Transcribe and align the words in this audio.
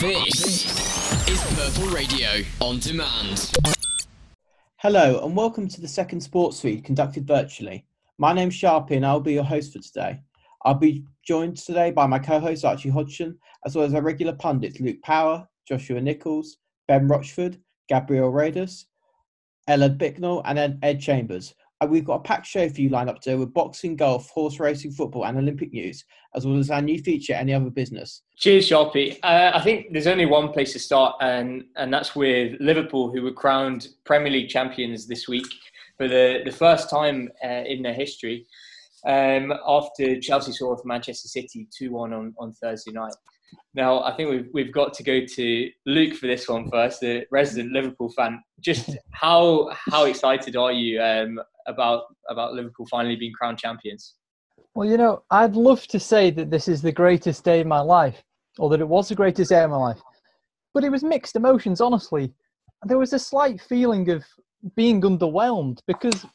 This 0.00 0.64
is 1.28 1.42
Purple 1.56 1.92
Radio 1.92 2.28
on 2.60 2.78
demand. 2.78 3.50
Hello, 4.76 5.24
and 5.24 5.36
welcome 5.36 5.66
to 5.66 5.80
the 5.80 5.88
second 5.88 6.20
sports 6.20 6.60
feed 6.60 6.84
conducted 6.84 7.26
virtually. 7.26 7.84
My 8.16 8.32
name's 8.32 8.54
Sharpie, 8.54 8.92
and 8.92 9.04
I'll 9.04 9.18
be 9.18 9.32
your 9.32 9.42
host 9.42 9.72
for 9.72 9.80
today. 9.80 10.20
I'll 10.64 10.74
be 10.74 11.04
joined 11.26 11.56
today 11.56 11.90
by 11.90 12.06
my 12.06 12.20
co 12.20 12.38
host 12.38 12.64
Archie 12.64 12.90
Hodgson, 12.90 13.36
as 13.66 13.74
well 13.74 13.86
as 13.86 13.92
our 13.92 14.00
regular 14.00 14.34
pundits 14.34 14.78
Luke 14.78 15.02
Power, 15.02 15.48
Joshua 15.66 16.00
Nichols, 16.00 16.58
Ben 16.86 17.08
Rochford, 17.08 17.58
Gabriel 17.88 18.30
Radus, 18.30 18.84
Ella 19.66 19.88
Bicknell, 19.88 20.42
and 20.44 20.78
Ed 20.80 21.00
Chambers. 21.00 21.56
Uh, 21.80 21.86
we've 21.86 22.04
got 22.04 22.14
a 22.14 22.20
packed 22.20 22.46
show 22.46 22.68
for 22.68 22.80
you 22.80 22.88
lined 22.88 23.08
up 23.08 23.20
today 23.20 23.36
with 23.36 23.54
boxing, 23.54 23.94
golf, 23.94 24.28
horse 24.30 24.58
racing, 24.58 24.90
football, 24.90 25.24
and 25.26 25.38
Olympic 25.38 25.72
news, 25.72 26.04
as 26.34 26.44
well 26.44 26.58
as 26.58 26.70
our 26.70 26.82
new 26.82 26.98
feature, 26.98 27.34
Any 27.34 27.54
Other 27.54 27.70
Business. 27.70 28.22
Cheers, 28.36 28.68
Sharpie. 28.68 29.18
Uh, 29.22 29.52
I 29.54 29.60
think 29.62 29.92
there's 29.92 30.08
only 30.08 30.26
one 30.26 30.52
place 30.52 30.72
to 30.72 30.80
start, 30.80 31.14
and, 31.20 31.64
and 31.76 31.94
that's 31.94 32.16
with 32.16 32.56
Liverpool, 32.60 33.12
who 33.12 33.22
were 33.22 33.32
crowned 33.32 33.88
Premier 34.04 34.32
League 34.32 34.48
champions 34.48 35.06
this 35.06 35.28
week 35.28 35.46
for 35.96 36.08
the, 36.08 36.40
the 36.44 36.50
first 36.50 36.90
time 36.90 37.30
uh, 37.44 37.62
in 37.66 37.82
their 37.82 37.94
history 37.94 38.46
um, 39.06 39.52
after 39.64 40.18
Chelsea 40.20 40.52
saw 40.52 40.72
off 40.72 40.84
Manchester 40.84 41.28
City 41.28 41.68
2 41.76 41.92
1 41.92 42.12
on, 42.12 42.34
on 42.38 42.52
Thursday 42.54 42.90
night. 42.90 43.14
Now, 43.74 44.02
I 44.02 44.14
think 44.16 44.30
we've, 44.30 44.48
we've 44.52 44.72
got 44.72 44.92
to 44.94 45.02
go 45.02 45.24
to 45.24 45.70
Luke 45.86 46.14
for 46.14 46.26
this 46.26 46.48
one 46.48 46.70
first, 46.70 47.00
the 47.00 47.26
resident 47.30 47.72
Liverpool 47.72 48.10
fan. 48.10 48.42
Just 48.60 48.96
how 49.12 49.70
how 49.90 50.04
excited 50.04 50.56
are 50.56 50.72
you 50.72 51.00
um, 51.00 51.40
about 51.66 52.04
about 52.28 52.54
Liverpool 52.54 52.86
finally 52.90 53.16
being 53.16 53.32
crowned 53.32 53.58
champions? 53.58 54.14
Well, 54.74 54.88
you 54.88 54.96
know, 54.96 55.22
I'd 55.30 55.54
love 55.54 55.86
to 55.88 56.00
say 56.00 56.30
that 56.30 56.50
this 56.50 56.68
is 56.68 56.82
the 56.82 56.92
greatest 56.92 57.44
day 57.44 57.60
of 57.60 57.66
my 57.66 57.80
life, 57.80 58.22
or 58.58 58.68
that 58.70 58.80
it 58.80 58.88
was 58.88 59.08
the 59.08 59.14
greatest 59.14 59.50
day 59.50 59.62
of 59.62 59.70
my 59.70 59.76
life, 59.76 60.00
but 60.74 60.84
it 60.84 60.90
was 60.90 61.04
mixed 61.04 61.36
emotions. 61.36 61.80
Honestly, 61.80 62.32
there 62.84 62.98
was 62.98 63.12
a 63.12 63.18
slight 63.18 63.60
feeling 63.60 64.10
of 64.10 64.24
being 64.74 65.00
underwhelmed 65.02 65.80
because 65.86 66.26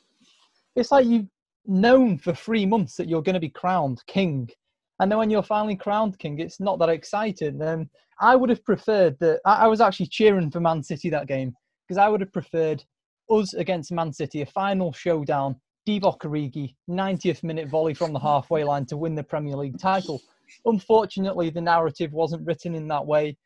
it's 0.75 0.91
like 0.91 1.05
you've 1.05 1.27
known 1.65 2.17
for 2.17 2.33
three 2.33 2.65
months 2.65 2.95
that 2.95 3.07
you're 3.07 3.21
going 3.21 3.33
to 3.33 3.39
be 3.39 3.49
crowned 3.49 4.01
king, 4.07 4.49
and 4.99 5.11
then 5.11 5.17
when 5.17 5.29
you're 5.29 5.43
finally 5.43 5.75
crowned 5.75 6.19
king, 6.19 6.39
it's 6.39 6.59
not 6.59 6.79
that 6.79 6.89
exciting. 6.89 7.61
Um, 7.61 7.89
I 8.19 8.35
would 8.35 8.49
have 8.49 8.63
preferred 8.63 9.17
that. 9.19 9.41
I, 9.45 9.65
I 9.65 9.67
was 9.67 9.81
actually 9.81 10.07
cheering 10.07 10.51
for 10.51 10.59
Man 10.59 10.83
City 10.83 11.09
that 11.09 11.27
game 11.27 11.53
because 11.87 11.97
I 11.97 12.09
would 12.09 12.21
have 12.21 12.31
preferred 12.31 12.83
us 13.29 13.53
against 13.53 13.91
Man 13.91 14.13
City, 14.13 14.41
a 14.41 14.45
final 14.45 14.93
showdown. 14.93 15.55
Divock 15.87 16.19
Origi, 16.19 16.75
90th 16.89 17.43
minute 17.43 17.67
volley 17.67 17.93
from 17.93 18.13
the 18.13 18.19
halfway 18.19 18.63
line 18.63 18.85
to 18.85 18.95
win 18.95 19.15
the 19.15 19.23
Premier 19.23 19.57
League 19.57 19.77
title. 19.77 20.21
Unfortunately, 20.65 21.49
the 21.49 21.59
narrative 21.59 22.13
wasn't 22.13 22.45
written 22.45 22.73
in 22.73 22.87
that 22.87 23.05
way. 23.05 23.37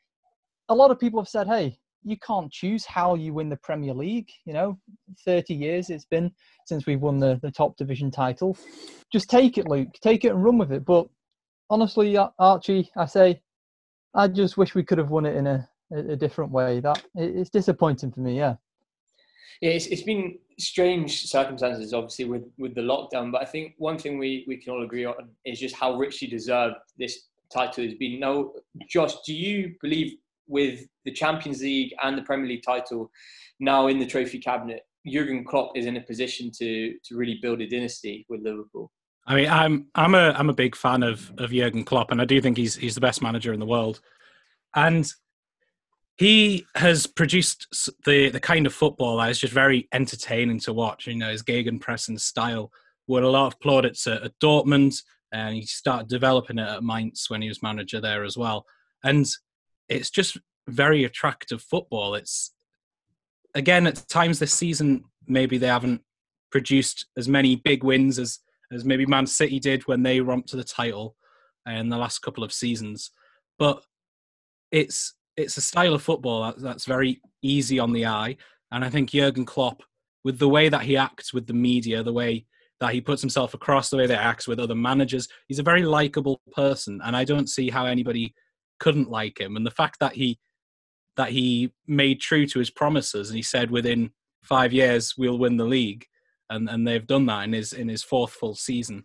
A 0.69 0.75
lot 0.75 0.91
of 0.91 0.99
people 0.99 1.19
have 1.19 1.27
said, 1.27 1.47
hey, 1.47 1.79
you 2.03 2.17
can't 2.19 2.51
choose 2.51 2.85
how 2.85 3.15
you 3.15 3.33
win 3.33 3.49
the 3.49 3.57
Premier 3.57 3.93
League. 3.93 4.29
You 4.45 4.53
know, 4.53 4.79
30 5.25 5.55
years 5.55 5.89
it's 5.89 6.05
been 6.05 6.31
since 6.65 6.85
we've 6.85 7.01
won 7.01 7.17
the, 7.17 7.39
the 7.41 7.51
top 7.51 7.75
division 7.75 8.11
title. 8.11 8.57
Just 9.11 9.29
take 9.29 9.57
it, 9.57 9.67
Luke. 9.67 9.89
Take 10.01 10.23
it 10.23 10.29
and 10.29 10.43
run 10.43 10.57
with 10.57 10.71
it. 10.71 10.85
But 10.85 11.07
honestly, 11.69 12.17
Archie, 12.39 12.89
I 12.95 13.05
say, 13.05 13.41
I 14.13 14.27
just 14.27 14.57
wish 14.57 14.75
we 14.75 14.83
could 14.83 14.97
have 14.97 15.09
won 15.09 15.25
it 15.25 15.35
in 15.35 15.47
a, 15.47 15.69
a, 15.91 16.15
different 16.15 16.51
way. 16.51 16.79
That 16.79 17.03
it's 17.15 17.49
disappointing 17.49 18.11
for 18.11 18.21
me. 18.21 18.37
Yeah. 18.37 18.55
Yeah, 19.61 19.71
it's, 19.71 19.87
it's 19.87 20.03
been 20.03 20.37
strange 20.59 21.25
circumstances, 21.27 21.93
obviously, 21.93 22.25
with, 22.25 22.43
with 22.57 22.75
the 22.75 22.81
lockdown. 22.81 23.31
But 23.31 23.41
I 23.41 23.45
think 23.45 23.73
one 23.77 23.97
thing 23.97 24.17
we, 24.17 24.45
we 24.47 24.57
can 24.57 24.73
all 24.73 24.83
agree 24.83 25.05
on 25.05 25.29
is 25.45 25.59
just 25.59 25.75
how 25.75 25.95
richly 25.95 26.27
deserved 26.27 26.75
this 26.97 27.27
title 27.51 27.83
has 27.83 27.95
been. 27.95 28.19
Now, 28.19 28.51
Josh, 28.87 29.15
do 29.25 29.33
you 29.33 29.75
believe 29.81 30.17
with 30.47 30.85
the 31.05 31.11
Champions 31.11 31.61
League 31.61 31.93
and 32.03 32.17
the 32.17 32.21
Premier 32.21 32.47
League 32.47 32.63
title 32.63 33.11
now 33.59 33.87
in 33.87 33.99
the 33.99 34.05
trophy 34.05 34.39
cabinet, 34.39 34.81
Jurgen 35.05 35.43
Klopp 35.43 35.75
is 35.75 35.85
in 35.85 35.97
a 35.97 36.01
position 36.01 36.51
to 36.57 36.95
to 37.05 37.15
really 37.15 37.39
build 37.41 37.61
a 37.61 37.67
dynasty 37.67 38.25
with 38.29 38.41
Liverpool? 38.41 38.91
I 39.27 39.35
mean, 39.35 39.49
I'm 39.49 39.87
I'm 39.93 40.15
a 40.15 40.31
I'm 40.31 40.49
a 40.49 40.53
big 40.53 40.75
fan 40.75 41.03
of 41.03 41.31
of 41.37 41.51
Jurgen 41.51 41.83
Klopp, 41.83 42.11
and 42.11 42.21
I 42.21 42.25
do 42.25 42.41
think 42.41 42.57
he's 42.57 42.75
he's 42.75 42.95
the 42.95 43.01
best 43.01 43.21
manager 43.21 43.53
in 43.53 43.59
the 43.59 43.65
world. 43.65 43.99
And 44.73 45.11
he 46.17 46.65
has 46.75 47.05
produced 47.05 47.67
the 48.05 48.29
the 48.29 48.39
kind 48.39 48.65
of 48.65 48.73
football 48.73 49.17
that 49.17 49.29
is 49.29 49.39
just 49.39 49.53
very 49.53 49.89
entertaining 49.91 50.59
to 50.61 50.73
watch. 50.73 51.07
You 51.07 51.15
know, 51.15 51.29
his 51.29 51.43
gegenpressing 51.43 52.19
style 52.19 52.71
won 53.07 53.23
a 53.23 53.29
lot 53.29 53.47
of 53.47 53.59
plaudits 53.59 54.07
at, 54.07 54.23
at 54.23 54.39
Dortmund, 54.39 55.01
and 55.33 55.55
he 55.55 55.65
started 55.65 56.07
developing 56.07 56.57
it 56.57 56.67
at 56.67 56.83
Mainz 56.83 57.25
when 57.29 57.41
he 57.41 57.49
was 57.49 57.61
manager 57.61 57.99
there 57.99 58.23
as 58.23 58.37
well. 58.37 58.65
And 59.03 59.27
it's 59.89 60.09
just 60.09 60.37
very 60.69 61.03
attractive 61.03 61.61
football. 61.61 62.15
It's 62.15 62.53
again 63.53 63.87
at 63.87 64.07
times 64.07 64.39
this 64.39 64.53
season 64.53 65.03
maybe 65.27 65.57
they 65.57 65.67
haven't 65.67 66.01
produced 66.49 67.07
as 67.17 67.27
many 67.27 67.57
big 67.57 67.83
wins 67.83 68.17
as 68.17 68.39
as 68.71 68.85
maybe 68.85 69.05
Man 69.05 69.27
City 69.27 69.59
did 69.59 69.87
when 69.87 70.03
they 70.03 70.19
romped 70.19 70.49
to 70.49 70.57
the 70.57 70.63
title 70.63 71.15
in 71.67 71.89
the 71.89 71.97
last 71.97 72.19
couple 72.19 72.43
of 72.43 72.53
seasons, 72.53 73.11
but 73.59 73.83
it's 74.71 75.13
it's 75.35 75.57
a 75.57 75.61
style 75.61 75.93
of 75.93 76.01
football 76.01 76.53
that's 76.57 76.85
very 76.85 77.21
easy 77.43 77.79
on 77.79 77.93
the 77.93 78.05
eye. 78.05 78.35
And 78.71 78.83
I 78.83 78.89
think 78.89 79.11
Jurgen 79.11 79.45
Klopp, 79.45 79.83
with 80.23 80.39
the 80.39 80.49
way 80.49 80.67
that 80.67 80.81
he 80.81 80.97
acts 80.97 81.31
with 81.33 81.45
the 81.45 81.53
media, 81.53 82.01
the 82.01 82.13
way 82.13 82.45
that 82.79 82.93
he 82.93 83.01
puts 83.01 83.21
himself 83.21 83.53
across, 83.53 83.89
the 83.89 83.97
way 83.97 84.07
that 84.07 84.19
he 84.19 84.23
acts 84.23 84.47
with 84.47 84.59
other 84.59 84.75
managers, 84.75 85.27
he's 85.47 85.59
a 85.59 85.63
very 85.63 85.83
likable 85.83 86.41
person. 86.51 86.99
And 87.03 87.15
I 87.15 87.23
don't 87.23 87.49
see 87.49 87.69
how 87.69 87.85
anybody 87.85 88.33
couldn't 88.79 89.09
like 89.09 89.39
him. 89.39 89.55
And 89.55 89.65
the 89.65 89.71
fact 89.71 89.99
that 89.99 90.13
he 90.13 90.39
that 91.17 91.29
he 91.29 91.71
made 91.87 92.21
true 92.21 92.45
to 92.45 92.59
his 92.59 92.69
promises 92.69 93.29
and 93.29 93.37
he 93.37 93.41
said 93.43 93.71
within 93.71 94.11
five 94.43 94.71
years 94.71 95.15
we'll 95.17 95.39
win 95.39 95.57
the 95.57 95.65
league, 95.65 96.05
and 96.49 96.69
and 96.69 96.87
they've 96.87 97.07
done 97.07 97.25
that 97.27 97.43
in 97.43 97.53
his 97.53 97.73
in 97.73 97.87
his 97.87 98.03
fourth 98.03 98.31
full 98.31 98.55
season. 98.55 99.03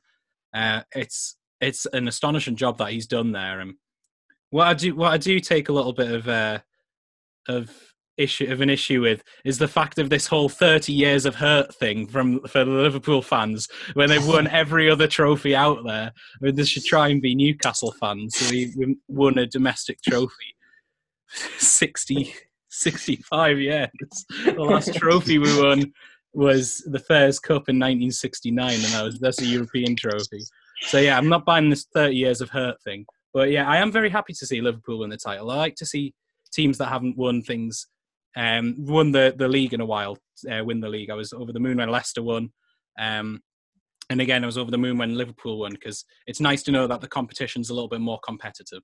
Uh, 0.54 0.82
it's 0.94 1.36
it's 1.60 1.86
an 1.92 2.08
astonishing 2.08 2.56
job 2.56 2.78
that 2.78 2.92
he's 2.92 3.06
done 3.06 3.32
there, 3.32 3.60
and 3.60 3.74
what 4.50 4.66
I 4.66 4.74
do, 4.74 4.94
what 4.94 5.12
I 5.12 5.16
do 5.16 5.40
take 5.40 5.68
a 5.68 5.72
little 5.72 5.92
bit 5.92 6.10
of 6.10 6.28
uh, 6.28 6.58
of 7.48 7.92
issue 8.18 8.50
of 8.52 8.60
an 8.60 8.68
issue 8.68 9.00
with 9.00 9.22
is 9.44 9.58
the 9.58 9.68
fact 9.68 9.98
of 9.98 10.10
this 10.10 10.26
whole 10.26 10.48
30 10.48 10.92
years 10.92 11.24
of 11.24 11.34
hurt 11.34 11.74
thing 11.74 12.06
from 12.06 12.40
for 12.40 12.64
the 12.64 12.70
Liverpool 12.70 13.22
fans 13.22 13.68
when 13.94 14.08
they've 14.08 14.26
won 14.26 14.46
every 14.48 14.90
other 14.90 15.06
trophy 15.06 15.54
out 15.54 15.78
there. 15.86 16.12
I 16.14 16.44
mean, 16.44 16.54
this 16.54 16.68
should 16.68 16.84
try 16.84 17.08
and 17.08 17.22
be 17.22 17.34
Newcastle 17.34 17.94
fans. 17.98 18.36
So 18.36 18.50
we, 18.50 18.72
we 18.76 18.96
won 19.08 19.38
a 19.38 19.46
domestic 19.46 20.00
trophy 20.02 20.56
60, 21.58 22.34
65 22.68 23.58
years. 23.58 23.88
The 24.44 24.52
last 24.52 24.94
trophy 24.96 25.38
we 25.38 25.60
won 25.60 25.92
was 26.34 26.78
the 26.86 26.98
Fairs 26.98 27.38
Cup 27.38 27.68
in 27.68 27.76
1969, 27.76 28.74
and 28.74 28.82
that 28.84 29.04
was 29.04 29.18
that's 29.18 29.42
a 29.42 29.46
European 29.46 29.96
trophy. 29.96 30.40
So 30.82 30.98
yeah, 30.98 31.16
I'm 31.16 31.28
not 31.28 31.44
buying 31.44 31.70
this 31.70 31.86
30 31.94 32.14
years 32.14 32.40
of 32.40 32.50
hurt 32.50 32.80
thing. 32.82 33.06
But 33.32 33.50
yeah, 33.50 33.68
I 33.68 33.78
am 33.78 33.92
very 33.92 34.10
happy 34.10 34.32
to 34.34 34.46
see 34.46 34.60
Liverpool 34.60 35.00
win 35.00 35.10
the 35.10 35.16
title. 35.16 35.50
I 35.50 35.56
like 35.56 35.76
to 35.76 35.86
see 35.86 36.14
teams 36.52 36.78
that 36.78 36.88
haven't 36.88 37.16
won 37.16 37.42
things, 37.42 37.86
um, 38.36 38.74
won 38.78 39.12
the, 39.12 39.34
the 39.36 39.48
league 39.48 39.72
in 39.72 39.80
a 39.80 39.86
while, 39.86 40.18
uh, 40.50 40.62
win 40.64 40.80
the 40.80 40.88
league. 40.88 41.10
I 41.10 41.14
was 41.14 41.32
over 41.32 41.52
the 41.52 41.60
moon 41.60 41.78
when 41.78 41.88
Leicester 41.88 42.22
won. 42.22 42.50
Um, 42.98 43.40
and 44.10 44.20
again, 44.20 44.42
I 44.42 44.46
was 44.46 44.58
over 44.58 44.70
the 44.70 44.78
moon 44.78 44.98
when 44.98 45.16
Liverpool 45.16 45.60
won 45.60 45.72
because 45.72 46.04
it's 46.26 46.40
nice 46.40 46.62
to 46.64 46.72
know 46.72 46.86
that 46.86 47.00
the 47.00 47.08
competition's 47.08 47.70
a 47.70 47.74
little 47.74 47.88
bit 47.88 48.00
more 48.00 48.20
competitive. 48.24 48.82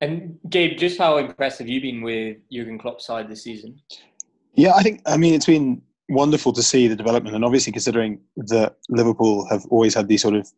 And 0.00 0.38
Gabe, 0.48 0.78
just 0.78 0.96
how 0.96 1.18
impressed 1.18 1.58
have 1.58 1.68
you 1.68 1.82
been 1.82 2.00
with 2.00 2.38
Jurgen 2.50 2.78
Klopp's 2.78 3.04
side 3.04 3.28
this 3.28 3.42
season? 3.42 3.78
Yeah, 4.54 4.72
I 4.74 4.82
think 4.82 5.02
I 5.04 5.18
mean 5.18 5.34
it's 5.34 5.46
been 5.46 5.82
wonderful 6.10 6.52
to 6.52 6.62
see 6.62 6.88
the 6.88 6.96
development, 6.96 7.34
and 7.34 7.44
obviously 7.44 7.72
considering 7.72 8.20
that 8.36 8.76
Liverpool 8.88 9.46
have 9.48 9.64
always 9.70 9.94
had 9.94 10.08
these 10.08 10.22
sort 10.22 10.34
of 10.34 10.48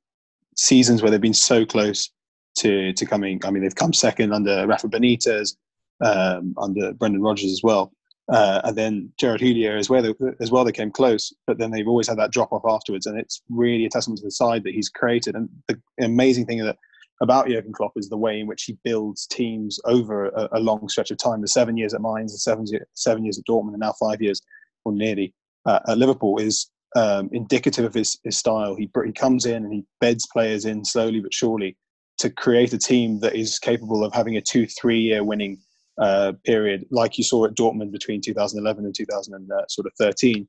seasons 0.56 1.02
where 1.02 1.10
they've 1.10 1.20
been 1.20 1.34
so 1.34 1.64
close 1.64 2.10
to 2.58 2.92
to 2.94 3.06
coming. 3.06 3.40
I 3.44 3.50
mean, 3.50 3.62
they've 3.62 3.74
come 3.74 3.92
second 3.92 4.32
under 4.32 4.66
Rafa 4.66 4.88
Benitez, 4.88 5.56
um, 6.04 6.54
under 6.58 6.92
Brendan 6.94 7.22
Rodgers 7.22 7.52
as 7.52 7.60
well, 7.62 7.92
uh, 8.32 8.62
and 8.64 8.76
then 8.76 9.12
Gerard 9.18 9.40
Houllier 9.40 9.78
as 9.78 9.88
well. 9.88 10.14
As 10.40 10.50
well, 10.50 10.64
they 10.64 10.72
came 10.72 10.90
close, 10.90 11.32
but 11.46 11.58
then 11.58 11.70
they've 11.70 11.88
always 11.88 12.08
had 12.08 12.18
that 12.18 12.32
drop 12.32 12.52
off 12.52 12.62
afterwards, 12.66 13.06
and 13.06 13.18
it's 13.18 13.42
really 13.48 13.84
a 13.84 13.90
testament 13.90 14.18
to 14.18 14.24
the 14.24 14.30
side 14.30 14.64
that 14.64 14.74
he's 14.74 14.88
created. 14.88 15.34
And 15.34 15.48
the 15.68 15.80
amazing 16.00 16.46
thing 16.46 16.58
that 16.58 16.76
about 17.20 17.46
Jurgen 17.46 17.72
Klopp 17.72 17.92
is 17.96 18.08
the 18.08 18.16
way 18.16 18.40
in 18.40 18.48
which 18.48 18.64
he 18.64 18.76
builds 18.82 19.26
teams 19.26 19.78
over 19.84 20.26
a, 20.26 20.48
a 20.52 20.60
long 20.60 20.88
stretch 20.88 21.12
of 21.12 21.18
time. 21.18 21.40
The 21.40 21.48
seven 21.48 21.76
years 21.76 21.94
at 21.94 22.00
Mainz, 22.00 22.32
the 22.32 22.38
seven, 22.38 22.66
seven 22.94 23.24
years 23.24 23.38
at 23.38 23.44
Dortmund, 23.44 23.74
and 23.74 23.80
now 23.80 23.92
five 23.92 24.20
years 24.20 24.40
or 24.84 24.92
nearly 24.92 25.32
uh, 25.66 25.80
at 25.88 25.98
Liverpool 25.98 26.38
is 26.38 26.70
um, 26.96 27.28
indicative 27.32 27.84
of 27.84 27.94
his, 27.94 28.18
his 28.24 28.36
style. 28.36 28.74
He, 28.76 28.90
he 29.04 29.12
comes 29.12 29.46
in 29.46 29.64
and 29.64 29.72
he 29.72 29.84
beds 30.00 30.26
players 30.32 30.64
in 30.64 30.84
slowly 30.84 31.20
but 31.20 31.32
surely 31.32 31.76
to 32.18 32.30
create 32.30 32.72
a 32.72 32.78
team 32.78 33.20
that 33.20 33.34
is 33.34 33.58
capable 33.58 34.04
of 34.04 34.12
having 34.12 34.36
a 34.36 34.40
two, 34.40 34.66
three 34.66 35.00
year 35.00 35.24
winning 35.24 35.58
uh, 36.00 36.32
period, 36.44 36.86
like 36.90 37.18
you 37.18 37.24
saw 37.24 37.44
at 37.44 37.54
Dortmund 37.54 37.92
between 37.92 38.20
2011 38.20 38.84
and 38.84 38.94
2013, 38.94 40.48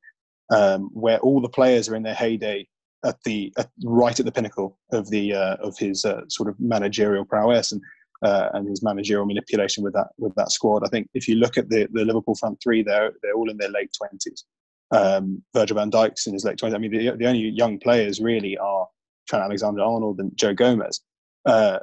uh, 0.52 0.56
um, 0.56 0.90
where 0.94 1.20
all 1.20 1.42
the 1.42 1.50
players 1.50 1.90
are 1.90 1.96
in 1.96 2.04
their 2.04 2.14
heyday 2.14 2.68
at 3.06 3.18
the 3.26 3.54
at, 3.58 3.70
right 3.84 4.18
at 4.18 4.26
the 4.26 4.32
pinnacle 4.32 4.78
of 4.92 5.10
the 5.10 5.34
uh, 5.34 5.56
of 5.58 5.78
his 5.78 6.06
uh, 6.06 6.22
sort 6.30 6.48
of 6.48 6.60
managerial 6.60 7.26
prowess. 7.26 7.72
And 7.72 7.82
uh, 8.24 8.50
and 8.54 8.68
his 8.70 8.82
managerial 8.82 9.26
manipulation 9.26 9.84
with 9.84 9.94
that 9.94 10.08
with 10.18 10.34
that 10.36 10.52
squad. 10.52 10.84
I 10.86 10.88
think 10.88 11.10
if 11.14 11.28
you 11.28 11.36
look 11.36 11.58
at 11.58 11.70
the, 11.70 11.88
the 11.92 12.06
Liverpool 12.06 12.36
front 12.36 12.58
three, 12.64 12.82
they're 12.82 13.12
they're 13.22 13.34
all 13.34 13.50
in 13.50 13.58
their 13.58 13.70
late 13.70 13.92
twenties. 13.98 14.46
Um, 14.94 15.42
Virgil 15.54 15.76
van 15.76 15.90
Dijk's 15.90 16.28
in 16.28 16.34
his 16.34 16.46
late 16.46 16.58
twenties. 16.58 16.76
I 16.76 16.78
mean, 16.78 16.92
the, 16.92 17.18
the 17.18 17.28
only 17.28 17.50
young 17.50 17.80
players 17.80 18.22
really 18.22 18.58
are 18.58 18.88
Trent 19.28 19.44
Alexander-Arnold 19.44 20.20
and 20.20 20.32
Joe 20.36 20.54
Gomez, 20.54 21.02
uh, 21.46 21.80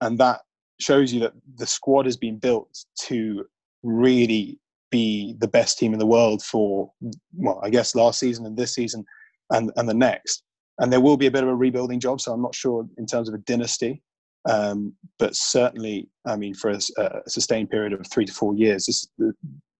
and 0.00 0.18
that 0.18 0.40
shows 0.80 1.12
you 1.12 1.20
that 1.20 1.32
the 1.56 1.66
squad 1.66 2.06
has 2.06 2.16
been 2.16 2.38
built 2.38 2.84
to 3.02 3.44
really 3.82 4.58
be 4.90 5.36
the 5.38 5.48
best 5.48 5.78
team 5.78 5.92
in 5.92 5.98
the 5.98 6.06
world 6.06 6.42
for 6.42 6.90
well, 7.36 7.60
I 7.62 7.70
guess 7.70 7.94
last 7.94 8.18
season 8.18 8.44
and 8.46 8.56
this 8.56 8.74
season 8.74 9.04
and 9.50 9.70
and 9.76 9.88
the 9.88 9.94
next. 9.94 10.42
And 10.80 10.92
there 10.92 11.00
will 11.00 11.16
be 11.16 11.26
a 11.26 11.30
bit 11.30 11.42
of 11.42 11.48
a 11.48 11.56
rebuilding 11.56 11.98
job, 11.98 12.20
so 12.20 12.32
I'm 12.32 12.42
not 12.42 12.54
sure 12.54 12.86
in 12.98 13.06
terms 13.06 13.28
of 13.28 13.34
a 13.34 13.38
dynasty 13.38 14.02
um, 14.48 14.94
but 15.18 15.34
certainly, 15.34 16.08
I 16.26 16.36
mean, 16.36 16.54
for 16.54 16.70
a, 16.70 16.78
a, 16.98 17.28
sustained 17.28 17.70
period 17.70 17.92
of 17.92 18.06
three 18.06 18.24
to 18.24 18.32
four 18.32 18.54
years, 18.54 18.86
this, 18.86 19.08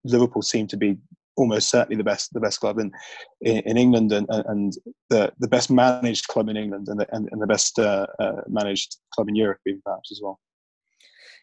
Liverpool 0.04 0.42
seem 0.42 0.66
to 0.68 0.76
be 0.76 0.96
almost 1.38 1.70
certainly 1.70 1.96
the 1.96 2.04
best 2.04 2.32
the 2.32 2.40
best 2.40 2.60
club 2.60 2.78
in 2.78 2.90
in, 3.40 3.58
in 3.70 3.76
England 3.76 4.12
and, 4.12 4.26
and 4.28 4.72
the 5.10 5.32
the 5.38 5.48
best 5.48 5.70
managed 5.70 6.26
club 6.28 6.48
in 6.48 6.56
England 6.56 6.88
and 6.88 7.00
the, 7.00 7.06
and, 7.14 7.28
and 7.32 7.40
the 7.40 7.46
best 7.46 7.78
uh, 7.78 8.06
uh, 8.18 8.42
managed 8.48 8.96
club 9.14 9.28
in 9.28 9.34
Europe, 9.34 9.60
even 9.66 9.80
perhaps 9.84 10.10
as 10.12 10.20
well. 10.22 10.38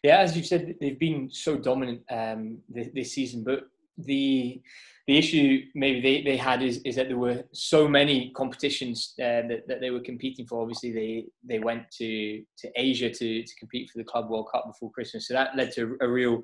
Yeah, 0.03 0.19
as 0.19 0.37
you 0.37 0.43
said, 0.43 0.75
they've 0.79 0.99
been 0.99 1.29
so 1.31 1.57
dominant 1.57 2.01
um, 2.11 2.59
this, 2.69 2.89
this 2.93 3.13
season, 3.13 3.43
but 3.43 3.61
the 3.97 4.61
the 5.07 5.17
issue 5.17 5.61
maybe 5.75 6.01
they, 6.01 6.23
they 6.23 6.37
had 6.37 6.63
is, 6.63 6.81
is 6.83 6.95
that 6.95 7.07
there 7.07 7.17
were 7.17 7.43
so 7.53 7.87
many 7.87 8.31
competitions 8.35 9.13
uh, 9.19 9.45
that, 9.47 9.63
that 9.67 9.79
they 9.79 9.91
were 9.91 9.99
competing 9.99 10.47
for. 10.47 10.61
Obviously, 10.61 10.91
they 10.91 11.25
they 11.43 11.59
went 11.59 11.83
to 11.97 12.43
to 12.59 12.71
Asia 12.75 13.09
to 13.09 13.43
to 13.43 13.55
compete 13.59 13.89
for 13.89 13.99
the 13.99 14.03
Club 14.03 14.29
World 14.29 14.49
Cup 14.51 14.65
before 14.67 14.91
Christmas, 14.91 15.27
so 15.27 15.33
that 15.33 15.55
led 15.55 15.71
to 15.73 15.95
a 16.01 16.07
real 16.07 16.41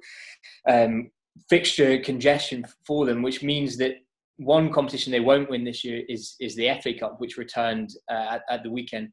um, 0.67 1.11
fixture 1.49 1.99
congestion 1.99 2.65
for 2.85 3.05
them, 3.05 3.21
which 3.21 3.43
means 3.43 3.77
that 3.77 3.95
one 4.37 4.71
competition 4.71 5.11
they 5.11 5.19
won't 5.19 5.49
win 5.49 5.63
this 5.63 5.83
year 5.83 6.03
is 6.09 6.35
is 6.39 6.55
the 6.55 6.69
FA 6.81 6.93
Cup, 6.93 7.19
which 7.19 7.37
returned 7.37 7.91
uh, 8.09 8.35
at, 8.35 8.41
at 8.49 8.63
the 8.63 8.71
weekend. 8.71 9.09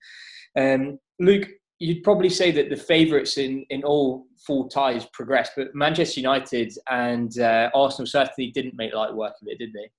Um, 0.56 0.98
Luke, 1.20 1.48
you'd 1.78 2.02
probably 2.02 2.30
say 2.30 2.50
that 2.52 2.70
the 2.70 2.76
favourites 2.76 3.38
in, 3.38 3.64
in 3.70 3.84
all 3.84 4.26
four 4.46 4.68
ties 4.68 5.06
progressed, 5.12 5.52
but 5.56 5.74
Manchester 5.74 6.20
United 6.20 6.72
and 6.90 7.38
uh, 7.38 7.70
Arsenal 7.74 8.06
certainly 8.06 8.50
didn't 8.50 8.74
make 8.74 8.94
light 8.94 9.14
work 9.14 9.34
of 9.40 9.48
it, 9.48 9.58
did 9.58 9.72
they? 9.72 9.90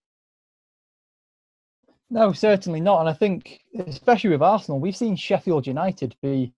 No, 2.09 2.33
certainly 2.33 2.81
not. 2.81 3.01
And 3.01 3.09
I 3.09 3.13
think, 3.13 3.59
especially 3.85 4.31
with 4.31 4.41
Arsenal, 4.41 4.79
we've 4.79 4.97
seen 4.97 5.15
Sheffield 5.15 5.67
United 5.67 6.15
be, 6.21 6.53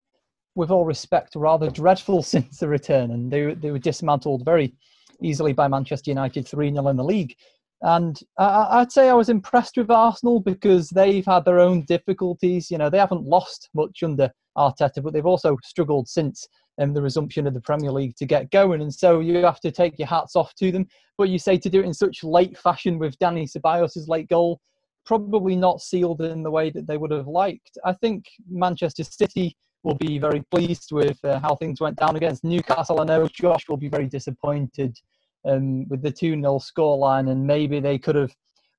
with 0.55 0.71
all 0.71 0.85
respect, 0.85 1.35
rather 1.35 1.69
dreadful 1.69 2.23
since 2.23 2.59
the 2.59 2.67
return, 2.67 3.11
and 3.11 3.31
they 3.31 3.53
they 3.53 3.71
were 3.71 3.79
dismantled 3.79 4.45
very 4.45 4.73
easily 5.21 5.53
by 5.53 5.67
Manchester 5.67 6.11
United 6.11 6.47
3 6.47 6.71
0 6.71 6.87
in 6.87 6.97
the 6.97 7.03
league. 7.03 7.35
And 7.81 8.19
I, 8.37 8.79
would 8.79 8.91
say 8.91 9.09
I 9.09 9.13
was 9.13 9.29
impressed 9.29 9.75
with 9.75 9.89
Arsenal 9.89 10.39
because 10.39 10.89
they've 10.89 11.25
had 11.25 11.45
their 11.45 11.59
own 11.59 11.83
difficulties. 11.85 12.69
You 12.69 12.77
know, 12.77 12.89
they 12.89 12.99
haven't 12.99 13.23
lost 13.23 13.69
much 13.73 14.03
under 14.03 14.31
Arteta, 14.55 15.01
but 15.01 15.13
they've 15.13 15.25
also 15.25 15.57
struggled 15.63 16.07
since 16.07 16.47
um, 16.79 16.93
the 16.93 17.01
resumption 17.01 17.47
of 17.47 17.55
the 17.55 17.61
Premier 17.61 17.91
League 17.91 18.15
to 18.17 18.25
get 18.25 18.51
going. 18.51 18.81
And 18.81 18.93
so 18.93 19.19
you 19.19 19.37
have 19.37 19.59
to 19.61 19.71
take 19.71 19.97
your 19.97 20.07
hats 20.07 20.35
off 20.35 20.53
to 20.55 20.71
them. 20.71 20.87
But 21.17 21.29
you 21.29 21.39
say 21.39 21.57
to 21.57 21.69
do 21.69 21.79
it 21.79 21.85
in 21.85 21.93
such 21.93 22.23
late 22.23 22.57
fashion 22.57 22.99
with 22.99 23.17
Dani 23.17 23.49
Ceballos' 23.51 24.07
late 24.07 24.29
goal, 24.29 24.59
probably 25.05 25.55
not 25.55 25.81
sealed 25.81 26.21
in 26.21 26.43
the 26.43 26.51
way 26.51 26.69
that 26.69 26.87
they 26.87 26.97
would 26.97 27.11
have 27.11 27.27
liked. 27.27 27.79
I 27.83 27.93
think 27.93 28.25
Manchester 28.47 29.03
City 29.03 29.57
will 29.83 29.95
be 29.95 30.19
very 30.19 30.41
pleased 30.51 30.91
with 30.91 31.23
uh, 31.23 31.39
how 31.39 31.55
things 31.55 31.81
went 31.81 31.97
down 31.97 32.15
against 32.15 32.43
Newcastle. 32.43 33.01
I 33.01 33.05
know 33.05 33.27
Josh 33.27 33.67
will 33.67 33.77
be 33.77 33.89
very 33.89 34.07
disappointed 34.07 34.97
um, 35.45 35.87
with 35.89 36.01
the 36.01 36.11
2 36.11 36.35
0 36.35 36.59
scoreline, 36.59 37.31
and 37.31 37.45
maybe 37.45 37.79
they 37.79 37.97
could 37.97 38.15
have 38.15 38.33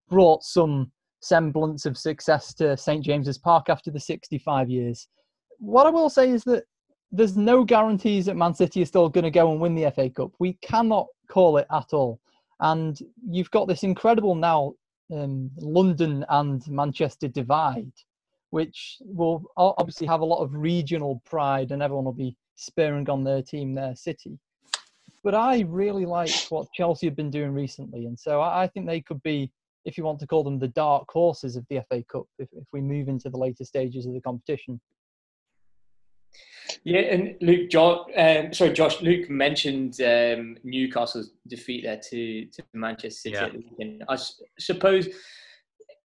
brought 0.08 0.44
some 0.44 0.92
semblance 1.20 1.86
of 1.86 1.96
success 1.96 2.52
to 2.54 2.76
St 2.76 3.04
James's 3.04 3.38
Park 3.38 3.68
after 3.68 3.90
the 3.90 4.00
65 4.00 4.68
years 4.68 5.08
what 5.62 5.86
I 5.86 5.90
will 5.90 6.10
say 6.10 6.28
is 6.28 6.42
that 6.44 6.64
there's 7.12 7.36
no 7.36 7.62
guarantees 7.62 8.26
that 8.26 8.36
Man 8.36 8.54
City 8.54 8.82
is 8.82 8.88
still 8.88 9.08
going 9.08 9.24
to 9.24 9.30
go 9.30 9.52
and 9.52 9.60
win 9.60 9.74
the 9.74 9.90
FA 9.92 10.10
Cup. 10.10 10.32
We 10.40 10.54
cannot 10.54 11.06
call 11.28 11.56
it 11.58 11.66
at 11.70 11.92
all. 11.92 12.20
And 12.60 12.98
you've 13.28 13.50
got 13.50 13.68
this 13.68 13.84
incredible 13.84 14.34
now 14.34 14.74
um, 15.12 15.50
London 15.58 16.24
and 16.30 16.66
Manchester 16.68 17.28
divide, 17.28 17.92
which 18.52 18.98
will 19.00 19.42
obviously 19.56 20.06
have 20.06 20.20
a 20.20 20.24
lot 20.26 20.42
of 20.42 20.54
regional 20.54 21.22
pride 21.24 21.70
and 21.70 21.82
everyone 21.82 22.04
will 22.04 22.12
be 22.12 22.36
spurring 22.54 23.08
on 23.08 23.24
their 23.24 23.40
team, 23.40 23.74
their 23.74 23.96
city. 23.96 24.38
But 25.24 25.34
I 25.34 25.60
really 25.60 26.04
like 26.04 26.30
what 26.50 26.70
Chelsea 26.74 27.06
have 27.06 27.16
been 27.16 27.30
doing 27.30 27.54
recently. 27.54 28.04
And 28.04 28.18
so 28.18 28.42
I 28.42 28.66
think 28.66 28.86
they 28.86 29.00
could 29.00 29.22
be, 29.22 29.50
if 29.86 29.96
you 29.96 30.04
want 30.04 30.20
to 30.20 30.26
call 30.26 30.44
them 30.44 30.58
the 30.58 30.68
dark 30.68 31.04
horses 31.10 31.56
of 31.56 31.64
the 31.70 31.80
FA 31.88 32.04
Cup, 32.12 32.26
if, 32.38 32.46
if 32.52 32.64
we 32.74 32.82
move 32.82 33.08
into 33.08 33.30
the 33.30 33.38
later 33.38 33.64
stages 33.64 34.04
of 34.04 34.12
the 34.12 34.20
competition. 34.20 34.78
Yeah, 36.84 37.00
and 37.00 37.36
Luke, 37.40 37.70
Josh, 37.70 38.06
um, 38.18 38.52
sorry, 38.52 38.74
Josh. 38.74 39.00
Luke 39.00 39.30
mentioned 39.30 39.98
um, 40.02 40.58
Newcastle's 40.62 41.30
defeat 41.48 41.84
there 41.84 42.00
to 42.10 42.46
to 42.46 42.62
Manchester 42.74 43.30
City. 43.30 43.66
Yeah. 43.78 44.04
I 44.08 44.18
suppose 44.58 45.08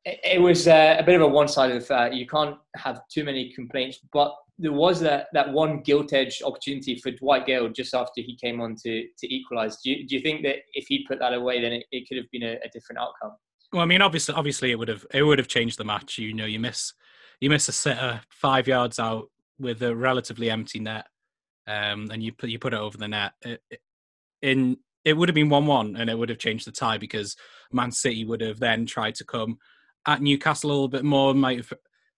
it 0.05 0.41
was 0.41 0.67
uh, 0.67 0.97
a 0.99 1.02
bit 1.02 1.17
of 1.17 1.23
a 1.23 1.29
one-sided 1.29 1.76
affair. 1.76 2.12
You 2.12 2.26
can't 2.26 2.56
have 2.76 3.00
too 3.12 3.25
many 3.25 3.52
complaints, 3.52 3.99
but 4.12 4.35
there 4.58 4.73
was 4.73 5.00
that, 5.00 5.29
that 5.32 5.52
one 5.52 5.81
gilt-edged 5.82 6.43
opportunity 6.43 6.97
for 6.97 7.11
Dwight 7.11 7.47
Gayle 7.47 7.69
just 7.69 7.94
after 7.94 8.20
he 8.20 8.37
came 8.37 8.61
on 8.61 8.76
to 8.82 9.06
to 9.19 9.35
equalise. 9.35 9.79
Do 9.82 9.91
you, 9.91 10.06
do 10.06 10.17
you 10.17 10.23
think 10.23 10.43
that 10.43 10.56
if 10.75 10.87
he 10.88 11.06
put 11.06 11.19
that 11.19 11.35
away, 11.35 11.61
then 11.61 11.73
it, 11.73 11.85
it 11.93 12.08
could 12.08 12.19
have 12.19 12.31
been 12.31 12.43
a, 12.43 12.52
a 12.64 12.69
different 12.73 13.00
outcome? 13.00 13.37
Well, 13.73 13.82
I 13.82 13.87
mean, 13.87 14.02
obviously, 14.02 14.35
obviously, 14.35 14.70
it 14.70 14.79
would 14.79 14.88
have 14.88 15.06
it 15.12 15.23
would 15.23 15.38
have 15.38 15.49
changed 15.49 15.79
the 15.79 15.85
match. 15.85 16.19
You 16.19 16.35
know, 16.35 16.46
you 16.46 16.61
miss 16.61 16.93
you 17.41 17.50
miss 17.50 17.69
a 17.69 17.73
sitter 17.73 18.20
five 18.31 18.67
yards 18.67 18.99
out 18.99 19.31
with 19.58 19.82
a 19.82 19.94
relatively 19.94 20.50
empty 20.50 20.81
net, 20.81 21.06
um, 21.67 22.11
and 22.11 22.23
you 22.23 22.32
put 22.32 22.50
you 22.50 22.58
put 22.58 22.75
it 22.75 22.81
over 22.81 22.96
the 22.96 23.08
net, 23.08 23.32
it, 23.43 23.62
it, 23.70 23.81
in 24.43 24.79
it 25.05 25.14
would 25.14 25.29
have 25.29 25.35
been 25.35 25.49
one-one, 25.49 25.96
and 25.96 26.11
it 26.11 26.19
would 26.19 26.29
have 26.29 26.38
changed 26.38 26.67
the 26.67 26.73
tie 26.73 26.99
because 26.99 27.37
Man 27.73 27.91
City 27.91 28.25
would 28.25 28.43
have 28.43 28.61
then 28.61 28.85
tried 28.85 29.14
to 29.17 29.25
come 29.25 29.58
at 30.06 30.23
Newcastle 30.23 30.70
a 30.70 30.73
little 30.73 30.88
bit 30.88 31.05
more, 31.05 31.35
might 31.35 31.58
have 31.58 31.73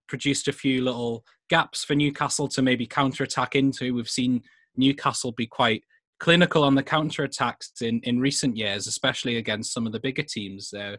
produced 0.08 0.48
a 0.48 0.52
few 0.52 0.82
little 0.82 1.24
gaps 1.48 1.84
for 1.84 1.94
Newcastle 1.94 2.48
to 2.48 2.62
maybe 2.62 2.86
counter 2.86 3.24
attack 3.24 3.54
into. 3.54 3.94
We've 3.94 4.08
seen 4.08 4.42
Newcastle 4.76 5.32
be 5.32 5.46
quite 5.46 5.84
clinical 6.20 6.64
on 6.64 6.74
the 6.74 6.82
counter 6.82 7.24
attacks 7.24 7.82
in, 7.82 8.00
in 8.04 8.20
recent 8.20 8.56
years, 8.56 8.86
especially 8.86 9.36
against 9.36 9.72
some 9.72 9.86
of 9.86 9.92
the 9.92 10.00
bigger 10.00 10.22
teams. 10.22 10.72
Uh, 10.72 10.96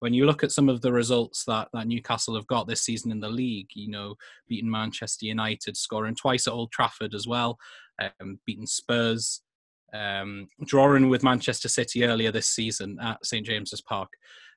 when 0.00 0.12
you 0.12 0.26
look 0.26 0.44
at 0.44 0.52
some 0.52 0.68
of 0.68 0.80
the 0.80 0.92
results 0.92 1.44
that, 1.46 1.68
that 1.72 1.86
Newcastle 1.86 2.34
have 2.34 2.46
got 2.48 2.66
this 2.66 2.82
season 2.82 3.10
in 3.10 3.20
the 3.20 3.28
league, 3.28 3.68
you 3.74 3.88
know, 3.88 4.16
beating 4.48 4.70
Manchester 4.70 5.26
United, 5.26 5.76
scoring 5.76 6.14
twice 6.14 6.46
at 6.46 6.52
Old 6.52 6.72
Trafford 6.72 7.14
as 7.14 7.26
well, 7.26 7.58
um, 8.02 8.38
beating 8.44 8.66
Spurs, 8.66 9.40
um, 9.94 10.48
drawing 10.64 11.08
with 11.08 11.22
Manchester 11.22 11.68
City 11.68 12.04
earlier 12.04 12.32
this 12.32 12.48
season 12.48 12.98
at 13.00 13.24
St 13.24 13.46
James's 13.46 13.80
Park. 13.80 14.10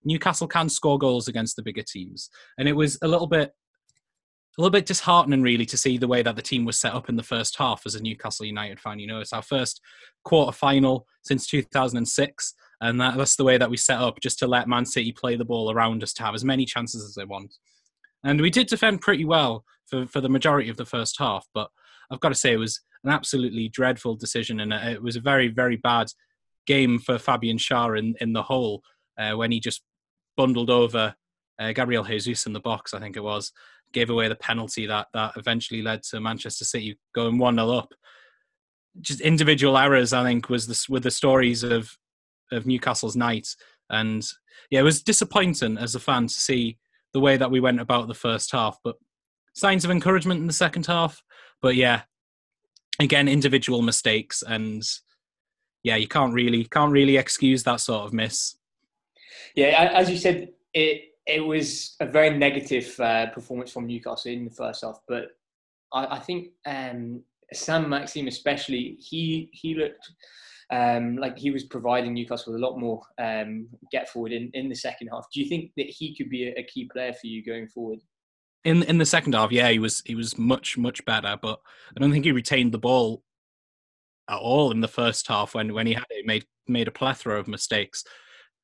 Newcastle 0.03 0.47
can 0.47 0.69
score 0.69 0.97
goals 0.97 1.27
against 1.27 1.55
the 1.55 1.63
bigger 1.63 1.83
teams, 1.83 2.29
and 2.57 2.67
it 2.67 2.73
was 2.73 2.97
a 3.01 3.07
little 3.07 3.27
bit 3.27 3.53
a 4.57 4.61
little 4.61 4.71
bit 4.71 4.87
disheartening 4.87 5.43
really 5.43 5.67
to 5.67 5.77
see 5.77 5.99
the 5.99 6.07
way 6.07 6.23
that 6.23 6.35
the 6.35 6.41
team 6.41 6.65
was 6.65 6.79
set 6.79 6.95
up 6.95 7.09
in 7.09 7.15
the 7.15 7.21
first 7.21 7.55
half 7.57 7.83
as 7.85 7.93
a 7.93 8.01
Newcastle 8.01 8.45
United 8.45 8.79
fan. 8.79 8.97
You 8.97 9.05
know, 9.05 9.19
it's 9.19 9.33
our 9.33 9.43
first 9.43 9.79
quarter 10.23 10.51
final 10.51 11.05
since 11.21 11.45
2006 11.45 12.55
and 12.81 13.01
that, 13.01 13.17
that's 13.17 13.35
the 13.35 13.43
way 13.43 13.57
that 13.57 13.69
we 13.69 13.77
set 13.77 13.99
up, 13.99 14.19
just 14.21 14.39
to 14.39 14.47
let 14.47 14.67
Man 14.67 14.85
City 14.85 15.11
play 15.11 15.35
the 15.35 15.45
ball 15.45 15.71
around 15.71 16.03
us 16.03 16.13
to 16.13 16.23
have 16.23 16.35
as 16.35 16.45
many 16.45 16.65
chances 16.65 17.03
as 17.03 17.15
they 17.15 17.25
want. 17.25 17.55
And 18.23 18.41
we 18.41 18.49
did 18.49 18.67
defend 18.67 19.01
pretty 19.01 19.25
well 19.25 19.63
for, 19.85 20.05
for 20.05 20.21
the 20.21 20.29
majority 20.29 20.69
of 20.69 20.77
the 20.77 20.85
first 20.85 21.17
half, 21.17 21.47
but 21.53 21.69
I've 22.11 22.19
got 22.19 22.29
to 22.29 22.35
say 22.35 22.53
it 22.53 22.57
was 22.57 22.81
an 23.07 23.13
absolutely 23.13 23.69
dreadful 23.69 24.15
decision, 24.15 24.59
and 24.59 24.73
it 24.73 25.01
was 25.01 25.15
a 25.15 25.21
very, 25.21 25.47
very 25.47 25.77
bad 25.77 26.07
game 26.65 26.99
for 26.99 27.17
Fabian 27.17 27.57
Schär 27.57 27.97
in, 27.97 28.15
in 28.19 28.33
the 28.33 28.43
whole 28.43 28.83
uh, 29.17 29.31
when 29.31 29.51
he 29.51 29.59
just 29.59 29.81
bundled 30.35 30.69
over 30.69 31.15
uh, 31.59 31.71
Gabriel 31.71 32.03
Jesus 32.03 32.45
in 32.45 32.53
the 32.53 32.59
box, 32.59 32.93
I 32.93 32.99
think 32.99 33.17
it 33.17 33.23
was, 33.23 33.51
gave 33.93 34.09
away 34.09 34.27
the 34.27 34.35
penalty 34.35 34.85
that, 34.85 35.07
that 35.13 35.33
eventually 35.37 35.81
led 35.81 36.03
to 36.03 36.19
Manchester 36.19 36.65
City 36.65 36.99
going 37.15 37.37
1 37.37 37.55
0 37.55 37.69
up. 37.69 37.93
Just 38.99 39.21
individual 39.21 39.77
errors, 39.77 40.13
I 40.13 40.23
think, 40.23 40.49
was 40.49 40.67
the, 40.67 40.91
with 40.91 41.03
the 41.03 41.11
stories 41.11 41.63
of 41.63 41.97
of 42.51 42.65
Newcastle's 42.65 43.15
night. 43.15 43.47
And 43.89 44.25
yeah, 44.69 44.79
it 44.79 44.83
was 44.83 45.03
disappointing 45.03 45.77
as 45.77 45.95
a 45.95 45.99
fan 45.99 46.27
to 46.27 46.33
see 46.33 46.77
the 47.13 47.19
way 47.19 47.37
that 47.37 47.51
we 47.51 47.59
went 47.59 47.79
about 47.79 48.07
the 48.07 48.13
first 48.13 48.51
half, 48.51 48.77
but 48.83 48.95
signs 49.53 49.83
of 49.85 49.91
encouragement 49.91 50.39
in 50.39 50.47
the 50.47 50.53
second 50.53 50.85
half. 50.85 51.21
But 51.61 51.75
yeah, 51.75 52.03
again, 52.99 53.27
individual 53.27 53.81
mistakes, 53.81 54.43
and 54.47 54.83
yeah, 55.83 55.95
you 55.95 56.07
can't 56.07 56.33
really 56.33 56.65
can't 56.65 56.91
really 56.91 57.17
excuse 57.17 57.63
that 57.63 57.81
sort 57.81 58.05
of 58.05 58.13
miss. 58.13 58.57
Yeah, 59.55 59.91
as 59.93 60.09
you 60.09 60.17
said, 60.17 60.49
it 60.73 61.13
it 61.25 61.41
was 61.41 61.95
a 61.99 62.05
very 62.05 62.37
negative 62.37 62.97
uh, 62.99 63.27
performance 63.27 63.71
from 63.71 63.87
Newcastle 63.87 64.31
in 64.31 64.45
the 64.45 64.51
first 64.51 64.83
half, 64.83 64.99
but 65.07 65.29
I, 65.93 66.17
I 66.17 66.19
think 66.19 66.49
um, 66.65 67.21
Saint-Maximin, 67.53 68.27
especially, 68.27 68.97
he 68.99 69.49
he 69.53 69.75
looked 69.75 70.09
um, 70.69 71.17
like 71.17 71.37
he 71.37 71.51
was 71.51 71.63
providing 71.63 72.13
Newcastle 72.13 72.53
with 72.53 72.61
a 72.61 72.65
lot 72.65 72.77
more 72.77 73.01
um, 73.19 73.67
get 73.91 74.09
forward 74.09 74.33
in, 74.33 74.51
in 74.53 74.67
the 74.69 74.75
second 74.75 75.07
half. 75.07 75.25
Do 75.33 75.41
you 75.41 75.47
think 75.47 75.71
that 75.77 75.89
he 75.89 76.15
could 76.15 76.29
be 76.29 76.49
a, 76.49 76.59
a, 76.59 76.63
key 76.63 76.89
player 76.91 77.13
for 77.13 77.27
you 77.27 77.43
going 77.43 77.67
forward? 77.67 77.99
In 78.67 78.83
in 78.83 78.97
the 78.97 79.05
second 79.05 79.33
half, 79.33 79.51
yeah, 79.51 79.69
he 79.69 79.79
was 79.79 80.01
he 80.05 80.13
was 80.13 80.37
much 80.37 80.77
much 80.77 81.03
better, 81.05 81.37
but 81.41 81.59
I 81.95 81.99
don't 82.01 82.11
think 82.11 82.25
he 82.25 82.33
retained 82.33 82.73
the 82.73 82.77
ball 82.77 83.23
at 84.29 84.39
all 84.39 84.71
in 84.71 84.81
the 84.81 84.89
first 84.89 85.25
half 85.29 85.55
when 85.55 85.73
when 85.73 85.87
he 85.87 85.93
had 85.93 86.03
it 86.09 86.25
made 86.25 86.45
made 86.67 86.89
a 86.89 86.91
plethora 86.91 87.39
of 87.39 87.47
mistakes. 87.47 88.03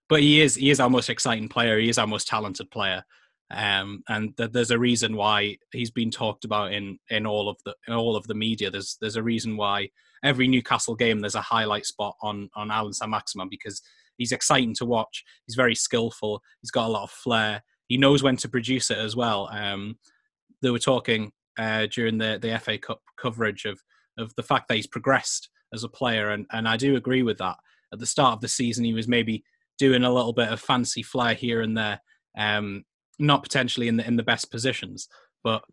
But 0.10 0.19
he 0.19 0.41
is 0.41 0.55
he 0.55 0.72
is 0.72 0.81
our 0.81 0.89
most 0.89 1.10
exciting 1.10 1.48
player. 1.48 1.79
He 1.79 1.88
is 1.88 1.98
our 1.98 2.05
most 2.05 2.27
talented 2.27 2.69
player. 2.69 3.03
Um, 3.50 4.03
and 4.10 4.36
th- 4.36 4.51
there's 4.51 4.72
a 4.72 4.79
reason 4.79 5.15
why 5.15 5.57
he's 5.72 5.91
been 5.91 6.12
talked 6.12 6.43
about 6.43 6.74
in 6.74 7.00
in 7.10 7.25
all 7.25 7.48
of 7.48 7.55
the 7.65 7.74
in 7.88 7.93
all 7.93 8.17
of 8.17 8.27
the 8.27 8.36
media. 8.36 8.69
There's 8.69 8.98
there's 9.00 9.15
a 9.15 9.24
reason 9.24 9.55
why 9.55 9.89
every 10.22 10.50
Newcastle 10.50 10.95
game 10.95 11.22
there's 11.22 11.36
a 11.36 11.41
highlight 11.41 11.86
spot 11.86 12.15
on 12.22 12.50
on 12.55 12.72
Allan 12.72 12.91
Saint-Maximin 12.91 13.48
because 13.50 13.81
he's 14.17 14.33
exciting 14.33 14.75
to 14.75 14.86
watch. 14.86 15.24
He's 15.48 15.55
very 15.55 15.75
skillful. 15.75 16.41
He's 16.62 16.72
got 16.72 16.88
a 16.88 16.91
lot 16.91 17.03
of 17.03 17.12
flair. 17.12 17.63
He 17.87 17.97
knows 17.97 18.23
when 18.23 18.37
to 18.37 18.49
produce 18.49 18.89
it 18.91 18.97
as 18.97 19.15
well. 19.15 19.49
Um, 19.51 19.97
they 20.61 20.69
were 20.69 20.79
talking 20.79 21.31
uh, 21.57 21.87
during 21.91 22.17
the 22.17 22.39
the 22.41 22.57
FA 22.59 22.77
Cup 22.77 23.01
coverage 23.17 23.65
of 23.65 23.79
of 24.17 24.33
the 24.35 24.43
fact 24.43 24.67
that 24.67 24.75
he's 24.75 24.87
progressed 24.87 25.49
as 25.73 25.83
a 25.83 25.89
player, 25.89 26.29
and 26.29 26.45
and 26.51 26.67
I 26.67 26.77
do 26.77 26.95
agree 26.95 27.23
with 27.23 27.37
that. 27.39 27.57
At 27.91 27.99
the 27.99 28.05
start 28.05 28.33
of 28.33 28.41
the 28.41 28.47
season, 28.47 28.85
he 28.85 28.93
was 28.93 29.07
maybe 29.07 29.43
doing 29.77 30.03
a 30.03 30.13
little 30.13 30.33
bit 30.33 30.49
of 30.49 30.59
fancy 30.59 31.03
fly 31.03 31.33
here 31.33 31.61
and 31.61 31.77
there. 31.77 31.99
Um, 32.37 32.83
not 33.19 33.43
potentially 33.43 33.87
in 33.87 33.97
the 33.97 34.07
in 34.07 34.15
the 34.15 34.23
best 34.23 34.49
positions, 34.49 35.07
but 35.43 35.63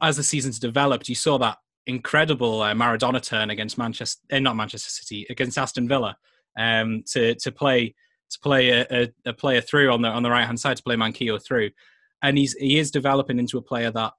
as 0.00 0.16
the 0.16 0.22
seasons 0.22 0.58
developed, 0.58 1.08
you 1.08 1.14
saw 1.14 1.38
that 1.38 1.58
incredible 1.86 2.62
uh, 2.62 2.72
Maradona 2.72 3.20
turn 3.20 3.50
against 3.50 3.76
Manchester, 3.76 4.20
uh, 4.32 4.38
not 4.38 4.56
Manchester 4.56 4.90
City, 4.90 5.26
against 5.28 5.58
Aston 5.58 5.88
Villa, 5.88 6.16
um, 6.58 7.02
to 7.12 7.34
to 7.34 7.52
play 7.52 7.94
to 8.32 8.40
play 8.40 8.70
a, 8.70 8.86
a, 8.90 9.08
a, 9.26 9.32
player 9.32 9.60
through 9.60 9.92
on 9.92 10.02
the 10.02 10.08
on 10.08 10.22
the 10.22 10.30
right 10.30 10.46
hand 10.46 10.60
side 10.60 10.76
to 10.76 10.82
play 10.82 10.96
Manquillo 10.96 11.38
through, 11.42 11.70
and 12.22 12.36
he's 12.38 12.52
he 12.54 12.78
is 12.78 12.90
developing 12.90 13.38
into 13.38 13.58
a 13.58 13.62
player 13.62 13.90
that 13.90 14.12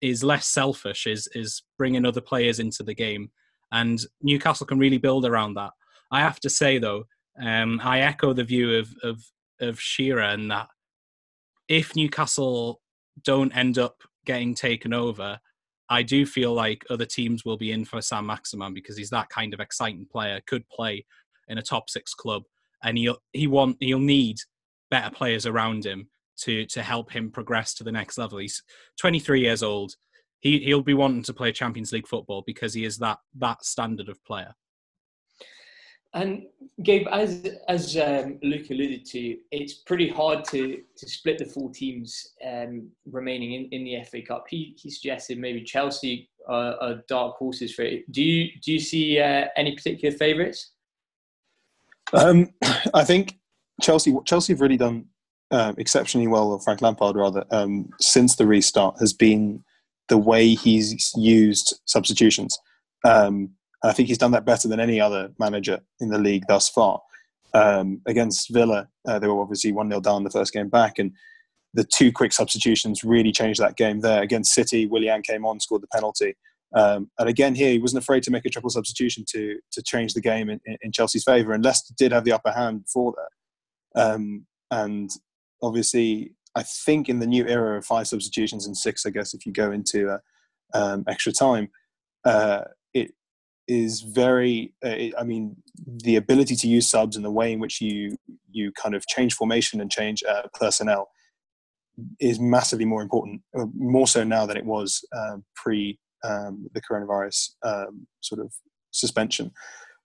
is 0.00 0.24
less 0.24 0.46
selfish, 0.46 1.06
is 1.06 1.28
is 1.34 1.62
bringing 1.78 2.04
other 2.04 2.20
players 2.20 2.58
into 2.58 2.82
the 2.82 2.94
game, 2.94 3.30
and 3.72 4.00
Newcastle 4.22 4.66
can 4.66 4.78
really 4.78 4.98
build 4.98 5.24
around 5.24 5.54
that. 5.54 5.72
I 6.10 6.20
have 6.20 6.40
to 6.40 6.50
say 6.50 6.78
though, 6.78 7.04
um, 7.42 7.80
I 7.82 8.00
echo 8.00 8.32
the 8.32 8.44
view 8.44 8.76
of 8.76 8.88
of 9.02 9.22
of 9.60 9.80
Shearer 9.80 10.22
and 10.22 10.50
that 10.50 10.68
if 11.68 11.96
Newcastle 11.96 12.80
don't 13.24 13.56
end 13.56 13.78
up 13.78 14.02
getting 14.24 14.54
taken 14.54 14.92
over, 14.92 15.38
I 15.88 16.02
do 16.02 16.26
feel 16.26 16.52
like 16.52 16.84
other 16.90 17.06
teams 17.06 17.44
will 17.44 17.56
be 17.56 17.72
in 17.72 17.84
for 17.84 18.00
Saint-Maximin 18.00 18.74
because 18.74 18.96
he's 18.96 19.10
that 19.10 19.28
kind 19.28 19.54
of 19.54 19.60
exciting 19.60 20.06
player, 20.10 20.40
could 20.46 20.68
play 20.68 21.04
in 21.48 21.58
a 21.58 21.62
top 21.62 21.88
six 21.88 22.12
club, 22.12 22.42
and 22.82 22.98
he'll 22.98 23.18
he 23.32 23.46
want 23.46 23.76
he'll 23.80 23.98
need 23.98 24.38
better 24.90 25.10
players 25.10 25.46
around 25.46 25.84
him 25.84 26.08
to 26.38 26.66
to 26.66 26.82
help 26.82 27.10
him 27.10 27.30
progress 27.30 27.74
to 27.74 27.84
the 27.84 27.92
next 27.92 28.18
level. 28.18 28.38
He's 28.38 28.62
23 28.98 29.40
years 29.40 29.62
old. 29.62 29.94
He 30.40 30.58
he'll 30.60 30.82
be 30.82 30.94
wanting 30.94 31.22
to 31.24 31.34
play 31.34 31.52
Champions 31.52 31.92
League 31.92 32.06
football 32.06 32.42
because 32.46 32.74
he 32.74 32.84
is 32.84 32.98
that 32.98 33.18
that 33.38 33.64
standard 33.64 34.08
of 34.08 34.22
player. 34.24 34.54
And 36.14 36.44
Gabe, 36.82 37.06
as 37.12 37.46
as 37.68 37.96
um, 37.96 38.38
Luke 38.42 38.70
alluded 38.70 39.04
to, 39.06 39.36
it's 39.50 39.74
pretty 39.74 40.08
hard 40.08 40.44
to 40.46 40.80
to 40.96 41.08
split 41.08 41.38
the 41.38 41.44
four 41.44 41.70
teams 41.70 42.32
um, 42.46 42.88
remaining 43.10 43.52
in, 43.52 43.68
in 43.70 43.84
the 43.84 44.02
FA 44.04 44.22
Cup. 44.22 44.46
He 44.48 44.74
he 44.78 44.90
suggested 44.90 45.38
maybe 45.38 45.62
Chelsea 45.62 46.30
are, 46.48 46.74
are 46.80 47.02
dark 47.08 47.36
horses 47.36 47.74
for 47.74 47.82
it. 47.82 48.10
Do 48.12 48.22
you 48.22 48.48
do 48.62 48.72
you 48.72 48.80
see 48.80 49.20
uh, 49.20 49.48
any 49.56 49.74
particular 49.74 50.16
favourites? 50.16 50.72
Um, 52.12 52.48
I 52.94 53.04
think 53.04 53.38
Chelsea 53.80 54.16
Chelsea 54.24 54.52
have 54.52 54.60
really 54.60 54.76
done 54.76 55.06
uh, 55.50 55.74
exceptionally 55.78 56.26
well, 56.26 56.52
or 56.52 56.60
Frank 56.60 56.82
Lampard 56.82 57.16
rather, 57.16 57.44
um, 57.50 57.90
since 58.00 58.36
the 58.36 58.46
restart 58.46 58.96
has 59.00 59.12
been 59.12 59.62
the 60.08 60.18
way 60.18 60.54
he's 60.54 61.12
used 61.16 61.80
substitutions. 61.86 62.58
Um, 63.04 63.50
I 63.84 63.92
think 63.92 64.08
he's 64.08 64.18
done 64.18 64.30
that 64.32 64.46
better 64.46 64.68
than 64.68 64.80
any 64.80 65.00
other 65.00 65.30
manager 65.38 65.80
in 66.00 66.10
the 66.10 66.18
league 66.18 66.44
thus 66.48 66.68
far. 66.68 67.00
Um, 67.54 68.00
against 68.06 68.52
Villa, 68.52 68.88
uh, 69.06 69.18
they 69.18 69.28
were 69.28 69.40
obviously 69.40 69.72
1 69.72 69.88
0 69.88 70.00
down 70.00 70.24
the 70.24 70.30
first 70.30 70.52
game 70.52 70.68
back, 70.68 70.98
and 70.98 71.12
the 71.74 71.84
two 71.84 72.12
quick 72.12 72.32
substitutions 72.32 73.04
really 73.04 73.32
changed 73.32 73.60
that 73.60 73.76
game 73.76 74.00
there. 74.00 74.22
Against 74.22 74.54
City, 74.54 74.86
Willian 74.86 75.22
came 75.22 75.44
on, 75.44 75.60
scored 75.60 75.82
the 75.82 75.88
penalty. 75.88 76.36
Um, 76.76 77.10
and 77.18 77.28
again, 77.28 77.54
here, 77.54 77.70
he 77.70 77.78
wasn't 77.78 78.02
afraid 78.02 78.22
to 78.24 78.30
make 78.30 78.44
a 78.44 78.50
triple 78.50 78.70
substitution 78.70 79.24
to, 79.30 79.58
to 79.72 79.82
change 79.82 80.14
the 80.14 80.20
game 80.20 80.50
in, 80.50 80.60
in 80.82 80.92
Chelsea's 80.92 81.24
favour, 81.24 81.52
and 81.52 81.64
Leicester 81.64 81.94
did 81.96 82.12
have 82.12 82.24
the 82.24 82.32
upper 82.32 82.52
hand 82.52 82.84
for 82.92 83.14
that. 83.16 84.00
Um, 84.00 84.46
and 84.70 85.10
obviously, 85.62 86.34
I 86.54 86.62
think 86.62 87.08
in 87.08 87.18
the 87.18 87.26
new 87.26 87.46
era 87.46 87.78
of 87.78 87.86
five 87.86 88.06
substitutions 88.06 88.66
and 88.66 88.76
six, 88.76 89.06
I 89.06 89.10
guess, 89.10 89.32
if 89.32 89.46
you 89.46 89.52
go 89.52 89.72
into 89.72 90.10
uh, 90.10 90.18
um, 90.74 91.04
extra 91.08 91.32
time, 91.32 91.70
uh, 92.24 92.62
is 93.68 94.02
very 94.02 94.72
uh, 94.84 94.94
i 95.18 95.24
mean 95.24 95.56
the 96.04 96.16
ability 96.16 96.54
to 96.54 96.68
use 96.68 96.88
subs 96.88 97.16
and 97.16 97.24
the 97.24 97.30
way 97.30 97.52
in 97.52 97.58
which 97.58 97.80
you 97.80 98.16
you 98.50 98.72
kind 98.72 98.94
of 98.94 99.06
change 99.06 99.34
formation 99.34 99.80
and 99.80 99.90
change 99.90 100.22
uh, 100.28 100.42
personnel 100.54 101.08
is 102.20 102.38
massively 102.38 102.84
more 102.84 103.02
important 103.02 103.40
uh, 103.58 103.66
more 103.74 104.06
so 104.06 104.22
now 104.22 104.46
than 104.46 104.56
it 104.56 104.64
was 104.64 105.04
um, 105.16 105.44
pre 105.54 105.98
um, 106.26 106.66
the 106.74 106.80
coronavirus 106.80 107.50
um, 107.62 108.06
sort 108.20 108.40
of 108.40 108.52
suspension. 108.90 109.50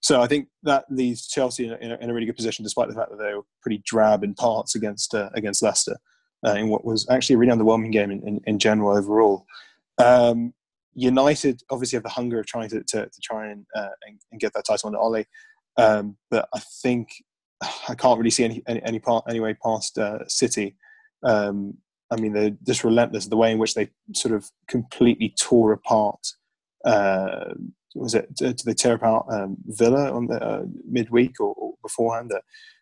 So 0.04 0.20
i 0.20 0.28
think 0.28 0.48
that 0.64 0.86
leaves 0.90 1.28
chelsea 1.28 1.68
in 1.68 1.92
a, 1.92 1.98
in 2.02 2.10
a, 2.10 2.14
really 2.14 2.26
good 2.26 2.36
position 2.36 2.64
despite 2.64 2.90
the 2.90 2.96
fact 2.96 3.12
that 3.12 3.20
they 3.20 3.36
were 3.36 3.46
pretty 3.62 3.84
drab 3.86 4.24
in 4.24 4.34
parts 4.34 4.74
against 4.74 5.14
uh, 5.14 5.30
against 5.36 5.62
leicester 5.62 5.96
uh, 6.46 6.54
in 6.54 6.70
what 6.70 6.86
was 6.86 7.08
actually 7.10 7.36
a 7.36 7.38
really 7.38 7.52
underwhelming 7.52 7.92
game 7.92 8.12
in, 8.12 8.28
in, 8.28 8.42
in 8.46 8.60
general 8.60 8.96
overall. 8.98 9.46
Um, 9.98 10.54
United 10.94 11.62
obviously 11.70 11.96
have 11.96 12.04
the 12.04 12.10
hunger 12.10 12.40
of 12.40 12.46
trying 12.46 12.70
to, 12.70 12.84
to, 12.84 13.06
to 13.06 13.22
try 13.24 13.50
and, 13.50 13.66
uh, 13.76 13.90
and, 14.08 14.20
and 14.32 14.42
get 14.42 14.54
that 14.54 14.66
title 14.66 14.90
on 14.90 14.96
Ole, 14.96 15.24
um, 15.78 16.18
but 16.30 16.50
I 16.54 16.60
think 16.82 17.10
I 17.90 17.96
can't 17.96 18.18
really 18.18 18.32
see 18.32 18.44
any 18.44 18.62
any, 18.68 18.82
any 18.84 19.00
part 19.00 19.26
anyway 19.30 19.56
past 19.64 19.98
uh, 19.98 20.28
City. 20.28 20.76
Um, 21.24 21.78
I 22.12 22.18
mean, 22.18 22.34
they're 22.34 22.58
just 22.66 22.84
relentless. 22.84 23.28
The 23.28 23.38
way 23.38 23.52
in 23.52 23.58
which 23.58 23.74
they 23.74 23.90
sort 24.14 24.34
of 24.34 24.50
completely 24.68 25.34
tore 25.40 25.72
apart. 25.72 26.20
Uh, 26.86 27.54
was 27.96 28.14
it? 28.14 28.34
Did 28.36 28.60
they 28.66 28.74
tear 28.74 28.96
apart 28.96 29.26
um, 29.32 29.58
Villa 29.66 30.12
on 30.12 30.28
the 30.28 30.42
uh, 30.42 30.64
midweek 30.90 31.40
or, 31.40 31.54
or 31.56 31.74
beforehand? 31.82 32.32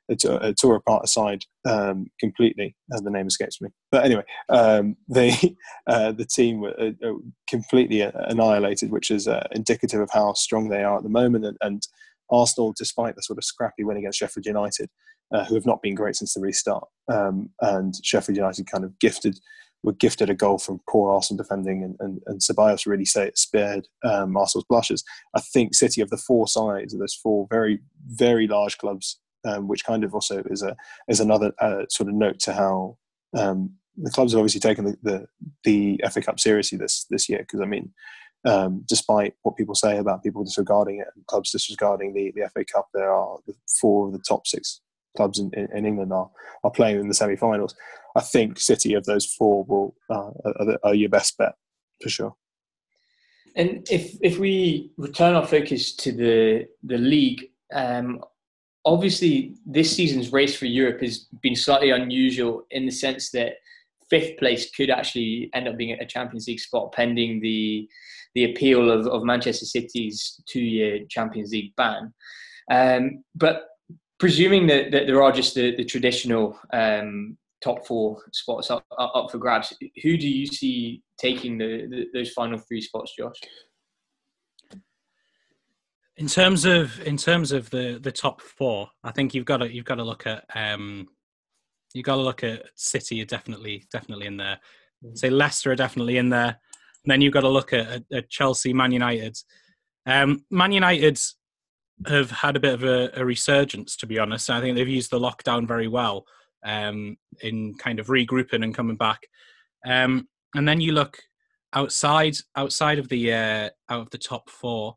a, 0.09 0.53
tore 0.53 0.75
apart 0.75 1.03
aside 1.03 1.43
um, 1.67 2.07
completely. 2.19 2.75
Uh, 2.93 2.99
the 3.01 3.11
name 3.11 3.27
escapes 3.27 3.61
me, 3.61 3.69
but 3.91 4.05
anyway, 4.05 4.23
um, 4.49 4.95
they 5.07 5.31
uh, 5.87 6.11
the 6.11 6.25
team 6.25 6.61
were 6.61 6.75
uh, 6.79 6.91
uh 7.05 7.13
completely 7.49 8.03
uh, 8.03 8.11
annihilated, 8.27 8.91
which 8.91 9.11
is 9.11 9.27
uh, 9.27 9.47
indicative 9.51 9.99
of 9.99 10.09
how 10.11 10.33
strong 10.33 10.69
they 10.69 10.83
are 10.83 10.97
at 10.97 11.03
the 11.03 11.09
moment. 11.09 11.45
And, 11.45 11.57
and, 11.61 11.87
Arsenal, 12.31 12.73
despite 12.77 13.15
the 13.15 13.23
sort 13.23 13.37
of 13.37 13.43
scrappy 13.43 13.83
win 13.83 13.97
against 13.97 14.19
Sheffield 14.19 14.45
United, 14.45 14.89
who 15.47 15.55
have 15.55 15.65
not 15.65 15.81
been 15.81 15.95
great 15.95 16.15
since 16.15 16.33
the 16.33 16.41
restart, 16.41 16.87
um, 17.11 17.49
and 17.61 17.93
Sheffield 18.03 18.37
United 18.37 18.67
kind 18.67 18.83
of 18.83 18.97
gifted 18.99 19.39
were 19.81 19.93
gifted 19.93 20.29
a 20.29 20.35
goal 20.35 20.57
from 20.57 20.81
poor 20.89 21.09
Arsenal 21.13 21.41
defending, 21.41 21.83
and, 21.83 21.95
and, 22.01 22.21
and 22.25 22.41
Ceballos 22.41 22.85
really 22.85 23.05
say 23.05 23.27
it 23.27 23.37
spared 23.37 23.87
um, 24.03 24.35
Arsenal's 24.35 24.65
blushes. 24.67 25.05
I 25.33 25.39
think 25.39 25.73
City 25.73 26.01
of 26.01 26.09
the 26.09 26.17
four 26.17 26.49
sides, 26.49 26.93
of 26.93 26.99
those 26.99 27.13
four 27.13 27.47
very, 27.49 27.79
very 28.05 28.45
large 28.45 28.77
clubs 28.77 29.19
um, 29.45 29.67
which 29.67 29.85
kind 29.85 30.03
of 30.03 30.13
also 30.13 30.43
is 30.49 30.61
a 30.61 30.75
is 31.07 31.19
another 31.19 31.51
uh, 31.59 31.83
sort 31.89 32.09
of 32.09 32.15
note 32.15 32.39
to 32.39 32.53
how 32.53 32.97
um, 33.37 33.71
the 33.97 34.11
clubs 34.11 34.33
have 34.33 34.39
obviously 34.39 34.61
taken 34.61 34.85
the, 34.85 34.97
the, 35.01 35.27
the 35.63 36.01
FA 36.11 36.21
Cup 36.21 36.39
seriously 36.39 36.77
this 36.77 37.05
this 37.09 37.29
year. 37.29 37.39
Because 37.39 37.61
I 37.61 37.65
mean, 37.65 37.93
um, 38.45 38.83
despite 38.87 39.33
what 39.43 39.57
people 39.57 39.75
say 39.75 39.97
about 39.97 40.23
people 40.23 40.43
disregarding 40.43 40.99
it, 40.99 41.07
and 41.15 41.25
clubs 41.27 41.51
disregarding 41.51 42.13
the, 42.13 42.31
the 42.35 42.49
FA 42.49 42.63
Cup, 42.65 42.87
there 42.93 43.11
are 43.11 43.37
four 43.79 44.07
of 44.07 44.13
the 44.13 44.19
top 44.19 44.47
six 44.47 44.81
clubs 45.17 45.39
in, 45.39 45.51
in, 45.53 45.85
England 45.85 46.13
are 46.13 46.29
are 46.63 46.71
playing 46.71 46.99
in 46.99 47.07
the 47.07 47.13
semi-finals. 47.13 47.75
I 48.15 48.21
think 48.21 48.59
City 48.59 48.93
of 48.93 49.05
those 49.05 49.25
four 49.25 49.65
will 49.65 49.95
uh, 50.09 50.31
are, 50.45 50.79
are 50.83 50.95
your 50.95 51.09
best 51.09 51.37
bet 51.37 51.55
for 52.01 52.09
sure. 52.09 52.35
And 53.55 53.87
if 53.89 54.15
if 54.21 54.37
we 54.37 54.91
return 54.97 55.35
our 55.35 55.45
focus 55.45 55.93
to 55.97 56.11
the 56.11 56.67
the 56.83 56.97
league, 56.97 57.49
um, 57.73 58.23
obviously 58.85 59.55
this 59.65 59.95
season's 59.95 60.31
race 60.31 60.55
for 60.55 60.65
Europe 60.65 61.01
has 61.01 61.27
been 61.41 61.55
slightly 61.55 61.89
unusual 61.89 62.65
in 62.71 62.85
the 62.85 62.91
sense 62.91 63.31
that 63.31 63.53
fifth 64.09 64.37
place 64.37 64.71
could 64.71 64.89
actually 64.89 65.49
end 65.53 65.67
up 65.67 65.77
being 65.77 65.97
a 65.99 66.05
Champions 66.05 66.47
League 66.47 66.59
spot 66.59 66.91
pending 66.91 67.39
the 67.41 67.87
the 68.35 68.51
appeal 68.51 68.91
of, 68.91 69.07
of 69.07 69.23
Manchester 69.23 69.65
City's 69.65 70.39
two 70.47 70.61
year 70.61 70.99
Champions 71.09 71.51
League 71.51 71.75
ban. 71.75 72.13
Um, 72.71 73.23
but 73.35 73.63
presuming 74.19 74.67
that, 74.67 74.91
that 74.91 75.07
there 75.07 75.23
are 75.23 75.31
just 75.31 75.55
the, 75.55 75.75
the 75.75 75.83
traditional 75.83 76.59
um, 76.71 77.37
top 77.63 77.85
four 77.87 78.21
spots 78.31 78.69
up, 78.69 78.85
up 78.97 79.31
for 79.31 79.37
grabs, 79.37 79.73
who 80.03 80.17
do 80.17 80.29
you 80.29 80.45
see 80.45 81.01
taking 81.17 81.57
the, 81.57 81.87
the, 81.89 82.05
those 82.13 82.31
final 82.31 82.59
three 82.59 82.81
spots, 82.81 83.13
Josh? 83.17 83.35
In 86.17 86.27
terms 86.27 86.65
of 86.65 87.01
in 87.07 87.15
terms 87.15 87.53
of 87.53 87.69
the 87.69 87.97
the 88.01 88.11
top 88.11 88.41
four, 88.41 88.89
I 89.05 89.11
think 89.11 89.33
you've 89.33 89.45
got 89.45 89.57
to 89.57 89.73
you've 89.73 89.85
got 89.85 89.95
to 89.95 90.03
look 90.03 90.27
at 90.27 90.43
um, 90.53 91.07
you've 91.93 92.05
got 92.05 92.15
to 92.15 92.21
look 92.21 92.43
at 92.43 92.65
City 92.75 93.21
are 93.21 93.25
definitely 93.25 93.85
definitely 93.91 94.27
in 94.27 94.37
there. 94.37 94.59
Say 95.13 95.29
Leicester 95.29 95.71
are 95.71 95.75
definitely 95.75 96.17
in 96.17 96.29
there. 96.29 96.59
And 97.03 97.11
then 97.11 97.21
you've 97.21 97.33
got 97.33 97.41
to 97.41 97.49
look 97.49 97.71
at, 97.71 97.87
at, 97.87 98.03
at 98.11 98.29
Chelsea, 98.29 98.73
Man 98.73 98.91
United. 98.91 99.37
Um, 100.05 100.43
Man 100.51 100.71
United 100.71 101.19
have 102.07 102.31
had 102.31 102.55
a 102.55 102.59
bit 102.59 102.73
of 102.73 102.83
a, 102.83 103.09
a, 103.15 103.25
resurgence, 103.25 103.95
to 103.97 104.05
be 104.05 104.19
honest. 104.19 104.49
I 104.49 104.61
think 104.61 104.75
they've 104.75 104.87
used 104.87 105.11
the 105.11 105.19
lockdown 105.19 105.67
very 105.67 105.87
well 105.87 106.25
um, 106.65 107.17
in 107.41 107.75
kind 107.75 107.99
of 107.99 108.07
regrouping 108.07 108.63
and 108.63 108.75
coming 108.75 108.97
back. 108.97 109.21
Um, 109.85 110.27
and 110.55 110.67
then 110.67 110.81
you 110.81 110.93
look 110.93 111.19
outside 111.73 112.35
outside 112.55 112.99
of 112.99 113.09
the 113.09 113.33
uh, 113.33 113.69
out 113.89 114.01
of 114.01 114.09
the 114.09 114.17
top 114.17 114.49
four. 114.49 114.95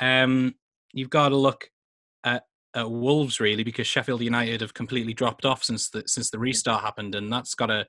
Um, 0.00 0.54
you've 0.92 1.10
got 1.10 1.30
to 1.30 1.36
look 1.36 1.70
at, 2.24 2.44
at 2.74 2.90
Wolves 2.90 3.40
really 3.40 3.64
because 3.64 3.86
Sheffield 3.86 4.22
United 4.22 4.60
have 4.60 4.74
completely 4.74 5.12
dropped 5.12 5.44
off 5.44 5.62
since 5.62 5.90
the 5.90 6.02
since 6.06 6.30
the 6.30 6.38
restart 6.38 6.82
happened, 6.82 7.14
and 7.14 7.32
that's 7.32 7.54
got 7.54 7.66
to 7.66 7.86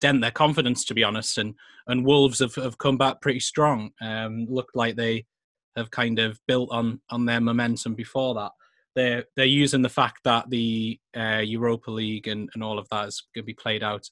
dent 0.00 0.20
their 0.20 0.30
confidence, 0.30 0.84
to 0.86 0.94
be 0.94 1.04
honest. 1.04 1.38
And 1.38 1.54
and 1.86 2.04
Wolves 2.04 2.38
have, 2.40 2.54
have 2.56 2.78
come 2.78 2.98
back 2.98 3.20
pretty 3.20 3.40
strong. 3.40 3.90
Um, 4.00 4.46
looked 4.48 4.76
like 4.76 4.96
they 4.96 5.26
have 5.76 5.90
kind 5.90 6.18
of 6.18 6.38
built 6.46 6.70
on 6.72 7.00
on 7.10 7.26
their 7.26 7.40
momentum 7.40 7.94
before 7.94 8.34
that. 8.34 8.52
They're 8.94 9.24
they're 9.36 9.46
using 9.46 9.82
the 9.82 9.88
fact 9.88 10.20
that 10.24 10.50
the 10.50 10.98
uh, 11.16 11.42
Europa 11.44 11.90
League 11.90 12.28
and, 12.28 12.50
and 12.54 12.62
all 12.62 12.78
of 12.78 12.88
that 12.90 13.08
is 13.08 13.22
going 13.34 13.42
to 13.42 13.46
be 13.46 13.54
played 13.54 13.82
out 13.82 14.08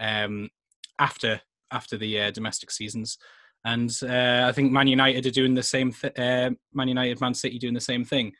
um, 0.00 0.50
after 0.98 1.40
after 1.70 1.96
the 1.96 2.20
uh, 2.20 2.30
domestic 2.30 2.70
seasons. 2.70 3.18
And 3.64 3.90
uh, 4.02 4.44
I 4.46 4.52
think 4.52 4.72
Man 4.72 4.88
United 4.88 5.24
are 5.26 5.30
doing 5.30 5.54
the 5.54 5.62
same. 5.62 5.92
Th- 5.92 6.18
uh, 6.18 6.50
Man 6.74 6.88
United, 6.88 7.20
Man 7.20 7.34
City 7.34 7.58
doing 7.58 7.74
the 7.74 7.80
same 7.80 8.04
thing. 8.04 8.32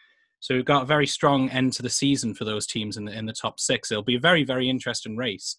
So 0.45 0.55
we've 0.55 0.63
got 0.67 0.83
a 0.83 0.85
very 0.85 1.07
strong 1.07 1.49
end 1.49 1.73
to 1.73 1.83
the 1.83 1.89
season 1.89 2.35
for 2.35 2.45
those 2.45 2.67
teams 2.67 2.99
in 2.99 3.07
the 3.07 3.17
in 3.17 3.25
the 3.25 3.33
top 3.33 3.59
six. 3.59 3.91
It'll 3.91 4.03
be 4.05 4.17
a 4.17 4.21
very 4.21 4.45
very 4.45 4.69
interesting 4.69 5.17
race, 5.17 5.57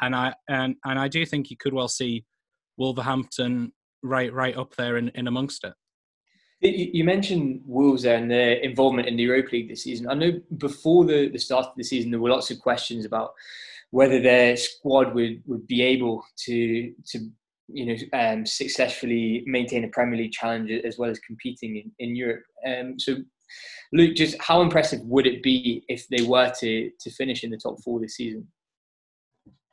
and 0.00 0.12
I 0.12 0.34
and 0.48 0.74
and 0.84 0.98
I 0.98 1.06
do 1.06 1.24
think 1.24 1.52
you 1.52 1.56
could 1.56 1.72
well 1.72 1.86
see 1.86 2.24
Wolverhampton 2.76 3.72
right 4.02 4.32
right 4.32 4.56
up 4.56 4.74
there 4.74 4.96
in, 4.96 5.10
in 5.10 5.28
amongst 5.28 5.62
it. 5.62 5.74
You 6.60 7.04
mentioned 7.04 7.62
Wolves 7.64 8.06
and 8.06 8.28
their 8.28 8.54
involvement 8.54 9.06
in 9.06 9.16
the 9.16 9.22
Europa 9.22 9.50
League 9.52 9.68
this 9.68 9.84
season. 9.84 10.08
I 10.08 10.14
know 10.14 10.32
before 10.58 11.04
the, 11.04 11.28
the 11.28 11.38
start 11.38 11.66
of 11.66 11.76
the 11.76 11.84
season, 11.84 12.10
there 12.10 12.18
were 12.18 12.30
lots 12.30 12.50
of 12.50 12.58
questions 12.58 13.04
about 13.04 13.34
whether 13.92 14.20
their 14.20 14.56
squad 14.56 15.14
would, 15.14 15.44
would 15.46 15.68
be 15.68 15.80
able 15.80 16.24
to 16.46 16.92
to 17.06 17.30
you 17.68 17.86
know 17.86 18.18
um, 18.18 18.44
successfully 18.44 19.44
maintain 19.46 19.84
a 19.84 19.88
Premier 19.88 20.18
League 20.18 20.32
challenge 20.32 20.72
as 20.72 20.98
well 20.98 21.10
as 21.10 21.20
competing 21.20 21.76
in, 21.76 21.92
in 22.00 22.16
Europe. 22.16 22.42
Um, 22.66 22.98
so, 22.98 23.18
Luke, 23.92 24.16
just 24.16 24.36
how 24.40 24.62
impressive 24.62 25.00
would 25.02 25.26
it 25.26 25.42
be 25.42 25.84
if 25.88 26.08
they 26.08 26.22
were 26.22 26.52
to 26.60 26.90
to 27.00 27.10
finish 27.10 27.44
in 27.44 27.50
the 27.50 27.56
top 27.56 27.80
four 27.82 28.00
this 28.00 28.16
season? 28.16 28.48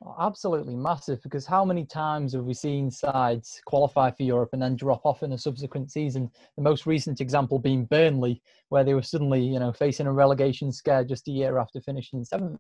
Oh, 0.04 0.16
absolutely 0.20 0.76
massive 0.76 1.22
because 1.22 1.46
how 1.46 1.64
many 1.64 1.86
times 1.86 2.34
have 2.34 2.46
we 2.46 2.56
seen 2.56 2.90
sides 2.90 3.62
qualify 3.66 4.10
for 4.10 4.24
Europe 4.24 4.50
and 4.54 4.62
then 4.62 4.76
drop 4.76 5.06
off 5.06 5.22
in 5.22 5.34
a 5.34 5.38
subsequent 5.38 5.92
season? 5.92 6.32
The 6.58 6.64
most 6.64 6.88
recent 6.88 7.22
example 7.22 7.60
being 7.60 7.86
Burnley, 7.86 8.42
where 8.70 8.84
they 8.84 8.96
were 8.96 9.04
suddenly, 9.04 9.44
you 9.44 9.60
know, 9.60 9.72
facing 9.72 10.08
a 10.08 10.14
relegation 10.14 10.72
scare 10.72 11.04
just 11.04 11.28
a 11.28 11.32
year 11.32 11.60
after 11.60 11.80
finishing 11.82 12.24
seventh. 12.24 12.60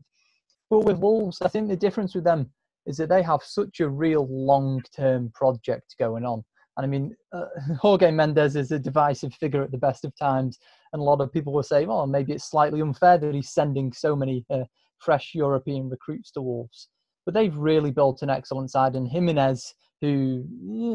But 0.70 0.82
with 0.82 1.00
Wolves, 1.00 1.42
I 1.42 1.48
think 1.48 1.68
the 1.68 1.76
difference 1.76 2.14
with 2.14 2.24
them 2.24 2.52
is 2.86 2.98
that 2.98 3.10
they 3.10 3.24
have 3.24 3.42
such 3.44 3.80
a 3.80 3.90
real 3.90 4.28
long-term 4.30 5.32
project 5.34 5.96
going 6.00 6.26
on. 6.26 6.44
And 6.78 6.86
I 6.86 6.88
mean, 6.88 7.16
uh, 7.34 7.46
Jorge 7.80 8.12
Mendes 8.12 8.56
is 8.56 8.72
a 8.72 8.80
divisive 8.80 9.34
figure 9.34 9.64
at 9.64 9.72
the 9.72 9.78
best 9.78 10.06
of 10.06 10.16
times, 10.16 10.60
and 10.94 11.02
a 11.02 11.04
lot 11.04 11.22
of 11.22 11.32
people 11.32 11.54
were 11.54 11.64
saying, 11.64 11.88
well, 11.88 12.06
maybe 12.08 12.34
it's 12.34 12.50
slightly 12.50 12.82
unfair 12.82 13.18
that 13.18 13.34
he's 13.34 13.54
sending 13.54 13.94
so 13.94 14.16
many 14.16 14.46
uh, 14.50 14.64
fresh 15.00 15.32
European 15.34 15.90
recruits 15.90 16.32
to 16.32 16.42
Wolves 16.42 16.90
but 17.26 17.34
they've 17.34 17.56
really 17.56 17.92
built 17.92 18.22
an 18.22 18.30
excellent 18.30 18.72
side. 18.72 18.96
And 18.96 19.08
Jimenez, 19.08 19.74
who 20.02 20.44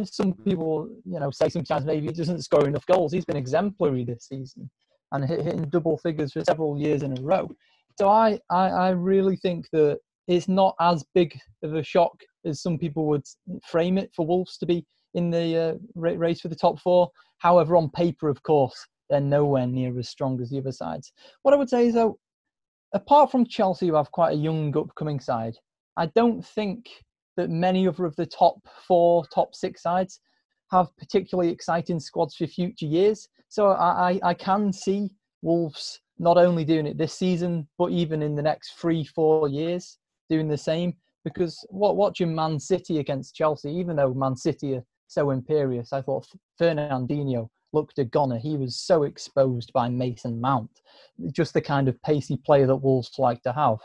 eh, 0.01 0.05
some 0.05 0.33
people, 0.33 0.89
you 1.05 1.21
know, 1.21 1.31
say 1.31 1.49
sometimes 1.49 1.85
maybe 1.85 2.07
he 2.07 2.13
doesn't 2.13 2.43
score 2.43 2.67
enough 2.67 2.87
goals, 2.87 3.13
he's 3.13 3.25
been 3.25 3.37
exemplary 3.37 4.05
this 4.05 4.27
season 4.29 4.71
and 5.13 5.25
hitting 5.25 5.63
double 5.69 5.97
figures 5.99 6.33
for 6.33 6.43
several 6.45 6.79
years 6.79 7.03
in 7.03 7.17
a 7.17 7.23
row. 7.23 7.49
So 7.99 8.09
I, 8.09 8.41
I, 8.51 8.69
I 8.69 8.89
really 8.91 9.37
think 9.37 9.69
that 9.73 9.99
it's 10.27 10.49
not 10.49 10.75
as 10.81 11.05
big 11.15 11.39
of 11.63 11.75
a 11.75 11.83
shock 11.83 12.17
as 12.45 12.61
some 12.61 12.79
people 12.79 13.07
would 13.07 13.25
frame 13.65 13.97
it 13.97 14.11
for 14.15 14.27
Wolves 14.27 14.59
to 14.59 14.67
be 14.67 14.85
in 15.15 15.31
the 15.31 15.57
uh, 15.57 15.75
race 15.95 16.41
for 16.41 16.49
the 16.49 16.57
top 16.57 16.81
four. 16.81 17.11
However, 17.39 17.77
on 17.77 17.89
paper, 17.91 18.29
of 18.29 18.43
course, 18.43 18.85
they're 19.09 19.21
nowhere 19.21 19.67
near 19.67 19.99
as 19.99 20.09
strong 20.09 20.41
as 20.41 20.51
the 20.51 20.59
other 20.59 20.73
sides. 20.73 21.13
What 21.43 21.55
I 21.55 21.57
would 21.57 21.71
say 21.71 21.89
is, 21.89 21.95
though, 21.95 22.19
apart 22.93 23.31
from 23.31 23.47
Chelsea, 23.47 23.89
who 23.89 23.95
have 23.95 24.11
quite 24.11 24.33
a 24.33 24.41
young 24.41 24.77
upcoming 24.77 25.21
side, 25.21 25.57
I 25.97 26.07
don't 26.07 26.45
think 26.45 26.89
that 27.37 27.51
many 27.51 27.87
other 27.87 28.05
of 28.05 28.17
the 28.17 28.27
top 28.27 28.57
four, 28.87 29.25
top 29.27 29.55
six 29.55 29.83
sides 29.83 30.21
have 30.71 30.97
particularly 30.97 31.51
exciting 31.51 32.01
squads 32.01 32.35
for 32.35 32.47
future 32.47 32.87
years. 32.87 33.29
So 33.49 33.69
I, 33.69 34.19
I, 34.23 34.35
can 34.35 34.73
see 34.73 35.11
Wolves 35.43 36.01
not 36.19 36.39
only 36.39 36.65
doing 36.65 36.87
it 36.87 36.99
this 36.99 37.15
season, 37.15 37.69
but 37.79 37.93
even 37.93 38.23
in 38.23 38.35
the 38.35 38.43
next 38.43 38.73
three, 38.73 39.05
four 39.05 39.49
years 39.49 39.99
doing 40.29 40.49
the 40.49 40.57
same. 40.57 40.95
Because 41.25 41.65
what 41.71 41.97
watching 41.97 42.35
Man 42.35 42.59
City 42.59 42.99
against 42.99 43.35
Chelsea, 43.35 43.71
even 43.71 43.97
though 43.97 44.15
Man 44.15 44.37
City 44.37 44.75
are 44.75 44.85
so 45.07 45.31
imperious, 45.31 45.93
I 45.93 46.03
thought 46.03 46.27
Fernandinho 46.61 47.49
looked 47.77 47.99
a 47.99 48.05
goner. 48.05 48.39
He 48.39 48.57
was 48.57 48.77
so 48.77 49.05
exposed 49.05 49.73
by 49.73 49.89
Mason 49.89 50.41
Mount, 50.41 50.75
just 51.31 51.53
the 51.55 51.61
kind 51.61 51.87
of 51.89 52.03
pacey 52.03 52.37
player 52.37 52.67
that 52.67 52.77
Wolves 52.77 53.13
like 53.19 53.43
to 53.43 53.53
have. 53.53 53.79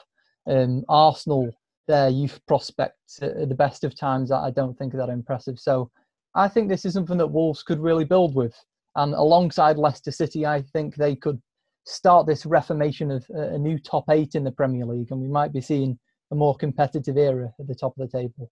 Um, 0.47 0.83
Arsenal 0.89 1.51
their 1.87 2.09
youth 2.09 2.39
prospects 2.47 3.19
at 3.21 3.49
the 3.49 3.55
best 3.55 3.83
of 3.83 3.95
times 3.95 4.31
I 4.31 4.51
don't 4.51 4.77
think 4.77 4.93
are 4.93 4.97
that 4.97 5.09
impressive. 5.09 5.59
So 5.59 5.91
I 6.33 6.47
think 6.47 6.69
this 6.69 6.85
is 6.85 6.93
something 6.93 7.17
that 7.17 7.27
Wolves 7.27 7.63
could 7.63 7.79
really 7.79 8.05
build 8.05 8.33
with. 8.33 8.55
And 8.95 9.13
alongside 9.13 9.77
Leicester 9.77 10.11
City, 10.11 10.45
I 10.45 10.61
think 10.61 10.95
they 10.95 11.15
could 11.15 11.41
start 11.85 12.27
this 12.27 12.45
reformation 12.45 13.11
of 13.11 13.25
a 13.29 13.57
new 13.57 13.77
top 13.79 14.05
eight 14.09 14.35
in 14.35 14.43
the 14.43 14.51
Premier 14.51 14.85
League, 14.85 15.11
and 15.11 15.21
we 15.21 15.27
might 15.27 15.51
be 15.51 15.61
seeing 15.61 15.97
a 16.31 16.35
more 16.35 16.55
competitive 16.55 17.17
era 17.17 17.51
at 17.59 17.67
the 17.67 17.75
top 17.75 17.97
of 17.97 18.09
the 18.09 18.17
table. 18.17 18.49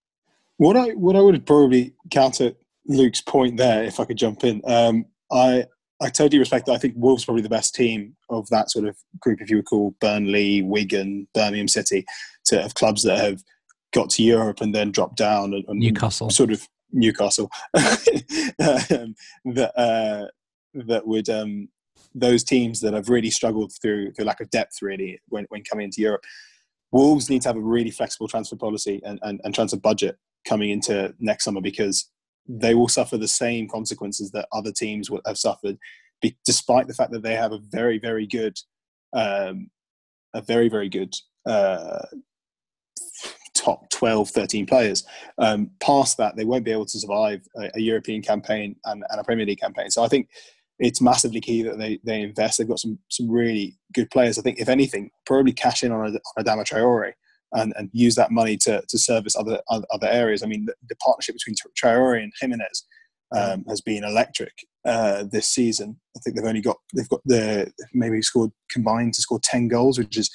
What 0.57 0.75
I 0.75 0.89
what 0.89 1.15
I 1.15 1.21
would 1.21 1.45
probably 1.45 1.93
counter 2.11 2.51
Luke's 2.87 3.21
point 3.21 3.57
there, 3.57 3.83
if 3.83 3.99
I 3.99 4.05
could 4.05 4.17
jump 4.17 4.43
in, 4.43 4.61
um, 4.65 5.05
I 5.31 5.65
I 6.01 6.09
totally 6.09 6.39
respect 6.39 6.65
that. 6.65 6.73
I 6.73 6.77
think 6.77 6.93
Wolves 6.97 7.25
probably 7.25 7.43
the 7.43 7.49
best 7.49 7.75
team 7.75 8.15
of 8.29 8.47
that 8.49 8.71
sort 8.71 8.85
of 8.85 8.95
group, 9.19 9.41
if 9.41 9.49
you 9.49 9.57
would 9.57 9.65
call 9.65 9.95
Burnley, 9.99 10.61
Wigan, 10.61 11.27
Birmingham 11.33 11.67
City, 11.67 12.05
to 12.45 12.61
have 12.61 12.73
clubs 12.75 13.03
that 13.03 13.19
have 13.19 13.43
got 13.91 14.09
to 14.11 14.23
Europe 14.23 14.61
and 14.61 14.73
then 14.73 14.91
dropped 14.91 15.17
down 15.17 15.53
and, 15.53 15.65
and 15.67 15.79
Newcastle, 15.79 16.29
sort 16.29 16.51
of 16.51 16.67
Newcastle, 16.91 17.51
um, 17.77 19.13
that 19.45 19.73
uh, 19.75 20.27
that 20.73 21.05
would 21.05 21.27
um, 21.29 21.67
those 22.15 22.43
teams 22.43 22.79
that 22.81 22.93
have 22.93 23.09
really 23.09 23.29
struggled 23.29 23.73
through 23.81 24.13
through 24.13 24.25
lack 24.25 24.39
of 24.39 24.49
depth, 24.51 24.81
really, 24.81 25.19
when 25.27 25.45
when 25.49 25.63
coming 25.63 25.85
into 25.85 26.01
Europe. 26.01 26.23
Wolves 26.91 27.29
need 27.29 27.43
to 27.43 27.49
have 27.49 27.57
a 27.57 27.61
really 27.61 27.91
flexible 27.91 28.27
transfer 28.27 28.55
policy 28.55 28.99
and, 29.05 29.19
and, 29.21 29.39
and 29.43 29.53
transfer 29.53 29.77
budget 29.77 30.17
coming 30.47 30.71
into 30.71 31.13
next 31.19 31.43
summer 31.43 31.61
because 31.61 32.09
they 32.49 32.73
will 32.73 32.87
suffer 32.87 33.15
the 33.15 33.27
same 33.27 33.67
consequences 33.67 34.31
that 34.31 34.47
other 34.51 34.71
teams 34.71 35.09
will 35.09 35.21
have 35.25 35.37
suffered, 35.37 35.77
be, 36.21 36.35
despite 36.45 36.87
the 36.87 36.93
fact 36.93 37.11
that 37.11 37.21
they 37.21 37.35
have 37.35 37.51
a 37.51 37.59
very, 37.69 37.99
very 37.99 38.25
good, 38.25 38.57
um, 39.13 39.69
a 40.33 40.41
very, 40.41 40.67
very 40.67 40.89
good 40.89 41.13
uh, 41.45 42.05
top 43.55 43.87
12, 43.91 44.29
13 44.31 44.65
players. 44.65 45.03
Um, 45.37 45.69
past 45.79 46.17
that, 46.17 46.35
they 46.35 46.43
won't 46.43 46.65
be 46.65 46.71
able 46.71 46.87
to 46.87 46.99
survive 46.99 47.41
a, 47.55 47.69
a 47.75 47.79
European 47.79 48.23
campaign 48.23 48.75
and, 48.85 49.03
and, 49.09 49.19
a 49.19 49.23
Premier 49.23 49.45
League 49.45 49.59
campaign. 49.59 49.91
So 49.91 50.03
I 50.03 50.07
think 50.07 50.29
it's 50.79 51.01
massively 51.01 51.41
key 51.41 51.61
that 51.63 51.77
they, 51.77 51.99
they 52.03 52.21
invest. 52.21 52.57
They've 52.57 52.67
got 52.67 52.79
some, 52.79 52.97
some 53.09 53.29
really 53.29 53.77
good 53.93 54.09
players. 54.09 54.39
I 54.39 54.41
think, 54.41 54.59
if 54.59 54.69
anything, 54.69 55.11
probably 55.25 55.53
cash 55.53 55.83
in 55.83 55.91
on 55.91 55.99
a, 55.99 56.19
on 56.37 56.43
Adama 56.43 56.63
Traore 56.63 57.13
and, 57.53 57.73
and 57.77 57.89
use 57.93 58.15
that 58.15 58.31
money 58.31 58.57
to, 58.57 58.83
to 58.87 58.97
service 58.97 59.35
other 59.35 59.61
other 59.69 60.07
areas. 60.07 60.43
I 60.43 60.47
mean, 60.47 60.65
the, 60.65 60.75
the 60.87 60.95
partnership 60.97 61.35
between 61.35 61.55
Traore 61.81 62.21
and 62.21 62.31
Jimenez 62.39 62.85
um, 63.35 63.65
has 63.67 63.81
been 63.81 64.03
electric 64.03 64.53
uh, 64.85 65.23
this 65.31 65.47
season. 65.47 65.99
I 66.15 66.19
think 66.19 66.35
they've 66.35 66.45
only 66.45 66.61
got 66.61 66.77
they've 66.95 67.09
got 67.09 67.21
the 67.25 67.71
maybe 67.93 68.21
scored 68.21 68.51
combined 68.71 69.13
to 69.15 69.21
score 69.21 69.39
ten 69.43 69.67
goals, 69.67 69.97
which 69.97 70.17
is 70.17 70.29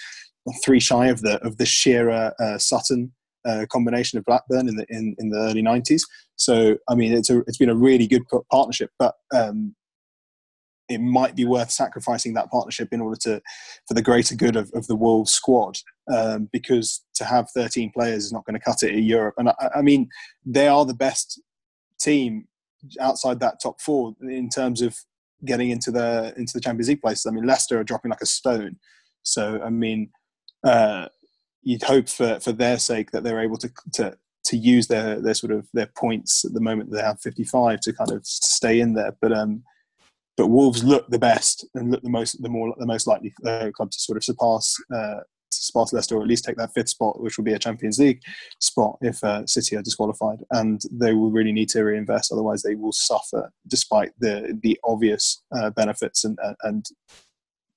three 0.64 0.81
shy 0.81 1.07
of 1.07 1.20
the 1.22 1.42
of 1.44 1.57
the 1.57 1.66
Shearer 1.66 2.33
uh, 2.38 2.59
Sutton 2.59 3.12
uh, 3.44 3.66
combination 3.70 4.18
of 4.18 4.24
Blackburn 4.24 4.68
in 4.68 4.77
the 4.77 4.87
in, 4.88 5.14
in 5.18 5.31
the 5.31 5.38
early 5.38 5.62
nineties. 5.62 6.05
So 6.37 6.77
I 6.88 6.94
mean, 6.94 7.12
it's 7.12 7.31
a 7.31 7.40
it's 7.46 7.59
been 7.59 7.70
a 7.70 7.74
really 7.77 8.07
good 8.07 8.22
partnership, 8.50 8.90
but 8.98 9.14
um, 9.35 9.74
it 10.88 11.01
might 11.01 11.35
be 11.35 11.44
worth 11.44 11.70
sacrificing 11.70 12.35
that 12.35 12.51
partnership 12.51 12.88
in 12.92 13.01
order 13.01 13.16
to 13.16 13.40
for 13.88 13.94
the 13.94 14.03
greater 14.03 14.35
good 14.35 14.57
of, 14.57 14.70
of 14.75 14.87
the 14.87 14.97
Wolves 14.97 15.33
squad 15.33 15.79
um, 16.14 16.49
because 16.53 17.03
to 17.14 17.25
have 17.25 17.51
13 17.51 17.90
players 17.92 18.27
is 18.27 18.33
not 18.33 18.44
going 18.44 18.59
to 18.59 18.64
cut 18.64 18.83
it 18.83 18.94
in 18.94 19.05
Europe 19.05 19.35
and 19.38 19.49
I, 19.49 19.70
I, 19.77 19.83
mean 19.83 20.09
they 20.44 20.68
are 20.68 20.85
the 20.85 20.92
best 20.92 21.40
team 21.99 22.47
outside 23.01 23.40
that 23.40 23.61
top 23.62 23.81
four 23.81 24.14
in 24.20 24.49
terms 24.49 24.83
of 24.83 24.97
getting 25.44 25.70
into 25.70 25.90
the 25.90 26.33
into 26.37 26.53
the 26.55 26.61
Champions 26.61 26.88
League 26.88 27.03
places. 27.03 27.27
I 27.27 27.31
mean, 27.31 27.47
Leicester 27.47 27.79
are 27.79 27.85
dropping 27.85 28.11
like 28.11 28.20
a 28.20 28.27
stone. 28.27 28.77
So 29.23 29.61
I 29.62 29.70
mean, 29.70 30.11
uh, 30.64 31.09
you'd 31.62 31.83
hope 31.83 32.09
for 32.09 32.40
for 32.40 32.53
their 32.53 32.79
sake 32.79 33.11
that 33.11 33.25
they're 33.25 33.42
able 33.42 33.59
to 33.59 33.70
to 33.94 34.16
to 34.47 34.57
use 34.57 34.88
their 34.88 35.20
their 35.20 35.35
sort 35.35 35.53
of 35.53 35.66
their 35.73 35.90
points 35.97 36.44
at 36.44 36.53
the 36.53 36.61
moment 36.61 36.90
they 36.90 37.01
have 37.01 37.20
55 37.20 37.81
to 37.81 37.92
kind 37.92 38.11
of 38.11 38.27
stay 38.27 38.81
in 38.81 38.94
there. 38.94 39.16
But 39.20 39.33
um, 39.33 39.62
but 40.37 40.49
Wolves 40.49 40.83
look 40.83 41.09
the 41.09 41.18
best 41.18 41.66
and 41.75 41.90
look 41.90 42.03
the 42.03 42.11
most 42.11 42.42
the 42.42 42.49
more 42.49 42.75
the 42.79 42.87
most 42.87 43.07
likely 43.07 43.33
uh, 43.47 43.70
club 43.75 43.90
to 43.90 43.99
sort 43.99 44.16
of 44.16 44.25
surpass 44.25 44.75
uh, 44.94 45.20
surpass 45.51 45.92
Leicester 45.92 46.16
or 46.16 46.23
at 46.23 46.29
least 46.29 46.44
take 46.44 46.57
that 46.57 46.75
fifth 46.75 46.88
spot, 46.88 47.20
which 47.20 47.38
will 47.38 47.44
be 47.44 47.53
a 47.53 47.59
Champions 47.59 47.99
League 47.99 48.20
spot 48.59 48.99
if 49.01 49.23
uh, 49.23 49.47
City 49.47 49.77
are 49.77 49.83
disqualified. 49.83 50.40
And 50.51 50.81
they 50.90 51.14
will 51.14 51.31
really 51.31 51.53
need 51.53 51.68
to 51.70 51.85
reinvest, 51.85 52.33
otherwise 52.33 52.62
they 52.62 52.75
will 52.75 52.92
suffer, 52.92 53.51
despite 53.66 54.12
the 54.18 54.59
the 54.62 54.79
obvious 54.85 55.42
uh, 55.57 55.70
benefits 55.70 56.25
and 56.25 56.38
and 56.62 56.85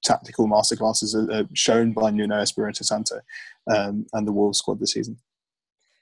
tactical 0.03 0.47
masterclasses 0.47 1.47
shown 1.53 1.91
by 1.91 2.09
Nuno 2.09 2.39
Espirito 2.39 2.83
Santo 2.83 3.19
um, 3.69 4.05
and 4.13 4.27
the 4.27 4.31
Wolves 4.31 4.59
squad 4.59 4.79
this 4.79 4.93
season. 4.93 5.17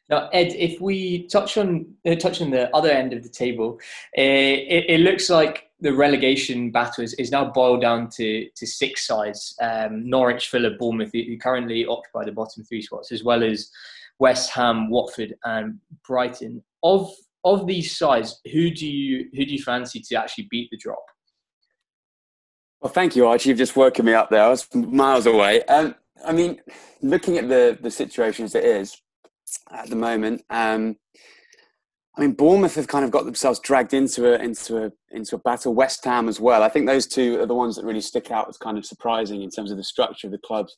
Now, 0.10 0.30
Ed, 0.30 0.54
if 0.54 0.80
we 0.80 1.28
touch 1.28 1.58
on 1.58 1.88
uh, 2.06 2.16
touch 2.16 2.42
on 2.42 2.52
the 2.52 2.74
other 2.76 2.92
end 2.92 3.14
of 3.14 3.24
the 3.24 3.30
table, 3.30 3.80
uh, 4.18 4.22
it, 4.22 4.86
it, 4.88 5.00
looks 5.00 5.32
like 5.32 5.65
the 5.80 5.94
relegation 5.94 6.72
battle 6.72 7.04
is, 7.04 7.14
is, 7.16 7.32
now 7.32 7.52
boiled 7.52 7.82
down 7.82 8.10
to, 8.12 8.48
to 8.56 8.66
six 8.66 9.06
sides: 9.06 9.56
um, 9.62 10.10
Norwich, 10.10 10.50
Villa, 10.50 10.72
Bournemouth, 10.80 11.12
who 11.14 11.38
currently 11.38 11.86
occupy 11.86 12.24
the 12.24 12.32
bottom 12.32 12.64
three 12.64 12.82
spots, 12.82 13.12
as 13.12 13.24
well 13.24 13.44
as 13.44 13.70
West 14.20 14.52
Ham, 14.52 14.90
Watford, 14.90 15.36
and 15.44 15.80
Brighton. 16.08 16.64
Of 16.84 17.12
of 17.44 17.68
these 17.68 17.96
sides, 17.96 18.40
who 18.52 18.72
do 18.72 18.88
you 18.88 19.30
who 19.34 19.46
do 19.46 19.52
you 19.52 19.62
fancy 19.62 20.02
to 20.02 20.16
actually 20.16 20.48
beat 20.50 20.70
the 20.72 20.78
drop? 20.78 21.04
Well, 22.82 22.92
thank 22.92 23.16
you, 23.16 23.28
Archie. 23.28 23.50
You've 23.50 23.58
just 23.58 23.76
woken 23.76 24.06
me 24.06 24.14
up 24.14 24.30
there. 24.30 24.44
I 24.44 24.50
was 24.50 24.68
miles 24.74 25.26
away. 25.26 25.64
Um, 25.64 25.96
I 26.26 26.32
mean, 26.32 26.62
looking 27.02 27.38
at 27.38 27.50
the 27.50 27.78
the 27.82 27.92
situation 27.92 28.46
as 28.46 28.56
it 28.56 28.64
is 28.64 29.02
at 29.72 29.90
the 29.90 29.96
moment, 29.96 30.44
um, 30.50 30.98
I 32.18 32.22
mean, 32.22 32.32
Bournemouth 32.32 32.76
have 32.76 32.88
kind 32.88 33.04
of 33.04 33.12
got 33.12 33.26
themselves 33.26 33.60
dragged 33.60 33.94
into 33.94 34.34
a 34.34 34.42
into 34.42 34.86
a 34.86 34.92
into 35.12 35.36
a 35.36 35.40
battle. 35.40 35.74
West 35.74 36.04
Ham 36.06 36.30
as 36.30 36.40
well. 36.40 36.64
I 36.64 36.70
think 36.70 36.86
those 36.86 37.08
two 37.08 37.42
are 37.42 37.46
the 37.46 37.56
ones 37.56 37.76
that 37.76 37.86
really 37.86 38.02
stick 38.02 38.32
out 38.32 38.48
as 38.48 38.58
kind 38.58 38.78
of 38.78 38.86
surprising 38.86 39.42
in 39.42 39.50
terms 39.50 39.72
of 39.72 39.78
the 39.78 39.84
structure 39.84 40.28
of 40.28 40.32
the 40.32 40.40
clubs. 40.40 40.78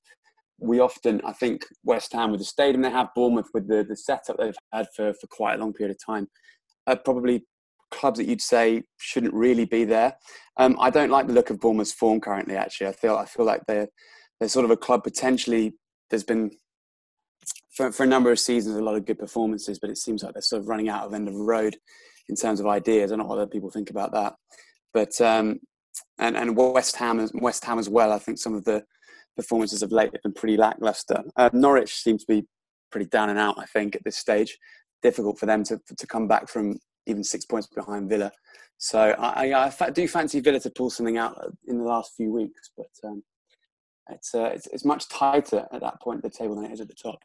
We 0.59 0.79
often, 0.79 1.21
I 1.23 1.33
think, 1.33 1.63
West 1.83 2.13
Ham 2.13 2.31
with 2.31 2.39
the 2.39 2.45
stadium 2.45 2.81
they 2.81 2.89
have, 2.89 3.09
Bournemouth 3.15 3.49
with 3.53 3.67
the 3.67 3.83
the 3.83 3.95
setup 3.95 4.37
they've 4.37 4.57
had 4.73 4.87
for 4.95 5.13
for 5.13 5.27
quite 5.27 5.55
a 5.55 5.57
long 5.59 5.73
period 5.73 5.95
of 5.95 6.13
time, 6.13 6.27
are 6.87 6.95
probably 6.95 7.45
clubs 7.91 8.17
that 8.17 8.27
you'd 8.27 8.41
say 8.41 8.83
shouldn't 8.97 9.33
really 9.33 9.65
be 9.65 9.85
there. 9.85 10.15
Um, 10.57 10.75
I 10.79 10.89
don't 10.89 11.11
like 11.11 11.27
the 11.27 11.33
look 11.33 11.51
of 11.51 11.59
Bournemouth's 11.59 11.93
form 11.93 12.19
currently. 12.19 12.55
Actually, 12.55 12.87
I 12.87 12.93
feel 12.93 13.15
I 13.15 13.25
feel 13.25 13.45
like 13.45 13.61
they're 13.67 13.87
they're 14.39 14.49
sort 14.49 14.65
of 14.65 14.71
a 14.71 14.77
club 14.77 15.03
potentially. 15.03 15.75
There's 16.09 16.23
been 16.23 16.51
for, 17.77 17.91
for 17.91 18.03
a 18.03 18.07
number 18.07 18.31
of 18.31 18.39
seasons 18.39 18.75
a 18.75 18.81
lot 18.81 18.95
of 18.95 19.05
good 19.05 19.19
performances, 19.19 19.77
but 19.77 19.91
it 19.91 19.97
seems 19.97 20.23
like 20.23 20.33
they're 20.33 20.41
sort 20.41 20.61
of 20.61 20.67
running 20.67 20.89
out 20.89 21.05
of 21.05 21.13
end 21.13 21.27
of 21.27 21.35
the 21.35 21.43
road 21.43 21.77
in 22.27 22.35
terms 22.35 22.59
of 22.59 22.65
ideas. 22.65 23.11
I 23.11 23.15
don't 23.15 23.19
know 23.19 23.29
what 23.29 23.37
other 23.37 23.47
people 23.47 23.69
think 23.69 23.91
about 23.91 24.11
that, 24.13 24.33
but 24.93 25.21
um, 25.21 25.59
and 26.17 26.35
and 26.35 26.57
West 26.57 26.95
Ham 26.97 27.29
West 27.35 27.63
Ham 27.65 27.77
as 27.77 27.87
well. 27.87 28.11
I 28.11 28.19
think 28.19 28.39
some 28.39 28.55
of 28.55 28.65
the 28.65 28.83
performances 29.35 29.83
of 29.83 29.91
late 29.91 30.11
have 30.11 30.23
been 30.23 30.33
pretty 30.33 30.57
lackluster. 30.57 31.23
Uh, 31.35 31.51
Norwich 31.53 31.93
seems 31.93 32.25
to 32.25 32.33
be 32.33 32.47
pretty 32.91 33.05
down 33.05 33.29
and 33.29 33.37
out. 33.37 33.55
I 33.59 33.65
think 33.65 33.95
at 33.95 34.03
this 34.03 34.17
stage, 34.17 34.57
difficult 35.03 35.37
for 35.37 35.45
them 35.45 35.63
to 35.65 35.79
to 35.97 36.07
come 36.07 36.27
back 36.27 36.49
from 36.49 36.79
even 37.05 37.23
six 37.23 37.45
points 37.45 37.67
behind 37.67 38.09
Villa. 38.09 38.31
So 38.79 38.99
I, 38.99 39.51
I, 39.51 39.73
I, 39.79 39.89
do 39.89 40.07
fancy 40.07 40.39
Villa 40.39 40.59
to 40.59 40.69
pull 40.69 40.89
something 40.89 41.17
out 41.17 41.35
in 41.67 41.79
the 41.79 41.83
last 41.83 42.13
few 42.15 42.31
weeks, 42.31 42.69
but 42.77 42.89
um, 43.03 43.23
it's, 44.09 44.35
uh, 44.35 44.51
it's, 44.53 44.67
it's 44.67 44.85
much 44.85 45.09
tighter 45.09 45.65
at 45.71 45.81
that 45.81 45.99
point 46.01 46.17
of 46.17 46.31
the 46.31 46.37
table 46.37 46.55
than 46.55 46.65
it 46.65 46.73
is 46.73 46.81
at 46.81 46.87
the 46.87 46.93
top. 46.93 47.17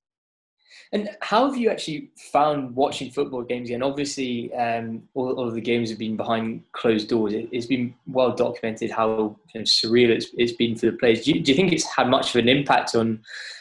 And 0.93 1.11
how 1.21 1.47
have 1.47 1.57
you 1.57 1.71
actually 1.71 2.11
found 2.17 2.75
watching 2.77 3.11
football 3.11 3.43
games 3.43 3.69
again? 3.69 3.83
Obviously, 3.83 4.53
um, 4.55 5.03
all, 5.15 5.33
all, 5.33 5.49
of 5.49 5.55
the 5.55 5.61
games 5.61 5.91
have 5.91 5.99
been 5.99 6.17
behind 6.17 6.63
closed 6.73 7.09
doors. 7.09 7.33
It, 7.33 7.53
has 7.55 7.67
been 7.67 7.95
well 8.07 8.35
documented 8.35 8.91
how 8.91 9.37
surreal 9.57 10.11
it's, 10.11 10.29
it's 10.35 10.53
been 10.53 10.77
for 10.77 10.87
the 10.87 10.93
players. 10.93 11.25
Do 11.25 11.33
you, 11.33 11.41
do 11.41 11.53
you, 11.53 11.57
think 11.57 11.73
it's 11.73 11.85
had 11.85 12.09
much 12.09 12.35
of 12.35 12.41
an 12.41 12.49
impact 12.49 12.95
on 12.95 13.21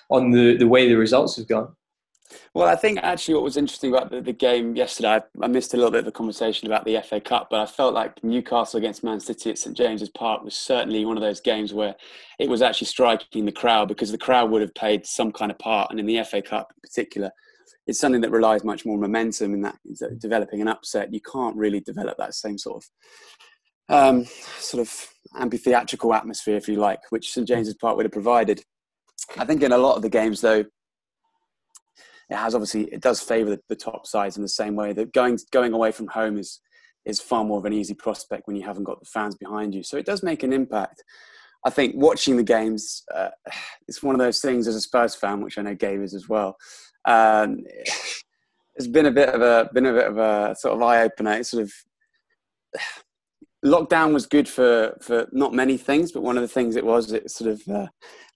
on 0.09 0.31
the, 0.31 0.57
the 0.57 0.67
way 0.67 0.89
the 0.89 0.95
results 0.95 1.37
have 1.37 1.47
gone? 1.47 1.73
Well, 2.53 2.67
I 2.67 2.75
think 2.75 2.99
actually 3.01 3.35
what 3.35 3.43
was 3.43 3.57
interesting 3.57 3.93
about 3.93 4.11
the, 4.11 4.21
the 4.21 4.33
game 4.33 4.75
yesterday, 4.75 5.09
I, 5.09 5.21
I, 5.41 5.47
missed 5.47 5.73
a 5.73 5.77
little 5.77 5.91
bit 5.91 5.99
of 5.99 6.05
the 6.05 6.11
conversation 6.11 6.67
about 6.67 6.85
the 6.85 7.01
FA 7.01 7.21
Cup, 7.21 7.47
but 7.49 7.59
I 7.59 7.65
felt 7.65 7.93
like 7.93 8.23
Newcastle 8.23 8.77
against 8.77 9.03
Man 9.03 9.19
City 9.19 9.49
at 9.49 9.57
St 9.57 9.75
James's 9.75 10.09
Park 10.09 10.43
was 10.43 10.55
certainly 10.55 11.05
one 11.05 11.17
of 11.17 11.23
those 11.23 11.41
games 11.41 11.73
where 11.73 11.95
it 12.39 12.49
was 12.49 12.61
actually 12.61 12.87
striking 12.87 13.45
the 13.45 13.51
crowd 13.51 13.87
because 13.87 14.11
the 14.11 14.17
crowd 14.17 14.51
would 14.51 14.61
have 14.61 14.73
played 14.75 15.05
some 15.05 15.31
kind 15.31 15.51
of 15.51 15.59
part. 15.59 15.91
And 15.91 15.99
in 15.99 16.05
the 16.05 16.23
FA 16.23 16.41
Cup 16.41 16.71
in 16.75 16.81
particular, 16.81 17.31
it's 17.87 17.99
something 17.99 18.21
that 18.21 18.31
relies 18.31 18.63
much 18.63 18.85
more 18.85 18.97
momentum 18.97 19.53
in 19.53 19.61
that 19.61 19.77
developing 20.19 20.61
an 20.61 20.67
upset. 20.67 21.13
You 21.13 21.21
can't 21.21 21.55
really 21.55 21.79
develop 21.79 22.17
that 22.17 22.33
same 22.33 22.57
sort 22.57 22.83
of 22.83 22.89
um, 23.89 24.25
sort 24.57 24.81
of 24.81 25.07
amphitheatrical 25.35 26.15
atmosphere, 26.15 26.55
if 26.55 26.67
you 26.67 26.77
like, 26.77 26.99
which 27.09 27.31
St 27.31 27.47
James's 27.47 27.75
Park 27.75 27.97
would 27.97 28.05
have 28.05 28.11
provided. 28.11 28.63
I 29.37 29.45
think 29.45 29.61
in 29.61 29.71
a 29.71 29.77
lot 29.77 29.95
of 29.95 30.01
the 30.01 30.09
games, 30.09 30.41
though, 30.41 30.63
it 32.31 32.37
has 32.37 32.55
obviously 32.55 32.85
it 32.85 33.01
does 33.01 33.19
favour 33.21 33.49
the, 33.49 33.61
the, 33.67 33.75
top 33.75 34.07
sides 34.07 34.37
in 34.37 34.41
the 34.41 34.49
same 34.49 34.75
way 34.75 34.93
that 34.93 35.11
going 35.13 35.37
going 35.51 35.73
away 35.73 35.91
from 35.91 36.07
home 36.07 36.37
is 36.37 36.61
is 37.05 37.19
far 37.19 37.43
more 37.43 37.57
of 37.57 37.65
an 37.65 37.73
easy 37.73 37.93
prospect 37.93 38.47
when 38.47 38.55
you 38.55 38.63
haven't 38.63 38.85
got 38.85 38.99
the 38.99 39.05
fans 39.05 39.35
behind 39.35 39.75
you. 39.75 39.83
So 39.83 39.97
it 39.97 40.05
does 40.05 40.23
make 40.23 40.43
an 40.43 40.53
impact. 40.53 41.03
I 41.65 41.69
think 41.69 41.95
watching 41.95 42.37
the 42.37 42.43
games, 42.43 43.03
uh, 43.13 43.29
it's 43.87 44.01
one 44.01 44.15
of 44.15 44.19
those 44.19 44.39
things 44.39 44.67
as 44.67 44.75
a 44.75 44.81
Spurs 44.81 45.13
fan, 45.13 45.41
which 45.41 45.57
I 45.57 45.61
know 45.61 45.75
Gabe 45.75 46.01
is 46.01 46.13
as 46.13 46.29
well. 46.29 46.55
Um, 47.05 47.59
it's 48.75 48.87
been 48.87 49.07
a 49.07 49.11
bit 49.11 49.29
of 49.29 49.41
a 49.41 49.69
been 49.73 49.85
a 49.85 49.93
bit 49.93 50.07
of 50.07 50.17
a 50.17 50.55
sort 50.57 50.75
of 50.75 50.81
eye 50.81 51.03
opener. 51.03 51.33
It's 51.33 51.51
sort 51.51 51.63
of 51.63 51.73
lockdown 53.65 54.13
was 54.13 54.25
good 54.25 54.47
for 54.47 54.97
for 55.01 55.27
not 55.33 55.53
many 55.53 55.75
things, 55.75 56.13
but 56.13 56.23
one 56.23 56.37
of 56.37 56.41
the 56.41 56.47
things 56.47 56.77
it 56.77 56.85
was 56.85 57.11
it 57.11 57.29
sort 57.29 57.51
of 57.51 57.67
uh, 57.67 57.87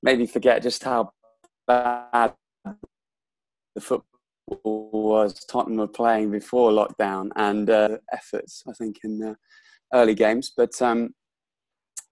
made 0.04 0.20
me 0.20 0.28
forget 0.28 0.62
just 0.62 0.84
how 0.84 1.12
bad 1.66 2.34
the 3.76 3.82
football 3.82 4.90
was 4.92 5.46
Tottenham 5.46 5.78
were 5.78 5.88
playing 5.88 6.32
before 6.32 6.72
lockdown 6.72 7.30
and 7.36 7.70
uh, 7.70 7.98
efforts, 8.12 8.64
I 8.68 8.74
think, 8.74 9.00
in 9.04 9.36
early 9.94 10.16
games. 10.16 10.52
But 10.56 10.82
um, 10.82 11.14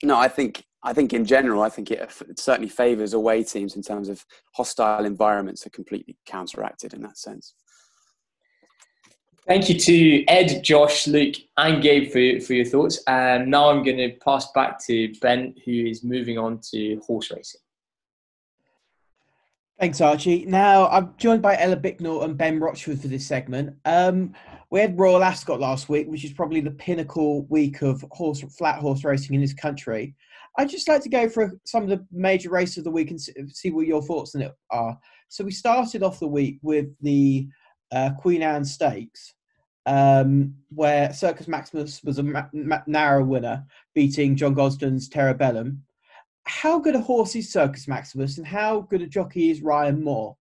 no, 0.04 0.18
I 0.18 0.28
think 0.28 0.66
I 0.84 0.94
think 0.94 1.14
in 1.14 1.26
general, 1.26 1.62
I 1.62 1.70
think 1.70 1.92
it, 1.92 2.12
certainly 2.38 2.70
favours 2.70 3.14
away 3.14 3.44
teams 3.44 3.76
in 3.76 3.82
terms 3.82 4.10
of 4.10 4.26
hostile 4.54 5.06
environments 5.06 5.66
are 5.66 5.70
completely 5.70 6.18
counteracted 6.26 6.94
in 6.94 7.02
that 7.04 7.18
sense. 7.18 7.54
Thank 9.48 9.70
you 9.70 9.78
to 9.78 10.26
Ed, 10.28 10.64
Josh, 10.64 11.06
Luke, 11.08 11.36
and 11.58 11.82
Gabe 11.82 12.12
for, 12.12 12.46
for 12.46 12.54
your 12.54 12.66
thoughts. 12.66 13.04
And 13.08 13.52
now 13.52 13.70
I'm 13.70 13.84
going 13.84 13.98
to 13.98 14.12
pass 14.24 14.50
back 14.54 14.84
to 14.86 15.14
Ben, 15.22 15.54
who 15.66 15.72
is 15.72 16.04
moving 16.04 16.38
on 16.38 16.62
to 16.72 17.02
horse 17.06 17.30
racing. 17.30 17.60
Thanks, 19.84 20.00
Archie. 20.00 20.46
Now 20.46 20.88
I'm 20.88 21.14
joined 21.18 21.42
by 21.42 21.58
Ella 21.60 21.76
Bicknell 21.76 22.24
and 22.24 22.38
Ben 22.38 22.58
Rochford 22.58 23.02
for 23.02 23.10
this 23.10 23.28
segment. 23.28 23.76
Um, 23.84 24.34
we 24.70 24.80
had 24.80 24.98
Royal 24.98 25.22
Ascot 25.22 25.60
last 25.60 25.90
week, 25.90 26.08
which 26.08 26.24
is 26.24 26.32
probably 26.32 26.62
the 26.62 26.72
pinnacle 26.72 27.44
week 27.48 27.82
of 27.82 28.02
horse 28.12 28.42
flat 28.58 28.80
horse 28.80 29.04
racing 29.04 29.36
in 29.36 29.42
this 29.42 29.54
country. 29.54 30.16
I'd 30.58 30.70
just 30.70 30.88
like 30.88 31.04
to 31.04 31.10
go 31.10 31.28
for 31.28 31.60
some 31.66 31.84
of 31.84 31.90
the 31.90 32.08
major 32.14 32.50
races 32.50 32.78
of 32.78 32.84
the 32.86 32.92
week 32.92 33.12
and 33.12 33.20
see 33.20 33.72
what 33.72 33.86
your 33.86 34.02
thoughts 34.02 34.36
on 34.36 34.44
it 34.44 34.54
are. 34.72 34.98
So 35.28 35.44
we 35.44 35.52
started 35.52 36.02
off 36.02 36.22
the 36.22 36.30
week 36.30 36.60
with 36.62 36.88
the 37.02 37.50
uh, 37.92 38.12
Queen 38.18 38.42
Anne 38.42 38.64
Stakes, 38.64 39.34
um, 39.86 40.56
where 40.70 41.12
Circus 41.12 41.50
Maximus 41.50 42.02
was 42.06 42.20
a 42.20 42.24
ma- 42.24 42.48
ma- 42.54 42.84
narrow 42.88 43.26
winner, 43.26 43.66
beating 43.94 44.38
John 44.38 44.54
Gosden's 44.54 45.10
Terebellum 45.10 45.80
how 46.46 46.80
good 46.80 46.96
a 46.96 47.02
horse 47.02 47.36
is 47.36 47.52
Circus 47.52 47.88
Maximus, 47.88 48.38
and 48.38 48.48
how 48.48 48.82
good 48.82 49.02
a 49.02 49.08
jockey 49.08 49.50
is 49.50 49.62
Ryan 49.62 50.04
Moore? 50.04 50.36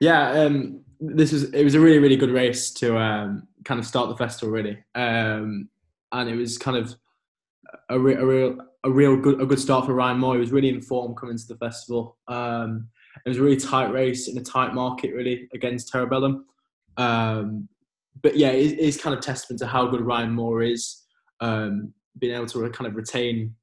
Yeah, 0.00 0.30
um, 0.30 0.80
this 0.98 1.32
was 1.32 1.44
it 1.52 1.64
was 1.64 1.74
a 1.74 1.80
really 1.80 1.98
really 1.98 2.16
good 2.16 2.30
race 2.30 2.70
to 2.74 2.98
um, 2.98 3.46
kind 3.64 3.78
of 3.78 3.86
start 3.86 4.08
the 4.08 4.16
festival 4.16 4.52
really, 4.52 4.78
um, 4.94 5.68
and 6.12 6.28
it 6.28 6.36
was 6.36 6.58
kind 6.58 6.76
of 6.76 6.94
a, 7.88 7.98
re- 7.98 8.14
a, 8.14 8.24
real 8.24 8.58
a 8.84 8.90
real 8.90 9.16
good 9.16 9.40
a 9.40 9.46
good 9.46 9.60
start 9.60 9.86
for 9.86 9.94
Ryan 9.94 10.18
Moore. 10.18 10.34
He 10.34 10.40
was 10.40 10.52
really 10.52 10.68
in 10.68 10.80
form 10.80 11.14
coming 11.14 11.36
to 11.36 11.46
the 11.46 11.56
festival. 11.56 12.16
Um, 12.28 12.88
it 13.24 13.28
was 13.28 13.38
a 13.38 13.42
really 13.42 13.56
tight 13.56 13.92
race 13.92 14.28
in 14.28 14.38
a 14.38 14.42
tight 14.42 14.74
market 14.74 15.14
really 15.14 15.48
against 15.52 15.92
Terebellum. 15.92 16.44
Um, 16.96 17.68
but 18.22 18.36
yeah, 18.36 18.50
it, 18.50 18.78
it's 18.78 19.00
kind 19.00 19.14
of 19.14 19.22
testament 19.22 19.60
to 19.60 19.66
how 19.66 19.86
good 19.86 20.00
Ryan 20.00 20.32
Moore 20.32 20.62
is, 20.62 21.04
um, 21.40 21.92
being 22.18 22.34
able 22.34 22.46
to 22.46 22.68
kind 22.70 22.86
of 22.88 22.96
retain 22.96 23.54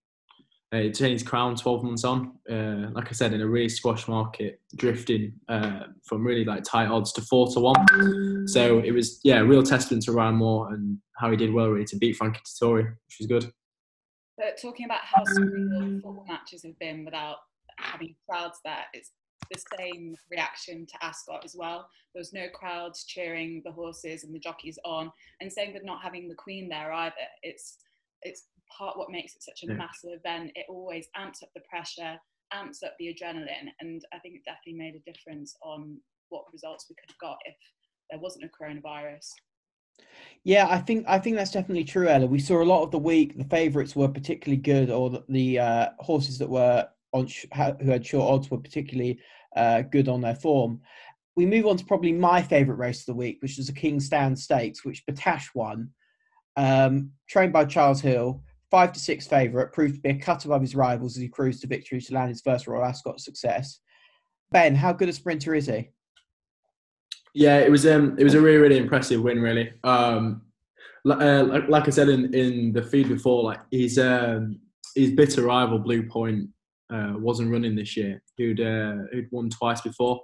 uh, 0.73 0.89
changed 0.89 1.25
crown 1.25 1.55
12 1.55 1.83
months 1.83 2.03
on. 2.03 2.33
Uh, 2.49 2.89
like 2.91 3.07
I 3.07 3.11
said, 3.13 3.33
in 3.33 3.41
a 3.41 3.47
really 3.47 3.69
squash 3.69 4.07
market, 4.07 4.59
drifting 4.75 5.33
uh, 5.47 5.83
from 6.03 6.25
really 6.25 6.43
like 6.43 6.63
tight 6.63 6.87
odds 6.87 7.13
to 7.13 7.21
four 7.21 7.47
to 7.53 7.59
one. 7.59 8.47
So 8.47 8.79
it 8.79 8.91
was 8.91 9.19
yeah, 9.23 9.39
real 9.39 9.63
testament 9.63 10.03
to 10.03 10.11
Ryan 10.11 10.35
Moore 10.35 10.73
and 10.73 10.97
how 11.15 11.31
he 11.31 11.37
did 11.37 11.53
well 11.53 11.69
really 11.69 11.85
to 11.85 11.95
beat 11.95 12.17
Frankie 12.17 12.41
Dettori, 12.45 12.83
which 12.83 13.17
was 13.19 13.27
good. 13.27 13.51
But 14.37 14.59
talking 14.61 14.85
about 14.85 15.01
how 15.01 15.23
surreal 15.23 15.95
football 15.95 16.25
matches 16.27 16.63
have 16.63 16.77
been 16.79 17.05
without 17.05 17.37
having 17.79 18.15
crowds 18.29 18.59
there, 18.63 18.85
it's 18.93 19.11
the 19.51 19.59
same 19.79 20.15
reaction 20.29 20.85
to 20.85 21.05
Ascot 21.05 21.43
as 21.43 21.55
well. 21.57 21.89
There 22.13 22.19
was 22.19 22.33
no 22.33 22.47
crowds 22.53 23.05
cheering 23.05 23.61
the 23.63 23.71
horses 23.71 24.23
and 24.23 24.35
the 24.35 24.39
jockeys 24.39 24.77
on, 24.83 25.11
and 25.39 25.51
same 25.51 25.73
with 25.73 25.85
not 25.85 26.03
having 26.03 26.27
the 26.27 26.35
Queen 26.35 26.67
there 26.69 26.91
either. 26.91 27.15
It's 27.41 27.77
it's 28.21 28.43
part 28.75 28.97
what 28.97 29.11
makes 29.11 29.35
it 29.35 29.43
such 29.43 29.63
a 29.63 29.67
Yeah. 29.67 29.77
massive 29.77 30.11
event. 30.13 30.51
It 30.55 30.65
always 30.69 31.07
amps 31.15 31.43
up 31.43 31.49
the 31.53 31.61
pressure, 31.61 32.19
amps 32.51 32.83
up 32.83 32.95
the 32.99 33.13
adrenaline, 33.13 33.71
and 33.79 34.03
I 34.13 34.19
think 34.19 34.35
it 34.35 34.45
definitely 34.45 34.73
made 34.79 34.95
a 34.95 35.11
difference 35.11 35.55
on 35.61 35.99
what 36.29 36.51
results 36.51 36.87
we 36.89 36.95
could 36.95 37.09
have 37.09 37.19
got 37.19 37.37
if 37.45 37.55
there 38.09 38.19
wasn't 38.19 38.45
a 38.45 38.49
coronavirus. 38.49 39.31
Yeah, 40.43 40.67
I 40.69 40.79
think 40.79 41.05
I 41.07 41.19
think 41.19 41.35
that's 41.35 41.51
definitely 41.51 41.83
true, 41.83 42.07
Ella. 42.07 42.27
We 42.27 42.39
saw 42.39 42.61
a 42.61 42.63
lot 42.63 42.83
of 42.83 42.91
the 42.91 42.99
week. 42.99 43.37
The 43.37 43.43
favourites 43.45 43.95
were 43.95 44.07
particularly 44.07 44.61
good, 44.61 44.89
or 44.89 45.09
the, 45.09 45.23
the 45.27 45.59
uh, 45.59 45.89
horses 45.99 46.37
that 46.39 46.49
were 46.49 46.87
on 47.13 47.27
sh- 47.27 47.45
who 47.53 47.89
had 47.89 48.05
short 48.05 48.31
odds 48.31 48.51
were 48.51 48.59
particularly 48.59 49.19
uh, 49.55 49.81
good 49.81 50.07
on 50.07 50.21
their 50.21 50.35
form. 50.35 50.81
We 51.35 51.45
move 51.45 51.65
on 51.65 51.77
to 51.77 51.85
probably 51.85 52.11
my 52.13 52.41
favourite 52.41 52.79
race 52.79 53.01
of 53.01 53.05
the 53.07 53.15
week, 53.15 53.37
which 53.41 53.59
is 53.59 53.67
the 53.67 53.73
King 53.73 53.99
Stand 53.99 54.37
Stakes, 54.37 54.85
which 54.85 55.05
Battaash 55.05 55.47
won. 55.53 55.89
Um, 56.55 57.11
trained 57.29 57.53
by 57.53 57.65
Charles 57.65 58.01
Hill, 58.01 58.43
five 58.69 58.91
to 58.93 58.99
six 58.99 59.27
favourite, 59.27 59.71
proved 59.71 59.95
to 59.95 60.01
be 60.01 60.09
a 60.09 60.19
cut 60.19 60.45
above 60.45 60.61
his 60.61 60.75
rivals 60.75 61.15
as 61.15 61.21
he 61.21 61.29
cruised 61.29 61.61
to 61.61 61.67
victory 61.67 62.01
to 62.01 62.13
land 62.13 62.29
his 62.29 62.41
first 62.41 62.67
Royal 62.67 62.85
Ascot 62.85 63.19
success. 63.19 63.79
Ben, 64.51 64.75
how 64.75 64.93
good 64.93 65.09
a 65.09 65.13
sprinter 65.13 65.55
is 65.55 65.67
he? 65.67 65.89
Yeah, 67.33 67.57
it 67.57 67.69
was 67.69 67.85
um, 67.85 68.15
it 68.17 68.23
was 68.23 68.33
a 68.33 68.41
really 68.41 68.57
really 68.57 68.77
impressive 68.77 69.21
win. 69.21 69.41
Really, 69.41 69.71
um, 69.83 70.41
uh, 71.07 71.61
like, 71.67 71.87
I 71.87 71.91
said 71.91 72.09
in, 72.09 72.33
in 72.33 72.73
the 72.73 72.81
feed 72.81 73.09
before, 73.09 73.43
like 73.43 73.59
his 73.71 73.99
um, 73.99 74.59
his 74.95 75.11
bitter 75.11 75.43
rival 75.43 75.79
Blue 75.79 76.03
Point 76.07 76.49
uh, 76.91 77.13
wasn't 77.15 77.51
running 77.51 77.75
this 77.75 77.95
year. 77.95 78.21
Who'd 78.37 78.59
uh, 78.59 79.03
who'd 79.11 79.27
won 79.31 79.49
twice 79.49 79.81
before, 79.81 80.21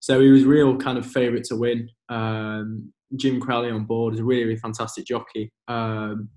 so 0.00 0.20
he 0.20 0.30
was 0.30 0.44
real 0.44 0.76
kind 0.76 0.98
of 0.98 1.06
favourite 1.06 1.44
to 1.44 1.56
win. 1.56 1.88
Um, 2.08 2.92
Jim 3.16 3.40
Crowley 3.40 3.70
on 3.70 3.84
board 3.84 4.14
is 4.14 4.20
a 4.20 4.24
really 4.24 4.44
really 4.44 4.58
fantastic 4.58 5.06
jockey. 5.06 5.52
Um, 5.68 6.28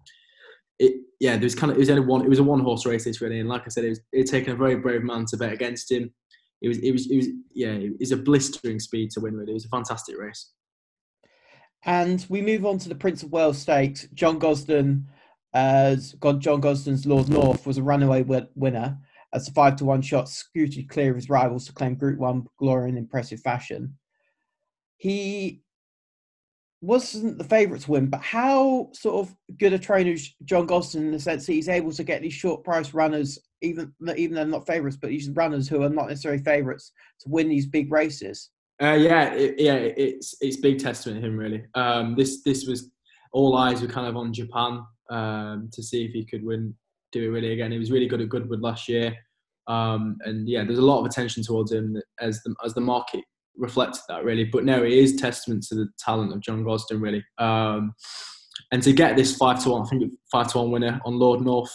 it 0.79 0.93
yeah, 1.19 1.33
there 1.33 1.45
was 1.45 1.55
kind 1.55 1.71
of 1.71 1.77
it 1.77 1.79
was 1.79 1.89
only 1.89 2.05
one 2.05 2.21
it 2.21 2.29
was 2.29 2.39
a 2.39 2.43
one 2.43 2.59
horse 2.59 2.85
race 2.85 3.05
this 3.05 3.21
really, 3.21 3.39
and 3.39 3.49
like 3.49 3.63
I 3.65 3.69
said, 3.69 3.85
it 3.85 3.89
was 3.89 4.01
it 4.11 4.25
taken 4.25 4.53
a 4.53 4.57
very 4.57 4.75
brave 4.75 5.03
man 5.03 5.25
to 5.27 5.38
bet 5.38 5.53
against 5.53 5.91
him. 5.91 6.13
It 6.61 6.67
was 6.67 6.77
it 6.79 6.91
was 6.91 7.09
it 7.09 7.17
was 7.17 7.27
yeah, 7.53 7.71
it 7.71 7.99
was 7.99 8.11
a 8.11 8.17
blistering 8.17 8.79
speed 8.79 9.11
to 9.11 9.21
win. 9.21 9.35
Really, 9.35 9.51
it 9.51 9.55
was 9.55 9.65
a 9.65 9.69
fantastic 9.69 10.17
race. 10.17 10.51
And 11.83 12.25
we 12.29 12.41
move 12.41 12.65
on 12.65 12.79
to 12.79 12.89
the 12.89 12.95
Prince 12.95 13.21
of 13.21 13.31
Wales 13.31 13.59
Stakes. 13.59 14.07
John 14.15 14.39
Gosden, 14.39 15.05
uh, 15.53 15.95
John 16.39 16.59
Gosden's 16.59 17.05
Lord 17.05 17.29
North 17.29 17.67
was 17.67 17.77
a 17.77 17.83
runaway 17.83 18.23
wi- 18.23 18.47
winner 18.55 18.97
as 19.33 19.45
the 19.45 19.51
five 19.51 19.75
to 19.75 19.85
one 19.85 20.01
shot 20.01 20.27
scooted 20.27 20.89
clear 20.89 21.11
of 21.11 21.15
his 21.17 21.29
rivals 21.29 21.65
to 21.67 21.73
claim 21.73 21.95
Group 21.95 22.17
One 22.17 22.47
glory 22.57 22.89
in 22.89 22.97
impressive 22.97 23.41
fashion. 23.41 23.97
He 24.97 25.61
wasn't 26.81 27.38
the 27.38 27.43
favourite 27.43 27.81
to 27.83 27.91
win, 27.91 28.07
but 28.07 28.21
how 28.21 28.89
sort 28.93 29.27
of 29.27 29.35
good 29.57 29.73
a 29.73 29.79
trainer 29.79 30.11
is 30.11 30.33
John 30.43 30.67
Gosden 30.67 31.01
in 31.01 31.11
the 31.11 31.19
sense 31.19 31.45
that 31.45 31.53
he's 31.53 31.69
able 31.69 31.91
to 31.91 32.03
get 32.03 32.21
these 32.21 32.33
short 32.33 32.63
price 32.63 32.93
runners, 32.93 33.39
even 33.61 33.93
even 34.15 34.35
though 34.35 34.41
they're 34.41 34.51
not 34.51 34.67
favourites, 34.67 34.97
but 34.97 35.09
these 35.09 35.29
runners 35.31 35.67
who 35.67 35.83
are 35.83 35.89
not 35.89 36.09
necessarily 36.09 36.43
favourites 36.43 36.91
to 37.21 37.29
win 37.29 37.49
these 37.49 37.65
big 37.65 37.91
races. 37.91 38.51
Uh, 38.81 38.93
yeah, 38.93 39.33
it, 39.33 39.55
yeah, 39.57 39.75
it's 39.75 40.35
it's 40.41 40.57
big 40.57 40.79
testament 40.79 41.21
to 41.21 41.27
him 41.27 41.38
really. 41.38 41.63
Um, 41.75 42.15
this 42.15 42.43
this 42.43 42.65
was 42.65 42.91
all 43.31 43.57
eyes 43.57 43.81
were 43.81 43.88
kind 43.88 44.07
of 44.07 44.15
on 44.15 44.33
Japan 44.33 44.83
um, 45.09 45.69
to 45.73 45.81
see 45.81 46.05
if 46.05 46.11
he 46.11 46.25
could 46.25 46.43
win, 46.43 46.73
do 47.11 47.23
it 47.23 47.27
really 47.27 47.53
again. 47.53 47.71
He 47.71 47.79
was 47.79 47.91
really 47.91 48.07
good 48.07 48.21
at 48.21 48.29
Goodwood 48.29 48.61
last 48.61 48.89
year, 48.89 49.15
um, 49.67 50.17
and 50.25 50.47
yeah, 50.47 50.63
there's 50.63 50.79
a 50.79 50.85
lot 50.85 50.99
of 50.99 51.05
attention 51.05 51.41
towards 51.41 51.71
him 51.71 51.99
as 52.19 52.43
the 52.43 52.53
as 52.65 52.73
the 52.73 52.81
market 52.81 53.23
reflected 53.57 54.01
that 54.09 54.23
really. 54.23 54.45
But 54.45 54.65
no, 54.65 54.83
it 54.83 54.93
is 54.93 55.15
testament 55.15 55.63
to 55.69 55.75
the 55.75 55.87
talent 55.99 56.33
of 56.33 56.41
John 56.41 56.63
Gosden 56.63 57.01
really. 57.01 57.23
Um, 57.37 57.93
and 58.71 58.81
to 58.83 58.93
get 58.93 59.15
this 59.15 59.35
five 59.35 59.61
to 59.63 59.69
one, 59.69 59.83
I 59.83 59.85
think 59.85 60.11
five 60.31 60.47
to 60.51 60.57
one 60.59 60.71
winner 60.71 60.99
on 61.05 61.19
Lord 61.19 61.41
North, 61.41 61.73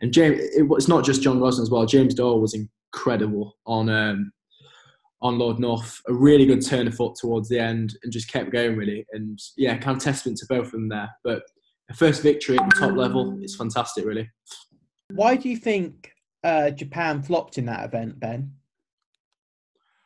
and 0.00 0.12
James, 0.12 0.40
it, 0.40 0.66
it's 0.70 0.88
not 0.88 1.04
just 1.04 1.22
John 1.22 1.38
Gosden 1.38 1.62
as 1.62 1.70
well. 1.70 1.86
James 1.86 2.14
Doyle 2.14 2.40
was 2.40 2.54
incredible 2.54 3.56
on 3.66 3.88
um, 3.88 4.32
on 5.20 5.38
Lord 5.38 5.58
North. 5.58 6.00
A 6.08 6.14
really 6.14 6.46
good 6.46 6.64
turn 6.64 6.88
of 6.88 6.94
foot 6.94 7.14
towards 7.20 7.48
the 7.48 7.58
end, 7.58 7.96
and 8.02 8.12
just 8.12 8.30
kept 8.30 8.50
going 8.50 8.76
really. 8.76 9.06
And 9.12 9.38
yeah, 9.56 9.76
kind 9.76 9.96
of 9.96 10.02
testament 10.02 10.38
to 10.38 10.46
both 10.48 10.66
of 10.66 10.72
them 10.72 10.88
there. 10.88 11.10
But 11.22 11.42
the 11.88 11.94
first 11.94 12.22
victory 12.22 12.58
at 12.58 12.68
the 12.70 12.76
top 12.76 12.96
level, 12.96 13.38
it's 13.40 13.56
fantastic 13.56 14.04
really. 14.04 14.28
Why 15.10 15.36
do 15.36 15.48
you 15.48 15.56
think 15.56 16.10
uh, 16.42 16.70
Japan 16.70 17.22
flopped 17.22 17.58
in 17.58 17.66
that 17.66 17.84
event, 17.84 18.18
Ben? 18.18 18.52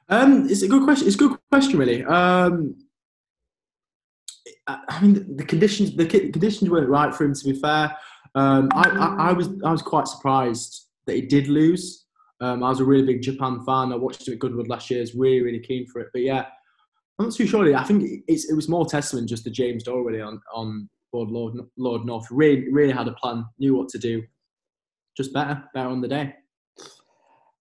Um, 0.09 0.49
it's 0.49 0.63
a 0.63 0.69
good 0.69 0.85
question. 0.85 1.07
It's 1.07 1.17
a 1.17 1.19
good 1.19 1.37
question, 1.51 1.79
really. 1.79 2.05
Um, 2.05 2.77
I 4.67 5.01
mean, 5.01 5.37
the 5.37 5.45
conditions 5.45 5.95
the 5.95 6.07
conditions 6.07 6.71
weren't 6.71 6.89
right 6.89 7.15
for 7.15 7.25
him. 7.25 7.35
To 7.35 7.45
be 7.45 7.59
fair, 7.59 7.97
um, 8.35 8.69
I, 8.73 8.89
I, 8.89 9.29
I 9.29 9.33
was 9.33 9.49
I 9.65 9.71
was 9.71 9.83
quite 9.83 10.09
surprised 10.09 10.87
that 11.07 11.15
he 11.15 11.23
did 11.23 11.49
lose. 11.49 12.05
Um, 12.41 12.63
I 12.63 12.69
was 12.69 12.81
a 12.81 12.85
really 12.85 13.07
big 13.07 13.23
Japan 13.23 13.65
fan. 13.65 13.93
I 13.93 13.97
watched 13.97 14.27
him 14.27 14.35
at 14.35 14.41
Goodwood 14.41 14.69
last 14.69 14.91
year. 14.91 15.01
I 15.01 15.03
was 15.03 15.15
really 15.15 15.43
really 15.43 15.61
keen 15.61 15.87
for 15.87 16.01
it. 16.01 16.09
But 16.13 16.23
yeah, 16.23 16.47
I'm 17.19 17.27
not 17.27 17.35
too 17.35 17.47
sure. 17.47 17.63
really. 17.63 17.75
I 17.75 17.85
think 17.85 18.25
it 18.29 18.55
was 18.55 18.69
more 18.69 18.87
testament 18.87 19.29
just 19.29 19.45
to 19.45 19.51
James 19.51 19.85
really 19.87 20.21
on 20.21 20.41
on 20.53 20.89
board 21.13 21.31
Lord 21.31 21.55
Lord 21.77 22.05
North. 22.05 22.27
Really 22.31 22.71
really 22.73 22.93
had 22.93 23.09
a 23.09 23.13
plan, 23.13 23.45
knew 23.59 23.77
what 23.77 23.89
to 23.91 23.99
do. 23.99 24.23
Just 25.17 25.33
better, 25.33 25.63
better 25.73 25.89
on 25.89 26.01
the 26.01 26.09
day. 26.09 26.35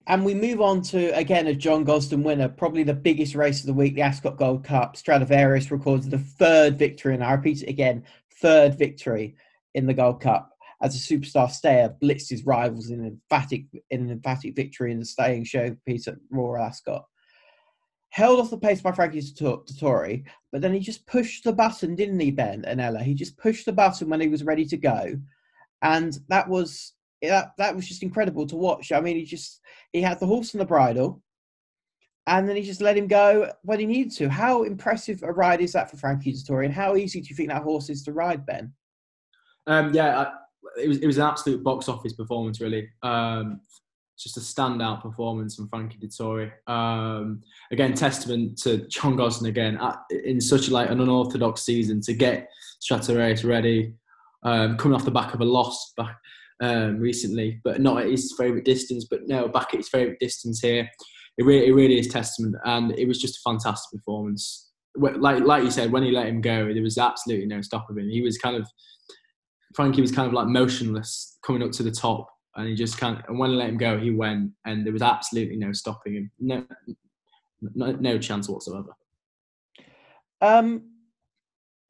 And 0.08 0.24
we 0.24 0.36
move 0.36 0.62
on 0.62 0.82
to 0.84 1.16
again 1.18 1.48
a 1.48 1.54
John 1.54 1.84
Gosden 1.84 2.24
winner, 2.24 2.48
probably 2.48 2.84
the 2.84 2.94
biggest 2.94 3.34
race 3.34 3.62
of 3.62 3.66
the 3.66 3.74
week, 3.74 3.96
the 3.96 4.02
Ascot 4.02 4.38
Gold 4.38 4.64
Cup. 4.64 4.96
Stradivarius 4.96 5.72
records 5.72 6.08
the 6.08 6.20
third 6.20 6.78
victory, 6.78 7.16
and 7.16 7.24
I 7.24 7.32
repeat 7.32 7.64
it 7.64 7.70
again, 7.70 8.04
third 8.40 8.78
victory 8.78 9.36
in 9.74 9.88
the 9.88 9.94
Gold 9.94 10.22
Cup 10.22 10.56
as 10.82 10.96
a 10.96 11.00
superstar 11.00 11.50
stayer 11.50 11.96
blitzed 12.02 12.30
his 12.30 12.46
rivals 12.46 12.90
in 12.90 13.00
an 13.00 13.08
emphatic 13.08 13.66
in 13.90 14.02
an 14.02 14.12
emphatic 14.12 14.56
victory 14.56 14.92
in 14.92 15.00
the 15.00 15.06
staying 15.06 15.44
showpiece 15.44 16.08
at 16.08 16.16
Royal 16.30 16.64
Ascot. 16.64 17.06
Held 18.10 18.40
off 18.40 18.50
the 18.50 18.58
pace 18.58 18.82
by 18.82 18.92
Frankie 18.92 19.22
Dettori, 19.22 20.24
but 20.52 20.62
then 20.62 20.74
he 20.74 20.80
just 20.80 21.06
pushed 21.08 21.44
the 21.44 21.52
button, 21.52 21.96
didn't 21.96 22.20
he, 22.20 22.32
Ben 22.32 22.64
and 22.66 22.80
Ella? 22.80 23.00
He 23.00 23.14
just 23.14 23.38
pushed 23.38 23.66
the 23.66 23.74
button 23.74 24.10
when 24.10 24.22
he 24.22 24.28
was 24.28 24.44
ready 24.44 24.66
to 24.66 24.78
go, 24.78 25.18
and 25.82 26.18
that 26.30 26.48
was 26.48 26.94
that 27.22 27.52
that 27.58 27.76
was 27.76 27.88
just 27.88 28.04
incredible 28.04 28.46
to 28.48 28.56
watch. 28.56 28.92
I 28.92 29.00
mean, 29.00 29.16
he 29.16 29.26
just 29.26 29.62
he 29.92 30.02
had 30.02 30.20
the 30.20 30.26
horse 30.26 30.54
and 30.54 30.62
the 30.62 30.66
bridle, 30.66 31.22
and 32.28 32.48
then 32.48 32.56
he 32.56 32.62
just 32.62 32.82
let 32.82 32.98
him 32.98 33.08
go 33.08 33.52
when 33.64 33.80
he 33.80 33.86
needed 33.86 34.12
to. 34.18 34.30
How 34.30 34.64
impressive 34.64 35.24
a 35.24 35.32
ride 35.32 35.62
is 35.62 35.74
that 35.74 35.90
for 35.90 35.98
Frankie 35.98 36.34
Dettori, 36.34 36.66
and 36.66 36.74
how 36.74 36.96
easy 36.96 37.22
do 37.22 37.28
you 37.30 37.36
think 37.36 37.50
that 37.50 37.64
horse 37.64 37.90
is 37.90 38.04
to 38.04 38.14
ride, 38.14 38.46
Ben? 38.46 38.74
Um, 39.68 39.94
yeah, 39.94 40.20
I, 40.20 40.32
it 40.82 40.88
was 40.88 40.98
it 41.00 41.08
was 41.08 41.18
an 41.18 41.24
absolute 41.24 41.64
box 41.64 41.90
office 41.90 42.14
performance, 42.14 42.60
really. 42.62 42.90
Um, 43.04 43.62
just 44.18 44.38
a 44.38 44.40
standout 44.40 45.02
performance 45.02 45.56
from 45.56 45.68
Frankie 45.68 45.98
Dettori. 45.98 46.50
Um, 46.68 47.42
again, 47.72 47.94
testament 47.94 48.58
to 48.60 48.88
John 48.88 49.18
Gosden 49.18 49.50
again 49.50 49.78
at, 49.78 50.00
in 50.24 50.40
such 50.40 50.70
like 50.70 50.90
an 50.90 51.02
unorthodox 51.02 51.64
season 51.64 52.00
to 52.02 52.14
get 52.14 52.50
Stradivarius 52.80 53.44
ready, 53.44 53.94
um, 54.44 54.78
coming 54.78 54.96
off 54.96 55.06
the 55.06 55.12
back 55.12 55.34
of 55.34 55.42
a 55.42 55.46
loss 55.46 55.94
back 55.98 56.18
um, 56.62 57.00
recently, 57.00 57.60
but 57.64 57.82
not 57.82 58.02
at 58.02 58.10
his 58.10 58.34
favourite 58.38 58.66
distance, 58.66 59.06
but 59.10 59.28
no, 59.28 59.48
back 59.48 59.74
at 59.74 59.80
his 59.80 59.90
favourite 59.90 60.20
distance 60.20 60.60
here. 60.60 60.90
It 61.38 61.46
really, 61.46 61.68
it 61.68 61.74
really 61.74 62.00
is 62.00 62.08
testament, 62.08 62.56
and 62.64 62.98
it 62.98 63.08
was 63.08 63.20
just 63.20 63.38
a 63.38 63.50
fantastic 63.50 64.00
performance. 64.00 64.72
Like, 64.98 65.42
like 65.42 65.64
you 65.64 65.72
said, 65.72 65.92
when 65.92 66.04
he 66.04 66.12
let 66.12 66.28
him 66.28 66.40
go, 66.40 66.74
there 66.74 66.82
was 66.82 66.98
absolutely 66.98 67.48
no 67.48 67.62
stopping 67.62 67.98
him. 67.98 68.10
He 68.10 68.22
was 68.22 68.38
kind 68.38 68.56
of, 68.56 68.66
Frankie 69.76 70.00
was 70.00 70.14
kind 70.14 70.28
of 70.28 70.34
like 70.34 70.48
motionless 70.48 71.38
coming 71.46 71.62
up 71.62 71.72
to 71.72 71.84
the 71.84 71.92
top, 71.92 72.30
and 72.56 72.70
he 72.70 72.76
just 72.76 72.98
kind 72.98 73.18
of, 73.18 73.26
and 73.28 73.38
when 73.38 73.50
he 73.50 73.58
let 73.58 73.68
him 73.68 73.78
go, 73.78 73.98
he 73.98 74.12
went, 74.12 74.52
and 74.66 74.86
there 74.86 74.94
was 74.94 75.02
absolutely 75.02 75.58
no 75.58 75.74
stopping 75.74 76.16
him. 76.16 76.32
No, 76.40 76.66
no, 77.74 77.92
no 77.92 78.18
chance 78.18 78.48
whatsoever. 78.48 78.96
Um, 80.40 80.92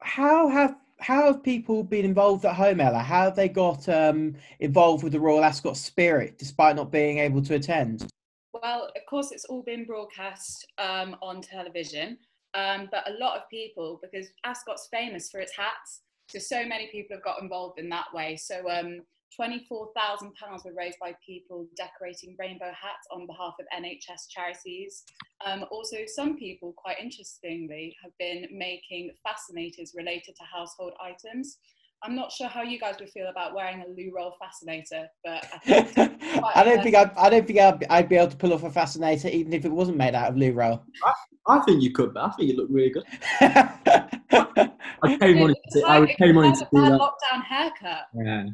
how 0.01 0.47
have 0.47 0.75
how 0.99 1.25
have 1.25 1.43
people 1.43 1.83
been 1.83 2.05
involved 2.05 2.45
at 2.45 2.55
home, 2.55 2.79
Ella? 2.79 2.99
How 2.99 3.23
have 3.23 3.35
they 3.35 3.49
got 3.49 3.87
um, 3.89 4.35
involved 4.59 5.03
with 5.03 5.13
the 5.13 5.19
Royal 5.19 5.43
Ascot 5.43 5.77
spirit 5.77 6.37
despite 6.37 6.75
not 6.75 6.91
being 6.91 7.19
able 7.19 7.41
to 7.43 7.55
attend? 7.55 8.07
Well, 8.53 8.85
of 8.95 9.05
course, 9.09 9.31
it's 9.31 9.45
all 9.45 9.63
been 9.63 9.85
broadcast 9.85 10.65
um, 10.77 11.17
on 11.21 11.41
television, 11.41 12.17
um, 12.53 12.87
but 12.91 13.07
a 13.09 13.13
lot 13.19 13.37
of 13.37 13.43
people, 13.49 13.99
because 14.01 14.27
Ascot's 14.45 14.87
famous 14.91 15.29
for 15.29 15.39
its 15.39 15.55
hats, 15.55 16.01
so 16.29 16.39
so 16.39 16.65
many 16.65 16.87
people 16.87 17.15
have 17.15 17.23
got 17.23 17.41
involved 17.41 17.79
in 17.79 17.89
that 17.89 18.05
way. 18.13 18.37
So 18.37 18.67
um, 18.69 19.01
£24,000 19.39 20.65
were 20.65 20.73
raised 20.75 20.97
by 20.99 21.15
people 21.25 21.67
decorating 21.75 22.35
rainbow 22.39 22.71
hats 22.71 23.07
on 23.11 23.27
behalf 23.27 23.53
of 23.59 23.65
NHS 23.77 24.29
charities. 24.29 25.03
Um, 25.45 25.65
also, 25.71 25.97
some 26.07 26.37
people, 26.37 26.73
quite 26.77 26.97
interestingly, 27.01 27.95
have 28.03 28.11
been 28.19 28.47
making 28.51 29.11
fascinators 29.23 29.93
related 29.95 30.35
to 30.35 30.43
household 30.43 30.93
items. 31.01 31.57
I'm 32.03 32.15
not 32.15 32.31
sure 32.31 32.47
how 32.47 32.61
you 32.61 32.79
guys 32.79 32.95
would 32.99 33.09
feel 33.09 33.27
about 33.27 33.55
wearing 33.55 33.81
a 33.81 33.87
loo 33.87 34.11
roll 34.15 34.33
fascinator, 34.39 35.07
but 35.23 35.45
I, 35.53 35.81
think 35.81 35.97
I 36.55 36.63
don't 36.63 36.83
think 36.83 36.95
I'd, 36.95 37.11
I 37.17 37.29
don't 37.29 37.47
think 37.47 37.59
I'd, 37.59 37.85
I'd 37.89 38.09
be 38.09 38.15
able 38.17 38.29
to 38.29 38.37
pull 38.37 38.53
off 38.53 38.63
a 38.63 38.69
fascinator 38.69 39.27
even 39.29 39.53
if 39.53 39.65
it 39.65 39.71
wasn't 39.71 39.97
made 39.97 40.13
out 40.13 40.29
of 40.29 40.37
loo 40.37 40.51
roll. 40.51 40.83
I 41.47 41.59
think 41.59 41.81
you 41.81 41.91
could, 41.91 42.13
but 42.13 42.23
I 42.23 42.29
think 42.31 42.51
you 42.51 42.57
look 42.57 42.67
really 42.69 42.91
good. 42.91 43.05
I'd 43.41 45.19
pay 45.19 45.33
money 45.33 45.55
to, 45.71 45.81
I 45.81 45.99
would 45.99 46.09
pay 46.09 46.31
money 46.31 46.51
to 46.55 46.67
do 46.73 46.81
that. 46.81 46.99
lockdown 46.99 47.43
haircut. 47.43 48.05
Yeah. 48.13 48.45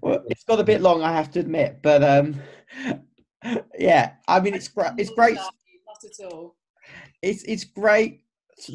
Well, 0.00 0.24
it's 0.28 0.44
got 0.44 0.60
a 0.60 0.64
bit 0.64 0.80
long, 0.80 1.02
I 1.02 1.12
have 1.12 1.30
to 1.32 1.40
admit, 1.40 1.80
but 1.82 2.02
um, 2.02 2.40
yeah, 3.78 4.12
I 4.28 4.40
mean, 4.40 4.54
it's 4.54 4.68
great. 4.68 4.92
It's 4.98 5.10
great. 5.10 5.36
Not 5.36 5.54
at 6.04 6.32
all. 6.32 6.56
It's 7.22 7.42
it's 7.44 7.64
great 7.64 8.20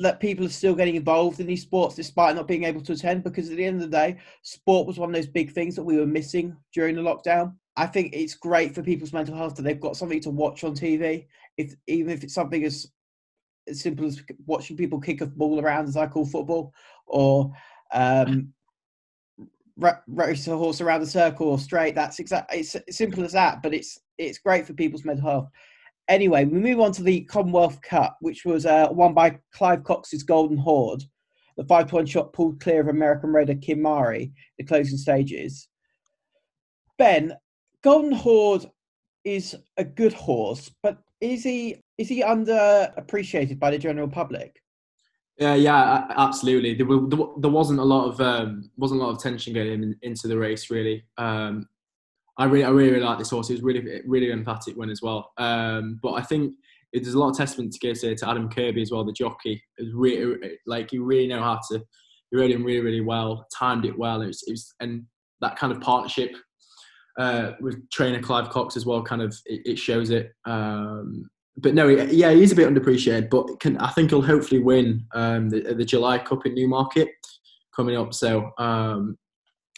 that 0.02 0.20
people 0.20 0.46
are 0.46 0.50
still 0.50 0.76
getting 0.76 0.96
involved 0.96 1.40
in 1.40 1.48
these 1.48 1.62
sports 1.62 1.96
despite 1.96 2.36
not 2.36 2.48
being 2.48 2.66
able 2.66 2.82
to 2.82 2.94
attend 2.94 3.24
because 3.24 3.50
at 3.50 3.58
the 3.58 3.66
end 3.66 3.82
of 3.82 3.90
the 3.90 3.98
day, 3.98 4.18
sport 4.42 4.88
was 4.88 5.00
one 5.00 5.10
of 5.10 5.16
those 5.16 5.28
big 5.28 5.52
things 5.52 5.76
that 5.76 5.84
we 5.84 5.98
were 5.98 6.06
missing 6.06 6.56
during 6.74 6.96
the 6.96 7.02
lockdown. 7.02 7.54
I 7.78 7.88
think 7.88 8.14
it's 8.14 8.36
great 8.36 8.76
for 8.76 8.84
people's 8.84 9.14
mental 9.14 9.36
health 9.36 9.56
that 9.56 9.62
they've 9.62 9.80
got 9.80 9.96
something 9.96 10.20
to 10.22 10.32
watch 10.32 10.64
on 10.64 10.76
TV, 10.76 11.28
if 11.58 11.74
even 11.88 12.12
if 12.12 12.24
it's 12.24 12.34
something 12.34 12.64
as 12.66 12.88
as 13.68 13.82
simple 13.82 14.06
as 14.06 14.22
watching 14.46 14.76
people 14.76 15.00
kick 15.00 15.22
a 15.22 15.28
ball 15.28 15.60
around, 15.60 15.88
as 15.88 15.96
I 15.96 16.08
call 16.08 16.26
football, 16.26 16.74
or 17.06 17.52
um, 17.94 18.28
ra- 18.28 18.34
race 20.08 20.48
a 20.48 20.58
horse 20.58 20.82
around 20.82 21.02
the 21.02 21.08
circle 21.08 21.48
or 21.48 21.60
straight. 21.60 21.96
That's 21.96 22.20
exactly 22.20 22.60
it's 22.60 22.76
simple 22.90 23.24
as 23.24 23.34
that. 23.34 23.62
But 23.62 23.74
it's 23.74 24.00
it's 24.18 24.38
great 24.38 24.66
for 24.66 24.74
people's 24.74 25.06
mental 25.06 25.30
health. 25.30 25.50
Anyway, 26.08 26.44
we 26.46 26.60
move 26.60 26.80
on 26.80 26.92
to 26.94 27.04
the 27.04 27.22
Commonwealth 27.22 27.82
Cup, 27.82 28.18
which 28.22 28.44
was 28.44 28.66
uh, 28.66 28.88
won 28.92 29.14
by 29.14 29.38
Clive 29.54 29.84
Cox's 29.84 30.24
Golden 30.24 30.58
Horde. 30.58 31.04
The 31.56 31.66
five 31.66 31.88
to 31.90 31.96
one 31.96 32.06
shot 32.06 32.34
pulled 32.34 32.62
clear 32.62 32.82
of 32.82 32.88
American 32.88 33.32
raider 33.32 33.54
Kimari, 33.54 34.32
the 34.58 34.64
closing 34.64 34.98
stages. 34.98 35.68
Ben, 36.98 37.34
Golden 37.84 38.12
Horde 38.12 38.66
is 39.24 39.56
a 39.78 39.84
good 39.84 40.14
horse, 40.14 40.72
but 40.82 41.00
is 41.22 41.44
he 41.44 41.82
is 41.98 42.08
he 42.08 42.24
underappreciated 42.24 43.60
by 43.60 43.72
the 43.72 43.78
general 43.78 44.08
public? 44.08 44.62
Yeah, 45.40 45.56
yeah, 45.56 46.06
absolutely. 46.18 46.74
There, 46.74 46.86
were, 46.86 47.08
there 47.38 47.50
wasn't 47.50 47.80
a 47.80 47.84
lot 47.84 48.08
of 48.08 48.20
um, 48.20 48.70
wasn't 48.76 49.00
a 49.00 49.04
lot 49.06 49.12
of 49.12 49.22
tension 49.24 49.56
in, 49.56 49.96
into 50.02 50.28
the 50.28 50.38
race 50.38 50.70
really. 50.70 51.06
Um, 51.18 51.68
I 52.38 52.46
really, 52.46 52.66
I 52.66 52.70
really, 52.70 52.92
really 52.92 53.06
like 53.06 53.20
this 53.20 53.30
horse. 53.30 53.48
He 53.48 53.54
was 53.54 53.64
really, 53.64 54.02
really 54.06 54.32
emphatic 54.32 54.76
win 54.76 54.90
as 54.90 55.02
well. 55.02 55.32
Um, 55.38 56.00
but 56.02 56.14
I 56.14 56.22
think 56.22 56.54
it, 56.92 57.04
there's 57.04 57.14
a 57.14 57.20
lot 57.20 57.30
of 57.30 57.38
testament 57.38 57.72
to 57.74 57.80
give 57.80 58.00
to, 58.02 58.16
to 58.16 58.30
Adam 58.30 58.50
Kirby 58.50 58.82
as 58.82 58.92
well. 58.92 59.06
The 59.06 59.14
jockey 59.14 59.62
is 59.78 59.94
really 59.94 60.58
like 60.66 60.92
you 60.92 61.04
really 61.04 61.28
know 61.28 61.42
how 61.42 61.60
to. 61.72 61.82
He 62.32 62.38
rode 62.38 62.52
him 62.52 62.64
really, 62.64 62.82
really 62.82 63.02
well. 63.02 63.46
Timed 63.54 63.86
it 63.86 63.98
well. 63.98 64.22
It 64.22 64.28
was, 64.28 64.44
it 64.46 64.52
was 64.52 64.74
and 64.82 65.04
that 65.42 65.58
kind 65.58 65.72
of 65.72 65.82
partnership 65.82 66.36
uh, 67.18 67.52
with 67.62 67.90
trainer 67.92 68.22
Clive 68.22 68.50
Cox 68.50 68.76
as 68.76 68.86
well. 68.86 69.02
Kind 69.04 69.22
of 69.22 69.34
it, 69.46 69.62
it 69.66 69.80
shows 69.80 70.10
it. 70.10 70.32
Um, 70.46 71.30
but 71.62 71.74
no, 71.74 71.88
yeah, 71.88 72.32
he's 72.32 72.52
a 72.52 72.56
bit 72.56 72.68
underappreciated. 72.68 73.30
But 73.30 73.60
can, 73.60 73.78
I 73.78 73.90
think 73.92 74.10
he'll 74.10 74.22
hopefully 74.22 74.62
win 74.62 75.06
um, 75.14 75.50
the, 75.50 75.74
the 75.74 75.86
July 75.86 76.18
Cup 76.18 76.46
in 76.46 76.54
Newmarket 76.54 77.10
coming 77.76 77.96
up. 77.96 78.14
So 78.14 78.52
um, 78.58 79.18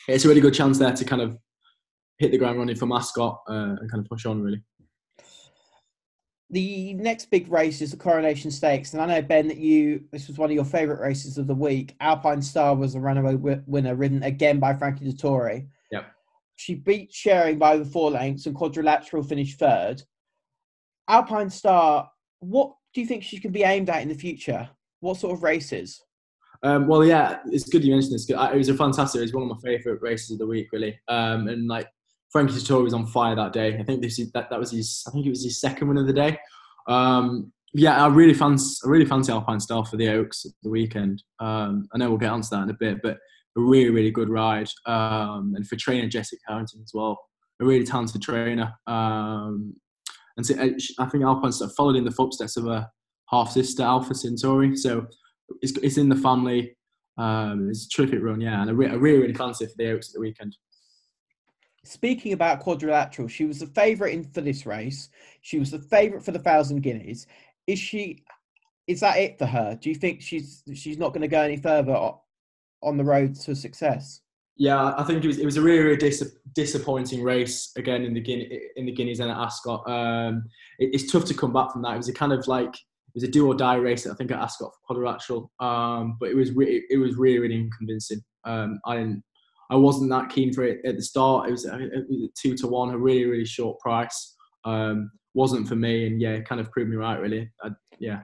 it's 0.07 0.25
a 0.25 0.27
really 0.27 0.41
good 0.41 0.53
chance 0.53 0.77
there 0.77 0.93
to 0.93 1.05
kind 1.05 1.21
of 1.21 1.37
hit 2.17 2.31
the 2.31 2.37
ground 2.37 2.59
running 2.59 2.75
for 2.75 2.85
mascot 2.85 3.41
uh, 3.49 3.75
and 3.79 3.91
kind 3.91 4.03
of 4.03 4.09
push 4.09 4.25
on 4.25 4.41
really. 4.41 4.61
The 6.49 6.93
next 6.95 7.31
big 7.31 7.49
race 7.49 7.81
is 7.81 7.91
the 7.91 7.97
Coronation 7.97 8.51
Stakes, 8.51 8.93
and 8.93 9.01
I 9.01 9.05
know 9.05 9.21
Ben 9.21 9.47
that 9.47 9.57
you 9.57 10.03
this 10.11 10.27
was 10.27 10.37
one 10.37 10.49
of 10.49 10.53
your 10.53 10.65
favourite 10.65 10.99
races 10.99 11.37
of 11.37 11.47
the 11.47 11.55
week. 11.55 11.95
Alpine 12.01 12.41
Star 12.41 12.75
was 12.75 12.91
the 12.91 12.99
runaway 12.99 13.31
wi- 13.31 13.61
winner, 13.67 13.95
ridden 13.95 14.23
again 14.23 14.59
by 14.59 14.73
Frankie 14.73 15.09
Dettori. 15.09 15.67
Yep. 15.93 16.11
She 16.57 16.75
beat 16.75 17.13
Sharing 17.13 17.57
by 17.57 17.75
over 17.75 17.85
four 17.85 18.11
lengths, 18.11 18.47
and 18.47 18.55
Quadrilateral 18.55 19.23
finished 19.23 19.59
third. 19.59 20.03
Alpine 21.11 21.49
Star, 21.49 22.09
what 22.39 22.73
do 22.93 23.01
you 23.01 23.07
think 23.07 23.23
she 23.23 23.37
can 23.37 23.51
be 23.51 23.63
aimed 23.63 23.89
at 23.89 24.01
in 24.01 24.07
the 24.07 24.15
future? 24.15 24.69
What 25.01 25.17
sort 25.17 25.33
of 25.33 25.43
races? 25.43 26.01
Um, 26.63 26.87
well, 26.87 27.03
yeah, 27.03 27.39
it's 27.47 27.67
good 27.69 27.83
you 27.83 27.91
mentioned 27.91 28.13
this. 28.13 28.29
It 28.29 28.57
was 28.57 28.69
a 28.69 28.73
fantastic. 28.73 29.19
It 29.19 29.23
was 29.23 29.33
one 29.33 29.43
of 29.43 29.49
my 29.49 29.57
favourite 29.61 30.01
races 30.01 30.31
of 30.31 30.39
the 30.39 30.47
week, 30.47 30.69
really. 30.71 30.97
Um, 31.07 31.47
and 31.47 31.67
like 31.67 31.87
Frankie 32.31 32.53
Dettori 32.53 32.83
was 32.83 32.93
on 32.93 33.05
fire 33.07 33.35
that 33.35 33.51
day. 33.51 33.77
I 33.77 33.83
think 33.83 34.01
this 34.01 34.19
is, 34.19 34.31
that 34.31 34.49
that 34.49 34.59
was 34.59 34.71
his. 34.71 35.03
I 35.07 35.11
think 35.11 35.25
it 35.25 35.29
was 35.29 35.43
his 35.43 35.59
second 35.59 35.89
win 35.89 35.97
of 35.97 36.07
the 36.07 36.13
day. 36.13 36.39
Um, 36.87 37.51
yeah, 37.73 38.03
I 38.03 38.07
really 38.07 38.33
fancy. 38.33 38.77
I 38.85 38.89
really 38.89 39.05
fancy 39.05 39.31
Alpine 39.31 39.59
Star 39.59 39.83
for 39.85 39.97
the 39.97 40.09
Oaks 40.09 40.45
at 40.45 40.51
the 40.63 40.69
weekend. 40.69 41.23
Um, 41.39 41.87
I 41.93 41.97
know 41.97 42.09
we'll 42.09 42.19
get 42.19 42.31
onto 42.31 42.49
that 42.51 42.63
in 42.63 42.69
a 42.69 42.73
bit, 42.73 43.01
but 43.01 43.17
a 43.57 43.61
really, 43.61 43.89
really 43.89 44.11
good 44.11 44.29
ride. 44.29 44.69
Um, 44.85 45.53
and 45.55 45.67
for 45.67 45.75
trainer 45.75 46.07
Jessica 46.07 46.41
Harrington 46.47 46.81
as 46.83 46.91
well, 46.93 47.19
a 47.59 47.65
really 47.65 47.85
talented 47.85 48.21
trainer. 48.21 48.73
Um, 48.87 49.75
and 50.37 50.45
so, 50.45 50.55
uh, 50.55 50.69
I 50.99 51.05
think 51.05 51.23
Alpine 51.23 51.51
Star 51.51 51.69
followed 51.69 51.95
in 51.95 52.05
the 52.05 52.11
footsteps 52.11 52.57
of 52.57 52.65
her 52.65 52.87
half 53.29 53.51
sister 53.51 53.83
Alpha 53.83 54.13
Centauri. 54.13 54.75
So 54.75 55.07
it's, 55.61 55.73
it's 55.77 55.97
in 55.97 56.09
the 56.09 56.15
family. 56.15 56.75
Um, 57.17 57.69
it's 57.69 57.85
a 57.85 57.89
terrific 57.89 58.23
run, 58.23 58.41
yeah, 58.41 58.61
and 58.61 58.69
I, 58.69 58.73
re- 58.73 58.89
I 58.89 58.93
really, 58.93 59.19
really 59.19 59.33
fancy 59.33 59.65
for 59.65 59.73
the 59.77 59.91
Oaks 59.91 60.09
at 60.09 60.13
the 60.13 60.21
weekend. 60.21 60.55
Speaking 61.83 62.33
about 62.33 62.59
Quadrilateral, 62.59 63.27
she 63.27 63.45
was 63.45 63.59
the 63.59 63.67
favourite 63.67 64.13
in 64.13 64.23
for 64.23 64.41
this 64.41 64.65
race. 64.65 65.09
She 65.41 65.59
was 65.59 65.71
the 65.71 65.79
favourite 65.79 66.23
for 66.23 66.31
the 66.31 66.39
Thousand 66.39 66.81
Guineas. 66.81 67.27
Is 67.67 67.79
she? 67.79 68.23
Is 68.87 68.99
that 69.01 69.17
it 69.17 69.37
for 69.37 69.45
her? 69.45 69.77
Do 69.79 69.89
you 69.89 69.95
think 69.95 70.21
she's 70.21 70.63
she's 70.73 70.97
not 70.97 71.09
going 71.09 71.21
to 71.21 71.27
go 71.27 71.41
any 71.41 71.57
further 71.57 71.95
on 72.81 72.97
the 72.97 73.03
road 73.03 73.35
to 73.41 73.55
success? 73.55 74.21
Yeah, 74.61 74.93
I 74.95 75.03
think 75.03 75.23
it 75.23 75.27
was 75.27 75.39
it 75.39 75.45
was 75.45 75.57
a 75.57 75.61
really, 75.61 75.79
really 75.79 75.97
dis- 75.97 76.35
disappointing 76.53 77.23
race 77.23 77.71
again 77.77 78.03
in 78.03 78.13
the 78.13 78.21
Guine- 78.21 78.59
in 78.75 78.85
the 78.85 78.91
Guineas 78.91 79.19
and 79.19 79.31
at 79.31 79.37
Ascot. 79.37 79.89
Um, 79.89 80.43
it, 80.77 80.91
it's 80.93 81.11
tough 81.11 81.25
to 81.25 81.33
come 81.33 81.51
back 81.51 81.71
from 81.71 81.81
that. 81.81 81.95
It 81.95 81.97
was 81.97 82.09
a 82.09 82.13
kind 82.13 82.31
of 82.31 82.47
like 82.47 82.69
it 82.69 83.15
was 83.15 83.23
a 83.23 83.27
do 83.27 83.47
or 83.47 83.55
die 83.55 83.77
race. 83.77 84.05
I 84.05 84.13
think 84.13 84.29
at 84.29 84.37
Ascot 84.37 84.71
for 84.71 84.85
quadrilateral, 84.85 85.51
um, 85.59 86.15
but 86.19 86.29
it 86.29 86.35
was 86.35 86.51
re- 86.51 86.85
it 86.91 86.97
was 86.97 87.15
really 87.15 87.39
really 87.39 87.55
unconvincing. 87.55 88.21
Um, 88.43 88.79
I 88.85 88.97
didn't, 88.97 89.23
I 89.71 89.77
wasn't 89.77 90.11
that 90.11 90.29
keen 90.29 90.53
for 90.53 90.63
it 90.63 90.85
at 90.85 90.95
the 90.95 91.01
start. 91.01 91.49
It 91.49 91.53
was, 91.53 91.65
it 91.65 92.05
was 92.07 92.29
two 92.39 92.55
to 92.57 92.67
one, 92.67 92.91
a 92.91 92.97
really 92.99 93.25
really 93.25 93.45
short 93.45 93.79
price. 93.79 94.35
Um, 94.63 95.09
wasn't 95.33 95.67
for 95.67 95.75
me, 95.75 96.05
and 96.05 96.21
yeah, 96.21 96.33
it 96.33 96.47
kind 96.47 96.61
of 96.61 96.69
proved 96.71 96.91
me 96.91 96.97
right. 96.97 97.19
Really, 97.19 97.49
I, 97.63 97.69
yeah. 97.97 98.19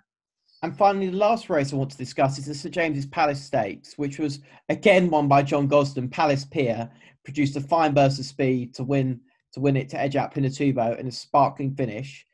And 0.64 0.76
finally, 0.76 1.10
the 1.10 1.18
last 1.18 1.50
race 1.50 1.72
I 1.72 1.76
want 1.76 1.92
to 1.92 1.98
discuss 1.98 2.40
is 2.40 2.48
the 2.48 2.56
St 2.56 2.74
James's 2.74 3.06
Palace 3.06 3.44
Stakes, 3.44 3.98
which 3.98 4.18
was 4.18 4.40
again 4.70 5.10
won 5.10 5.28
by 5.28 5.44
John 5.44 5.68
Gosden. 5.68 6.10
Palace 6.10 6.46
Pier 6.46 6.90
produced 7.24 7.56
a 7.56 7.62
fine 7.62 7.94
burst 7.94 8.20
of 8.20 8.26
speed 8.26 8.74
to 8.76 8.84
win 8.84 9.20
to 9.54 9.60
win 9.60 9.78
it 9.78 9.90
to 9.90 10.00
edge 10.00 10.16
out 10.16 10.34
Pinatubo 10.34 10.98
in 11.00 11.08
a 11.08 11.12
sparkling 11.12 11.76
finish. 11.76 12.26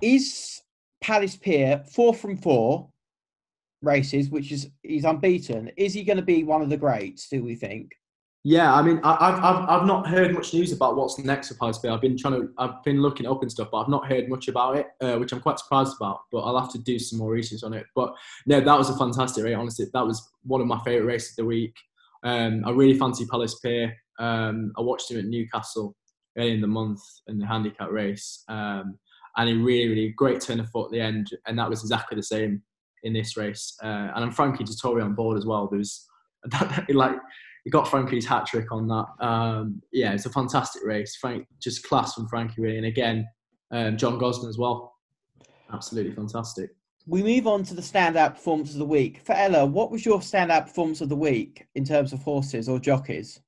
Is 0.00 0.62
Palace 1.02 1.36
Pier 1.36 1.84
four 1.92 2.14
from 2.14 2.36
four 2.36 2.88
races, 3.82 4.30
which 4.30 4.50
is 4.50 4.70
he's 4.82 5.04
unbeaten? 5.04 5.70
Is 5.76 5.92
he 5.92 6.02
going 6.02 6.16
to 6.16 6.22
be 6.22 6.44
one 6.44 6.62
of 6.62 6.70
the 6.70 6.76
greats? 6.76 7.28
Do 7.28 7.44
we 7.44 7.56
think? 7.56 7.92
Yeah, 8.44 8.72
I 8.72 8.82
mean, 8.82 9.00
I, 9.02 9.16
I've, 9.28 9.44
I've 9.44 9.68
I've 9.68 9.86
not 9.86 10.06
heard 10.06 10.32
much 10.32 10.54
news 10.54 10.72
about 10.72 10.96
what's 10.96 11.18
next 11.18 11.48
for 11.48 11.54
Palace 11.54 11.78
Pier. 11.78 11.90
I've 11.90 12.00
been 12.00 12.16
trying 12.16 12.34
to, 12.34 12.48
I've 12.56 12.82
been 12.84 13.02
looking 13.02 13.26
up 13.26 13.42
and 13.42 13.50
stuff, 13.50 13.68
but 13.72 13.78
I've 13.78 13.88
not 13.88 14.06
heard 14.06 14.28
much 14.28 14.46
about 14.46 14.76
it, 14.76 14.86
uh, 15.00 15.16
which 15.16 15.32
I'm 15.32 15.40
quite 15.40 15.58
surprised 15.58 15.96
about. 16.00 16.20
But 16.30 16.40
I'll 16.40 16.58
have 16.58 16.72
to 16.72 16.78
do 16.78 16.98
some 16.98 17.18
more 17.18 17.32
research 17.32 17.64
on 17.64 17.74
it. 17.74 17.86
But 17.96 18.14
no, 18.46 18.60
that 18.60 18.78
was 18.78 18.90
a 18.90 18.96
fantastic 18.96 19.44
race. 19.44 19.56
Honestly, 19.56 19.86
that 19.92 20.06
was 20.06 20.30
one 20.44 20.60
of 20.60 20.68
my 20.68 20.78
favourite 20.84 21.06
races 21.06 21.32
of 21.32 21.36
the 21.36 21.44
week. 21.46 21.74
Um, 22.22 22.62
I 22.64 22.70
really 22.70 22.98
fancy 22.98 23.26
Palace 23.26 23.58
Pier. 23.58 23.94
Um, 24.20 24.72
I 24.78 24.82
watched 24.82 25.10
him 25.10 25.18
at 25.18 25.26
Newcastle 25.26 25.96
early 26.36 26.52
in 26.52 26.60
the 26.60 26.66
month 26.68 27.00
in 27.26 27.38
the 27.38 27.46
handicap 27.46 27.90
race, 27.90 28.44
um, 28.48 28.98
and 29.36 29.48
he 29.48 29.56
really, 29.56 29.88
really 29.88 30.08
great 30.16 30.40
turn 30.40 30.60
of 30.60 30.70
foot 30.70 30.86
at 30.86 30.92
the 30.92 31.00
end, 31.00 31.30
and 31.46 31.58
that 31.58 31.68
was 31.68 31.82
exactly 31.82 32.16
the 32.16 32.22
same 32.22 32.62
in 33.02 33.12
this 33.12 33.36
race. 33.36 33.76
Uh, 33.82 34.10
and 34.14 34.24
I'm 34.24 34.30
Frankie 34.32 34.64
Dettori 34.64 35.04
on 35.04 35.14
board 35.14 35.36
as 35.36 35.44
well. 35.44 35.68
There 35.68 35.78
was 35.78 36.06
like 36.88 37.16
he 37.68 37.70
got 37.70 37.86
Frankie's 37.86 38.24
hat 38.24 38.46
trick 38.46 38.72
on 38.72 38.88
that. 38.88 39.06
Um, 39.20 39.82
yeah, 39.92 40.14
it's 40.14 40.24
a 40.24 40.30
fantastic 40.30 40.82
race. 40.86 41.16
Frank 41.16 41.46
just 41.60 41.86
class 41.86 42.14
from 42.14 42.26
Frankie 42.26 42.62
really, 42.62 42.78
and 42.78 42.86
again, 42.86 43.28
um, 43.70 43.98
John 43.98 44.18
Gosden 44.18 44.48
as 44.48 44.56
well. 44.56 44.96
Absolutely 45.70 46.14
fantastic. 46.14 46.70
We 47.06 47.22
move 47.22 47.46
on 47.46 47.64
to 47.64 47.74
the 47.74 47.82
standout 47.82 48.36
performance 48.36 48.72
of 48.72 48.78
the 48.78 48.86
week. 48.86 49.20
For 49.22 49.34
Ella, 49.34 49.66
what 49.66 49.90
was 49.90 50.06
your 50.06 50.20
standout 50.20 50.68
performance 50.68 51.02
of 51.02 51.10
the 51.10 51.16
week 51.16 51.66
in 51.74 51.84
terms 51.84 52.14
of 52.14 52.22
horses 52.22 52.70
or 52.70 52.78
jockeys? 52.78 53.38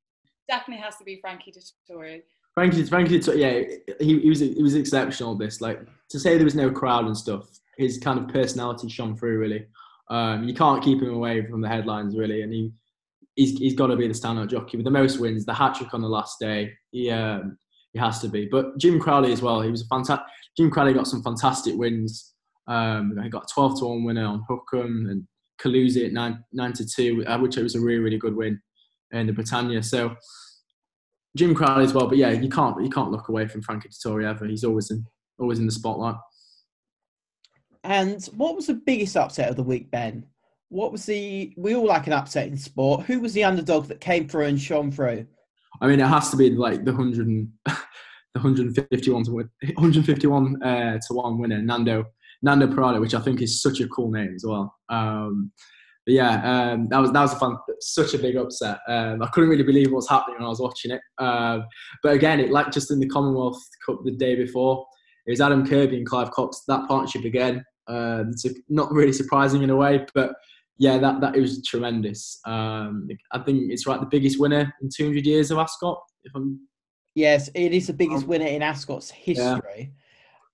Definitely 0.46 0.84
has 0.84 0.98
to 0.98 1.04
be 1.04 1.18
Frankie 1.22 1.52
Dettori. 1.52 2.20
Frankie, 2.52 2.84
Frankie, 2.84 3.22
yeah, 3.36 3.62
he, 4.00 4.20
he 4.20 4.28
was 4.28 4.40
he 4.40 4.62
was 4.62 4.74
exceptional. 4.74 5.34
This 5.34 5.62
like 5.62 5.80
to 6.10 6.20
say 6.20 6.36
there 6.36 6.44
was 6.44 6.54
no 6.54 6.70
crowd 6.70 7.06
and 7.06 7.16
stuff. 7.16 7.48
His 7.78 7.96
kind 7.96 8.18
of 8.18 8.28
personality 8.28 8.90
shone 8.90 9.16
through 9.16 9.38
really. 9.38 9.64
Um, 10.10 10.44
you 10.44 10.52
can't 10.52 10.84
keep 10.84 11.00
him 11.00 11.14
away 11.14 11.46
from 11.46 11.62
the 11.62 11.68
headlines 11.68 12.18
really, 12.18 12.42
and 12.42 12.52
he 12.52 12.70
he's, 13.40 13.58
he's 13.58 13.74
got 13.74 13.86
to 13.86 13.96
be 13.96 14.06
the 14.06 14.14
standout 14.14 14.50
jockey 14.50 14.76
with 14.76 14.84
the 14.84 14.90
most 14.90 15.18
wins. 15.18 15.46
The 15.46 15.54
hat 15.54 15.74
trick 15.74 15.94
on 15.94 16.02
the 16.02 16.08
last 16.08 16.38
day, 16.38 16.72
he 16.90 17.10
um, 17.10 17.56
he 17.92 17.98
has 17.98 18.20
to 18.20 18.28
be. 18.28 18.46
But 18.50 18.78
Jim 18.78 19.00
Crowley 19.00 19.32
as 19.32 19.42
well. 19.42 19.62
He 19.62 19.70
was 19.70 19.82
a 19.82 19.86
fantastic. 19.86 20.26
Jim 20.56 20.70
Crowley 20.70 20.92
got 20.92 21.06
some 21.06 21.22
fantastic 21.22 21.74
wins. 21.76 22.34
Um, 22.68 23.18
he 23.22 23.28
got 23.30 23.50
a 23.50 23.54
12 23.54 23.80
to 23.80 23.86
one 23.86 24.04
winner 24.04 24.26
on 24.26 24.44
Hukum 24.48 25.10
and 25.10 25.26
Khaloosy 25.60 26.06
at 26.06 26.12
nine 26.12 26.44
nine 26.52 26.72
to 26.74 26.86
two, 26.86 27.24
uh, 27.26 27.38
which 27.38 27.56
was 27.56 27.74
a 27.74 27.80
really 27.80 28.00
really 28.00 28.18
good 28.18 28.36
win 28.36 28.60
in 29.12 29.26
the 29.26 29.32
Britannia. 29.32 29.82
So 29.82 30.14
Jim 31.36 31.54
Crowley 31.54 31.84
as 31.84 31.94
well, 31.94 32.06
but 32.06 32.18
yeah, 32.18 32.30
you 32.30 32.48
can't 32.48 32.80
you 32.82 32.90
can't 32.90 33.10
look 33.10 33.28
away 33.28 33.46
from 33.48 33.62
Frankie 33.62 33.88
Dettori 33.88 34.24
ever. 34.28 34.46
He's 34.46 34.64
always 34.64 34.90
in 34.90 35.06
always 35.38 35.58
in 35.58 35.66
the 35.66 35.72
spotlight. 35.72 36.16
And 37.82 38.22
what 38.36 38.54
was 38.54 38.66
the 38.66 38.74
biggest 38.74 39.16
upset 39.16 39.48
of 39.48 39.56
the 39.56 39.62
week, 39.62 39.90
Ben? 39.90 40.26
What 40.70 40.92
was 40.92 41.04
the 41.04 41.52
we 41.56 41.74
all 41.74 41.86
like 41.86 42.06
an 42.06 42.12
upset 42.12 42.46
in 42.46 42.56
sport? 42.56 43.04
Who 43.06 43.20
was 43.20 43.34
the 43.34 43.44
underdog 43.44 43.86
that 43.86 44.00
came 44.00 44.28
through 44.28 44.46
and 44.46 44.60
shone 44.60 44.90
through? 44.90 45.26
I 45.80 45.86
mean, 45.86 46.00
it 46.00 46.06
has 46.06 46.30
to 46.30 46.36
be 46.36 46.50
like 46.50 46.84
the 46.84 46.92
hundred 46.92 47.26
and 47.26 47.48
the 47.66 48.40
151 48.40 49.24
to 49.24 49.32
win, 49.32 49.50
151 49.74 50.62
uh, 50.62 50.98
to 51.08 51.14
one 51.14 51.38
winner, 51.38 51.60
Nando 51.60 52.04
Nando 52.42 52.68
Parrado, 52.68 53.00
which 53.00 53.14
I 53.14 53.20
think 53.20 53.42
is 53.42 53.60
such 53.60 53.80
a 53.80 53.88
cool 53.88 54.10
name 54.12 54.32
as 54.34 54.44
well. 54.46 54.74
Um, 54.88 55.50
but 56.06 56.14
yeah, 56.14 56.70
um, 56.70 56.88
that 56.88 56.98
was 56.98 57.10
that 57.10 57.20
was 57.20 57.32
a 57.32 57.36
fun, 57.36 57.56
such 57.80 58.14
a 58.14 58.18
big 58.18 58.36
upset. 58.36 58.78
Um, 58.86 59.22
I 59.24 59.26
couldn't 59.28 59.50
really 59.50 59.64
believe 59.64 59.88
what 59.90 59.96
was 59.96 60.08
happening 60.08 60.36
when 60.36 60.46
I 60.46 60.50
was 60.50 60.60
watching 60.60 60.92
it. 60.92 61.00
Uh, 61.18 61.60
but 62.04 62.12
again, 62.14 62.38
it 62.38 62.52
like 62.52 62.70
just 62.70 62.92
in 62.92 63.00
the 63.00 63.08
Commonwealth 63.08 63.60
Cup 63.84 64.04
the 64.04 64.12
day 64.12 64.36
before, 64.36 64.86
it 65.26 65.30
was 65.30 65.40
Adam 65.40 65.66
Kirby 65.66 65.96
and 65.96 66.06
Clive 66.06 66.30
Cox. 66.30 66.62
That 66.68 66.86
partnership 66.86 67.24
again, 67.24 67.64
so 67.88 68.50
not 68.68 68.92
really 68.92 69.12
surprising 69.12 69.64
in 69.64 69.70
a 69.70 69.76
way, 69.76 70.06
but 70.14 70.32
yeah, 70.80 70.96
that 70.96 71.20
that 71.20 71.36
was 71.36 71.62
tremendous. 71.62 72.40
Um, 72.46 73.06
I 73.32 73.38
think 73.40 73.70
it's 73.70 73.86
right 73.86 74.00
the 74.00 74.06
biggest 74.06 74.40
winner 74.40 74.74
in 74.80 74.88
200 74.88 75.26
years 75.26 75.50
of 75.50 75.58
Ascot. 75.58 76.02
If 76.24 76.32
I'm 76.34 76.58
yes, 77.14 77.50
it 77.54 77.74
is 77.74 77.88
the 77.88 77.92
biggest 77.92 78.24
um, 78.24 78.30
winner 78.30 78.46
in 78.46 78.62
Ascot's 78.62 79.10
history. 79.10 79.60
Yeah. 79.76 79.84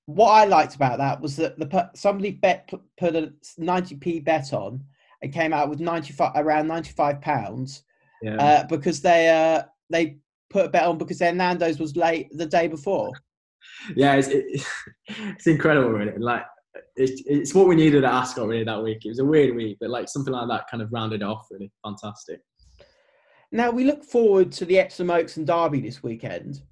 What 0.07 0.31
I 0.31 0.45
liked 0.45 0.75
about 0.75 0.99
that 0.99 1.21
was 1.21 1.37
that 1.37 1.57
the 1.61 1.91
somebody 1.95 2.33
bet 2.33 2.69
put 2.99 3.15
a 3.15 3.33
90p 3.61 4.25
bet 4.25 4.53
on 4.53 4.83
and 5.23 5.33
came 5.33 5.53
out 5.53 5.71
with 5.71 5.79
95 5.79 6.33
around 6.35 6.67
95 6.67 7.21
pounds 7.21 7.85
yeah. 8.21 8.37
uh, 8.37 8.67
because 8.67 9.01
they 9.01 9.29
uh, 9.29 9.63
they 9.91 10.17
put 10.51 10.67
a 10.67 10.69
bet 10.69 10.87
on 10.87 10.99
because 10.99 11.21
their 11.21 11.33
Nando's 11.33 11.79
was 11.79 11.95
late 11.95 12.27
the 12.33 12.47
day 12.47 12.67
before. 12.67 13.13
Yeah, 13.95 14.15
it's, 14.15 14.29
it, 14.29 14.45
it's 15.09 15.47
incredible, 15.47 15.91
really. 15.91 16.17
Like 16.19 16.43
it's, 16.97 17.23
it's 17.27 17.55
what 17.55 17.67
we 17.67 17.75
needed 17.75 18.05
at 18.05 18.13
Ascot 18.13 18.47
really 18.47 18.65
that 18.65 18.83
week. 18.83 19.05
It 19.05 19.11
was 19.11 19.19
a 19.19 19.25
weird 19.25 19.55
week, 19.55 19.79
but 19.81 19.91
like 19.91 20.09
something 20.09 20.33
like 20.33 20.49
that 20.49 20.67
kind 20.71 20.83
of 20.83 20.93
rounded 20.93 21.23
off 21.23 21.47
really 21.51 21.71
fantastic. 21.85 22.41
Now 23.53 23.71
we 23.71 23.85
look 23.85 24.05
forward 24.05 24.53
to 24.53 24.65
the 24.65 24.79
Epsom 24.79 25.11
Oaks 25.11 25.37
and 25.37 25.47
Derby 25.47 25.81
this 25.81 26.03
weekend. 26.03 26.63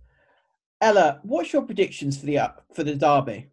Ella, 0.81 1.21
what's 1.23 1.53
your 1.53 1.63
predictions 1.63 2.19
for 2.19 2.27
the 2.27 2.39
uh, 2.39 2.49
for 2.75 2.85
the 2.85 2.95
Derby? 2.95 3.51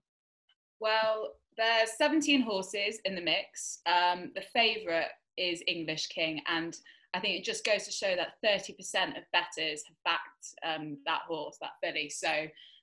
Well, 0.80 1.36
there's 1.58 1.92
17 1.98 2.42
horses 2.42 3.00
in 3.06 3.16
the 3.16 3.22
mix. 3.22 3.80
Um, 3.86 4.32
the 4.36 4.42
favourite 4.42 5.10
is 5.38 5.62
English 5.68 6.08
King, 6.08 6.42
and 6.48 6.76
I 7.14 7.20
think 7.20 7.38
it 7.38 7.46
just 7.46 7.66
goes 7.66 7.84
to 7.86 7.92
show 7.92 8.16
that 8.16 8.34
30% 8.44 9.18
of 9.18 9.24
bettors 9.32 9.84
have 9.86 9.98
backed 10.06 10.56
um, 10.66 10.98
that 11.06 11.22
horse, 11.28 11.58
that 11.62 11.72
filly. 11.84 12.10
So 12.10 12.30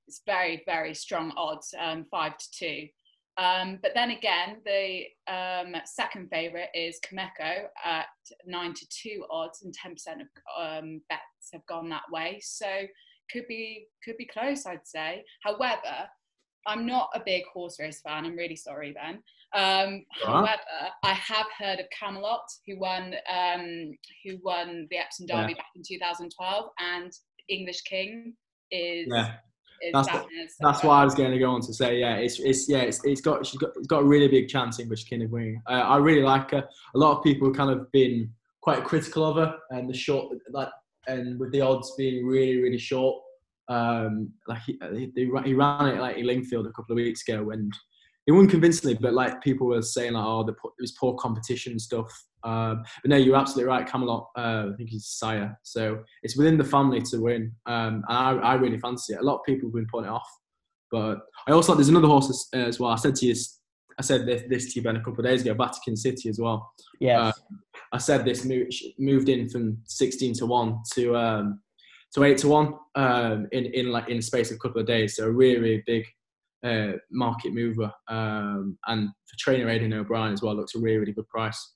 it's 0.07 0.23
very, 0.27 0.63
very 0.67 0.95
strong 0.95 1.33
odds, 1.37 1.75
um, 1.79 2.07
five 2.11 2.37
to 2.39 2.51
two. 2.53 2.89
Um, 3.39 3.79
but 3.83 3.93
then 3.95 4.11
again, 4.11 4.57
the 4.67 5.05
um, 5.33 5.75
second 5.85 6.29
favourite 6.29 6.71
is 6.75 6.99
Kameko 7.07 7.67
at 7.85 8.07
nine 8.45 8.75
to 8.75 8.87
two 8.89 9.25
odds, 9.31 9.63
and 9.63 9.73
10% 9.73 9.95
of 10.21 10.27
um, 10.59 11.01
bets 11.09 11.51
have 11.53 11.65
gone 11.67 11.89
that 11.91 12.03
way. 12.11 12.41
So 12.43 12.67
could 13.33 13.47
be 13.49 13.87
could 14.05 14.17
be 14.17 14.27
close, 14.27 14.67
I'd 14.67 14.87
say. 14.87 15.25
However, 15.45 16.09
I'm 16.67 16.85
not 16.85 17.11
a 17.15 17.23
big 17.25 17.45
horse 17.53 17.79
race 17.79 18.01
fan. 18.01 18.27
I'm 18.27 18.37
really 18.37 18.57
sorry, 18.57 18.93
Ben. 18.93 19.23
Um, 19.55 20.05
However, 20.23 20.61
I 21.03 21.13
have 21.13 21.47
heard 21.59 21.79
of 21.81 21.87
Camelot, 21.99 22.45
who 22.67 22.79
won 22.79 23.15
um, 23.33 23.93
who 24.25 24.39
won 24.43 24.87
the 24.91 24.99
Epsom 24.99 25.27
Derby 25.27 25.53
yeah. 25.53 25.59
back 25.59 25.67
in 25.77 25.83
2012, 25.87 26.71
and 26.81 27.13
English 27.49 27.83
King 27.83 28.35
is. 28.71 29.07
Yeah. 29.09 29.35
That's, 29.93 30.09
that's 30.61 30.83
why 30.83 31.01
I 31.01 31.05
was 31.05 31.15
going 31.15 31.31
to 31.31 31.39
go 31.39 31.51
on 31.51 31.61
to 31.63 31.73
say, 31.73 31.99
yeah, 31.99 32.17
it's, 32.17 32.39
it's 32.41 32.69
yeah, 32.69 32.81
it's, 32.81 33.05
it's 33.05 33.21
got 33.21 33.47
she's 33.47 33.59
got 33.59 33.71
it's 33.77 33.87
got 33.87 34.03
a 34.03 34.05
really 34.05 34.29
big 34.29 34.49
chance 34.49 34.79
in 34.79 34.89
which 34.89 35.09
kind 35.09 35.23
of 35.23 35.31
winning. 35.31 35.63
Uh, 35.69 35.75
I 35.75 35.97
really 35.97 36.23
like 36.23 36.51
her. 36.51 36.69
A 36.95 36.99
lot 36.99 37.17
of 37.17 37.25
people 37.25 37.53
kind 37.53 37.71
of 37.71 37.91
been 37.93 38.31
quite 38.61 38.85
critical 38.85 39.25
of 39.25 39.37
her 39.37 39.57
and 39.71 39.89
the 39.89 39.95
short 39.95 40.37
like 40.51 40.69
and 41.07 41.39
with 41.39 41.53
the 41.53 41.61
odds 41.61 41.95
being 41.97 42.27
really 42.27 42.59
really 42.59 42.79
short. 42.79 43.23
Um, 43.69 44.33
like 44.47 44.63
he, 44.67 44.79
he, 44.95 45.31
he 45.45 45.55
ran 45.55 45.89
it 45.89 46.01
like 46.01 46.17
Lingfield 46.17 46.67
a 46.67 46.73
couple 46.73 46.93
of 46.93 46.97
weeks 46.97 47.27
ago, 47.29 47.51
and 47.51 47.73
it 48.29 48.33
won 48.33 48.47
convincingly. 48.47 48.95
But 48.95 49.15
like 49.15 49.41
people 49.41 49.67
were 49.67 49.81
saying, 49.81 50.13
like, 50.13 50.25
oh, 50.25 50.45
the, 50.45 50.53
it 50.53 50.83
was 50.83 50.93
poor 50.93 51.15
competition 51.15 51.73
and 51.73 51.81
stuff. 51.81 52.13
Um, 52.45 52.85
but 53.03 53.09
no, 53.09 53.17
you're 53.17 53.37
absolutely 53.37 53.69
right. 53.69 53.87
Camelot, 53.87 54.29
uh, 54.37 54.67
I 54.73 54.77
think 54.77 54.91
he's 54.91 55.07
sire, 55.07 55.59
so 55.65 56.05
it's 56.23 56.37
within 56.37 56.59
the 56.59 56.63
family 56.63 57.01
to 57.01 57.19
win. 57.19 57.53
Um, 57.67 58.05
and 58.09 58.17
I, 58.17 58.31
I 58.33 58.55
really 58.55 58.79
fancy 58.79 59.15
it. 59.15 59.21
A 59.21 59.25
lot 59.25 59.39
of 59.39 59.45
people 59.45 59.69
have 59.69 59.75
been 59.75 59.89
putting 59.91 60.09
it 60.09 60.13
off, 60.13 60.29
but 60.93 61.21
I 61.49 61.53
also 61.53 61.75
there's 61.75 61.89
another 61.89 62.07
horse 62.07 62.29
as, 62.29 62.47
uh, 62.55 62.67
as 62.67 62.79
well. 62.79 62.91
I 62.91 62.97
said 62.97 63.17
to 63.17 63.27
you, 63.27 63.35
I 63.99 64.03
said 64.03 64.27
this, 64.27 64.43
this 64.49 64.73
to 64.73 64.79
you 64.79 64.85
Ben 64.85 64.97
a 64.97 65.01
couple 65.01 65.19
of 65.21 65.25
days 65.25 65.41
ago. 65.41 65.55
Vatican 65.55 65.97
City 65.97 66.29
as 66.29 66.39
well. 66.39 66.71
Yeah. 67.01 67.21
Uh, 67.23 67.33
I 67.93 67.99
said 67.99 68.25
this 68.25 68.45
moved, 68.45 68.75
moved 68.99 69.31
in 69.31 69.49
from 69.49 69.79
16 69.87 70.35
to 70.35 70.47
one 70.47 70.79
to 70.93 71.17
um, 71.17 71.61
to 72.15 72.25
eight 72.25 72.39
to 72.39 72.49
one 72.49 72.75
um, 72.95 73.49
in 73.53 73.65
in 73.67 73.89
like 73.91 74.09
in 74.09 74.19
the 74.19 74.23
space 74.23 74.51
of 74.51 74.57
a 74.57 74.61
couple 74.61 74.81
of 74.81 74.87
days. 74.87 75.17
So 75.17 75.25
a 75.25 75.31
really 75.31 75.59
really 75.59 75.83
big 75.87 76.05
uh, 76.65 76.93
market 77.11 77.53
mover, 77.53 77.93
um, 78.09 78.79
and 78.87 79.09
for 79.09 79.37
trainer 79.39 79.69
Aidan 79.69 79.93
O'Brien 79.93 80.33
as 80.33 80.43
well 80.43 80.55
looks 80.55 80.75
a 80.75 80.79
really 80.79 80.99
really 80.99 81.13
good 81.13 81.29
price. 81.29 81.75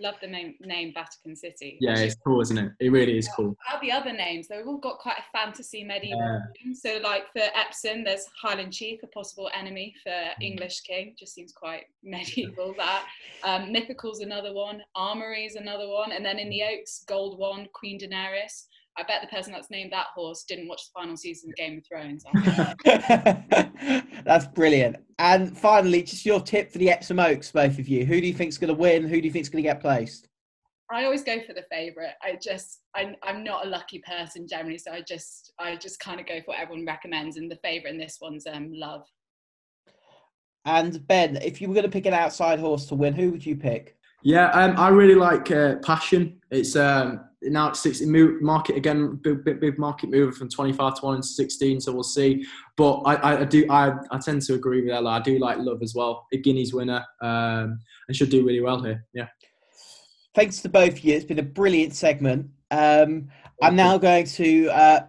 Love 0.00 0.16
the 0.20 0.26
name, 0.26 0.54
name 0.60 0.92
Vatican 0.92 1.36
City. 1.36 1.78
Yeah, 1.80 1.96
it's 1.96 2.16
cool, 2.16 2.40
isn't 2.40 2.58
it? 2.58 2.72
It 2.80 2.90
really 2.90 3.16
is 3.16 3.28
cool. 3.28 3.56
How 3.64 3.78
the 3.80 3.92
other 3.92 4.12
names? 4.12 4.48
They've 4.48 4.66
all 4.66 4.78
got 4.78 4.98
quite 4.98 5.18
a 5.18 5.38
fantasy 5.38 5.84
medieval. 5.84 6.40
Yeah. 6.64 6.72
So, 6.74 6.98
like 7.00 7.30
for 7.32 7.42
Epsom, 7.54 8.02
there's 8.02 8.26
Highland 8.42 8.72
Chief, 8.72 9.04
a 9.04 9.06
possible 9.06 9.48
enemy 9.54 9.94
for 10.02 10.10
mm. 10.10 10.34
English 10.40 10.80
King. 10.80 11.14
Just 11.16 11.32
seems 11.32 11.52
quite 11.52 11.84
medieval. 12.02 12.74
that 12.76 13.06
um, 13.44 13.70
Mythical's 13.70 14.18
another 14.18 14.52
one. 14.52 14.82
Armory's 14.96 15.54
another 15.54 15.88
one, 15.88 16.10
and 16.10 16.24
then 16.24 16.40
in 16.40 16.50
the 16.50 16.64
Oaks, 16.64 17.04
Gold 17.06 17.38
One, 17.38 17.68
Queen 17.72 18.00
Daenerys. 18.00 18.66
I 18.96 19.02
bet 19.02 19.22
the 19.22 19.34
person 19.34 19.52
that's 19.52 19.70
named 19.70 19.92
that 19.92 20.06
horse 20.14 20.44
didn't 20.44 20.68
watch 20.68 20.82
the 20.86 21.00
final 21.00 21.16
season 21.16 21.50
of 21.50 21.56
Game 21.56 21.78
of 21.78 21.86
Thrones. 21.86 22.24
that's 24.24 24.46
brilliant. 24.48 24.96
And 25.18 25.56
finally, 25.56 26.02
just 26.02 26.24
your 26.24 26.40
tip 26.40 26.70
for 26.70 26.78
the 26.78 26.90
Epsom 26.90 27.18
Oaks, 27.18 27.50
both 27.50 27.78
of 27.78 27.88
you. 27.88 28.04
Who 28.04 28.20
do 28.20 28.26
you 28.26 28.34
think's 28.34 28.56
going 28.56 28.68
to 28.68 28.74
win? 28.74 29.08
Who 29.08 29.20
do 29.20 29.26
you 29.26 29.32
think's 29.32 29.48
going 29.48 29.64
to 29.64 29.68
get 29.68 29.80
placed? 29.80 30.28
I 30.92 31.04
always 31.04 31.24
go 31.24 31.40
for 31.44 31.54
the 31.54 31.64
favourite. 31.70 32.12
I 32.22 32.38
just, 32.40 32.82
I, 32.94 33.16
I'm 33.22 33.42
not 33.42 33.66
a 33.66 33.68
lucky 33.68 34.00
person 34.06 34.46
generally, 34.46 34.78
so 34.78 34.92
I 34.92 35.00
just, 35.00 35.52
I 35.58 35.76
just 35.76 35.98
kind 35.98 36.20
of 36.20 36.26
go 36.26 36.38
for 36.40 36.48
what 36.48 36.60
everyone 36.60 36.86
recommends, 36.86 37.36
and 37.36 37.50
the 37.50 37.58
favourite 37.64 37.94
in 37.94 37.98
this 37.98 38.18
one's 38.20 38.46
um, 38.46 38.70
Love. 38.72 39.04
And 40.66 41.04
Ben, 41.06 41.36
if 41.36 41.60
you 41.60 41.68
were 41.68 41.74
going 41.74 41.84
to 41.84 41.90
pick 41.90 42.06
an 42.06 42.14
outside 42.14 42.60
horse 42.60 42.86
to 42.86 42.94
win, 42.94 43.14
who 43.14 43.30
would 43.30 43.44
you 43.44 43.56
pick? 43.56 43.96
Yeah, 44.24 44.48
um, 44.52 44.74
I 44.78 44.88
really 44.88 45.14
like 45.14 45.50
uh, 45.50 45.76
Passion. 45.76 46.40
It's 46.50 46.76
um, 46.76 47.20
now 47.42 47.68
it's 47.68 47.80
60 47.80 48.06
move, 48.06 48.40
market 48.40 48.74
again, 48.74 49.16
big, 49.22 49.44
big, 49.44 49.60
big 49.60 49.78
market 49.78 50.10
mover 50.10 50.32
from 50.32 50.48
25 50.48 50.94
to 50.94 51.04
1 51.04 51.16
into 51.16 51.28
16, 51.28 51.82
so 51.82 51.92
we'll 51.92 52.02
see. 52.02 52.46
But 52.76 53.00
I, 53.00 53.40
I 53.40 53.44
do 53.44 53.66
I, 53.70 53.92
I 54.10 54.18
tend 54.18 54.40
to 54.42 54.54
agree 54.54 54.80
with 54.80 54.92
Ella. 54.92 55.10
I 55.10 55.20
do 55.20 55.38
like 55.38 55.58
Love 55.58 55.82
as 55.82 55.94
well, 55.94 56.26
a 56.32 56.38
Guineas 56.38 56.72
winner, 56.72 57.04
um, 57.20 57.78
and 58.08 58.16
should 58.16 58.30
do 58.30 58.46
really 58.46 58.62
well 58.62 58.82
here. 58.82 59.04
Yeah. 59.12 59.28
Thanks 60.34 60.62
to 60.62 60.70
both 60.70 60.94
of 60.94 61.00
you. 61.04 61.14
It's 61.14 61.26
been 61.26 61.38
a 61.38 61.42
brilliant 61.42 61.94
segment. 61.94 62.48
Um, 62.70 63.28
I'm 63.62 63.76
now 63.76 63.98
going 63.98 64.24
to 64.24 64.70
uh, 64.70 65.00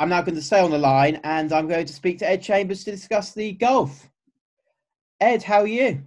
I'm 0.00 0.08
now 0.08 0.22
going 0.22 0.36
to 0.36 0.42
stay 0.42 0.60
on 0.60 0.70
the 0.70 0.78
line, 0.78 1.20
and 1.22 1.52
I'm 1.52 1.68
going 1.68 1.84
to 1.84 1.92
speak 1.92 2.18
to 2.20 2.28
Ed 2.28 2.42
Chambers 2.42 2.82
to 2.84 2.90
discuss 2.90 3.34
the 3.34 3.52
golf. 3.52 4.08
Ed, 5.20 5.42
how 5.42 5.60
are 5.60 5.66
you? 5.66 6.02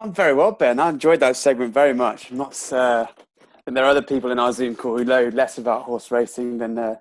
I'm 0.00 0.12
very 0.12 0.34
well, 0.34 0.52
Ben. 0.52 0.78
I 0.78 0.90
enjoyed 0.90 1.20
that 1.20 1.36
segment 1.36 1.72
very 1.72 1.94
much. 1.94 2.30
I'm 2.30 2.36
not 2.36 2.72
uh, 2.72 3.06
and 3.66 3.76
there 3.76 3.84
are 3.84 3.90
other 3.90 4.02
people 4.02 4.30
in 4.30 4.38
our 4.38 4.52
Zoom 4.52 4.76
call 4.76 4.98
who 4.98 5.04
know 5.04 5.28
less 5.28 5.58
about 5.58 5.82
horse 5.82 6.10
racing 6.10 6.58
than 6.58 6.78
uh, 6.78 6.96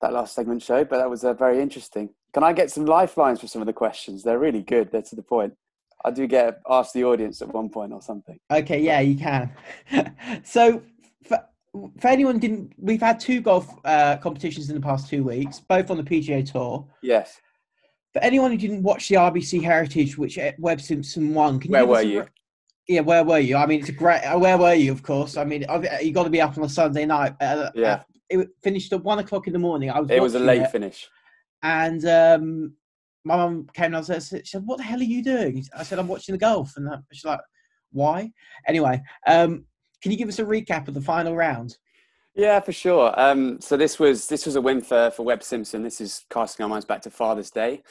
that 0.00 0.12
last 0.12 0.34
segment 0.34 0.62
showed, 0.62 0.88
but 0.88 0.98
that 0.98 1.08
was 1.08 1.24
uh, 1.24 1.34
very 1.34 1.60
interesting. 1.60 2.10
Can 2.32 2.42
I 2.42 2.52
get 2.52 2.70
some 2.70 2.84
lifelines 2.84 3.40
for 3.40 3.46
some 3.46 3.62
of 3.62 3.66
the 3.66 3.72
questions? 3.72 4.22
They're 4.22 4.38
really 4.38 4.62
good. 4.62 4.90
They're 4.90 5.02
to 5.02 5.16
the 5.16 5.22
point. 5.22 5.54
I 6.04 6.10
do 6.10 6.26
get 6.26 6.60
asked 6.68 6.94
the 6.94 7.04
audience 7.04 7.42
at 7.42 7.52
one 7.52 7.68
point 7.68 7.92
or 7.92 8.00
something. 8.02 8.38
Okay, 8.50 8.80
yeah, 8.80 9.00
you 9.00 9.16
can. 9.16 9.52
so, 10.44 10.82
for, 11.28 11.44
for 12.00 12.08
anyone 12.08 12.38
didn't, 12.38 12.72
we've 12.78 13.02
had 13.02 13.20
two 13.20 13.40
golf 13.40 13.68
uh, 13.84 14.16
competitions 14.16 14.68
in 14.68 14.74
the 14.74 14.80
past 14.80 15.08
two 15.08 15.22
weeks, 15.22 15.60
both 15.60 15.90
on 15.90 15.96
the 15.96 16.02
PGA 16.02 16.50
Tour. 16.50 16.86
Yes. 17.02 17.40
For 18.12 18.20
anyone 18.22 18.50
who 18.50 18.56
didn't 18.56 18.82
watch 18.82 19.08
the 19.08 19.16
RBC 19.16 19.62
Heritage, 19.62 20.18
which 20.18 20.38
Webb 20.58 20.80
Simpson 20.80 21.32
won, 21.32 21.60
can 21.60 21.70
where 21.70 21.86
were 21.86 22.02
you? 22.02 22.26
yeah, 22.88 23.00
where 23.00 23.22
were 23.24 23.38
you? 23.38 23.56
I 23.56 23.66
mean, 23.66 23.80
it's 23.80 23.88
a 23.88 23.92
great. 23.92 24.22
Uh, 24.22 24.38
where 24.38 24.58
were 24.58 24.74
you? 24.74 24.90
Of 24.90 25.02
course. 25.02 25.36
I 25.36 25.44
mean, 25.44 25.64
you 26.02 26.12
got 26.12 26.24
to 26.24 26.30
be 26.30 26.40
up 26.40 26.58
on 26.58 26.64
a 26.64 26.68
Sunday 26.68 27.06
night. 27.06 27.34
Uh, 27.40 27.70
yeah. 27.74 28.02
It 28.28 28.48
finished 28.62 28.92
at 28.92 29.04
one 29.04 29.18
o'clock 29.20 29.46
in 29.46 29.52
the 29.52 29.58
morning. 29.58 29.90
I 29.90 30.00
was. 30.00 30.10
It 30.10 30.22
was 30.22 30.34
a 30.34 30.40
late 30.40 30.62
it, 30.62 30.72
finish. 30.72 31.08
And 31.62 32.04
um, 32.04 32.74
my 33.24 33.36
mum 33.36 33.68
came 33.74 33.86
and 33.86 33.96
I 33.96 34.00
said, 34.00 34.46
"She 34.46 34.50
said, 34.50 34.66
what 34.66 34.78
the 34.78 34.84
hell 34.84 35.00
are 35.00 35.04
you 35.04 35.22
doing?" 35.22 35.64
I 35.76 35.84
said, 35.84 35.98
"I'm 35.98 36.08
watching 36.08 36.32
the 36.32 36.38
golf." 36.38 36.72
And 36.76 36.88
she's 37.12 37.24
like, 37.24 37.40
why. 37.92 38.32
Anyway, 38.66 39.00
um, 39.26 39.64
can 40.02 40.12
you 40.12 40.18
give 40.18 40.28
us 40.28 40.38
a 40.38 40.44
recap 40.44 40.88
of 40.88 40.94
the 40.94 41.00
final 41.00 41.36
round? 41.36 41.76
Yeah, 42.34 42.60
for 42.60 42.72
sure. 42.72 43.18
Um, 43.18 43.60
so 43.60 43.76
this 43.76 43.98
was 43.98 44.28
this 44.28 44.46
was 44.46 44.56
a 44.56 44.60
win 44.60 44.80
for 44.80 45.10
for 45.10 45.24
Webb 45.24 45.42
Simpson. 45.42 45.82
This 45.82 46.00
is 46.00 46.24
casting 46.30 46.62
our 46.62 46.68
minds 46.68 46.86
back 46.86 47.02
to 47.02 47.10
Father's 47.10 47.50
Day, 47.50 47.82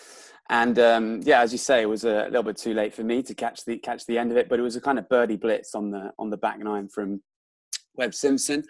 and 0.49 0.79
um, 0.79 1.21
yeah, 1.23 1.41
as 1.41 1.51
you 1.51 1.57
say, 1.57 1.81
it 1.81 1.89
was 1.89 2.05
a 2.05 2.25
little 2.25 2.43
bit 2.43 2.57
too 2.57 2.73
late 2.73 2.93
for 2.93 3.03
me 3.03 3.21
to 3.23 3.35
catch 3.35 3.65
the 3.65 3.77
catch 3.77 4.05
the 4.05 4.17
end 4.17 4.31
of 4.31 4.37
it. 4.37 4.47
But 4.47 4.59
it 4.59 4.63
was 4.63 4.77
a 4.77 4.81
kind 4.81 4.97
of 4.97 5.09
birdie 5.09 5.35
blitz 5.35 5.75
on 5.75 5.91
the 5.91 6.11
on 6.17 6.29
the 6.29 6.37
back 6.37 6.59
nine 6.59 6.87
from 6.87 7.21
Webb 7.95 8.13
Simpson. 8.13 8.63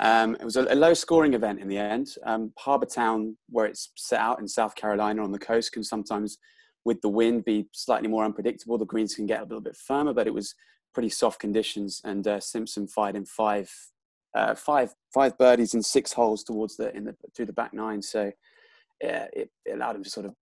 Um, 0.00 0.34
it 0.36 0.44
was 0.44 0.56
a, 0.56 0.62
a, 0.62 0.74
low 0.74 0.94
scoring 0.94 1.34
event 1.34 1.60
in 1.60 1.68
the 1.68 1.76
end. 1.76 2.08
Um, 2.24 2.54
Harbour 2.58 2.86
Town, 2.86 3.36
where 3.50 3.66
it's 3.66 3.90
set 3.96 4.18
out 4.18 4.40
in 4.40 4.48
South 4.48 4.74
Carolina 4.74 5.22
on 5.22 5.30
the 5.30 5.38
coast, 5.38 5.72
can 5.72 5.84
sometimes, 5.84 6.38
with 6.86 7.02
the 7.02 7.10
wind, 7.10 7.44
be 7.44 7.68
slightly 7.72 8.08
more 8.08 8.24
unpredictable. 8.24 8.78
The 8.78 8.86
greens 8.86 9.14
can 9.14 9.26
get 9.26 9.40
a 9.40 9.44
little 9.44 9.60
bit 9.60 9.76
firmer, 9.76 10.14
but 10.14 10.26
it 10.26 10.32
was 10.32 10.54
pretty 10.94 11.10
soft 11.10 11.38
conditions. 11.38 12.00
And 12.02 12.26
uh, 12.26 12.40
Simpson 12.40 12.88
fired 12.88 13.14
in 13.14 13.26
five, 13.26 13.70
uh, 14.34 14.54
five, 14.54 14.94
five 15.12 15.36
birdies 15.38 15.74
in 15.74 15.82
six 15.82 16.12
holes 16.12 16.44
towards 16.44 16.76
the 16.76 16.94
in 16.96 17.04
the 17.04 17.14
through 17.34 17.46
the 17.46 17.52
back 17.52 17.72
nine. 17.72 18.02
So 18.02 18.32
yeah, 19.02 19.26
it, 19.32 19.50
it 19.64 19.72
allowed 19.72 19.96
him 19.96 20.04
to 20.04 20.10
sort 20.10 20.26
of 20.26 20.34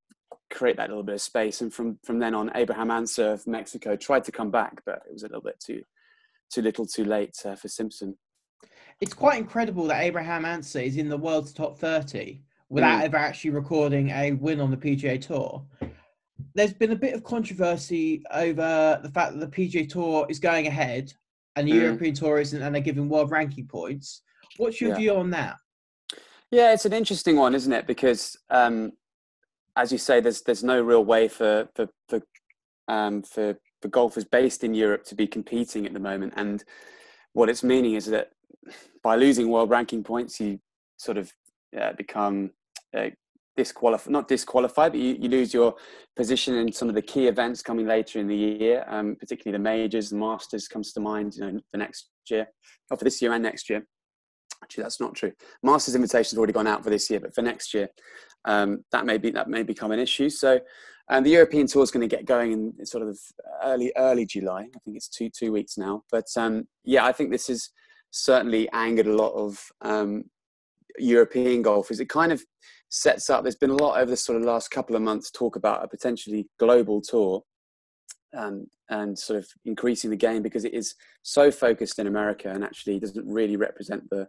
create 0.50 0.76
that 0.76 0.88
little 0.88 1.04
bit 1.04 1.14
of 1.14 1.20
space. 1.20 1.60
And 1.60 1.72
from 1.72 1.98
from 2.04 2.18
then 2.18 2.34
on, 2.34 2.50
Abraham 2.54 2.90
Ancer 2.90 3.32
of 3.32 3.46
Mexico 3.46 3.96
tried 3.96 4.24
to 4.24 4.32
come 4.32 4.50
back, 4.50 4.82
but 4.84 5.02
it 5.08 5.12
was 5.12 5.22
a 5.22 5.28
little 5.28 5.42
bit 5.42 5.60
too 5.60 5.82
too 6.50 6.62
little, 6.62 6.86
too 6.86 7.04
late 7.04 7.36
uh, 7.44 7.54
for 7.54 7.68
Simpson 7.68 8.16
it's 9.00 9.14
quite 9.14 9.38
incredible 9.38 9.86
that 9.86 10.02
Abraham 10.02 10.44
Ancer 10.44 10.80
is 10.80 10.96
in 10.96 11.08
the 11.08 11.16
world's 11.16 11.52
top 11.52 11.78
30 11.78 12.40
without 12.68 13.00
mm. 13.00 13.04
ever 13.04 13.16
actually 13.16 13.50
recording 13.50 14.10
a 14.10 14.32
win 14.32 14.60
on 14.60 14.70
the 14.70 14.76
PGA 14.76 15.20
Tour. 15.20 15.64
There's 16.54 16.72
been 16.72 16.92
a 16.92 16.96
bit 16.96 17.14
of 17.14 17.22
controversy 17.22 18.22
over 18.32 19.00
the 19.02 19.10
fact 19.10 19.38
that 19.38 19.40
the 19.40 19.68
PGA 19.68 19.88
Tour 19.88 20.26
is 20.28 20.38
going 20.38 20.66
ahead 20.66 21.12
and 21.56 21.68
the 21.68 21.72
mm. 21.72 21.82
European 21.82 22.14
Tour 22.14 22.38
isn't, 22.38 22.60
and 22.60 22.74
they're 22.74 22.82
giving 22.82 23.08
world 23.08 23.30
ranking 23.30 23.66
points. 23.66 24.22
What's 24.58 24.80
your 24.80 24.90
yeah. 24.90 24.96
view 24.96 25.14
on 25.14 25.30
that? 25.30 25.56
Yeah, 26.50 26.72
it's 26.72 26.84
an 26.84 26.92
interesting 26.92 27.36
one, 27.36 27.54
isn't 27.54 27.72
it? 27.72 27.86
Because, 27.86 28.36
um, 28.50 28.92
as 29.76 29.92
you 29.92 29.98
say, 29.98 30.20
there's 30.20 30.42
there's 30.42 30.64
no 30.64 30.80
real 30.80 31.04
way 31.04 31.28
for 31.28 31.68
for 31.74 31.88
for 32.08 32.20
um, 32.88 33.22
for, 33.22 33.54
for 33.82 33.88
golfers 33.88 34.24
based 34.24 34.64
in 34.64 34.74
Europe 34.74 35.04
to 35.04 35.14
be 35.14 35.26
competing 35.26 35.86
at 35.86 35.92
the 35.92 36.00
moment, 36.00 36.34
and 36.36 36.64
what 37.32 37.48
it's 37.48 37.62
meaning 37.62 37.94
is 37.94 38.06
that 38.06 38.30
by 39.02 39.16
losing 39.16 39.50
world 39.50 39.70
ranking 39.70 40.02
points, 40.02 40.40
you 40.40 40.58
sort 40.96 41.18
of 41.18 41.32
uh, 41.78 41.92
become 41.92 42.50
uh, 42.96 43.10
disqualified, 43.56 44.10
not 44.10 44.28
disqualified, 44.28 44.92
but 44.92 45.00
you, 45.00 45.16
you, 45.20 45.28
lose 45.28 45.52
your 45.52 45.74
position 46.16 46.54
in 46.54 46.72
some 46.72 46.88
of 46.88 46.94
the 46.94 47.02
key 47.02 47.26
events 47.26 47.60
coming 47.60 47.86
later 47.86 48.18
in 48.18 48.26
the 48.26 48.34
year, 48.34 48.84
um, 48.88 49.16
particularly 49.18 49.56
the 49.56 49.62
majors, 49.62 50.10
the 50.10 50.16
Masters 50.16 50.68
comes 50.68 50.92
to 50.92 51.00
mind, 51.00 51.34
you 51.34 51.40
know, 51.40 51.60
for 51.70 51.76
next 51.76 52.08
year, 52.30 52.46
or 52.90 52.96
for 52.96 53.04
this 53.04 53.20
year 53.20 53.32
and 53.32 53.42
next 53.42 53.68
year. 53.68 53.84
Actually, 54.62 54.82
that's 54.82 55.00
not 55.00 55.14
true. 55.14 55.32
Masters 55.62 55.94
invitation 55.94 56.30
has 56.30 56.38
already 56.38 56.52
gone 56.52 56.66
out 56.66 56.84
for 56.84 56.90
this 56.90 57.08
year, 57.08 57.20
but 57.20 57.34
for 57.34 57.42
next 57.42 57.72
year, 57.72 57.88
um, 58.44 58.84
that 58.92 59.06
may 59.06 59.18
be 59.18 59.30
that 59.30 59.48
may 59.48 59.62
become 59.62 59.92
an 59.92 59.98
issue. 59.98 60.28
So, 60.30 60.60
and 61.08 61.24
the 61.24 61.30
European 61.30 61.66
Tour 61.66 61.82
is 61.82 61.90
going 61.90 62.08
to 62.08 62.16
get 62.16 62.26
going 62.26 62.52
in 62.52 62.86
sort 62.86 63.06
of 63.06 63.18
early 63.62 63.92
early 63.96 64.26
July. 64.26 64.62
I 64.62 64.78
think 64.84 64.96
it's 64.96 65.08
two 65.08 65.30
two 65.30 65.52
weeks 65.52 65.78
now. 65.78 66.02
But 66.10 66.26
um, 66.36 66.66
yeah, 66.84 67.04
I 67.04 67.12
think 67.12 67.30
this 67.30 67.48
has 67.48 67.70
certainly 68.10 68.68
angered 68.72 69.06
a 69.06 69.14
lot 69.14 69.32
of 69.32 69.58
um, 69.82 70.24
European 70.98 71.62
golfers. 71.62 72.00
It 72.00 72.08
kind 72.08 72.32
of 72.32 72.42
sets 72.90 73.30
up. 73.30 73.42
There's 73.42 73.56
been 73.56 73.70
a 73.70 73.76
lot 73.76 73.98
over 73.98 74.10
the 74.10 74.16
sort 74.16 74.38
of 74.38 74.44
last 74.44 74.70
couple 74.70 74.96
of 74.96 75.02
months 75.02 75.30
talk 75.30 75.56
about 75.56 75.84
a 75.84 75.88
potentially 75.88 76.48
global 76.58 77.00
tour. 77.00 77.42
Um, 78.36 78.66
and 78.90 79.18
sort 79.18 79.38
of 79.38 79.48
increasing 79.64 80.10
the 80.10 80.16
game 80.16 80.42
because 80.42 80.64
it 80.64 80.74
is 80.74 80.94
so 81.22 81.50
focused 81.50 81.98
in 81.98 82.06
America 82.06 82.50
and 82.50 82.62
actually 82.62 82.98
doesn't 82.98 83.26
really 83.26 83.56
represent 83.56 84.08
the 84.10 84.28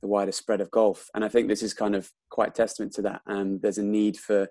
the 0.00 0.08
wider 0.08 0.32
spread 0.32 0.60
of 0.60 0.70
golf. 0.70 1.08
And 1.14 1.24
I 1.24 1.28
think 1.28 1.48
this 1.48 1.62
is 1.62 1.74
kind 1.74 1.94
of 1.94 2.10
quite 2.30 2.54
testament 2.54 2.92
to 2.94 3.02
that. 3.02 3.20
And 3.26 3.60
there's 3.60 3.78
a 3.78 3.82
need 3.82 4.16
for 4.16 4.48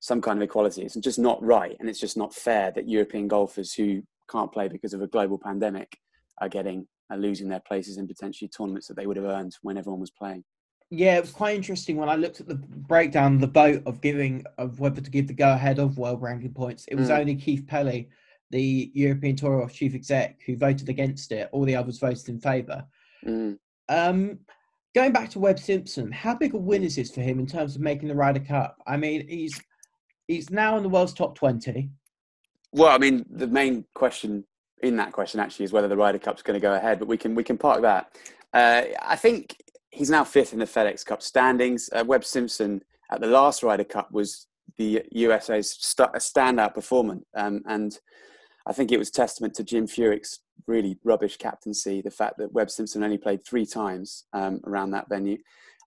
some 0.00 0.20
kind 0.20 0.38
of 0.38 0.42
equality. 0.42 0.82
It's 0.82 0.96
just 0.96 1.18
not 1.18 1.42
right, 1.42 1.76
and 1.78 1.88
it's 1.88 2.00
just 2.00 2.16
not 2.16 2.34
fair 2.34 2.72
that 2.72 2.88
European 2.88 3.28
golfers 3.28 3.72
who 3.72 4.02
can't 4.28 4.52
play 4.52 4.68
because 4.68 4.94
of 4.94 5.02
a 5.02 5.06
global 5.06 5.38
pandemic 5.38 5.96
are 6.38 6.48
getting 6.48 6.86
are 7.10 7.18
losing 7.18 7.48
their 7.48 7.60
places 7.60 7.98
in 7.98 8.08
potentially 8.08 8.48
tournaments 8.48 8.88
that 8.88 8.96
they 8.96 9.06
would 9.06 9.16
have 9.16 9.26
earned 9.26 9.56
when 9.62 9.76
everyone 9.76 10.00
was 10.00 10.10
playing. 10.10 10.42
Yeah, 10.94 11.16
it 11.16 11.22
was 11.22 11.30
quite 11.30 11.56
interesting 11.56 11.96
when 11.96 12.10
I 12.10 12.16
looked 12.16 12.40
at 12.40 12.48
the 12.48 12.54
breakdown, 12.54 13.38
the 13.38 13.46
vote 13.46 13.82
of 13.86 14.02
giving 14.02 14.44
of 14.58 14.78
whether 14.78 15.00
to 15.00 15.10
give 15.10 15.26
the 15.26 15.32
go 15.32 15.50
ahead 15.50 15.78
of 15.78 15.96
world 15.96 16.20
ranking 16.20 16.52
points. 16.52 16.84
It 16.86 16.96
was 16.96 17.08
mm. 17.08 17.18
only 17.18 17.34
Keith 17.34 17.66
Pelley, 17.66 18.10
the 18.50 18.90
European 18.92 19.34
Tour 19.34 19.66
chief 19.70 19.94
exec, 19.94 20.40
who 20.44 20.54
voted 20.54 20.90
against 20.90 21.32
it. 21.32 21.48
All 21.50 21.64
the 21.64 21.74
others 21.74 21.98
voted 21.98 22.28
in 22.28 22.38
favour. 22.38 22.84
Mm. 23.26 23.56
Um, 23.88 24.40
going 24.94 25.12
back 25.12 25.30
to 25.30 25.38
Webb 25.38 25.58
Simpson, 25.58 26.12
how 26.12 26.34
big 26.34 26.52
a 26.52 26.58
win 26.58 26.82
is 26.82 26.96
this 26.96 27.10
for 27.10 27.22
him 27.22 27.38
in 27.38 27.46
terms 27.46 27.74
of 27.74 27.80
making 27.80 28.08
the 28.08 28.14
Ryder 28.14 28.40
Cup? 28.40 28.76
I 28.86 28.98
mean, 28.98 29.26
he's 29.26 29.58
he's 30.28 30.50
now 30.50 30.76
in 30.76 30.82
the 30.82 30.90
world's 30.90 31.14
top 31.14 31.34
twenty. 31.34 31.88
Well, 32.70 32.94
I 32.94 32.98
mean, 32.98 33.24
the 33.30 33.46
main 33.46 33.86
question 33.94 34.44
in 34.82 34.96
that 34.96 35.12
question 35.12 35.40
actually 35.40 35.64
is 35.64 35.72
whether 35.72 35.88
the 35.88 35.96
Ryder 35.96 36.18
Cup's 36.18 36.42
going 36.42 36.60
to 36.60 36.62
go 36.62 36.74
ahead, 36.74 36.98
but 36.98 37.08
we 37.08 37.16
can 37.16 37.34
we 37.34 37.44
can 37.44 37.56
park 37.56 37.80
that. 37.80 38.14
Uh, 38.52 38.82
I 39.00 39.16
think 39.16 39.56
he's 39.92 40.10
now 40.10 40.24
fifth 40.24 40.52
in 40.52 40.58
the 40.58 40.64
FedEx 40.64 41.04
Cup 41.06 41.22
standings. 41.22 41.88
Uh, 41.92 42.04
Webb 42.04 42.24
Simpson 42.24 42.82
at 43.10 43.20
the 43.20 43.26
last 43.26 43.62
Ryder 43.62 43.84
Cup 43.84 44.10
was 44.10 44.48
the 44.78 45.02
USA's 45.12 45.76
st- 45.78 46.12
standout 46.14 46.74
performer, 46.74 47.18
um, 47.36 47.62
and 47.66 47.98
I 48.66 48.72
think 48.72 48.90
it 48.90 48.98
was 48.98 49.10
testament 49.10 49.54
to 49.54 49.64
Jim 49.64 49.86
Furyk's 49.86 50.40
really 50.66 50.98
rubbish 51.04 51.36
captaincy. 51.36 52.00
The 52.00 52.10
fact 52.10 52.38
that 52.38 52.52
Webb 52.52 52.70
Simpson 52.70 53.04
only 53.04 53.18
played 53.18 53.44
three 53.44 53.66
times 53.66 54.24
um, 54.32 54.60
around 54.66 54.92
that 54.92 55.08
venue. 55.08 55.38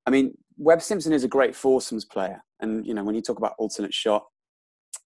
I 0.05 0.11
mean, 0.11 0.37
Webb 0.57 0.81
Simpson 0.81 1.13
is 1.13 1.23
a 1.23 1.27
great 1.27 1.55
foursomes 1.55 2.05
player, 2.05 2.43
and 2.59 2.85
you 2.85 2.93
know 2.93 3.03
when 3.03 3.15
you 3.15 3.21
talk 3.21 3.39
about 3.39 3.55
alternate 3.57 3.93
shot, 3.93 4.25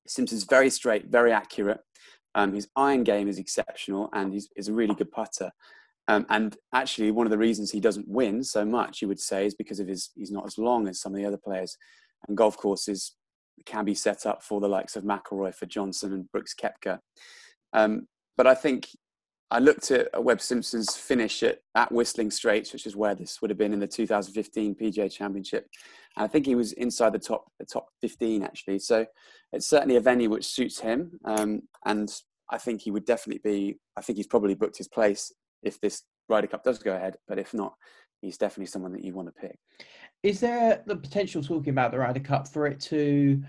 Simpson's 0.08 0.44
very 0.44 0.70
straight, 0.70 1.08
very 1.08 1.32
accurate. 1.32 1.80
Um, 2.36 2.54
his 2.54 2.68
iron 2.76 3.04
game 3.04 3.28
is 3.28 3.40
exceptional, 3.40 4.10
and 4.14 4.34
he's, 4.34 4.50
he's 4.56 4.68
a 4.68 4.74
really 4.74 4.94
good 4.94 5.12
putter. 5.12 5.52
Um, 6.10 6.26
and 6.30 6.58
actually, 6.74 7.12
one 7.12 7.28
of 7.28 7.32
the 7.32 7.38
reasons 7.38 7.70
he 7.70 7.80
doesn't 7.80 8.08
win 8.08 8.44
so 8.44 8.66
much, 8.66 9.00
you 9.00 9.08
would 9.08 9.20
say, 9.20 9.46
is 9.46 9.54
because 9.54 9.80
of 9.80 9.88
his 9.88 10.10
he's 10.16 10.32
not 10.32 10.48
as 10.48 10.58
long 10.58 10.88
as 10.88 11.00
some 11.00 11.14
of 11.14 11.18
the 11.18 11.26
other 11.26 11.38
players. 11.38 11.78
And 12.28 12.36
golf 12.36 12.58
courses 12.58 13.16
can 13.68 13.86
be 13.86 13.94
set 13.94 14.26
up 14.26 14.42
for 14.42 14.60
the 14.60 14.68
likes 14.68 14.96
of 14.96 15.04
McIlroy, 15.04 15.54
for 15.54 15.68
Johnson, 15.68 16.12
and 16.14 16.32
Brooks 16.32 16.56
Koepka. 16.60 16.98
Um, 17.74 18.08
but 18.38 18.48
I 18.48 18.56
think 18.56 18.88
I 19.52 19.60
looked 19.60 19.92
at 19.92 20.24
Webb 20.24 20.42
Simpson's 20.42 20.96
finish 20.96 21.44
at, 21.44 21.60
at 21.76 21.92
Whistling 21.92 22.32
Straits, 22.32 22.74
which 22.74 22.88
is 22.88 22.96
where 22.96 23.14
this 23.14 23.40
would 23.40 23.52
have 23.52 23.60
been 23.60 23.74
in 23.74 23.80
the 23.80 23.86
2015 23.86 24.76
PGA 24.82 25.12
Championship. 25.12 25.68
And 26.18 26.26
I 26.26 26.28
think 26.28 26.48
he 26.48 26.56
was 26.56 26.74
inside 26.74 27.14
the 27.14 27.20
top 27.20 27.46
the 27.60 27.66
top 27.66 27.86
15 28.02 28.42
actually. 28.42 28.80
So 28.80 29.06
it's 29.54 29.70
certainly 29.70 29.98
a 29.98 30.02
venue 30.02 30.32
which 30.32 30.48
suits 30.48 30.80
him. 30.80 31.20
Um, 31.24 31.62
and 31.86 32.12
I 32.50 32.58
think 32.58 32.82
he 32.82 32.90
would 32.90 33.06
definitely 33.06 33.42
be. 33.44 33.78
I 33.96 34.02
think 34.02 34.18
he's 34.18 34.26
probably 34.26 34.56
booked 34.56 34.80
his 34.80 34.88
place 34.88 35.32
if 35.64 35.80
this 35.80 36.04
Ryder 36.28 36.48
Cup 36.48 36.64
does 36.64 36.80
go 36.80 36.96
ahead. 36.96 37.18
But 37.28 37.40
if 37.40 37.54
not, 37.54 37.76
he's 38.22 38.38
definitely 38.38 38.68
someone 38.68 38.94
that 38.94 39.04
you 39.04 39.14
want 39.14 39.28
to 39.28 39.42
pick. 39.42 39.58
Is 40.24 40.40
there 40.40 40.84
the 40.86 40.96
potential 40.96 41.42
talking 41.42 41.72
about 41.72 41.92
the 41.92 42.00
Ryder 42.00 42.20
Cup 42.20 42.48
for 42.48 42.68
it 42.68 42.80
to 42.82 43.42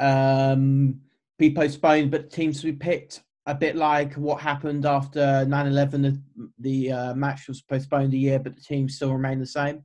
um, 0.00 1.00
be 1.38 1.54
postponed, 1.54 2.10
but 2.10 2.30
teams 2.30 2.60
to 2.60 2.66
be 2.66 2.72
picked? 2.72 3.22
A 3.48 3.54
bit 3.54 3.76
like 3.76 4.14
what 4.14 4.40
happened 4.40 4.86
after 4.86 5.20
9/11, 5.20 5.90
the, 6.02 6.20
the 6.58 6.92
uh, 6.92 7.14
match 7.14 7.46
was 7.46 7.62
postponed 7.62 8.12
a 8.12 8.16
year, 8.16 8.40
but 8.40 8.56
the 8.56 8.60
teams 8.60 8.96
still 8.96 9.12
remain 9.12 9.38
the 9.38 9.46
same. 9.46 9.84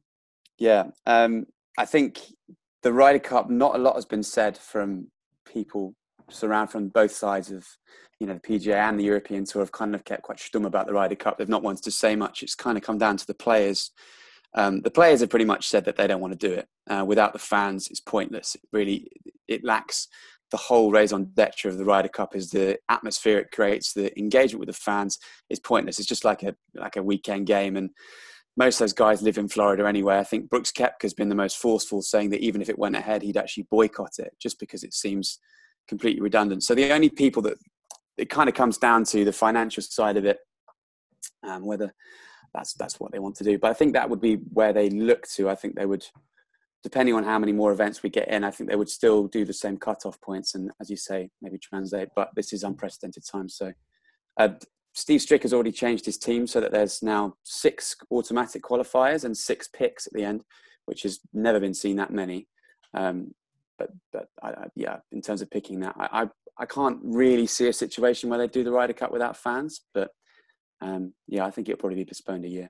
Yeah, 0.58 0.86
um, 1.06 1.46
I 1.78 1.86
think 1.86 2.22
the 2.82 2.92
Ryder 2.92 3.20
Cup. 3.20 3.52
Not 3.52 3.76
a 3.76 3.78
lot 3.78 3.96
has 3.96 4.06
been 4.06 4.24
said 4.24 4.58
from 4.58 5.08
people 5.46 5.96
surround 6.32 6.70
from 6.70 6.90
both 6.90 7.12
sides 7.12 7.52
of 7.52 7.68
you 8.20 8.28
know 8.28 8.34
the 8.34 8.60
PGA 8.60 8.76
and 8.76 9.00
the 9.00 9.04
European 9.04 9.46
Tour 9.46 9.62
have 9.62 9.72
kind 9.72 9.96
of 9.96 10.06
kept 10.06 10.24
quite 10.24 10.38
stum 10.38 10.66
about 10.66 10.88
the 10.88 10.94
Ryder 10.94 11.16
Cup. 11.16 11.38
They've 11.38 11.50
not 11.50 11.64
wanted 11.64 11.84
to 11.84 11.92
say 11.92 12.16
much. 12.16 12.44
It's 12.44 12.56
kind 12.56 12.78
of 12.78 12.84
come 12.84 12.98
down 12.98 13.18
to 13.18 13.28
the 13.28 13.34
players. 13.34 13.92
Um, 14.54 14.82
the 14.82 14.92
players 14.92 15.22
have 15.22 15.30
pretty 15.30 15.46
much 15.46 15.68
said 15.68 15.86
that 15.86 15.96
they 15.96 16.08
don't 16.08 16.22
want 16.22 16.40
to 16.40 16.48
do 16.48 16.54
it. 16.54 16.68
Uh, 16.90 17.06
without 17.06 17.34
the 17.34 17.40
fans, 17.40 17.88
it's 17.88 18.02
pointless. 18.02 18.56
It 18.56 18.62
really, 18.74 19.08
it 19.48 19.64
lacks 19.64 20.08
the 20.52 20.58
whole 20.58 20.92
raison 20.92 21.32
d'etre 21.34 21.72
of 21.72 21.78
the 21.78 21.86
Ryder 21.86 22.10
Cup 22.10 22.36
is 22.36 22.52
the 22.52 22.78
atmosphere 22.90 23.40
it 23.40 23.52
creates, 23.52 23.94
the 23.94 24.18
engagement 24.20 24.60
with 24.60 24.68
the 24.68 24.74
fans 24.74 25.18
is 25.50 25.60
pointless. 25.60 25.98
It's 25.98 26.08
just 26.08 26.26
like 26.26 26.44
a 26.44 26.56
like 26.76 26.98
a 26.98 27.04
weekend 27.04 27.48
game, 27.48 27.78
and 27.78 27.90
most 28.58 28.76
of 28.76 28.80
those 28.80 28.94
guys 28.94 29.22
live 29.22 29.38
in 29.38 29.48
Florida 29.48 29.88
anyway. 29.88 30.20
I 30.20 30.24
think 30.24 30.50
Brooks 30.50 30.72
Koepka 30.72 31.04
has 31.04 31.14
been 31.14 31.30
the 31.30 31.36
most 31.36 31.58
forceful, 31.58 32.02
saying 32.02 32.30
that 32.32 32.42
even 32.42 32.62
if 32.62 32.70
it 32.70 32.78
went 32.78 32.98
ahead, 32.98 33.24
he'd 33.24 33.38
actually 33.38 33.68
boycott 33.72 34.20
it 34.20 34.34
just 34.40 34.60
because 34.60 34.84
it 34.84 34.94
seems 34.94 35.40
completely 35.88 36.22
redundant. 36.22 36.64
So 36.64 36.76
the 36.76 36.92
only 36.92 37.10
people 37.10 37.42
that 37.44 37.58
it 38.18 38.30
kind 38.30 38.50
of 38.50 38.56
comes 38.56 38.78
down 38.78 39.04
to 39.06 39.26
the 39.26 39.34
financial 39.34 39.84
side 39.84 40.18
of 40.18 40.26
it, 40.26 40.40
um, 41.44 41.66
whether 41.66 41.94
that's 42.54 42.74
that's 42.74 43.00
what 43.00 43.12
they 43.12 43.20
want 43.20 43.36
to 43.38 43.44
do. 43.44 43.58
But 43.58 43.72
I 43.72 43.74
think 43.74 43.94
that 43.94 44.10
would 44.10 44.22
be 44.22 44.36
where 44.36 44.74
they 44.74 44.90
look 44.90 45.28
to. 45.36 45.50
I 45.50 45.56
think 45.56 45.76
they 45.76 45.86
would, 45.86 46.06
depending 46.84 47.16
on 47.16 47.24
how 47.24 47.40
many 47.40 47.52
more 47.52 47.72
events 47.72 48.04
we 48.04 48.10
get 48.10 48.28
in, 48.28 48.44
I 48.44 48.52
think 48.52 48.70
they 48.70 48.76
would 48.76 48.90
still 48.90 49.28
do 49.28 49.46
the 49.46 49.54
same 49.54 49.78
cutoff 49.78 50.20
points 50.22 50.56
and, 50.56 50.72
as 50.82 50.90
you 50.90 50.98
say, 50.98 51.30
maybe 51.42 51.58
translate. 51.58 52.10
But 52.16 52.30
this 52.36 52.54
is 52.54 52.64
unprecedented 52.64 53.24
times, 53.26 53.56
so 53.56 53.74
uh, 54.38 54.50
Steve 54.94 55.22
Strick 55.22 55.44
has 55.44 55.54
already 55.54 55.72
changed 55.72 56.06
his 56.06 56.18
team 56.18 56.46
so 56.46 56.60
that 56.60 56.72
there's 56.72 57.02
now 57.02 57.34
six 57.44 57.96
automatic 58.12 58.62
qualifiers 58.62 59.24
and 59.24 59.36
six 59.36 59.70
picks 59.70 60.06
at 60.06 60.14
the 60.14 60.24
end, 60.24 60.44
which 60.86 61.04
has 61.04 61.20
never 61.34 61.60
been 61.60 61.74
seen 61.74 61.96
that 61.96 62.12
many. 62.12 62.48
Um, 62.94 63.34
but 63.78 63.90
but 64.12 64.28
I, 64.42 64.50
I, 64.50 64.68
yeah, 64.76 64.98
in 65.12 65.22
terms 65.22 65.42
of 65.42 65.50
picking 65.50 65.80
that, 65.82 65.96
I, 65.98 66.24
I, 66.24 66.28
I 66.58 66.66
can't 66.66 67.00
really 67.04 67.48
see 67.48 67.68
a 67.68 67.74
situation 67.74 68.30
where 68.30 68.40
they 68.40 68.48
do 68.48 68.64
the 68.64 68.72
Ryder 68.72 68.94
Cup 68.94 69.12
without 69.12 69.38
fans. 69.38 69.82
But 69.94 70.12
um, 70.82 71.14
yeah, 71.28 71.46
I 71.46 71.52
think 71.52 71.70
it'll 71.70 71.80
probably 71.80 71.98
be 71.98 72.06
postponed 72.06 72.46
a 72.46 72.50
year. 72.50 72.70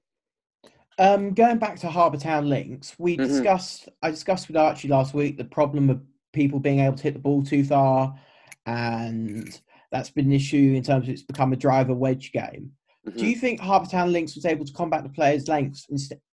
Um, 0.99 1.34
going 1.34 1.58
back 1.58 1.80
to 1.80 1.89
Harbour 1.89 2.18
Town 2.18 2.47
links, 2.49 2.95
we 2.99 3.18
Mhm. 3.18 3.28
discussed. 3.28 3.89
I 4.02 4.12
discussed 4.12 4.47
with 4.47 4.58
Archie 4.58 4.88
last 4.88 5.14
week 5.14 5.38
the 5.38 5.45
problem 5.45 5.89
of 5.89 6.02
people 6.34 6.60
being 6.60 6.80
able 6.80 6.95
to 6.97 7.04
hit 7.04 7.14
the 7.14 7.20
ball 7.20 7.43
too 7.43 7.64
far, 7.64 8.20
and 8.66 9.60
that's 9.91 10.10
been 10.10 10.26
an 10.26 10.32
issue 10.34 10.74
in 10.76 10.84
terms 10.84 11.06
of 11.06 11.10
it's 11.10 11.24
become 11.24 11.54
a 11.54 11.58
driver 11.58 11.93
wedge 11.93 12.32
game. 12.32 12.74
Mhm. 13.08 13.18
Do 13.18 13.26
you 13.26 13.36
think 13.36 13.60
Harbour 13.60 13.88
Town 13.88 14.12
links 14.12 14.36
was 14.36 14.45
able 14.45 14.64
to 14.66 14.74
combat 14.74 15.04
the 15.04 15.10
players' 15.10 15.47
lengths 15.47 15.88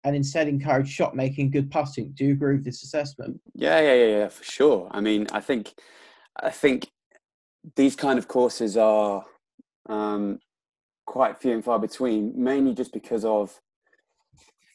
and 0.04 0.16
instead 0.16 0.48
encourage 0.48 0.88
shot 0.88 1.16
making, 1.16 1.50
good 1.50 1.70
putting? 1.70 2.10
Do 2.12 2.26
you 2.26 2.32
agree 2.32 2.56
with 2.56 2.64
this 2.64 2.82
assessment? 2.82 3.40
Yeah, 3.54 3.80
yeah, 3.80 3.94
yeah, 3.94 4.18
yeah, 4.18 4.28
for 4.28 4.44
sure. 4.44 4.88
I 4.90 5.00
mean, 5.00 5.26
I 5.32 5.40
think, 5.40 5.72
I 6.36 6.50
think 6.50 6.90
these 7.74 7.96
kind 7.96 8.18
of 8.18 8.28
courses 8.28 8.76
are 8.76 9.24
um, 9.88 10.40
quite 11.06 11.40
few 11.40 11.52
and 11.52 11.64
far 11.64 11.78
between, 11.78 12.32
mainly 12.36 12.74
just 12.74 12.92
because 12.92 13.24
of 13.24 13.58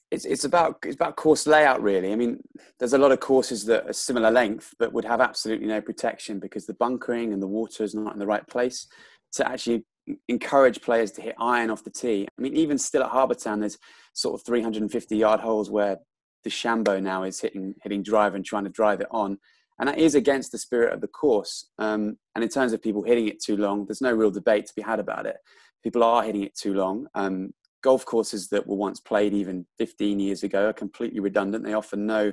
it's 0.10 0.26
it's 0.26 0.44
about 0.44 0.78
it's 0.86 0.96
about 0.96 1.16
course 1.16 1.48
layout 1.48 1.82
really. 1.82 2.12
I 2.12 2.16
mean, 2.16 2.40
there's 2.78 2.94
a 2.94 3.00
lot 3.00 3.12
of 3.12 3.20
courses 3.20 3.66
that 3.66 3.90
are 3.90 3.94
similar 3.94 4.30
length 4.30 4.74
but 4.78 4.94
would 4.94 5.06
have 5.06 5.22
absolutely 5.22 5.66
no 5.66 5.82
protection 5.82 6.40
because 6.40 6.68
the 6.68 6.76
bunkering 6.76 7.34
and 7.34 7.42
the 7.42 7.48
water 7.48 7.84
is 7.84 7.96
not 7.96 8.14
in 8.14 8.20
the 8.20 8.28
right 8.28 8.48
place 8.48 8.88
to 9.34 9.48
actually 9.48 9.86
encourage 10.28 10.82
players 10.82 11.12
to 11.12 11.22
hit 11.22 11.36
iron 11.40 11.70
off 11.70 11.84
the 11.84 11.90
tee. 11.90 12.28
I 12.38 12.42
mean, 12.42 12.56
even 12.56 12.78
still 12.78 13.04
at 13.04 13.10
Harbour 13.10 13.36
Town, 13.36 13.60
there's 13.60 13.78
sort 14.14 14.40
of 14.40 14.46
350 14.46 15.18
yard 15.18 15.40
holes 15.40 15.70
where 15.70 15.98
DeChambeau 16.46 17.02
now 17.02 17.24
is 17.24 17.40
hitting 17.40 17.74
hitting 17.84 18.04
driver 18.04 18.36
and 18.36 18.46
trying 18.46 18.66
to 18.66 18.70
drive 18.70 19.02
it 19.02 19.08
on, 19.12 19.38
and 19.80 19.88
that 19.88 19.98
is 19.98 20.16
against 20.16 20.52
the 20.52 20.58
spirit 20.58 20.94
of 20.94 21.02
the 21.02 21.08
course. 21.08 21.70
Um, 21.80 22.18
and 22.36 22.44
in 22.44 22.50
terms 22.50 22.74
of 22.74 22.82
people 22.82 23.04
hitting 23.04 23.28
it 23.28 23.42
too 23.42 23.58
long, 23.58 23.86
there's 23.86 24.02
no 24.02 24.12
real 24.12 24.32
debate 24.32 24.66
to 24.68 24.74
be 24.76 24.82
had 24.82 25.00
about 25.00 25.26
it. 25.26 25.38
People 25.84 26.04
are 26.04 26.24
hitting 26.24 26.44
it 26.44 26.56
too 26.56 26.74
long. 26.74 27.08
Um, 27.16 27.54
golf 27.82 28.06
courses 28.06 28.48
that 28.50 28.66
were 28.66 28.76
once 28.76 29.00
played 29.00 29.34
even 29.34 29.66
15 29.78 30.20
years 30.20 30.44
ago 30.44 30.70
are 30.70 30.74
completely 30.74 31.20
redundant. 31.20 31.64
They 31.64 31.74
offer 31.74 31.98
no 31.98 32.32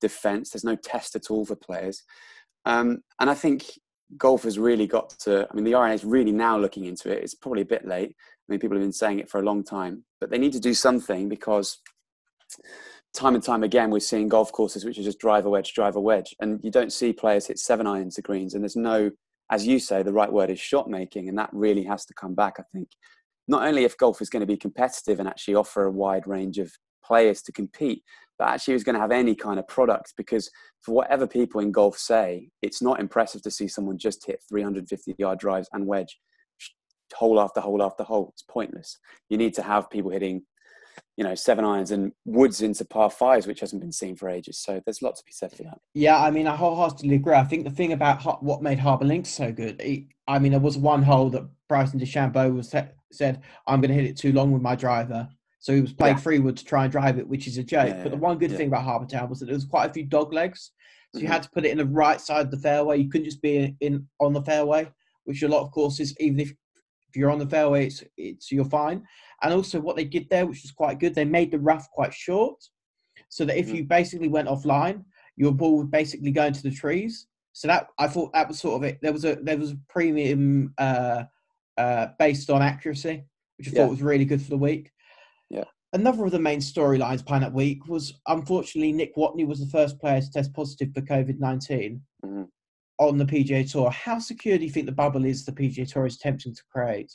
defense. 0.00 0.50
There's 0.50 0.64
no 0.64 0.76
test 0.76 1.14
at 1.14 1.30
all 1.30 1.44
for 1.44 1.56
players. 1.56 2.02
Um, 2.64 3.02
and 3.20 3.30
I 3.30 3.34
think 3.34 3.66
golf 4.16 4.44
has 4.44 4.58
really 4.58 4.86
got 4.86 5.10
to, 5.20 5.46
I 5.50 5.54
mean, 5.54 5.64
the 5.64 5.74
R&A 5.74 5.92
is 5.92 6.04
really 6.04 6.32
now 6.32 6.58
looking 6.58 6.84
into 6.84 7.10
it. 7.10 7.22
It's 7.22 7.34
probably 7.34 7.62
a 7.62 7.66
bit 7.66 7.86
late. 7.86 8.14
I 8.16 8.52
mean, 8.52 8.60
people 8.60 8.76
have 8.76 8.84
been 8.84 8.92
saying 8.92 9.18
it 9.18 9.28
for 9.28 9.40
a 9.40 9.44
long 9.44 9.64
time, 9.64 10.04
but 10.20 10.30
they 10.30 10.38
need 10.38 10.52
to 10.52 10.60
do 10.60 10.74
something 10.74 11.28
because 11.28 11.78
time 13.14 13.34
and 13.34 13.42
time 13.42 13.64
again, 13.64 13.90
we're 13.90 14.00
seeing 14.00 14.28
golf 14.28 14.52
courses 14.52 14.84
which 14.84 14.98
are 14.98 15.02
just 15.02 15.18
driver 15.18 15.50
wedge, 15.50 15.74
driver 15.74 16.00
wedge. 16.00 16.34
And 16.40 16.60
you 16.62 16.70
don't 16.70 16.92
see 16.92 17.12
players 17.12 17.46
hit 17.46 17.58
seven 17.58 17.86
irons 17.86 18.14
to 18.16 18.22
greens. 18.22 18.54
And 18.54 18.62
there's 18.62 18.76
no, 18.76 19.10
as 19.50 19.66
you 19.66 19.78
say, 19.80 20.02
the 20.02 20.12
right 20.12 20.32
word 20.32 20.50
is 20.50 20.60
shot 20.60 20.88
making. 20.88 21.28
And 21.28 21.38
that 21.38 21.50
really 21.52 21.84
has 21.84 22.04
to 22.06 22.14
come 22.14 22.34
back, 22.34 22.54
I 22.58 22.64
think. 22.72 22.88
Not 23.48 23.66
only 23.66 23.84
if 23.84 23.96
golf 23.96 24.20
is 24.20 24.28
going 24.28 24.40
to 24.40 24.46
be 24.46 24.56
competitive 24.56 25.18
and 25.18 25.28
actually 25.28 25.54
offer 25.54 25.84
a 25.84 25.90
wide 25.90 26.26
range 26.26 26.58
of 26.58 26.70
players 27.06 27.42
to 27.42 27.52
compete, 27.52 28.02
but 28.38 28.48
actually 28.48 28.74
is 28.74 28.84
going 28.84 28.94
to 28.94 29.00
have 29.00 29.12
any 29.12 29.34
kind 29.34 29.58
of 29.58 29.68
product 29.68 30.14
because 30.16 30.50
for 30.80 30.94
whatever 30.94 31.26
people 31.26 31.60
in 31.60 31.72
golf 31.72 31.96
say, 31.98 32.50
it's 32.62 32.82
not 32.82 33.00
impressive 33.00 33.42
to 33.42 33.50
see 33.50 33.68
someone 33.68 33.98
just 33.98 34.26
hit 34.26 34.40
350 34.48 35.14
yard 35.18 35.38
drives 35.38 35.68
and 35.72 35.86
wedge 35.86 36.18
hole 37.14 37.40
after 37.40 37.60
hole 37.60 37.82
after 37.82 38.02
hole. 38.02 38.30
It's 38.32 38.42
pointless. 38.42 38.98
You 39.28 39.38
need 39.38 39.54
to 39.54 39.62
have 39.62 39.90
people 39.90 40.10
hitting, 40.10 40.42
you 41.16 41.24
know, 41.24 41.34
seven 41.34 41.64
irons 41.64 41.90
and 41.90 42.12
woods 42.24 42.62
into 42.62 42.84
par 42.84 43.10
fives, 43.10 43.46
which 43.46 43.60
hasn't 43.60 43.80
been 43.80 43.92
seen 43.92 44.16
for 44.16 44.28
ages. 44.28 44.58
So 44.58 44.80
there's 44.84 45.02
lots 45.02 45.20
to 45.20 45.24
be 45.24 45.32
said 45.32 45.52
for 45.52 45.62
that. 45.64 45.78
Yeah, 45.94 46.22
I 46.22 46.30
mean, 46.30 46.46
I 46.46 46.56
wholeheartedly 46.56 47.16
agree. 47.16 47.34
I 47.34 47.44
think 47.44 47.64
the 47.64 47.70
thing 47.70 47.92
about 47.92 48.42
what 48.42 48.62
made 48.62 48.78
Harbour 48.78 49.04
Links 49.04 49.30
so 49.30 49.52
good, 49.52 49.80
it, 49.80 50.04
I 50.26 50.38
mean, 50.38 50.52
there 50.52 50.60
was 50.60 50.78
one 50.78 51.02
hole 51.02 51.30
that 51.30 51.48
Bryson 51.68 52.00
DeChambeau 52.00 52.54
was 52.54 52.70
sa- 52.70 52.84
said, 53.12 53.42
"I'm 53.66 53.80
going 53.80 53.90
to 53.90 53.94
hit 53.94 54.10
it 54.10 54.16
too 54.16 54.32
long 54.32 54.52
with 54.52 54.62
my 54.62 54.74
driver." 54.74 55.28
So 55.66 55.74
he 55.74 55.80
was 55.80 55.92
playing 55.92 56.14
Yeah. 56.14 56.20
free 56.22 56.38
wood 56.38 56.56
to 56.58 56.64
try 56.64 56.84
and 56.84 56.92
drive 56.92 57.18
it, 57.18 57.26
which 57.26 57.48
is 57.48 57.58
a 57.58 57.64
joke. 57.64 57.88
Yeah, 57.96 58.02
but 58.04 58.10
the 58.12 58.16
one 58.16 58.38
good 58.38 58.52
yeah. 58.52 58.56
thing 58.56 58.68
about 58.68 58.84
Harbour 58.84 59.04
Town 59.04 59.28
was 59.28 59.40
that 59.40 59.46
there 59.46 59.54
was 59.56 59.64
quite 59.64 59.90
a 59.90 59.92
few 59.92 60.04
dog 60.04 60.32
legs, 60.32 60.70
so 61.12 61.18
you 61.18 61.26
Mhm. 61.26 61.32
had 61.32 61.42
to 61.42 61.50
put 61.50 61.64
it 61.66 61.72
in 61.72 61.78
the 61.78 61.84
right 61.86 62.20
side 62.20 62.44
of 62.44 62.52
the 62.52 62.56
fairway. 62.58 62.98
You 62.98 63.08
couldn't 63.08 63.24
just 63.24 63.42
be 63.42 63.74
in 63.80 64.06
on 64.20 64.32
the 64.32 64.42
fairway, 64.42 64.88
which 65.24 65.42
a 65.42 65.48
lot 65.48 65.62
of 65.64 65.72
courses, 65.72 66.14
even 66.20 66.38
if 66.38 66.54
if 67.08 67.16
you're 67.16 67.32
on 67.32 67.40
the 67.40 67.48
fairway, 67.48 67.86
it's, 67.86 68.04
it's 68.16 68.52
you're 68.52 68.64
fine. 68.64 69.04
And 69.42 69.52
also, 69.52 69.80
what 69.80 69.96
they 69.96 70.04
did 70.04 70.28
there, 70.30 70.46
which 70.46 70.62
was 70.62 70.70
quite 70.70 71.00
good, 71.00 71.16
they 71.16 71.24
made 71.24 71.50
the 71.50 71.58
rough 71.58 71.90
quite 71.90 72.14
short, 72.14 72.62
so 73.28 73.44
that 73.44 73.58
if 73.58 73.66
Mhm. 73.66 73.74
you 73.74 73.84
basically 73.86 74.28
went 74.28 74.46
offline, 74.48 75.04
your 75.34 75.50
ball 75.52 75.78
would 75.78 75.90
basically 75.90 76.30
go 76.30 76.44
into 76.46 76.62
the 76.62 76.70
trees. 76.70 77.26
So 77.52 77.66
that 77.66 77.88
I 77.98 78.06
thought 78.06 78.32
that 78.34 78.46
was 78.46 78.60
sort 78.60 78.76
of 78.76 78.84
it. 78.88 79.00
There 79.02 79.12
was 79.12 79.24
a 79.24 79.34
there 79.34 79.58
was 79.58 79.72
a 79.72 79.78
premium 79.88 80.74
uh, 80.78 81.24
uh, 81.76 82.06
based 82.20 82.50
on 82.50 82.62
accuracy, 82.62 83.24
which 83.58 83.66
I 83.66 83.72
thought 83.72 83.90
was 83.90 84.02
really 84.02 84.26
good 84.26 84.40
for 84.40 84.50
the 84.50 84.58
week. 84.58 84.92
Yeah. 85.50 85.64
Another 85.92 86.24
of 86.24 86.32
the 86.32 86.38
main 86.38 86.58
storylines 86.60 87.24
behind 87.24 87.42
that 87.44 87.52
week 87.52 87.86
was 87.88 88.14
unfortunately 88.26 88.92
Nick 88.92 89.16
Watney 89.16 89.46
was 89.46 89.60
the 89.60 89.66
first 89.70 89.98
player 89.98 90.20
to 90.20 90.30
test 90.30 90.52
positive 90.52 90.92
for 90.92 91.00
COVID 91.00 91.38
19 91.38 92.02
Mhm. 92.24 92.48
on 92.98 93.18
the 93.18 93.24
PGA 93.24 93.64
Tour. 93.70 93.90
How 93.90 94.18
secure 94.18 94.58
do 94.58 94.64
you 94.64 94.70
think 94.70 94.86
the 94.86 94.92
bubble 94.92 95.24
is 95.24 95.44
the 95.44 95.52
PGA 95.52 95.86
Tour 95.86 96.06
is 96.06 96.16
attempting 96.16 96.54
to 96.54 96.62
create? 96.70 97.12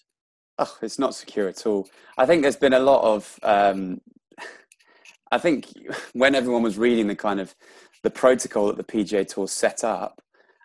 Oh, 0.57 0.77
it's 0.81 0.99
not 0.99 1.15
secure 1.15 1.47
at 1.47 1.65
all. 1.65 1.89
I 2.17 2.25
think 2.25 2.41
there's 2.41 2.55
been 2.55 2.73
a 2.73 2.79
lot 2.79 3.03
of. 3.03 3.39
Um, 3.43 4.01
I 5.31 5.37
think 5.37 5.67
when 6.13 6.35
everyone 6.35 6.61
was 6.63 6.77
reading 6.77 7.07
the 7.07 7.15
kind 7.15 7.39
of 7.39 7.55
the 8.03 8.09
protocol 8.09 8.67
that 8.67 8.77
the 8.77 8.83
PGA 8.83 9.25
Tour 9.27 9.47
set 9.47 9.83
up, 9.83 10.21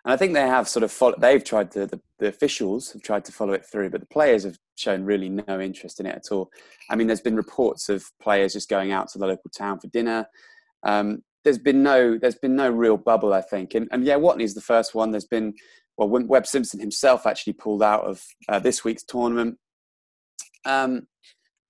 and 0.07 0.13
I 0.13 0.15
think 0.15 0.33
they 0.33 0.39
have 0.39 0.69
sort 0.69 0.83
of 0.83 0.91
followed. 0.93 1.19
They've 1.19 1.43
tried 1.43 1.69
to 1.71 1.85
the, 1.85 1.99
the 2.17 2.29
officials 2.29 2.93
have 2.93 3.01
tried 3.01 3.25
to 3.25 3.33
follow 3.33 3.51
it 3.51 3.65
through, 3.65 3.89
but 3.89 3.99
the 3.99 4.07
players 4.07 4.45
have 4.45 4.57
shown 4.75 5.03
really 5.03 5.27
no 5.27 5.59
interest 5.59 5.99
in 5.99 6.05
it 6.05 6.15
at 6.15 6.31
all. 6.31 6.49
I 6.89 6.95
mean, 6.95 7.07
there's 7.07 7.19
been 7.19 7.35
reports 7.35 7.89
of 7.89 8.05
players 8.21 8.53
just 8.53 8.69
going 8.69 8.93
out 8.93 9.09
to 9.09 9.17
the 9.17 9.27
local 9.27 9.51
town 9.53 9.81
for 9.81 9.87
dinner. 9.87 10.25
Um, 10.83 11.23
there's 11.43 11.57
been 11.57 11.83
no 11.83 12.17
there's 12.17 12.37
been 12.37 12.55
no 12.55 12.69
real 12.69 12.95
bubble, 12.95 13.33
I 13.33 13.41
think, 13.41 13.75
and, 13.75 13.89
and 13.91 14.05
yeah, 14.05 14.15
Watney's 14.15 14.53
the 14.53 14.61
first 14.61 14.95
one. 14.95 15.11
There's 15.11 15.27
been 15.27 15.53
well, 15.97 16.07
Webb 16.07 16.47
Simpson 16.47 16.79
himself 16.79 17.27
actually 17.27 17.53
pulled 17.53 17.83
out 17.83 18.05
of 18.05 18.23
uh, 18.47 18.59
this 18.59 18.85
week's 18.85 19.03
tournament. 19.03 19.57
Um, 20.63 21.07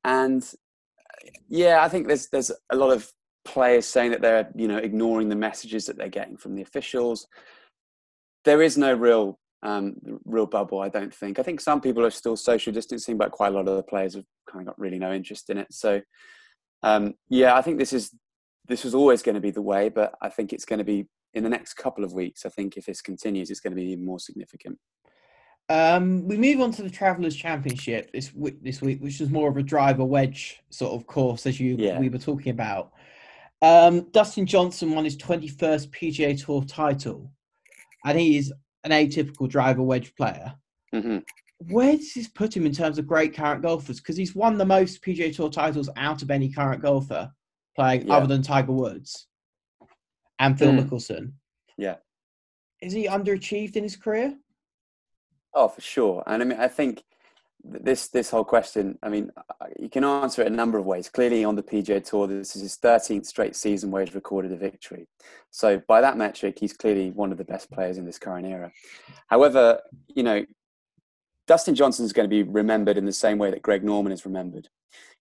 and 0.04 0.48
yeah, 1.50 1.82
I 1.82 1.90
think 1.90 2.06
there's 2.06 2.28
there's 2.28 2.52
a 2.70 2.76
lot 2.76 2.92
of 2.92 3.12
players 3.46 3.88
saying 3.88 4.12
that 4.12 4.22
they're 4.22 4.52
you 4.54 4.68
know 4.68 4.78
ignoring 4.78 5.28
the 5.28 5.36
messages 5.36 5.88
that 5.88 5.98
they're 5.98 6.08
getting 6.08 6.38
from 6.38 6.54
the 6.54 6.62
officials. 6.62 7.26
There 8.48 8.62
is 8.62 8.78
no 8.78 8.94
real 8.94 9.38
um, 9.62 9.96
real 10.24 10.46
bubble, 10.46 10.80
I 10.80 10.90
don't 10.90 11.14
think. 11.14 11.38
I 11.38 11.44
think 11.44 11.60
some 11.60 11.82
people 11.82 12.06
are 12.06 12.12
still 12.12 12.38
social 12.38 12.72
distancing, 12.72 13.18
but 13.18 13.32
quite 13.32 13.52
a 13.52 13.56
lot 13.56 13.68
of 13.68 13.76
the 13.76 13.84
players 13.84 14.14
have 14.16 14.24
kind 14.50 14.62
of 14.62 14.68
got 14.68 14.80
really 14.80 15.00
no 15.00 15.12
interest 15.14 15.50
in 15.50 15.58
it. 15.58 15.68
So 15.72 16.02
um, 16.82 17.16
yeah, 17.30 17.56
I 17.56 17.62
think 17.62 17.78
this 17.78 17.92
is 17.92 18.16
this 18.68 18.84
was 18.84 18.96
always 18.96 19.22
going 19.22 19.36
to 19.36 19.42
be 19.42 19.52
the 19.52 19.62
way, 19.62 19.90
but 19.90 20.14
I 20.22 20.30
think 20.30 20.54
it's 20.54 20.66
going 20.66 20.80
to 20.80 20.86
be 20.86 21.08
in 21.34 21.44
the 21.44 21.50
next 21.50 21.74
couple 21.74 22.04
of 22.06 22.14
weeks. 22.14 22.46
I 22.46 22.50
think 22.50 22.78
if 22.78 22.86
this 22.86 23.02
continues, 23.02 23.50
it's 23.50 23.60
going 23.60 23.76
to 23.76 23.82
be 23.82 23.92
even 23.92 24.06
more 24.06 24.20
significant. 24.20 24.78
Um, 25.70 26.26
we 26.28 26.38
move 26.38 26.62
on 26.62 26.72
to 26.74 26.82
the 26.84 26.90
Travelers 26.90 27.36
Championship 27.36 28.12
this 28.14 28.34
week, 28.34 28.64
this 28.64 28.82
week, 28.82 29.02
which 29.02 29.20
is 29.20 29.30
more 29.30 29.50
of 29.50 29.58
a 29.58 29.64
driver 29.64 30.06
wedge 30.06 30.62
sort 30.70 30.94
of 30.94 31.06
course, 31.08 31.46
as 31.46 31.60
you 31.60 31.76
Yeah. 31.78 32.00
we 32.00 32.08
were 32.10 32.18
talking 32.18 32.52
about. 32.52 32.92
Um, 33.62 34.08
Dustin 34.12 34.46
Johnson 34.46 34.94
won 34.96 35.04
his 35.04 35.18
21st 35.18 35.90
PGA 35.90 36.46
Tour 36.46 36.64
title, 36.64 37.32
and 38.08 38.20
he 38.20 38.38
is 38.38 38.54
an 38.84 38.92
atypical 38.92 39.48
driver 39.50 39.84
wedge 39.84 40.16
player. 40.16 40.54
hmm 40.94 41.18
Where 41.70 41.96
does 41.98 42.14
this 42.14 42.28
put 42.28 42.56
him 42.56 42.66
in 42.66 42.72
terms 42.72 42.98
of 43.00 43.08
great 43.08 43.36
current 43.36 43.62
golfers? 43.64 44.00
Because 44.00 44.16
he's 44.16 44.36
won 44.36 44.58
the 44.58 44.66
most 44.66 45.02
PGA 45.04 45.36
Tour 45.36 45.50
titles 45.50 45.90
out 45.98 46.22
of 46.22 46.32
any 46.32 46.52
current 46.52 46.82
golfer 46.82 47.32
playing 47.76 48.08
Yeah. 48.08 48.16
other 48.16 48.28
than 48.28 48.42
Tiger 48.44 48.72
Woods 48.72 49.28
and 50.40 50.58
Phil 50.58 50.72
Mm. 50.72 50.88
Mickelson. 50.88 51.34
Yeah. 51.78 51.98
Is 52.82 52.94
he 52.94 53.08
underachieved 53.08 53.76
in 53.76 53.84
his 53.84 53.96
career? 53.98 54.38
Oh, 55.54 55.68
for 55.68 55.82
sure. 55.82 56.24
And 56.28 56.42
I 56.44 56.46
mean, 56.46 56.60
I 56.60 56.68
think 56.68 56.96
th- 56.98 57.06
this 57.64 58.08
this 58.10 58.30
whole 58.30 58.44
question. 58.44 58.98
I 59.04 59.10
mean, 59.10 59.32
you 59.80 59.90
can 59.90 60.04
answer 60.04 60.42
it 60.42 60.48
a 60.48 60.56
number 60.56 60.78
of 60.78 60.86
ways. 60.86 61.10
Clearly, 61.10 61.44
on 61.44 61.56
the 61.56 61.64
PGA 61.64 62.04
Tour, 62.04 62.28
this 62.28 62.56
is 62.56 62.62
his 62.62 62.78
13th 62.78 63.26
straight 63.26 63.56
season 63.56 63.92
where 63.92 64.04
he's 64.04 64.16
recorded 64.16 64.52
a 64.52 64.58
victory. 64.58 65.08
So, 65.52 65.82
by 65.88 66.02
that 66.02 66.18
metric, 66.18 66.58
he's 66.60 66.74
clearly 66.74 67.12
one 67.12 67.32
of 67.32 67.38
the 67.38 67.44
best 67.44 67.72
players 67.72 67.98
in 67.98 68.06
this 68.06 68.20
current 68.20 68.46
era. 68.46 68.72
However, 69.28 69.82
you 70.08 70.24
know, 70.24 70.46
Dustin 71.48 71.76
Johnson 71.76 72.06
is 72.06 72.14
going 72.14 72.30
to 72.30 72.36
be 72.36 72.44
remembered 72.44 72.98
in 72.98 73.06
the 73.06 73.14
same 73.14 73.38
way 73.38 73.52
that 73.52 73.62
Greg 73.62 73.84
Norman 73.84 74.12
is 74.12 74.26
remembered. 74.26 74.70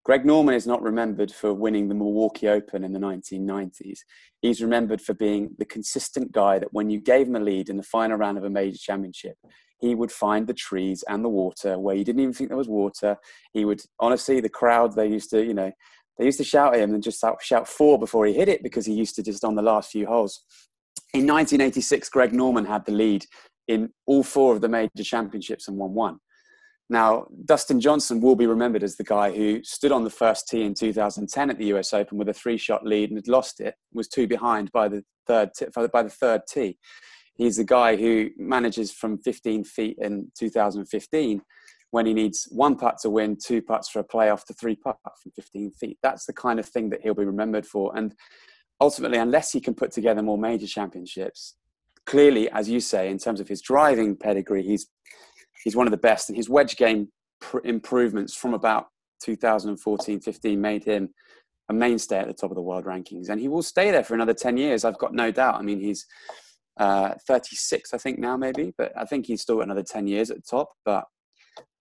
Greg 0.04 0.24
Norman 0.24 0.54
is 0.54 0.68
not 0.68 0.82
remembered 0.82 1.32
for 1.32 1.52
winning 1.52 1.88
the 1.88 1.94
Milwaukee 1.94 2.46
Open 2.46 2.84
in 2.84 2.92
the 2.92 2.98
1990s. 3.00 4.00
He's 4.40 4.62
remembered 4.62 5.02
for 5.02 5.14
being 5.14 5.50
the 5.58 5.64
consistent 5.64 6.30
guy 6.30 6.60
that 6.60 6.72
when 6.72 6.90
you 6.90 7.00
gave 7.00 7.26
him 7.26 7.34
a 7.34 7.40
lead 7.40 7.68
in 7.68 7.76
the 7.76 7.82
final 7.82 8.16
round 8.16 8.38
of 8.38 8.44
a 8.44 8.50
major 8.50 8.78
championship, 8.78 9.36
he 9.78 9.94
would 9.94 10.12
find 10.12 10.46
the 10.46 10.54
trees 10.54 11.04
and 11.08 11.24
the 11.24 11.28
water 11.28 11.78
where 11.78 11.94
he 11.94 12.04
didn't 12.04 12.20
even 12.20 12.34
think 12.34 12.48
there 12.48 12.56
was 12.56 12.68
water. 12.68 13.16
He 13.52 13.64
would 13.64 13.82
honestly, 14.00 14.40
the 14.40 14.48
crowd 14.48 14.94
they 14.94 15.06
used 15.06 15.30
to, 15.30 15.44
you 15.44 15.54
know, 15.54 15.72
they 16.18 16.24
used 16.24 16.38
to 16.38 16.44
shout 16.44 16.74
at 16.74 16.80
him 16.80 16.94
and 16.94 17.02
just 17.02 17.22
shout, 17.42 17.68
four 17.68 17.98
before 17.98 18.26
he 18.26 18.32
hit 18.32 18.48
it 18.48 18.62
because 18.62 18.86
he 18.86 18.94
used 18.94 19.16
to 19.16 19.22
just 19.22 19.44
on 19.44 19.54
the 19.54 19.62
last 19.62 19.90
few 19.90 20.06
holes. 20.06 20.42
In 21.12 21.26
1986, 21.26 22.08
Greg 22.08 22.32
Norman 22.32 22.64
had 22.64 22.86
the 22.86 22.92
lead 22.92 23.26
in 23.68 23.90
all 24.06 24.22
four 24.22 24.54
of 24.54 24.60
the 24.60 24.68
major 24.68 25.02
championships 25.02 25.68
and 25.68 25.76
won 25.76 25.92
one. 25.92 26.18
Now, 26.88 27.26
Dustin 27.44 27.80
Johnson 27.80 28.20
will 28.20 28.36
be 28.36 28.46
remembered 28.46 28.84
as 28.84 28.96
the 28.96 29.04
guy 29.04 29.34
who 29.34 29.62
stood 29.64 29.90
on 29.90 30.04
the 30.04 30.10
first 30.10 30.48
tee 30.48 30.62
in 30.62 30.72
2010 30.72 31.50
at 31.50 31.58
the 31.58 31.66
US 31.74 31.92
Open 31.92 32.16
with 32.16 32.28
a 32.28 32.34
three-shot 32.34 32.86
lead 32.86 33.10
and 33.10 33.18
had 33.18 33.28
lost 33.28 33.60
it, 33.60 33.74
was 33.92 34.08
two 34.08 34.26
behind 34.26 34.70
by 34.72 34.88
the 34.88 35.04
third 35.26 35.50
by 35.92 36.02
the 36.02 36.10
third 36.10 36.42
tee. 36.48 36.78
He's 37.36 37.56
the 37.56 37.64
guy 37.64 37.96
who 37.96 38.30
manages 38.36 38.92
from 38.92 39.18
15 39.18 39.64
feet 39.64 39.98
in 40.00 40.30
2015 40.38 41.42
when 41.90 42.06
he 42.06 42.14
needs 42.14 42.48
one 42.50 42.76
putt 42.76 42.98
to 43.02 43.10
win, 43.10 43.36
two 43.42 43.62
putts 43.62 43.88
for 43.88 44.00
a 44.00 44.04
playoff 44.04 44.44
to 44.44 44.54
three 44.54 44.76
putt 44.76 44.96
from 45.22 45.32
15 45.32 45.70
feet. 45.72 45.98
That's 46.02 46.26
the 46.26 46.32
kind 46.32 46.58
of 46.58 46.66
thing 46.66 46.90
that 46.90 47.00
he'll 47.02 47.14
be 47.14 47.24
remembered 47.24 47.66
for. 47.66 47.96
And 47.96 48.14
ultimately, 48.80 49.18
unless 49.18 49.52
he 49.52 49.60
can 49.60 49.74
put 49.74 49.92
together 49.92 50.22
more 50.22 50.38
major 50.38 50.66
championships, 50.66 51.56
clearly, 52.04 52.50
as 52.50 52.68
you 52.68 52.80
say, 52.80 53.10
in 53.10 53.18
terms 53.18 53.40
of 53.40 53.48
his 53.48 53.60
driving 53.60 54.16
pedigree, 54.16 54.62
he's 54.62 54.88
he's 55.64 55.76
one 55.76 55.86
of 55.86 55.90
the 55.90 55.96
best. 55.96 56.28
And 56.28 56.36
his 56.36 56.48
wedge 56.48 56.76
game 56.76 57.08
pr- 57.40 57.64
improvements 57.64 58.34
from 58.34 58.54
about 58.54 58.86
2014 59.22 60.20
15 60.20 60.60
made 60.60 60.84
him 60.84 61.10
a 61.68 61.74
mainstay 61.74 62.18
at 62.18 62.28
the 62.28 62.34
top 62.34 62.50
of 62.50 62.54
the 62.54 62.62
world 62.62 62.84
rankings. 62.84 63.28
And 63.28 63.40
he 63.40 63.48
will 63.48 63.62
stay 63.62 63.90
there 63.90 64.04
for 64.04 64.14
another 64.14 64.34
10 64.34 64.56
years, 64.56 64.84
I've 64.84 64.98
got 64.98 65.14
no 65.14 65.30
doubt. 65.30 65.56
I 65.56 65.62
mean, 65.62 65.80
he's 65.80 66.06
uh, 66.76 67.14
36, 67.26 67.94
I 67.94 67.98
think, 67.98 68.18
now, 68.18 68.36
maybe, 68.36 68.74
but 68.76 68.92
I 68.96 69.04
think 69.04 69.26
he's 69.26 69.42
still 69.42 69.56
got 69.56 69.64
another 69.64 69.82
10 69.82 70.06
years 70.06 70.30
at 70.30 70.36
the 70.36 70.42
top. 70.42 70.72
But 70.84 71.04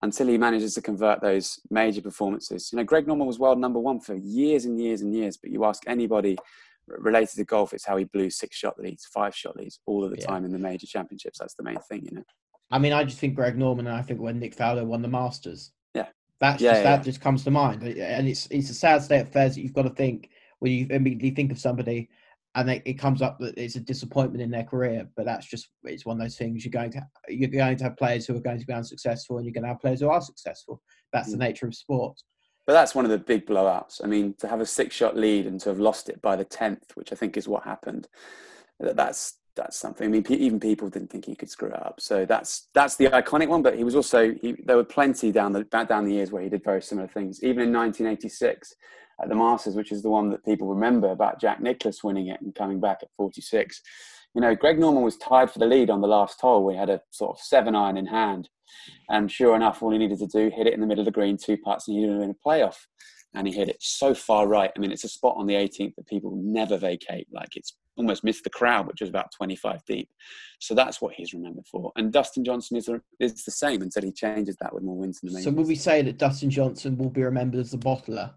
until 0.01 0.27
he 0.27 0.37
manages 0.37 0.73
to 0.75 0.81
convert 0.81 1.21
those 1.21 1.59
major 1.69 2.01
performances, 2.01 2.69
you 2.71 2.77
know, 2.77 2.83
Greg 2.83 3.07
Norman 3.07 3.27
was 3.27 3.39
world 3.39 3.59
number 3.59 3.79
one 3.79 3.99
for 3.99 4.15
years 4.15 4.65
and 4.65 4.79
years 4.79 5.01
and 5.01 5.13
years. 5.13 5.37
But 5.37 5.51
you 5.51 5.65
ask 5.65 5.83
anybody 5.87 6.37
related 6.87 7.35
to 7.35 7.43
golf, 7.43 7.73
it's 7.73 7.85
how 7.85 7.97
he 7.97 8.05
blew 8.05 8.29
six 8.29 8.55
shot 8.55 8.79
leads, 8.79 9.05
five 9.05 9.35
shot 9.35 9.55
leads 9.57 9.79
all 9.85 10.03
of 10.03 10.11
the 10.11 10.19
yeah. 10.19 10.27
time 10.27 10.45
in 10.45 10.51
the 10.51 10.59
major 10.59 10.87
championships. 10.87 11.39
That's 11.39 11.55
the 11.55 11.63
main 11.63 11.79
thing, 11.89 12.05
you 12.05 12.17
know. 12.17 12.23
I 12.71 12.79
mean, 12.79 12.93
I 12.93 13.03
just 13.03 13.19
think 13.19 13.35
Greg 13.35 13.57
Norman, 13.57 13.87
and 13.87 13.95
I 13.95 14.01
think 14.01 14.19
when 14.19 14.39
Nick 14.39 14.55
Faldo 14.55 14.85
won 14.85 15.01
the 15.01 15.07
Masters. 15.07 15.71
Yeah. 15.93 16.07
That's 16.39 16.61
yeah, 16.61 16.71
just, 16.71 16.83
yeah, 16.83 16.95
that 16.95 17.03
just 17.03 17.21
comes 17.21 17.43
to 17.43 17.51
mind, 17.51 17.83
and 17.83 18.27
it's 18.27 18.47
it's 18.47 18.69
a 18.69 18.73
sad 18.73 19.01
state 19.01 19.21
of 19.21 19.27
affairs 19.27 19.55
that 19.55 19.61
you've 19.61 19.73
got 19.73 19.83
to 19.83 19.89
think 19.91 20.29
when 20.59 20.71
you 20.71 20.87
immediately 20.89 21.31
think 21.31 21.51
of 21.51 21.59
somebody, 21.59 22.09
and 22.56 22.70
it, 22.70 22.82
it 22.86 22.93
comes 22.93 23.22
up 23.22 23.38
that 23.39 23.58
it's 23.58 23.76
a 23.76 23.82
disappointment 23.82 24.41
in 24.41 24.49
their 24.49 24.64
career. 24.64 25.08
But 25.16 25.26
that's 25.26 25.45
just 25.45 25.70
it's 25.84 26.06
one 26.06 26.18
of 26.18 26.22
those 26.22 26.38
things. 26.38 26.66
You're 26.66 26.72
going 26.72 26.91
to 26.91 27.01
you're 27.28 27.49
going 27.49 27.78
to 27.78 27.84
have 27.84 27.97
players 27.97 28.26
who 28.26 28.36
are 28.36 28.41
going 28.41 28.60
to 28.60 28.66
be 28.66 28.74
unsuccessful, 28.74 29.38
and 29.38 29.45
you're 29.45 29.53
going 29.53 29.64
to 29.64 29.70
have 29.70 29.82
players 29.82 29.99
who 29.99 30.10
are 30.10 30.22
successful. 30.22 30.82
That's 31.14 31.30
mm. 31.30 31.34
the 31.34 31.38
nature 31.38 31.68
of 31.68 31.76
sport. 31.76 32.18
But 32.66 32.74
that's 32.74 32.95
one 32.95 33.06
of 33.06 33.12
the 33.12 33.20
big 33.20 33.45
blowouts. 33.45 34.03
I 34.03 34.08
mean, 34.08 34.34
to 34.39 34.47
have 34.47 34.60
a 34.60 34.66
six-shot 34.66 35.16
lead 35.16 35.45
and 35.45 35.60
to 35.60 35.70
have 35.70 35.80
lost 35.80 36.10
it 36.10 36.20
by 36.24 36.36
the 36.36 36.43
tenth, 36.43 36.95
which 36.95 37.12
I 37.12 37.16
think 37.16 37.38
is 37.38 37.47
what 37.47 37.64
happened. 37.64 38.08
That's 38.80 39.38
that's 39.56 39.78
something. 39.78 40.08
I 40.08 40.10
mean, 40.10 40.26
even 40.30 40.60
people 40.60 40.89
didn't 40.89 41.10
think 41.10 41.26
he 41.26 41.36
could 41.36 41.49
screw 41.49 41.70
it 41.70 41.86
up. 41.86 41.99
So 41.99 42.26
that's 42.26 42.70
that's 42.74 42.95
the 42.95 43.08
iconic 43.08 43.49
one. 43.49 43.62
But 43.64 43.76
he 43.76 43.84
was 43.84 43.95
also 43.95 44.34
he, 44.34 44.56
there 44.66 44.78
were 44.78 44.84
plenty 44.84 45.32
down 45.32 45.51
the 45.51 45.66
back 45.66 45.89
down 45.89 46.06
the 46.06 46.14
years 46.14 46.32
where 46.32 46.41
he 46.41 46.49
did 46.49 46.64
very 46.64 46.82
similar 46.82 47.08
things. 47.08 47.43
Even 47.43 47.64
in 47.64 47.74
1986 47.74 48.76
at 49.22 49.30
the 49.30 49.36
Masters, 49.36 49.76
which 49.76 49.91
is 49.91 50.01
the 50.01 50.09
one 50.09 50.30
that 50.30 50.45
people 50.45 50.68
remember 50.68 51.09
about 51.11 51.39
Jack 51.39 51.61
Nicklaus 51.61 52.03
winning 52.03 52.28
it 52.28 52.41
and 52.41 52.53
coming 52.53 52.80
back 52.80 52.99
at 53.01 53.09
46. 53.18 53.82
You 54.34 54.41
know, 54.41 54.55
Greg 54.55 54.80
Norman 54.80 55.03
was 55.03 55.18
tied 55.18 55.49
for 55.49 55.59
the 55.59 55.66
lead 55.66 55.89
on 55.89 56.01
the 56.01 56.07
last 56.07 56.41
hole. 56.41 56.66
We 56.66 56.76
had 56.76 56.89
a 56.89 57.01
sort 57.11 57.38
of 57.38 57.41
seven 57.41 57.76
iron 57.76 57.97
in 57.97 58.05
hand, 58.05 58.49
and 59.09 59.32
sure 59.32 59.55
enough, 59.55 59.82
all 59.82 59.91
he 59.91 59.97
needed 59.97 60.20
to 60.20 60.28
do 60.28 60.51
hit 60.53 60.68
it 60.68 60.74
in 60.74 60.82
the 60.82 60.88
middle 60.88 61.01
of 61.01 61.05
the 61.05 61.11
green, 61.11 61.38
two 61.38 61.57
putts, 61.57 61.88
and 61.88 61.97
he 61.97 62.05
did 62.05 62.16
it 62.16 62.22
in 62.22 62.32
a 62.32 62.47
playoff 62.47 62.78
and 63.36 63.47
he 63.47 63.53
hit 63.53 63.70
it 63.70 63.78
so 63.80 64.13
far 64.13 64.47
right. 64.47 64.72
I 64.76 64.80
mean, 64.80 64.91
it's 64.91 65.03
a 65.03 65.09
spot 65.09 65.36
on 65.38 65.45
the 65.45 65.55
18th 65.55 65.95
that 65.95 66.07
people 66.07 66.39
never 66.41 66.78
vacate. 66.78 67.28
Like 67.32 67.55
it's 67.55 67.76
almost 67.97 68.24
missed 68.24 68.43
the 68.43 68.49
crowd, 68.49 68.88
which 68.88 69.01
was 69.01 69.09
about 69.09 69.32
25 69.36 69.84
deep. 69.86 70.09
So 70.59 70.74
that's 70.74 71.01
what 71.01 71.13
he's 71.13 71.34
remembered 71.34 71.68
for. 71.68 71.91
And 71.95 72.11
Dustin 72.11 72.43
Johnson 72.43 72.78
is, 72.78 72.89
is 73.20 73.43
the 73.43 73.51
same 73.51 73.82
until 73.82 74.03
he 74.03 74.11
changes 74.11 74.55
that 74.61 74.74
with 74.74 74.84
more 74.84 74.97
wins 74.97 75.20
in 75.22 75.30
the 75.30 75.36
main. 75.36 75.43
So 75.43 75.51
will 75.51 75.66
we 75.66 75.76
say 75.76 76.01
that 76.01 76.18
Dustin 76.18 76.49
Johnson 76.49 76.97
will 76.97 77.09
be 77.09 77.24
remembered 77.24 77.59
as 77.59 77.72
the 77.72 77.78
bottler? 77.78 78.34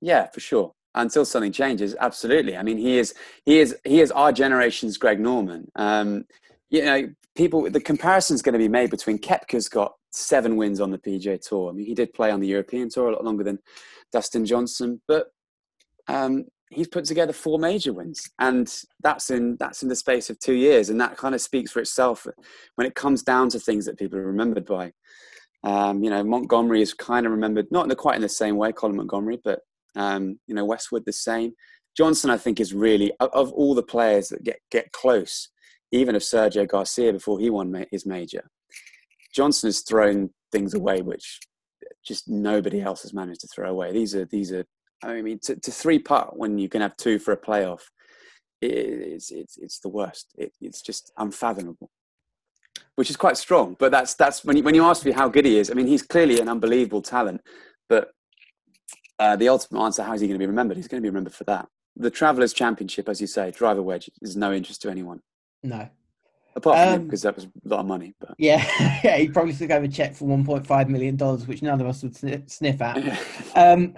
Yeah, 0.00 0.26
for 0.28 0.40
sure. 0.40 0.72
Until 0.94 1.24
something 1.24 1.52
changes, 1.52 1.94
absolutely. 2.00 2.56
I 2.56 2.62
mean, 2.62 2.78
he 2.78 2.98
is 2.98 3.14
he 3.44 3.58
is 3.58 3.76
he 3.84 4.00
is 4.00 4.10
our 4.12 4.32
generation's 4.32 4.96
Greg 4.96 5.20
Norman. 5.20 5.70
Um, 5.76 6.24
you 6.70 6.84
know, 6.84 7.08
people 7.36 7.70
the 7.70 7.80
comparison 7.80 8.34
is 8.34 8.42
going 8.42 8.54
to 8.54 8.58
be 8.58 8.68
made 8.68 8.90
between 8.90 9.18
Koepka's 9.18 9.68
got 9.68 9.92
seven 10.10 10.56
wins 10.56 10.80
on 10.80 10.90
the 10.90 10.98
PGA 10.98 11.38
Tour. 11.40 11.70
I 11.70 11.72
mean, 11.74 11.86
he 11.86 11.94
did 11.94 12.14
play 12.14 12.30
on 12.30 12.40
the 12.40 12.46
European 12.46 12.88
Tour 12.88 13.08
a 13.08 13.12
lot 13.12 13.24
longer 13.24 13.44
than 13.44 13.58
Dustin 14.10 14.46
Johnson, 14.46 15.02
but 15.06 15.26
um, 16.08 16.44
he's 16.70 16.88
put 16.88 17.04
together 17.04 17.32
four 17.32 17.58
major 17.58 17.92
wins, 17.92 18.28
and 18.38 18.72
that's 19.02 19.30
in 19.30 19.56
that's 19.60 19.82
in 19.82 19.88
the 19.88 19.96
space 19.96 20.30
of 20.30 20.38
two 20.38 20.54
years, 20.54 20.88
and 20.88 21.00
that 21.00 21.16
kind 21.16 21.34
of 21.34 21.40
speaks 21.40 21.70
for 21.70 21.80
itself 21.80 22.26
when 22.76 22.86
it 22.86 22.94
comes 22.94 23.22
down 23.22 23.48
to 23.50 23.58
things 23.58 23.84
that 23.86 23.98
people 23.98 24.18
are 24.18 24.26
remembered 24.26 24.64
by. 24.64 24.92
Um, 25.62 26.02
you 26.04 26.10
know, 26.10 26.22
Montgomerie 26.22 26.82
is 26.82 26.94
kind 26.94 27.26
of 27.26 27.32
remembered 27.32 27.66
not 27.70 27.82
in 27.82 27.88
the, 27.88 27.96
quite 27.96 28.16
in 28.16 28.22
the 28.22 28.28
same 28.28 28.56
way, 28.56 28.72
Colin 28.72 28.96
Montgomerie, 28.96 29.40
but 29.42 29.60
um, 29.96 30.38
you 30.46 30.54
know, 30.54 30.64
Westwood 30.64 31.04
the 31.04 31.12
same. 31.12 31.52
Johnson, 31.96 32.30
I 32.30 32.36
think, 32.36 32.60
is 32.60 32.74
really 32.74 33.12
of, 33.20 33.52
all 33.52 33.74
the 33.74 33.82
players 33.82 34.28
that 34.28 34.44
get 34.44 34.60
get 34.70 34.92
close, 34.92 35.48
even 35.92 36.14
of 36.14 36.22
Sergio 36.22 36.68
Garcia 36.68 37.12
before 37.12 37.38
he 37.38 37.50
won 37.50 37.86
his 37.90 38.06
major. 38.06 38.50
Johnson 39.34 39.68
has 39.68 39.80
thrown 39.80 40.30
things 40.52 40.74
away 40.74 41.02
which 41.02 41.40
just 42.04 42.28
nobody 42.28 42.80
else 42.80 43.02
has 43.02 43.12
managed 43.12 43.40
to 43.40 43.48
throw 43.48 43.70
away. 43.70 43.92
These 43.92 44.14
are 44.14 44.24
these 44.26 44.52
are. 44.52 44.64
I 45.02 45.20
mean, 45.20 45.38
to, 45.44 45.56
to 45.56 45.70
three 45.70 45.98
putt 45.98 46.38
when 46.38 46.58
you 46.58 46.68
can 46.68 46.80
have 46.80 46.96
two 46.96 47.18
for 47.18 47.32
a 47.32 47.36
playoff, 47.36 47.82
it's 48.62 49.30
it's 49.30 49.56
it's 49.58 49.78
the 49.80 49.88
worst. 49.88 50.34
It, 50.38 50.52
it's 50.60 50.82
just 50.82 51.12
unfathomable, 51.18 51.90
which 52.94 53.10
is 53.10 53.16
quite 53.16 53.36
strong. 53.36 53.76
But 53.78 53.92
that's 53.92 54.14
that's 54.14 54.44
when 54.44 54.56
you, 54.56 54.62
when 54.62 54.74
you 54.74 54.84
ask 54.84 55.04
me 55.04 55.12
how 55.12 55.28
good 55.28 55.44
he 55.44 55.58
is. 55.58 55.70
I 55.70 55.74
mean, 55.74 55.86
he's 55.86 56.02
clearly 56.02 56.40
an 56.40 56.48
unbelievable 56.48 57.02
talent. 57.02 57.40
But 57.88 58.10
uh, 59.18 59.36
the 59.36 59.48
ultimate 59.48 59.82
answer, 59.82 60.02
how 60.02 60.14
is 60.14 60.20
he 60.20 60.26
going 60.26 60.38
to 60.38 60.42
be 60.42 60.46
remembered? 60.46 60.76
He's 60.76 60.88
going 60.88 61.00
to 61.00 61.06
be 61.06 61.10
remembered 61.10 61.34
for 61.34 61.44
that. 61.44 61.68
The 61.96 62.10
Travelers 62.10 62.52
Championship, 62.52 63.08
as 63.08 63.20
you 63.20 63.26
say, 63.26 63.50
driver 63.50 63.82
wedge 63.82 64.10
is 64.20 64.36
no 64.36 64.52
interest 64.52 64.82
to 64.82 64.90
anyone. 64.90 65.20
No, 65.62 65.88
Apart 66.56 66.78
from 66.78 66.94
um, 66.94 67.04
because 67.04 67.20
that 67.22 67.36
was 67.36 67.44
a 67.44 67.50
lot 67.64 67.80
of 67.80 67.86
money. 67.86 68.14
But 68.18 68.34
yeah, 68.38 68.64
yeah, 69.04 69.18
he 69.18 69.28
probably 69.28 69.52
took 69.52 69.70
over 69.70 69.84
a 69.84 69.88
check 69.88 70.14
for 70.14 70.24
1.5 70.26 70.88
million 70.88 71.14
dollars, 71.14 71.46
which 71.46 71.60
none 71.60 71.82
of 71.82 71.86
us 71.86 72.02
would 72.02 72.16
sniff 72.50 72.80
at. 72.80 73.20
um, 73.54 73.94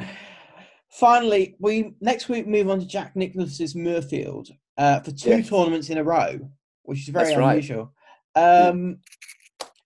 finally, 0.91 1.55
we 1.61 1.95
next 2.01 2.29
week 2.29 2.49
move 2.49 2.69
on 2.69 2.81
to 2.81 2.87
Jack 2.87 3.15
Nicklaus's 3.15 3.75
Muirfield 3.75 4.51
uh, 4.77 4.99
for 5.01 5.13
two 5.13 5.31
yes. 5.31 5.49
tournaments 5.49 5.89
in 5.89 5.99
a 5.99 6.05
row, 6.05 6.51
which 6.83 6.99
is 6.99 7.09
very 7.11 7.27
That's 7.27 7.39
unusual. 7.39 7.93
Right. 8.37 8.67
Um, 8.67 8.99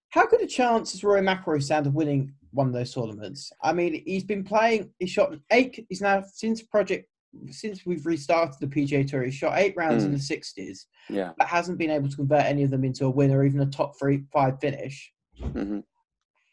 how 0.08 0.26
good 0.26 0.40
a 0.40 0.46
chance 0.46 0.92
has 0.92 1.04
Rory 1.04 1.20
McIlroy 1.20 1.62
stand 1.62 1.86
of 1.86 1.94
winning 1.94 2.32
one 2.52 2.66
of 2.68 2.72
those 2.72 2.94
tournaments? 2.94 3.52
I 3.62 3.72
mean, 3.72 4.02
he's 4.06 4.24
been 4.24 4.44
playing. 4.44 4.90
He's 4.98 5.10
shot 5.10 5.34
eight. 5.50 5.84
He's 5.88 6.00
now 6.00 6.22
since 6.32 6.62
Project 6.62 7.08
since 7.50 7.86
we've 7.86 8.04
restarted 8.04 8.56
the 8.60 8.66
PGA 8.66 9.08
Tour, 9.08 9.22
he's 9.22 9.34
shot 9.34 9.58
eight 9.58 9.74
rounds 9.76 10.02
mm. 10.02 10.06
in 10.06 10.12
the 10.12 10.18
60s, 10.18 10.86
yeah, 11.08 11.32
but 11.38 11.46
hasn't 11.46 11.78
been 11.78 11.90
able 11.90 12.08
to 12.08 12.16
convert 12.16 12.44
any 12.44 12.62
of 12.62 12.70
them 12.70 12.84
into 12.84 13.06
a 13.06 13.10
win 13.10 13.32
or 13.32 13.44
even 13.44 13.60
a 13.60 13.66
top 13.66 13.98
three 13.98 14.24
five 14.32 14.60
finish. 14.60 15.12
Mm-hmm. 15.40 15.80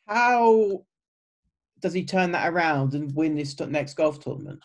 How 0.07 0.83
does 1.81 1.93
he 1.93 2.03
turn 2.03 2.31
that 2.31 2.51
around 2.51 2.93
and 2.93 3.13
win 3.15 3.35
this 3.35 3.59
next 3.59 3.95
golf 3.95 4.19
tournament? 4.19 4.59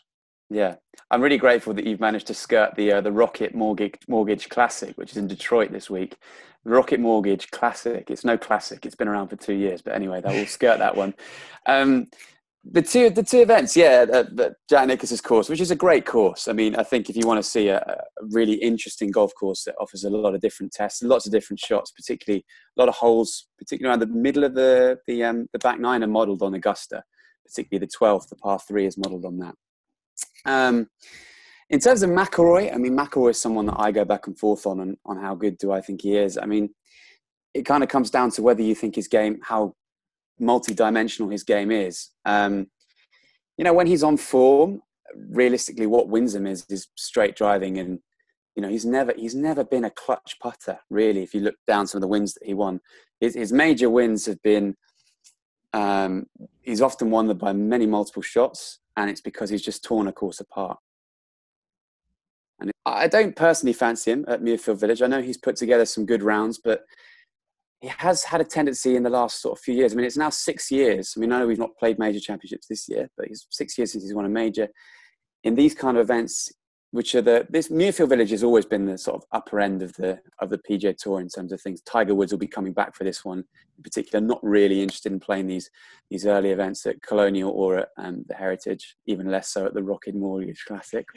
Yeah, 0.51 0.77
I'm 1.11 1.21
really 1.21 1.39
grateful 1.39 1.75
that 1.75 1.87
you've 1.87 2.01
managed 2.01 2.27
to 2.29 2.35
skirt 2.35 2.75
the 2.77 2.93
uh, 2.93 3.01
the 3.01 3.13
Rocket 3.13 3.55
Mortgage 3.55 3.99
Mortgage 4.09 4.49
Classic, 4.49 4.97
which 4.97 5.11
is 5.13 5.17
in 5.17 5.27
Detroit 5.27 5.73
this 5.73 5.91
week. 5.91 6.17
Rocket 6.65 7.01
Mortgage 7.01 7.51
Classic. 7.51 8.11
It's 8.11 8.25
no 8.25 8.39
classic. 8.39 8.87
It's 8.87 8.95
been 8.95 9.09
around 9.09 9.29
for 9.29 9.37
two 9.37 9.55
years, 9.55 9.83
but 9.83 9.95
anyway, 9.95 10.21
that 10.21 10.33
will 10.33 10.47
skirt 10.47 10.79
that 10.79 10.97
one. 10.97 11.15
Um, 11.67 12.09
the 12.71 12.83
two 12.83 13.11
the 13.11 13.23
two 13.23 13.41
events, 13.41 13.77
yeah, 13.77 14.05
the, 14.05 14.55
Jack 14.69 14.87
Nicklaus's 14.87 15.21
course, 15.21 15.49
which 15.49 15.61
is 15.61 15.71
a 15.71 15.77
great 15.77 16.07
course. 16.07 16.49
I 16.49 16.53
mean, 16.53 16.77
I 16.77 16.83
think 16.83 17.11
if 17.11 17.17
you 17.17 17.27
want 17.27 17.43
to 17.43 17.49
see 17.49 17.69
a, 17.69 17.79
a, 17.79 17.97
really 18.31 18.55
interesting 18.55 19.11
golf 19.11 19.33
course 19.35 19.65
that 19.65 19.75
offers 19.79 20.05
a 20.05 20.11
lot 20.11 20.35
of 20.35 20.41
different 20.41 20.73
tests, 20.73 21.03
lots 21.03 21.27
of 21.27 21.33
different 21.33 21.61
shots, 21.61 21.91
particularly 21.91 22.45
a 22.77 22.81
lot 22.81 22.89
of 22.89 22.95
holes, 22.95 23.49
particularly 23.59 23.91
around 23.91 24.01
the 24.01 24.19
middle 24.19 24.45
of 24.45 24.55
the 24.55 24.99
the 25.07 25.25
um, 25.25 25.47
the 25.53 25.59
back 25.59 25.79
nine 25.79 26.03
are 26.03 26.07
modelled 26.07 26.43
on 26.43 26.55
Augusta, 26.55 27.03
particularly 27.47 27.85
the 27.87 27.93
twelfth, 27.97 28.31
the 28.31 28.37
par 28.37 28.59
three 28.59 28.87
is 28.87 28.97
modelled 28.97 29.25
on 29.25 29.39
that. 29.39 29.55
Um, 30.47 30.89
in 31.71 31.81
terms 31.81 32.03
of 32.03 32.11
McIlroy, 32.11 32.73
I 32.73 32.77
mean, 32.77 32.97
McIlroy 32.97 33.31
is 33.31 33.41
someone 33.41 33.67
that 33.67 33.79
I 33.79 33.91
go 33.91 34.05
back 34.05 34.27
and 34.27 34.39
forth 34.39 34.67
on, 34.67 34.81
on 34.81 34.97
on 35.07 35.19
how 35.19 35.35
good 35.35 35.59
do 35.59 35.73
I 35.73 35.81
think 35.81 36.03
he 36.03 36.17
is. 36.17 36.39
I 36.39 36.47
mean, 36.47 36.71
it 37.55 37.65
kind 37.65 37.83
of 37.83 37.89
comes 37.89 38.11
down 38.11 38.31
to 38.33 38.43
whether 38.43 38.63
you 38.63 38.75
think 38.75 38.97
his 38.97 39.09
game, 39.09 39.41
how 39.43 39.75
multi-dimensional 40.39 41.31
his 41.31 41.45
game 41.45 41.71
is. 41.71 42.11
Um, 42.25 42.67
you 43.57 43.65
know, 43.65 43.73
when 43.73 43.87
he's 43.87 44.03
on 44.03 44.17
form, 44.17 44.83
realistically, 45.31 45.87
what 45.87 46.09
wins 46.09 46.35
him 46.35 46.47
is 46.47 46.67
is 46.69 46.89
straight 46.97 47.37
driving 47.37 47.79
and 47.79 48.01
you 48.57 48.63
know, 48.63 48.69
he's 48.69 48.85
never 48.85 49.13
he's 49.17 49.35
never 49.35 49.65
been 49.65 49.85
a 49.85 49.91
clutch 49.91 50.37
putter 50.41 50.79
really. 50.91 51.23
If 51.23 51.35
you 51.35 51.41
look 51.41 51.57
down 51.67 51.87
some 51.87 51.99
of 51.99 52.03
the 52.03 52.09
wins 52.09 52.35
that 52.35 52.47
he 52.47 52.55
won, 52.55 52.81
his, 53.21 53.35
his 53.35 53.53
major 53.53 53.91
wins 53.91 54.27
have 54.27 54.41
been. 54.43 54.77
Um, 55.73 56.27
he's 56.63 56.81
often 56.81 57.11
won 57.11 57.27
them 57.27 57.39
by 57.39 57.53
many 57.53 57.85
multiple 57.85 58.23
shots, 58.23 58.79
and 58.97 59.11
it's 59.11 59.21
because 59.21 59.51
he's 59.51 59.63
just 59.63 59.83
torn 59.83 60.07
a 60.07 60.13
course 60.13 60.39
apart. 60.39 60.79
I 62.87 63.09
don't 63.09 63.35
personally 63.35 63.73
fancy 63.73 64.13
him 64.13 64.25
at 64.29 64.43
Muirfield 64.43 64.79
Village. 64.79 65.01
I 65.01 65.07
know 65.07 65.23
he's 65.23 65.39
put 65.39 65.57
together 65.57 65.87
some 65.87 66.05
good 66.05 66.23
rounds, 66.23 66.61
but 66.63 66.83
he 67.81 67.89
has 67.89 68.25
had 68.25 68.41
a 68.41 68.45
tendency 68.45 68.97
in 68.97 69.03
the 69.03 69.11
last 69.11 69.41
sort 69.41 69.59
of 69.59 69.63
few 69.63 69.75
years. 69.75 69.93
I 69.93 69.97
mean, 69.97 70.07
it's 70.07 70.17
now 70.17 70.31
six 70.31 70.71
years. 70.71 71.15
I 71.17 71.21
mean, 71.21 71.33
I 71.33 71.39
know 71.39 71.47
we've 71.47 71.59
not 71.59 71.77
played 71.79 71.99
major 71.99 72.21
championships 72.21 72.67
this 72.67 72.89
year, 72.89 73.09
but 73.17 73.27
it's 73.27 73.47
six 73.51 73.77
years 73.79 73.93
since 73.93 74.05
he's 74.05 74.15
won 74.15 74.27
a 74.27 74.31
major. 74.31 74.69
In 75.45 75.55
these 75.55 75.75
kind 75.75 75.97
of 75.97 76.03
events, 76.03 76.53
which 76.95 77.13
are 77.17 77.23
the 77.23 77.45
this 77.51 77.71
Muirfield 77.71 78.09
Village 78.09 78.31
has 78.31 78.45
always 78.45 78.65
been 78.65 78.87
the 78.87 78.97
sort 78.97 79.17
of 79.17 79.25
upper 79.33 79.59
end 79.59 79.83
of 79.83 79.93
the 79.95 80.21
of 80.39 80.49
the 80.49 80.59
PGA 80.59 80.97
Tour 80.97 81.21
in 81.21 81.29
terms 81.29 81.51
of 81.51 81.61
things. 81.61 81.83
Tiger 81.83 82.15
Woods 82.15 82.31
will 82.31 82.39
be 82.39 82.47
coming 82.47 82.73
back 82.73 82.95
for 82.95 83.03
this 83.03 83.25
one 83.25 83.43
in 83.77 83.83
particular. 83.83 84.25
Not 84.25 84.39
really 84.45 84.81
interested 84.81 85.11
in 85.11 85.19
playing 85.19 85.49
these 85.49 85.69
these 86.09 86.25
early 86.25 86.51
events 86.51 86.87
at 86.87 87.03
Colonial 87.03 87.51
or 87.51 87.79
at 87.79 87.89
um, 87.99 88.25
the 88.29 88.35
Heritage. 88.37 88.95
Even 89.09 89.29
less 89.29 89.49
so 89.49 89.67
at 89.67 89.75
the 89.75 89.83
Rocket 89.83 90.15
Mortgage 90.15 90.65
Classic. 90.69 91.05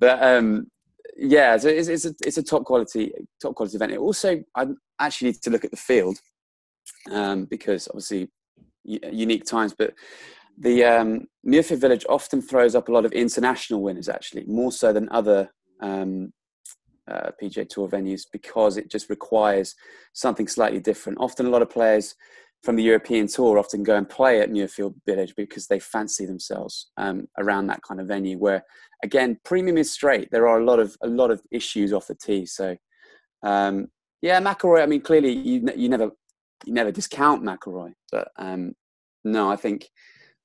but 0.00 0.20
um, 0.20 0.66
yeah, 1.16 1.56
so 1.56 1.68
it's, 1.68 1.86
it's 1.86 2.04
a 2.04 2.14
it's 2.26 2.38
a 2.38 2.42
top 2.42 2.64
quality 2.64 3.12
top 3.40 3.54
quality 3.54 3.76
event. 3.76 3.92
It 3.92 3.98
also 3.98 4.42
I 4.56 4.66
actually 4.98 5.28
need 5.28 5.42
to 5.42 5.50
look 5.50 5.64
at 5.64 5.70
the 5.70 5.76
field 5.76 6.18
um, 7.12 7.44
because 7.44 7.86
obviously 7.86 8.28
unique 8.84 9.44
times, 9.44 9.72
but 9.72 9.94
the 10.58 10.84
um, 10.84 11.26
Muirfield 11.46 11.80
Village 11.80 12.06
often 12.08 12.42
throws 12.42 12.74
up 12.74 12.88
a 12.88 12.92
lot 12.92 13.04
of 13.04 13.12
international 13.12 13.82
winners, 13.82 14.08
actually, 14.08 14.44
more 14.46 14.72
so 14.72 14.92
than 14.92 15.08
other 15.10 15.50
um, 15.80 16.32
uh, 17.10 17.30
PGA 17.42 17.68
Tour 17.68 17.88
venues, 17.88 18.22
because 18.32 18.76
it 18.76 18.90
just 18.90 19.10
requires 19.10 19.74
something 20.12 20.46
slightly 20.46 20.80
different. 20.80 21.18
Often, 21.20 21.46
a 21.46 21.50
lot 21.50 21.62
of 21.62 21.70
players 21.70 22.14
from 22.62 22.76
the 22.76 22.82
European 22.82 23.26
Tour 23.26 23.58
often 23.58 23.82
go 23.82 23.96
and 23.96 24.08
play 24.08 24.40
at 24.40 24.50
Muirfield 24.50 24.94
Village 25.04 25.34
because 25.36 25.66
they 25.66 25.80
fancy 25.80 26.26
themselves 26.26 26.90
um, 26.96 27.26
around 27.38 27.66
that 27.66 27.82
kind 27.82 28.00
of 28.00 28.06
venue. 28.06 28.38
Where, 28.38 28.62
again, 29.02 29.38
premium 29.44 29.78
is 29.78 29.90
straight. 29.90 30.30
There 30.30 30.48
are 30.48 30.60
a 30.60 30.64
lot 30.64 30.78
of 30.78 30.96
a 31.02 31.08
lot 31.08 31.30
of 31.30 31.42
issues 31.50 31.92
off 31.92 32.06
the 32.06 32.14
tee. 32.14 32.46
So, 32.46 32.76
um, 33.42 33.88
yeah, 34.20 34.40
McIlroy. 34.40 34.82
I 34.82 34.86
mean, 34.86 35.00
clearly, 35.00 35.32
you 35.32 35.68
you 35.74 35.88
never 35.88 36.10
you 36.64 36.72
never 36.72 36.92
discount 36.92 37.42
McIlroy, 37.42 37.94
but 38.12 38.28
um, 38.36 38.74
no, 39.24 39.50
I 39.50 39.56
think 39.56 39.88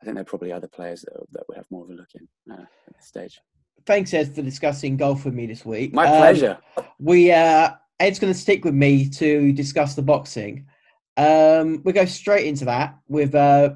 I 0.01 0.05
think 0.05 0.15
there 0.15 0.21
are 0.21 0.25
probably 0.25 0.51
other 0.51 0.67
players 0.67 1.01
that, 1.01 1.13
that 1.31 1.43
would 1.47 1.57
have 1.57 1.65
more 1.71 1.83
of 1.83 1.89
a 1.89 1.93
look 1.93 2.09
in 2.15 2.27
uh, 2.51 2.61
at 2.61 2.95
this 2.95 3.07
stage. 3.07 3.39
Thanks, 3.85 4.13
Ed, 4.13 4.35
for 4.35 4.41
discussing 4.41 4.97
golf 4.97 5.25
with 5.25 5.33
me 5.33 5.45
this 5.45 5.65
week. 5.65 5.93
My 5.93 6.05
um, 6.05 6.17
pleasure. 6.17 6.57
We 6.99 7.31
uh, 7.31 7.71
Ed's 7.99 8.19
going 8.19 8.33
to 8.33 8.39
stick 8.39 8.65
with 8.65 8.73
me 8.73 9.09
to 9.09 9.51
discuss 9.53 9.95
the 9.95 10.01
boxing. 10.01 10.65
Um, 11.15 11.81
we 11.83 11.93
go 11.93 12.05
straight 12.05 12.45
into 12.45 12.65
that 12.65 12.95
with 13.07 13.33
uh, 13.33 13.71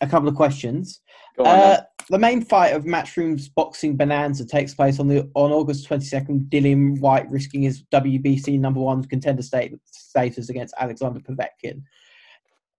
a 0.00 0.06
couple 0.06 0.28
of 0.28 0.34
questions. 0.34 1.00
On, 1.38 1.46
uh, 1.46 1.80
the 2.10 2.18
main 2.18 2.44
fight 2.44 2.74
of 2.74 2.84
Matchroom's 2.84 3.48
boxing 3.48 3.96
bonanza 3.96 4.44
takes 4.44 4.74
place 4.74 4.98
on 4.98 5.08
the 5.08 5.30
on 5.34 5.52
August 5.52 5.88
22nd. 5.88 6.48
Dillian 6.48 7.00
Whyte 7.00 7.30
risking 7.30 7.62
his 7.62 7.84
WBC 7.84 8.58
number 8.58 8.80
one 8.80 9.04
contender 9.04 9.42
status 9.42 10.48
against 10.50 10.74
Alexander 10.78 11.20
Povetkin 11.20 11.82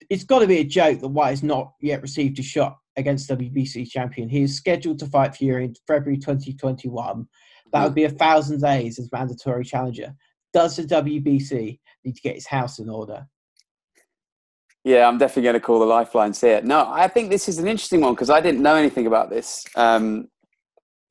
it's 0.10 0.24
got 0.24 0.40
to 0.40 0.48
be 0.48 0.58
a 0.58 0.64
joke 0.64 1.00
that 1.00 1.08
Whyte 1.08 1.30
has 1.30 1.44
not 1.44 1.74
yet 1.82 2.02
received 2.02 2.40
a 2.40 2.44
shot 2.44 2.78
against 2.98 3.30
WBC 3.30 3.90
champion. 3.90 4.30
He 4.30 4.44
is 4.44 4.56
scheduled 4.56 5.00
to 5.00 5.06
fight 5.06 5.36
Fury 5.36 5.66
in 5.66 5.76
February 5.88 6.18
2021. 6.18 7.28
That 7.72 7.84
would 7.84 7.96
be 7.96 8.04
a 8.04 8.10
thousand 8.10 8.62
days 8.62 9.00
as 9.00 9.12
mandatory 9.12 9.64
challenger. 9.64 10.14
Does 10.54 10.76
the 10.76 10.84
WBC 10.84 11.80
need 12.04 12.16
to 12.16 12.22
get 12.22 12.36
his 12.36 12.48
house 12.48 12.80
in 12.80 12.90
order? 12.90 13.26
Yeah, 14.84 15.08
I'm 15.08 15.18
definitely 15.18 15.44
going 15.44 15.54
to 15.54 15.60
call 15.60 15.80
the 15.80 15.86
lifelines 15.86 16.42
here. 16.42 16.62
No, 16.62 16.90
I 16.90 17.08
think 17.08 17.30
this 17.30 17.48
is 17.48 17.60
an 17.60 17.68
interesting 17.68 18.02
one 18.02 18.14
because 18.14 18.30
I 18.30 18.42
didn't 18.42 18.62
know 18.62 18.76
anything 18.76 19.08
about 19.08 19.30
this. 19.30 19.64
Um, 19.76 20.28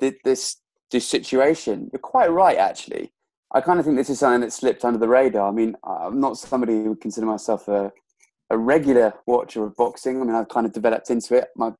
this 0.00 0.56
this 0.90 1.06
situation. 1.06 1.88
You're 1.92 2.00
quite 2.00 2.30
right, 2.30 2.58
actually. 2.58 3.12
I 3.52 3.60
kind 3.60 3.78
of 3.78 3.84
think 3.84 3.96
this 3.96 4.10
is 4.10 4.18
something 4.18 4.40
that 4.40 4.52
slipped 4.52 4.84
under 4.84 4.98
the 4.98 5.08
radar. 5.08 5.48
I 5.48 5.52
mean, 5.52 5.76
I'm 5.84 6.20
not 6.20 6.36
somebody 6.36 6.74
who 6.74 6.90
would 6.90 7.00
consider 7.00 7.26
myself 7.26 7.68
a 7.68 7.92
a 8.50 8.58
regular 8.58 9.14
watcher 9.26 9.64
of 9.64 9.76
boxing. 9.76 10.20
I 10.20 10.24
mean, 10.24 10.34
I've 10.34 10.48
kind 10.48 10.66
of 10.66 10.72
developed 10.72 11.10
into 11.10 11.36
it. 11.36 11.48
My 11.56 11.72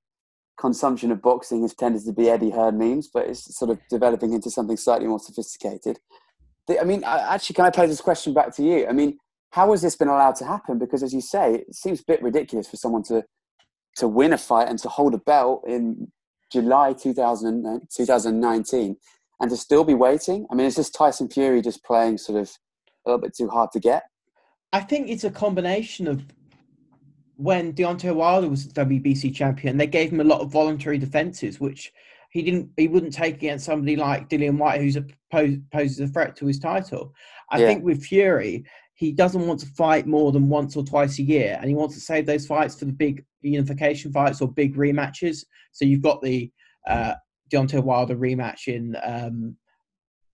consumption 0.59 1.11
of 1.11 1.23
boxing 1.23 1.63
has 1.63 1.75
tended 1.75 2.05
to 2.05 2.13
be 2.13 2.31
Eddie 2.31 2.51
Hearn 2.51 2.79
memes, 2.79 3.09
but 3.13 3.27
it's 3.27 3.57
sort 3.57 3.71
of 3.71 3.79
developing 3.89 4.33
into 4.33 4.51
something 4.51 4.77
slightly 4.77 5.09
more 5.09 5.19
sophisticated. 5.19 5.99
I 6.81 6.85
mean, 6.85 7.03
actually, 7.05 7.55
can 7.55 7.65
I 7.65 7.71
pose 7.71 7.89
this 7.89 8.01
question 8.01 8.33
back 8.33 8.55
to 8.57 8.63
you? 8.63 8.87
I 8.87 8.93
mean, 8.93 9.19
how 9.51 9.73
has 9.73 9.83
this 9.83 9.97
been 9.97 10.09
allowed 10.09 10.37
to 10.37 10.45
happen? 10.45 10.79
Because, 10.79 11.03
as 11.03 11.13
you 11.13 11.21
say, 11.21 11.55
it 11.55 11.75
seems 11.75 12.01
a 12.01 12.05
bit 12.07 12.23
ridiculous 12.23 12.69
for 12.69 12.77
someone 12.77 13.03
to 13.05 13.25
to 13.97 14.09
win 14.09 14.33
a 14.33 14.39
fight 14.39 14.69
and 14.69 14.79
to 14.79 14.89
hold 14.89 15.15
a 15.15 15.19
belt 15.19 15.65
in 15.67 16.11
July 16.53 16.93
2000, 16.93 17.89
2019 17.95 18.97
and 19.41 19.51
to 19.51 19.57
still 19.57 19.85
be 19.85 19.95
waiting. 19.95 20.47
I 20.51 20.55
mean, 20.55 20.67
is 20.67 20.77
this 20.77 20.91
Tyson 20.91 21.29
Fury 21.29 21.63
just 21.63 21.85
playing 21.85 22.19
sort 22.19 22.41
of 22.41 22.51
a 23.07 23.11
little 23.11 23.21
bit 23.21 23.35
too 23.37 23.49
hard 23.49 23.71
to 23.73 23.81
get? 23.81 24.05
I 24.73 24.81
think 24.81 25.09
it's 25.09 25.25
a 25.25 25.31
combination 25.31 26.07
of 26.07 26.23
when 27.41 27.73
Deontay 27.73 28.15
Wilder 28.15 28.51
was 28.51 28.67
the 28.67 28.85
WBC 28.85 29.35
champion, 29.35 29.79
they 29.79 29.87
gave 29.87 30.13
him 30.13 30.21
a 30.21 30.25
lot 30.25 30.43
of 30.43 30.53
voluntary 30.53 30.99
defenses, 30.99 31.59
which 31.59 31.91
he 32.31 32.43
didn't. 32.43 32.69
He 32.77 32.87
wouldn't 32.87 33.15
take 33.15 33.37
against 33.37 33.65
somebody 33.65 33.97
like 33.97 34.29
Dillian 34.29 34.59
Whyte, 34.59 34.81
who's 34.81 34.97
a 34.97 35.07
pose, 35.33 35.57
poses 35.73 36.01
a 36.01 36.09
threat 36.09 36.37
to 36.37 36.47
his 36.47 36.59
title. 36.59 37.15
I 37.51 37.59
yeah. 37.59 37.67
think 37.67 37.83
with 37.83 38.05
Fury, 38.05 38.65
he 38.95 39.11
doesn't 39.11 39.47
want 39.47 39.61
to 39.61 39.67
fight 39.69 40.07
more 40.07 40.33
than 40.33 40.51
once 40.51 40.77
or 40.77 40.85
twice 40.85 41.19
a 41.19 41.23
year, 41.23 41.57
and 41.59 41.69
he 41.69 41.75
wants 41.75 41.95
to 41.95 42.01
save 42.01 42.27
those 42.27 42.47
fights 42.47 42.79
for 42.79 42.85
the 42.85 42.93
big 42.93 43.25
unification 43.41 44.13
fights 44.13 44.43
or 44.43 44.53
big 44.53 44.77
rematches. 44.77 45.45
So 45.73 45.87
you've 45.87 46.03
got 46.03 46.21
the 46.21 46.51
uh, 46.87 47.15
Deontay 47.51 47.83
Wilder 47.83 48.17
rematch 48.17 48.69
in 48.69 48.97
um, 49.03 49.57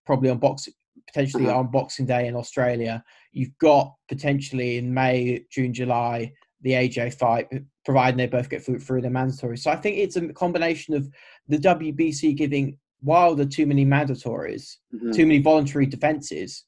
probably 0.05 0.31
on 0.31 0.39
boxing 0.39 0.75
potentially 1.07 1.47
uh-huh. 1.47 1.59
on 1.59 1.71
Boxing 1.71 2.07
Day 2.07 2.27
in 2.27 2.35
Australia. 2.35 3.05
You've 3.33 3.57
got 3.61 3.95
potentially 4.09 4.79
in 4.79 4.93
May, 4.93 5.45
June, 5.53 5.73
July 5.73 6.33
the 6.63 6.73
AJ 6.73 7.15
fight, 7.15 7.49
providing 7.85 8.17
they 8.17 8.27
both 8.27 8.49
get 8.49 8.65
through, 8.65 8.81
through 8.81 9.03
the 9.03 9.11
mandatory. 9.11 9.57
So 9.59 9.71
I 9.71 9.77
think 9.77 9.99
it's 9.99 10.17
a 10.17 10.33
combination 10.33 10.95
of 10.95 11.09
the 11.49 11.59
WBC 11.59 12.37
giving 12.37 12.79
Wilder 13.03 13.45
too 13.45 13.67
many 13.67 13.85
mandatories, 13.85 14.77
mm-hmm. 14.95 15.13
too 15.13 15.27
many 15.27 15.41
voluntary 15.41 15.87
defenses, 15.87 16.65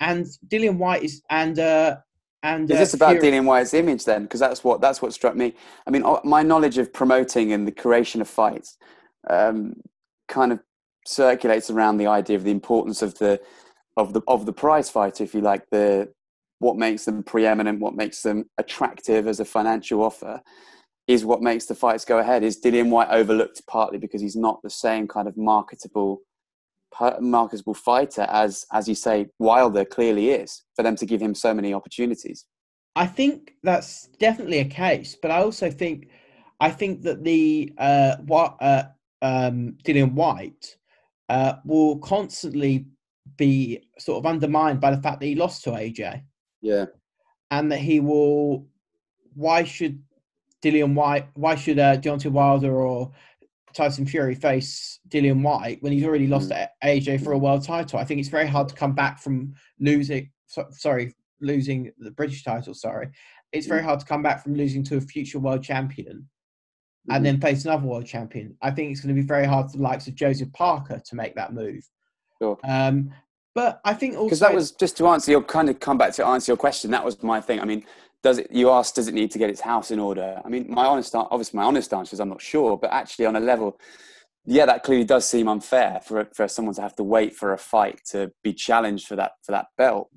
and 0.00 0.26
Dillian 0.48 0.76
Whyte 0.76 1.02
is 1.02 1.22
and 1.30 1.58
uh, 1.58 1.96
and 2.42 2.70
is 2.70 2.76
uh, 2.76 2.80
this 2.80 2.94
about 2.94 3.12
Fury- 3.12 3.32
Dillian 3.32 3.44
Whyte's 3.44 3.74
image 3.74 4.04
then? 4.04 4.22
Because 4.22 4.40
that's 4.40 4.62
what 4.62 4.80
that's 4.80 5.00
what 5.00 5.12
struck 5.12 5.36
me. 5.36 5.54
I 5.86 5.90
mean, 5.90 6.04
my 6.24 6.42
knowledge 6.42 6.78
of 6.78 6.92
promoting 6.92 7.52
and 7.52 7.66
the 7.66 7.72
creation 7.72 8.20
of 8.20 8.28
fights 8.28 8.76
um, 9.30 9.74
kind 10.28 10.52
of 10.52 10.60
circulates 11.06 11.70
around 11.70 11.96
the 11.96 12.06
idea 12.06 12.36
of 12.36 12.44
the 12.44 12.50
importance 12.50 13.02
of 13.02 13.18
the 13.18 13.40
of 13.96 14.12
the 14.12 14.20
of 14.28 14.46
the 14.46 14.52
prize 14.52 14.90
fighter, 14.90 15.24
if 15.24 15.34
you 15.34 15.40
like, 15.40 15.68
the 15.70 16.12
what 16.60 16.76
makes 16.76 17.04
them 17.04 17.22
preeminent, 17.22 17.80
what 17.80 17.94
makes 17.94 18.22
them 18.22 18.44
attractive 18.58 19.26
as 19.26 19.40
a 19.40 19.44
financial 19.44 20.02
offer, 20.02 20.40
is 21.06 21.24
what 21.24 21.42
makes 21.42 21.66
the 21.66 21.74
fights 21.74 22.04
go 22.04 22.18
ahead. 22.18 22.42
Is 22.42 22.60
Dillian 22.60 22.90
Whyte 22.90 23.08
overlooked 23.10 23.62
partly 23.66 23.98
because 23.98 24.20
he's 24.20 24.36
not 24.36 24.60
the 24.62 24.70
same 24.70 25.08
kind 25.08 25.28
of 25.28 25.36
marketable 25.36 26.22
marketable 27.20 27.74
fighter 27.74 28.26
as 28.30 28.64
as 28.72 28.88
you 28.88 28.94
say 28.94 29.26
Wilder 29.38 29.84
clearly 29.84 30.30
is 30.30 30.64
for 30.74 30.82
them 30.82 30.96
to 30.96 31.06
give 31.06 31.20
him 31.20 31.34
so 31.34 31.54
many 31.54 31.72
opportunities. 31.72 32.46
I 32.96 33.06
think 33.06 33.54
that's 33.62 34.08
definitely 34.18 34.58
a 34.58 34.64
case, 34.64 35.16
but 35.20 35.30
I 35.30 35.42
also 35.42 35.70
think 35.70 36.08
I 36.60 36.70
think 36.70 37.02
that 37.02 37.22
the 37.22 37.72
uh, 37.78 38.16
what 38.26 38.56
uh, 38.60 38.84
um, 39.22 39.76
Dillian 39.84 40.14
Whyte 40.14 40.76
uh, 41.28 41.54
will 41.64 41.98
constantly 41.98 42.86
be 43.36 43.80
sort 43.98 44.18
of 44.18 44.26
undermined 44.26 44.80
by 44.80 44.90
the 44.90 45.00
fact 45.00 45.20
that 45.20 45.26
he 45.26 45.34
lost 45.34 45.62
to 45.64 45.70
AJ. 45.70 46.22
Yeah. 46.60 46.86
And 47.50 47.72
that 47.72 47.78
he 47.80 48.00
will. 48.00 48.66
Why 49.34 49.64
should 49.64 50.02
Dillian 50.62 50.94
Whyte? 50.94 51.28
Why 51.34 51.54
should 51.54 51.78
uh, 51.78 51.96
Deontay 51.96 52.30
Wilder 52.30 52.74
or 52.74 53.12
Tyson 53.74 54.06
Fury 54.06 54.34
face 54.34 55.00
Dillian 55.08 55.42
Whyte 55.42 55.82
when 55.82 55.92
he's 55.92 56.04
already 56.04 56.26
lost 56.26 56.50
mm. 56.50 56.66
AJ 56.84 57.22
for 57.24 57.32
a 57.32 57.38
world 57.38 57.64
title? 57.64 57.98
I 57.98 58.04
think 58.04 58.20
it's 58.20 58.28
very 58.28 58.46
hard 58.46 58.68
to 58.68 58.74
come 58.74 58.94
back 58.94 59.20
from 59.20 59.54
losing. 59.78 60.30
So, 60.46 60.66
sorry, 60.70 61.14
losing 61.40 61.92
the 61.98 62.10
British 62.10 62.42
title. 62.42 62.74
Sorry, 62.74 63.08
it's 63.52 63.66
very 63.66 63.80
mm. 63.80 63.84
hard 63.84 64.00
to 64.00 64.06
come 64.06 64.22
back 64.22 64.42
from 64.42 64.54
losing 64.54 64.82
to 64.84 64.96
a 64.96 65.00
future 65.00 65.38
world 65.38 65.62
champion 65.62 66.28
mm-hmm. 67.08 67.16
and 67.16 67.24
then 67.24 67.40
face 67.40 67.64
another 67.64 67.86
world 67.86 68.06
champion. 68.06 68.56
I 68.62 68.70
think 68.70 68.90
it's 68.90 69.00
going 69.00 69.14
to 69.14 69.20
be 69.20 69.26
very 69.26 69.46
hard 69.46 69.70
for 69.70 69.76
the 69.76 69.82
likes 69.82 70.06
of 70.06 70.14
Joseph 70.14 70.52
Parker 70.52 71.00
to 71.04 71.16
make 71.16 71.34
that 71.36 71.52
move. 71.52 71.88
Sure. 72.40 72.58
Um, 72.64 73.12
but 73.58 73.80
I 73.84 73.92
think 73.92 74.14
also 74.14 74.26
because 74.26 74.38
that 74.38 74.54
was 74.54 74.70
just 74.70 74.96
to 74.98 75.08
answer 75.08 75.32
your 75.32 75.42
kind 75.42 75.68
of 75.68 75.80
come 75.80 75.98
back 75.98 76.12
to 76.12 76.24
answer 76.24 76.52
your 76.52 76.56
question. 76.56 76.92
That 76.92 77.04
was 77.04 77.20
my 77.24 77.40
thing. 77.40 77.58
I 77.58 77.64
mean, 77.64 77.84
does 78.22 78.38
it? 78.38 78.46
You 78.52 78.70
asked, 78.70 78.94
does 78.94 79.08
it 79.08 79.14
need 79.14 79.32
to 79.32 79.38
get 79.40 79.50
its 79.50 79.60
house 79.60 79.90
in 79.90 79.98
order? 79.98 80.40
I 80.44 80.48
mean, 80.48 80.66
my 80.68 80.86
honest, 80.86 81.12
obviously, 81.12 81.56
my 81.56 81.64
honest 81.64 81.92
answer 81.92 82.14
is 82.14 82.20
I'm 82.20 82.28
not 82.28 82.40
sure. 82.40 82.76
But 82.76 82.92
actually, 82.92 83.26
on 83.26 83.34
a 83.34 83.40
level, 83.40 83.80
yeah, 84.44 84.64
that 84.66 84.84
clearly 84.84 85.04
does 85.04 85.28
seem 85.28 85.48
unfair 85.48 85.98
for 86.04 86.28
for 86.36 86.46
someone 86.46 86.76
to 86.76 86.82
have 86.82 86.94
to 86.96 87.02
wait 87.02 87.34
for 87.34 87.52
a 87.52 87.58
fight 87.58 88.00
to 88.12 88.30
be 88.44 88.52
challenged 88.52 89.08
for 89.08 89.16
that 89.16 89.32
for 89.42 89.50
that 89.50 89.66
belt. 89.76 90.08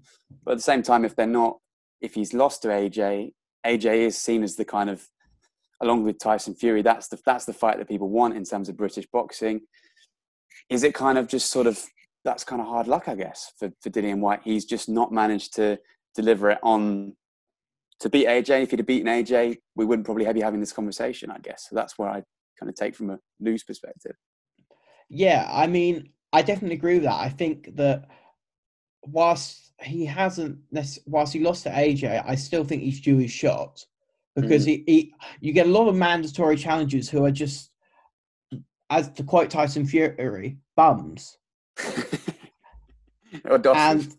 But 0.45 0.51
at 0.51 0.57
the 0.59 0.69
same 0.71 0.83
time, 0.83 1.03
if 1.03 1.15
they're 1.15 1.25
not, 1.25 1.57
if 1.99 2.13
he's 2.13 2.35
lost 2.35 2.61
to 2.61 2.67
AJ, 2.67 3.31
AJ 3.65 4.05
is 4.05 4.19
seen 4.19 4.43
as 4.43 4.55
the 4.55 4.65
kind 4.65 4.87
of, 4.87 5.07
along 5.81 6.03
with 6.03 6.19
Tyson 6.19 6.53
Fury, 6.53 6.83
that's 6.83 7.07
the 7.07 7.17
that's 7.25 7.45
the 7.45 7.53
fight 7.53 7.79
that 7.79 7.89
people 7.89 8.09
want 8.09 8.37
in 8.37 8.43
terms 8.43 8.69
of 8.69 8.77
British 8.77 9.07
boxing. 9.11 9.61
Is 10.69 10.83
it 10.83 10.93
kind 10.93 11.17
of 11.17 11.27
just 11.27 11.49
sort 11.49 11.65
of 11.65 11.83
that's 12.23 12.43
kind 12.43 12.61
of 12.61 12.67
hard 12.67 12.87
luck, 12.87 13.07
I 13.07 13.15
guess, 13.15 13.51
for 13.57 13.71
for 13.81 13.89
Dillian 13.89 14.19
Whyte. 14.19 14.41
He's 14.43 14.65
just 14.65 14.89
not 14.89 15.11
managed 15.11 15.55
to 15.55 15.79
deliver 16.15 16.51
it 16.51 16.59
on 16.63 17.15
to 17.99 18.09
beat 18.09 18.27
AJ. 18.27 18.63
If 18.63 18.71
he'd 18.71 18.79
have 18.79 18.85
beaten 18.85 19.07
AJ, 19.07 19.57
we 19.75 19.85
wouldn't 19.85 20.05
probably 20.05 20.31
be 20.33 20.41
having 20.41 20.59
this 20.59 20.73
conversation, 20.73 21.31
I 21.31 21.39
guess. 21.39 21.67
So 21.69 21.75
that's 21.75 21.97
where 21.97 22.09
I 22.09 22.23
kind 22.59 22.69
of 22.69 22.75
take 22.75 22.95
from 22.95 23.11
a 23.11 23.19
loose 23.39 23.63
perspective. 23.63 24.15
Yeah, 25.09 25.49
I 25.51 25.67
mean, 25.67 26.09
I 26.33 26.41
definitely 26.41 26.77
agree 26.77 26.95
with 26.95 27.03
that. 27.03 27.19
I 27.19 27.29
think 27.29 27.75
that 27.75 28.07
whilst 29.03 29.71
he 29.81 30.05
hasn't, 30.05 30.59
whilst 31.05 31.33
he 31.33 31.39
lost 31.39 31.63
to 31.63 31.69
AJ, 31.69 32.23
I 32.25 32.35
still 32.35 32.63
think 32.63 32.81
he's 32.81 33.01
due 33.01 33.17
his 33.17 33.31
shot 33.31 33.83
because 34.35 34.63
mm. 34.63 34.67
he, 34.67 34.83
he, 34.87 35.13
you 35.41 35.53
get 35.53 35.65
a 35.65 35.69
lot 35.69 35.87
of 35.87 35.95
mandatory 35.95 36.55
challenges 36.55 37.09
who 37.09 37.25
are 37.25 37.31
just, 37.31 37.71
as 38.89 39.09
to 39.11 39.23
quote 39.23 39.49
Tyson 39.49 39.85
Fury, 39.85 40.57
bums. 40.75 41.37
and 43.75 44.15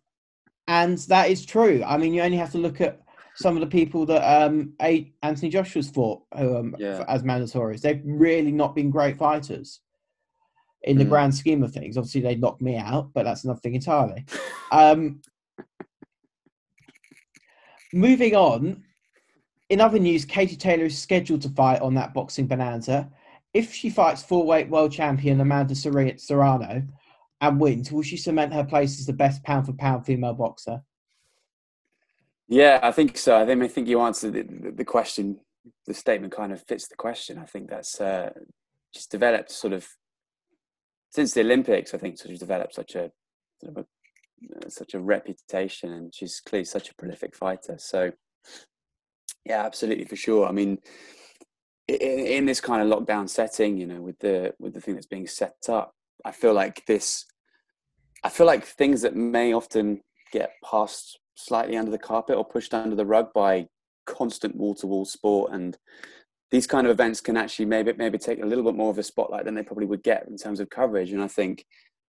and 0.68 0.98
that 0.98 1.30
is 1.30 1.44
true. 1.44 1.82
I 1.84 1.96
mean, 1.96 2.14
you 2.14 2.22
only 2.22 2.36
have 2.36 2.52
to 2.52 2.58
look 2.58 2.80
at 2.80 3.00
some 3.34 3.56
of 3.56 3.60
the 3.60 3.66
people 3.66 4.06
that 4.06 4.22
um, 4.22 4.74
Anthony 5.22 5.50
Joshua's 5.50 5.90
fought 5.90 6.22
um, 6.32 6.76
yeah. 6.78 7.04
as 7.08 7.22
mandatories. 7.22 7.80
They've 7.80 8.02
really 8.04 8.52
not 8.52 8.74
been 8.74 8.90
great 8.90 9.16
fighters 9.16 9.80
in 10.82 10.98
the 10.98 11.04
mm. 11.04 11.08
grand 11.08 11.34
scheme 11.34 11.62
of 11.62 11.72
things. 11.72 11.96
Obviously, 11.96 12.20
they 12.20 12.34
knocked 12.34 12.62
me 12.62 12.76
out, 12.76 13.10
but 13.14 13.24
that's 13.24 13.44
another 13.44 13.60
thing 13.60 13.74
entirely. 13.74 14.24
Um, 14.70 15.20
moving 17.92 18.34
on, 18.34 18.82
in 19.68 19.80
other 19.80 19.98
news, 19.98 20.24
Katie 20.24 20.56
Taylor 20.56 20.84
is 20.84 20.98
scheduled 20.98 21.42
to 21.42 21.48
fight 21.50 21.80
on 21.80 21.94
that 21.94 22.14
boxing 22.14 22.46
bonanza. 22.46 23.10
If 23.54 23.72
she 23.72 23.90
fights 23.90 24.22
full 24.22 24.46
weight 24.46 24.68
world 24.68 24.92
champion 24.92 25.40
Amanda 25.40 25.74
Serrano 25.74 26.82
and 27.42 27.60
wins, 27.60 27.90
will 27.90 28.02
she 28.02 28.16
cement 28.16 28.54
her 28.54 28.64
place 28.64 28.98
as 29.00 29.06
the 29.06 29.12
best 29.12 29.42
pound 29.42 29.66
for 29.66 29.72
pound 29.72 30.06
female 30.06 30.32
boxer? 30.32 30.80
Yeah, 32.48 32.78
I 32.82 32.92
think 32.92 33.18
so. 33.18 33.36
I 33.36 33.44
think 33.44 33.62
I 33.62 33.68
think 33.68 33.88
you 33.88 34.00
answered 34.00 34.34
the, 34.34 34.70
the 34.70 34.84
question. 34.84 35.40
The 35.86 35.94
statement 35.94 36.32
kind 36.32 36.52
of 36.52 36.62
fits 36.62 36.86
the 36.88 36.96
question. 36.96 37.38
I 37.38 37.44
think 37.44 37.68
that's 37.68 38.00
uh, 38.00 38.30
just 38.94 39.10
developed 39.10 39.50
sort 39.50 39.72
of 39.72 39.88
since 41.10 41.34
the 41.34 41.40
Olympics. 41.40 41.94
I 41.94 41.98
think 41.98 42.16
sort 42.16 42.32
of 42.32 42.38
developed 42.38 42.74
such 42.74 42.94
a, 42.94 43.10
sort 43.60 43.76
of 43.76 43.84
a 43.84 44.70
such 44.70 44.94
a 44.94 45.00
reputation, 45.00 45.92
and 45.92 46.14
she's 46.14 46.40
clearly 46.40 46.64
such 46.64 46.90
a 46.90 46.94
prolific 46.94 47.34
fighter. 47.34 47.76
So, 47.78 48.12
yeah, 49.44 49.64
absolutely 49.64 50.04
for 50.04 50.16
sure. 50.16 50.46
I 50.46 50.52
mean, 50.52 50.78
in, 51.88 51.96
in 51.98 52.46
this 52.46 52.60
kind 52.60 52.82
of 52.82 52.98
lockdown 52.98 53.28
setting, 53.28 53.78
you 53.78 53.86
know, 53.86 54.00
with 54.00 54.18
the 54.20 54.54
with 54.60 54.74
the 54.74 54.80
thing 54.80 54.94
that's 54.94 55.06
being 55.06 55.26
set 55.26 55.56
up, 55.68 55.94
I 56.24 56.30
feel 56.30 56.54
like 56.54 56.86
this. 56.86 57.24
I 58.24 58.28
feel 58.28 58.46
like 58.46 58.64
things 58.64 59.02
that 59.02 59.16
may 59.16 59.52
often 59.52 60.00
get 60.32 60.52
passed 60.64 61.18
slightly 61.34 61.76
under 61.76 61.90
the 61.90 61.98
carpet 61.98 62.36
or 62.36 62.44
pushed 62.44 62.74
under 62.74 62.96
the 62.96 63.06
rug 63.06 63.32
by 63.34 63.66
constant 64.06 64.56
wall 64.56 64.74
to 64.74 64.86
wall 64.86 65.04
sport 65.04 65.52
and 65.52 65.76
these 66.50 66.66
kind 66.66 66.86
of 66.86 66.90
events 66.90 67.20
can 67.20 67.36
actually 67.36 67.64
maybe 67.64 67.92
maybe 67.94 68.18
take 68.18 68.42
a 68.42 68.46
little 68.46 68.64
bit 68.64 68.74
more 68.74 68.90
of 68.90 68.98
a 68.98 69.02
spotlight 69.02 69.44
than 69.44 69.54
they 69.54 69.62
probably 69.62 69.86
would 69.86 70.02
get 70.02 70.26
in 70.28 70.36
terms 70.36 70.60
of 70.60 70.68
coverage. 70.70 71.10
And 71.10 71.22
i 71.22 71.28
think 71.28 71.64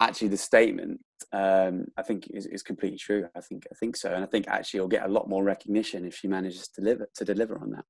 actually 0.01 0.29
the 0.29 0.37
statement 0.37 1.01
um, 1.33 1.87
i 1.97 2.03
think 2.03 2.29
is, 2.31 2.47
is 2.47 2.63
completely 2.63 2.99
true. 2.99 3.27
I 3.37 3.41
think 3.41 3.67
i 3.71 3.75
think 3.75 3.97
so. 3.97 4.15
And 4.15 4.23
i 4.23 4.27
think 4.27 4.47
actually 4.49 4.79
you'll 4.79 4.89
get 4.89 5.05
a 5.05 5.13
lot 5.13 5.29
more 5.29 5.43
recognition 5.43 6.07
if 6.07 6.15
she 6.15 6.29
manages 6.29 6.69
to 6.69 6.81
deliver 6.81 7.09
to 7.17 7.25
deliver 7.25 7.59
on 7.59 7.71
that 7.73 7.85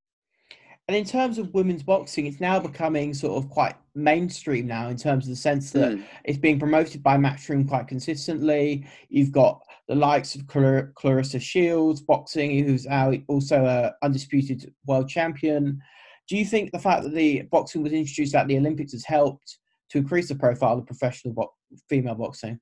and 0.89 0.97
in 0.97 1.05
terms 1.05 1.37
of 1.37 1.53
women's 1.53 1.83
boxing, 1.83 2.25
it's 2.25 2.41
now 2.41 2.59
becoming 2.59 3.13
sort 3.13 3.37
of 3.37 3.51
quite 3.51 3.77
mainstream 3.95 4.67
now 4.67 4.89
in 4.89 4.97
terms 4.97 5.27
of 5.27 5.31
the 5.31 5.37
sense 5.37 5.71
that 5.73 5.93
mm. 5.93 6.05
it's 6.25 6.39
being 6.39 6.59
promoted 6.59 7.03
by 7.03 7.19
Matchroom 7.19 7.69
quite 7.69 7.87
consistently. 7.87 8.87
You've 9.11 9.31
got 9.31 9.61
the 9.87 9.95
likes 9.95 10.35
of 10.35 10.47
Clar- 10.47 10.93
Claressa 10.97 11.43
Shields 11.43 12.01
boxing, 12.01 12.65
who's 12.65 12.87
also 13.29 13.67
a 13.67 13.93
undisputed 14.03 14.73
world 14.87 15.11
champion. 15.11 15.79
Do 16.27 16.39
you 16.39 16.47
think 16.47 16.73
the 16.73 16.79
fact 16.79 17.03
that 17.03 17.15
the 17.15 17.43
boxing 17.43 17.83
was 17.83 17.93
introduced 17.93 18.35
at 18.35 18.49
the 18.49 18.57
Olympics 18.57 18.93
has 18.93 19.05
helped 19.05 19.59
to 19.91 19.99
increase 19.99 20.29
the 20.29 20.37
profile 20.37 20.79
of 20.79 20.87
professional 20.87 21.35
bo- 21.35 21.53
female 21.91 22.15
boxing? 22.15 22.61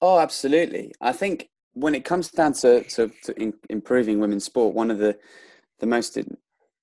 Oh, 0.00 0.18
absolutely. 0.18 0.92
I 1.02 1.12
think 1.12 1.50
when 1.74 1.94
it 1.94 2.06
comes 2.06 2.30
down 2.30 2.54
to, 2.54 2.84
to, 2.84 3.10
to 3.24 3.38
in, 3.38 3.52
improving 3.68 4.18
women's 4.18 4.44
sport, 4.44 4.74
one 4.74 4.90
of 4.90 4.96
the 4.96 5.18
the 5.78 5.86
most 5.86 6.16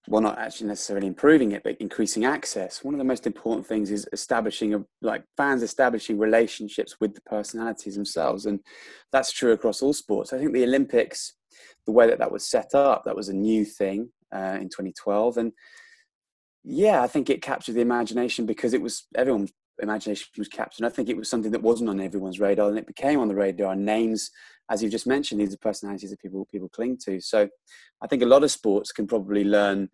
well, 0.08 0.22
not 0.22 0.38
actually 0.38 0.68
necessarily 0.68 1.08
improving 1.08 1.54
it, 1.54 1.64
but 1.64 1.78
increasing 1.80 2.26
access. 2.26 2.84
One 2.84 2.93
of 2.93 2.97
the 2.97 3.06
most 3.06 3.26
important 3.26 3.66
things 3.66 3.89
is 3.89 4.08
establishing 4.12 4.74
a, 4.74 4.84
like 5.01 5.24
fans 5.38 5.64
establishing 5.64 6.18
relationships 6.18 6.97
with 6.99 7.16
the 7.16 7.22
personalities 7.22 7.95
themselves, 7.95 8.45
and 8.45 8.60
that's 9.12 9.32
true 9.32 9.54
across 9.54 9.82
all 9.82 9.93
sports. 9.93 10.34
I 10.34 10.38
think 10.38 10.54
the 10.54 10.64
Olympics, 10.64 11.36
the 11.86 11.93
way 11.93 12.08
that 12.08 12.20
that 12.20 12.32
was 12.32 12.45
set 12.45 12.76
up, 12.76 13.04
that 13.06 13.16
was 13.16 13.30
a 13.30 13.34
new 13.34 13.64
thing 13.64 14.10
uh, 14.36 14.58
in 14.60 14.68
2012, 14.68 15.38
and 15.38 15.54
yeah, 16.66 17.01
I 17.01 17.08
think 17.08 17.30
it 17.30 17.41
captured 17.41 17.76
the 17.76 17.82
imagination 17.82 18.45
because 18.45 18.74
it 18.74 18.82
was 18.82 19.08
everyone's 19.16 19.54
imagination 19.82 20.28
was 20.38 20.47
captured. 20.47 20.86
I 20.86 20.89
think 20.89 21.09
it 21.09 21.17
was 21.17 21.30
something 21.30 21.51
that 21.51 21.61
wasn't 21.61 21.89
on 21.89 21.99
everyone's 21.99 22.39
radar, 22.39 22.69
and 22.69 22.78
it 22.78 22.88
became 22.88 23.19
on 23.19 23.28
the 23.28 23.36
radar. 23.36 23.76
Names, 23.76 24.32
as 24.69 24.82
you've 24.82 24.91
just 24.91 25.07
mentioned, 25.07 25.41
these 25.41 25.53
are 25.53 25.57
personalities 25.57 26.11
that 26.11 26.21
people 26.21 26.47
people 26.51 26.69
cling 26.69 26.97
to. 27.05 27.19
So, 27.19 27.49
I 28.01 28.07
think 28.07 28.21
a 28.21 28.28
lot 28.28 28.43
of 28.43 28.51
sports 28.51 28.91
can 28.91 29.07
probably 29.07 29.43
learn 29.43 29.89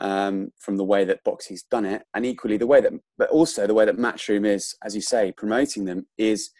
um, 0.00 0.52
from 0.58 0.76
the 0.76 0.84
way 0.84 1.04
that 1.04 1.24
boxing's 1.24 1.62
done 1.64 1.84
it, 1.84 2.02
and 2.14 2.26
equally 2.26 2.56
the 2.56 2.66
way 2.66 2.80
that, 2.80 2.92
but 3.16 3.30
also 3.30 3.66
the 3.66 3.74
way 3.74 3.84
that 3.84 3.96
Matchroom 3.96 4.46
is, 4.46 4.76
as 4.84 4.94
you 4.94 5.00
say, 5.00 5.32
promoting 5.32 5.84
them 5.84 6.06
is 6.18 6.50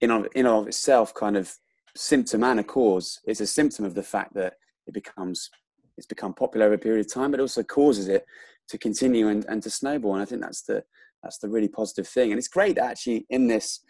in 0.00 0.10
of, 0.10 0.26
in 0.34 0.46
of 0.46 0.68
itself 0.68 1.14
kind 1.14 1.36
of 1.36 1.52
symptom 1.96 2.44
and 2.44 2.60
a 2.60 2.64
cause. 2.64 3.20
It's 3.26 3.40
a 3.40 3.46
symptom 3.46 3.84
of 3.84 3.94
the 3.94 4.02
fact 4.02 4.34
that 4.34 4.54
it 4.86 4.94
becomes 4.94 5.50
it's 5.96 6.06
become 6.06 6.34
popular 6.34 6.66
over 6.66 6.74
a 6.74 6.78
period 6.78 7.06
of 7.06 7.12
time, 7.12 7.30
but 7.30 7.40
also 7.40 7.62
causes 7.62 8.08
it 8.08 8.26
to 8.68 8.78
continue 8.78 9.28
and, 9.28 9.44
and 9.46 9.62
to 9.62 9.70
snowball. 9.70 10.14
And 10.14 10.22
I 10.22 10.26
think 10.26 10.42
that's 10.42 10.62
the 10.62 10.84
that's 11.22 11.38
the 11.38 11.48
really 11.48 11.68
positive 11.68 12.08
thing. 12.08 12.30
And 12.30 12.38
it's 12.38 12.48
great 12.48 12.78
actually 12.78 13.26
in 13.30 13.46
this 13.46 13.80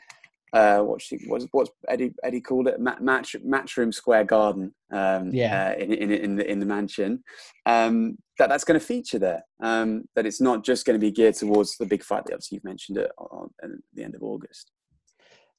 uh, 0.53 0.79
what's 0.79 1.13
what's 1.27 1.47
what's 1.51 1.71
Eddie 1.89 2.15
Eddie 2.23 2.41
called 2.41 2.69
it 2.69 2.81
match 2.81 3.37
matchroom 3.45 3.93
square 3.93 4.25
garden 4.25 4.75
um, 4.93 5.31
yeah 5.31 5.75
uh, 5.77 5.83
in, 5.83 5.93
in 5.93 6.11
in 6.13 6.37
the 6.37 6.51
in 6.51 6.61
the 6.61 6.67
mansion 6.67 7.23
um, 7.67 8.17
that 8.39 8.49
that's 8.49 8.65
going 8.65 8.79
to 8.79 8.85
feature 8.85 9.19
there 9.19 9.45
um, 9.63 10.05
that 10.15 10.25
it's 10.25 10.41
not 10.41 10.65
just 10.65 10.87
going 10.87 10.99
to 10.99 11.05
be 11.05 11.11
geared 11.11 11.35
towards 11.35 11.77
the 11.77 11.87
big 11.87 12.03
fight 12.03 12.25
that 12.25 12.35
obviously 12.35 12.57
you've 12.57 12.65
mentioned 12.65 12.97
it 12.97 13.11
on, 13.19 13.51
at 13.63 13.71
the 13.95 14.05
end 14.05 14.15
of 14.15 14.23
August. 14.23 14.71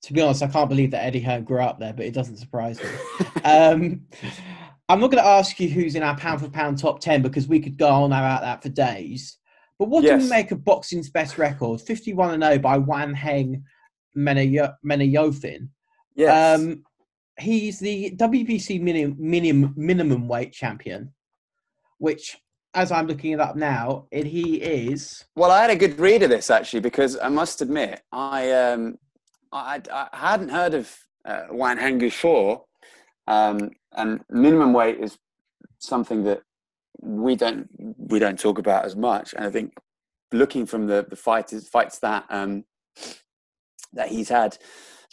To 0.04 0.14
be 0.14 0.22
honest, 0.22 0.44
I 0.44 0.48
can't 0.48 0.70
believe 0.70 0.92
that 0.92 1.04
Eddie 1.04 1.22
Hearn 1.22 1.44
grew 1.44 1.62
up 1.62 1.80
there, 1.80 1.92
but 1.92 2.06
it 2.06 2.14
doesn't 2.14 2.38
surprise 2.38 2.80
me. 2.80 2.90
um, 3.44 4.02
I'm 4.90 5.00
not 5.00 5.12
going 5.12 5.24
to 5.24 5.26
ask 5.28 5.60
you 5.60 5.70
who's 5.70 5.96
in 5.96 6.04
our 6.04 6.16
pound 6.16 6.40
for 6.40 6.50
pound 6.50 6.78
top 6.78 7.02
ten 7.02 7.22
because 7.22 7.48
we 7.48 7.60
could 7.60 7.78
go 7.78 7.90
on 7.90 8.12
about 8.12 8.42
that 8.42 8.64
for 8.64 8.70
days. 8.70 9.38
But 9.80 9.90
what 9.90 10.04
yes. 10.04 10.20
do 10.20 10.26
we 10.26 10.30
make 10.30 10.52
of 10.52 10.64
boxing's 10.64 11.10
best 11.10 11.38
record, 11.38 11.82
51 11.82 12.34
and 12.34 12.44
0 12.44 12.60
by 12.60 12.78
Wan 12.78 13.14
Heng 13.14 13.64
Menayothin? 14.16 15.70
Yes. 16.16 16.60
Um, 16.60 16.84
he's 17.40 17.80
the 17.80 18.12
WBC 18.18 18.82
minimum, 18.82 19.16
minimum 19.20 19.74
minimum 19.78 20.28
weight 20.28 20.52
champion, 20.52 21.14
which, 22.00 22.38
as 22.74 22.92
I'm 22.92 23.08
looking 23.08 23.34
it 23.34 23.40
up 23.40 23.56
now, 23.56 24.08
it, 24.10 24.26
he 24.26 24.56
is. 24.56 25.26
Well, 25.36 25.52
I 25.52 25.62
had 25.62 25.70
a 25.70 25.76
good 25.76 26.00
read 26.00 26.24
of 26.24 26.30
this 26.30 26.50
actually 26.50 26.80
because 26.80 27.18
I 27.18 27.30
must 27.30 27.62
admit 27.62 28.02
I 28.12 28.52
um, 28.52 28.98
I, 29.52 29.82
I 29.92 30.08
hadn't 30.14 30.50
heard 30.50 30.74
of 30.74 30.98
uh, 31.24 31.44
Wan 31.52 31.78
Heng 31.78 32.00
before, 32.00 32.64
um, 33.28 33.70
and 33.94 34.24
minimum 34.30 34.74
weight 34.74 35.00
is 35.00 35.18
something 35.80 36.24
that 36.24 36.42
we 37.02 37.36
don't 37.36 37.68
we 37.98 38.20
don't 38.20 38.40
talk 38.40 38.58
about 38.58 38.86
as 38.86 38.96
much. 38.96 39.34
And 39.34 39.46
I 39.46 39.50
think 39.50 39.74
looking 40.32 40.66
from 40.66 40.88
the 40.88 41.06
the 41.10 41.16
fighters 41.16 41.68
fights 41.68 42.00
that 42.00 42.26
um, 42.30 42.64
that 43.94 44.10
he's 44.10 44.30
had, 44.30 44.58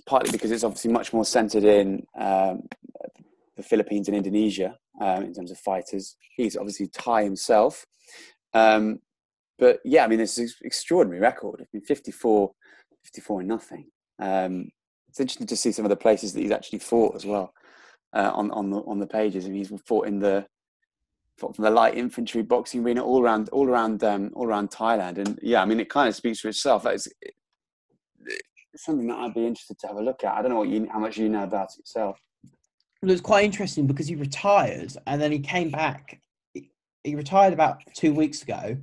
partly 0.06 0.30
because 0.30 0.50
it's 0.50 0.64
obviously 0.64 0.92
much 0.92 1.12
more 1.12 1.24
centered 1.24 1.64
in 1.64 2.06
um, 2.18 2.62
the 3.56 3.62
Philippines 3.62 4.08
and 4.08 4.16
Indonesia 4.16 4.76
um, 5.00 5.24
in 5.24 5.34
terms 5.34 5.50
of 5.50 5.58
fighters. 5.58 6.16
He's 6.36 6.56
obviously 6.56 6.88
Thai 6.88 7.24
himself. 7.24 7.86
Um, 8.52 9.00
but 9.58 9.80
yeah, 9.84 10.04
I 10.04 10.08
mean, 10.08 10.20
it's 10.20 10.38
an 10.38 10.48
extraordinary 10.62 11.20
record. 11.20 11.60
I 11.60 11.66
mean, 11.72 11.82
54, 11.82 12.52
54 13.04 13.40
and 13.40 13.48
nothing. 13.48 13.86
Um, 14.18 14.70
it's 15.08 15.20
interesting 15.20 15.46
to 15.46 15.56
see 15.56 15.70
some 15.70 15.84
of 15.84 15.90
the 15.90 15.96
places 15.96 16.32
that 16.32 16.40
he's 16.40 16.50
actually 16.50 16.80
fought 16.80 17.14
as 17.14 17.24
well 17.24 17.52
uh, 18.14 18.32
on 18.34 18.50
on 18.50 18.70
the 18.70 18.78
on 18.78 18.98
the 18.98 19.06
pages. 19.06 19.44
I 19.44 19.48
mean, 19.48 19.58
he's 19.58 19.80
fought 19.86 20.08
in 20.08 20.18
the 20.18 20.46
from 21.36 21.52
the 21.58 21.70
light 21.70 21.96
infantry 21.96 22.42
boxing 22.42 22.82
arena 22.84 23.02
all 23.02 23.20
around 23.22 23.48
all 23.50 23.68
around 23.68 24.02
um, 24.04 24.30
all 24.34 24.46
around 24.46 24.70
Thailand 24.70 25.18
and 25.18 25.38
yeah 25.42 25.62
I 25.62 25.64
mean 25.64 25.80
it 25.80 25.90
kind 25.90 26.08
of 26.08 26.14
speaks 26.14 26.40
for 26.40 26.48
itself 26.48 26.86
it's 26.86 27.08
something 28.76 29.06
that 29.06 29.18
I'd 29.18 29.34
be 29.34 29.46
interested 29.46 29.78
to 29.80 29.86
have 29.86 29.96
a 29.96 30.02
look 30.02 30.24
at. 30.24 30.34
I 30.34 30.42
don't 30.42 30.50
know 30.50 30.58
what 30.58 30.68
you, 30.68 30.88
how 30.90 30.98
much 30.98 31.16
you 31.16 31.28
know 31.28 31.44
about 31.44 31.68
it 31.72 31.78
yourself. 31.78 32.18
Well, 33.00 33.10
it 33.10 33.14
was 33.14 33.20
quite 33.20 33.44
interesting 33.44 33.86
because 33.86 34.08
he 34.08 34.16
retired 34.16 34.92
and 35.06 35.20
then 35.20 35.30
he 35.32 35.38
came 35.38 35.70
back. 35.70 36.20
He, 36.52 36.70
he 37.02 37.14
retired 37.14 37.52
about 37.52 37.82
two 37.94 38.12
weeks 38.12 38.42
ago, 38.42 38.76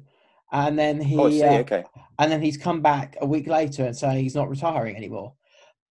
and 0.52 0.78
then 0.78 1.02
he 1.02 1.18
Oh, 1.18 1.30
see. 1.30 1.44
uh, 1.44 1.60
okay. 1.60 1.84
and 2.20 2.32
then 2.32 2.42
he's 2.42 2.58
come 2.58 2.82
back 2.82 3.18
a 3.22 3.26
week 3.26 3.48
later 3.48 3.86
and 3.86 3.98
saying 3.98 4.24
he's 4.24 4.36
not 4.36 4.50
retiring 4.50 4.96
anymore. 4.96 5.34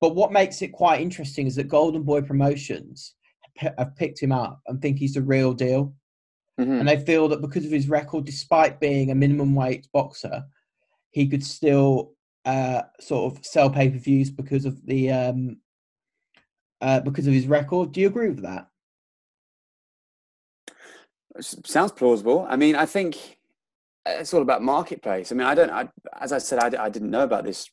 But 0.01 0.15
what 0.15 0.33
makes 0.33 0.63
it 0.63 0.69
quite 0.73 1.01
interesting 1.03 1.47
is 1.47 1.57
that 1.57 1.69
Golden 1.69 2.03
Boy 2.03 2.23
Promotions 2.23 3.15
have 3.57 3.95
picked 3.97 4.23
him 4.23 4.33
up 4.33 4.61
and 4.67 4.81
think 4.81 4.99
he's 4.99 5.15
the 5.15 5.23
real 5.23 5.53
deal, 5.53 5.93
Mhm. 6.61 6.81
and 6.81 6.89
they 6.89 7.01
feel 7.01 7.29
that 7.29 7.41
because 7.41 7.65
of 7.65 7.71
his 7.71 7.89
record, 7.89 8.25
despite 8.25 8.81
being 8.81 9.11
a 9.11 9.15
minimum 9.15 9.55
weight 9.55 9.89
boxer, 9.93 10.45
he 11.11 11.27
could 11.27 11.45
still 11.45 12.15
uh, 12.45 12.83
sort 13.01 13.33
of 13.33 13.45
sell 13.45 13.71
pay 13.71 13.91
per 13.91 13.99
views 13.99 14.31
because 14.31 14.65
of 14.65 14.85
the 14.87 15.11
um, 15.11 15.61
uh, 16.81 17.01
because 17.01 17.27
of 17.27 17.35
his 17.35 17.47
record. 17.47 17.93
Do 17.93 18.01
you 18.01 18.07
agree 18.07 18.29
with 18.29 18.43
that? 18.43 18.69
Sounds 21.41 21.93
plausible. 21.93 22.47
I 22.49 22.57
mean, 22.57 22.75
I 22.75 22.87
think 22.87 23.39
it's 24.07 24.35
all 24.35 24.43
about 24.43 24.63
marketplace. 24.63 25.31
I 25.31 25.35
mean, 25.35 25.47
I 25.47 25.55
don't. 25.55 25.71
I, 25.71 25.89
as 26.21 26.33
I 26.33 26.39
said, 26.39 26.59
I 26.59 26.89
didn't 26.89 27.11
know 27.11 27.25
about 27.25 27.45
this. 27.45 27.71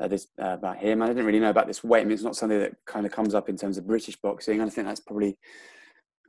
Uh, 0.00 0.06
this 0.06 0.28
uh, 0.40 0.50
about 0.50 0.76
him. 0.76 1.02
I 1.02 1.08
didn't 1.08 1.24
really 1.24 1.40
know 1.40 1.50
about 1.50 1.66
this 1.66 1.82
weight. 1.82 2.02
I 2.02 2.04
mean, 2.04 2.12
it's 2.12 2.22
not 2.22 2.36
something 2.36 2.60
that 2.60 2.76
kind 2.86 3.04
of 3.04 3.10
comes 3.10 3.34
up 3.34 3.48
in 3.48 3.56
terms 3.56 3.78
of 3.78 3.86
British 3.86 4.14
boxing. 4.16 4.60
I 4.60 4.68
think 4.68 4.86
that's 4.86 5.00
probably, 5.00 5.36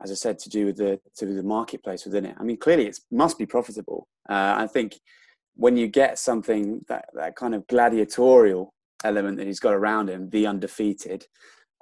as 0.02 0.10
I 0.10 0.14
said, 0.14 0.38
to 0.40 0.48
do 0.48 0.66
with 0.66 0.76
the 0.76 1.00
to 1.16 1.26
do 1.26 1.34
the 1.34 1.42
marketplace 1.42 2.04
within 2.04 2.26
it. 2.26 2.36
I 2.38 2.42
mean, 2.42 2.56
clearly 2.56 2.86
it 2.86 2.98
must 3.10 3.38
be 3.38 3.46
profitable. 3.46 4.08
Uh, 4.28 4.54
I 4.58 4.66
think 4.66 4.98
when 5.54 5.76
you 5.76 5.88
get 5.88 6.18
something 6.18 6.84
that 6.88 7.06
that 7.14 7.36
kind 7.36 7.54
of 7.54 7.66
gladiatorial 7.66 8.72
element 9.04 9.38
that 9.38 9.46
he's 9.46 9.60
got 9.60 9.74
around 9.74 10.08
him, 10.08 10.30
the 10.30 10.46
undefeated, 10.46 11.26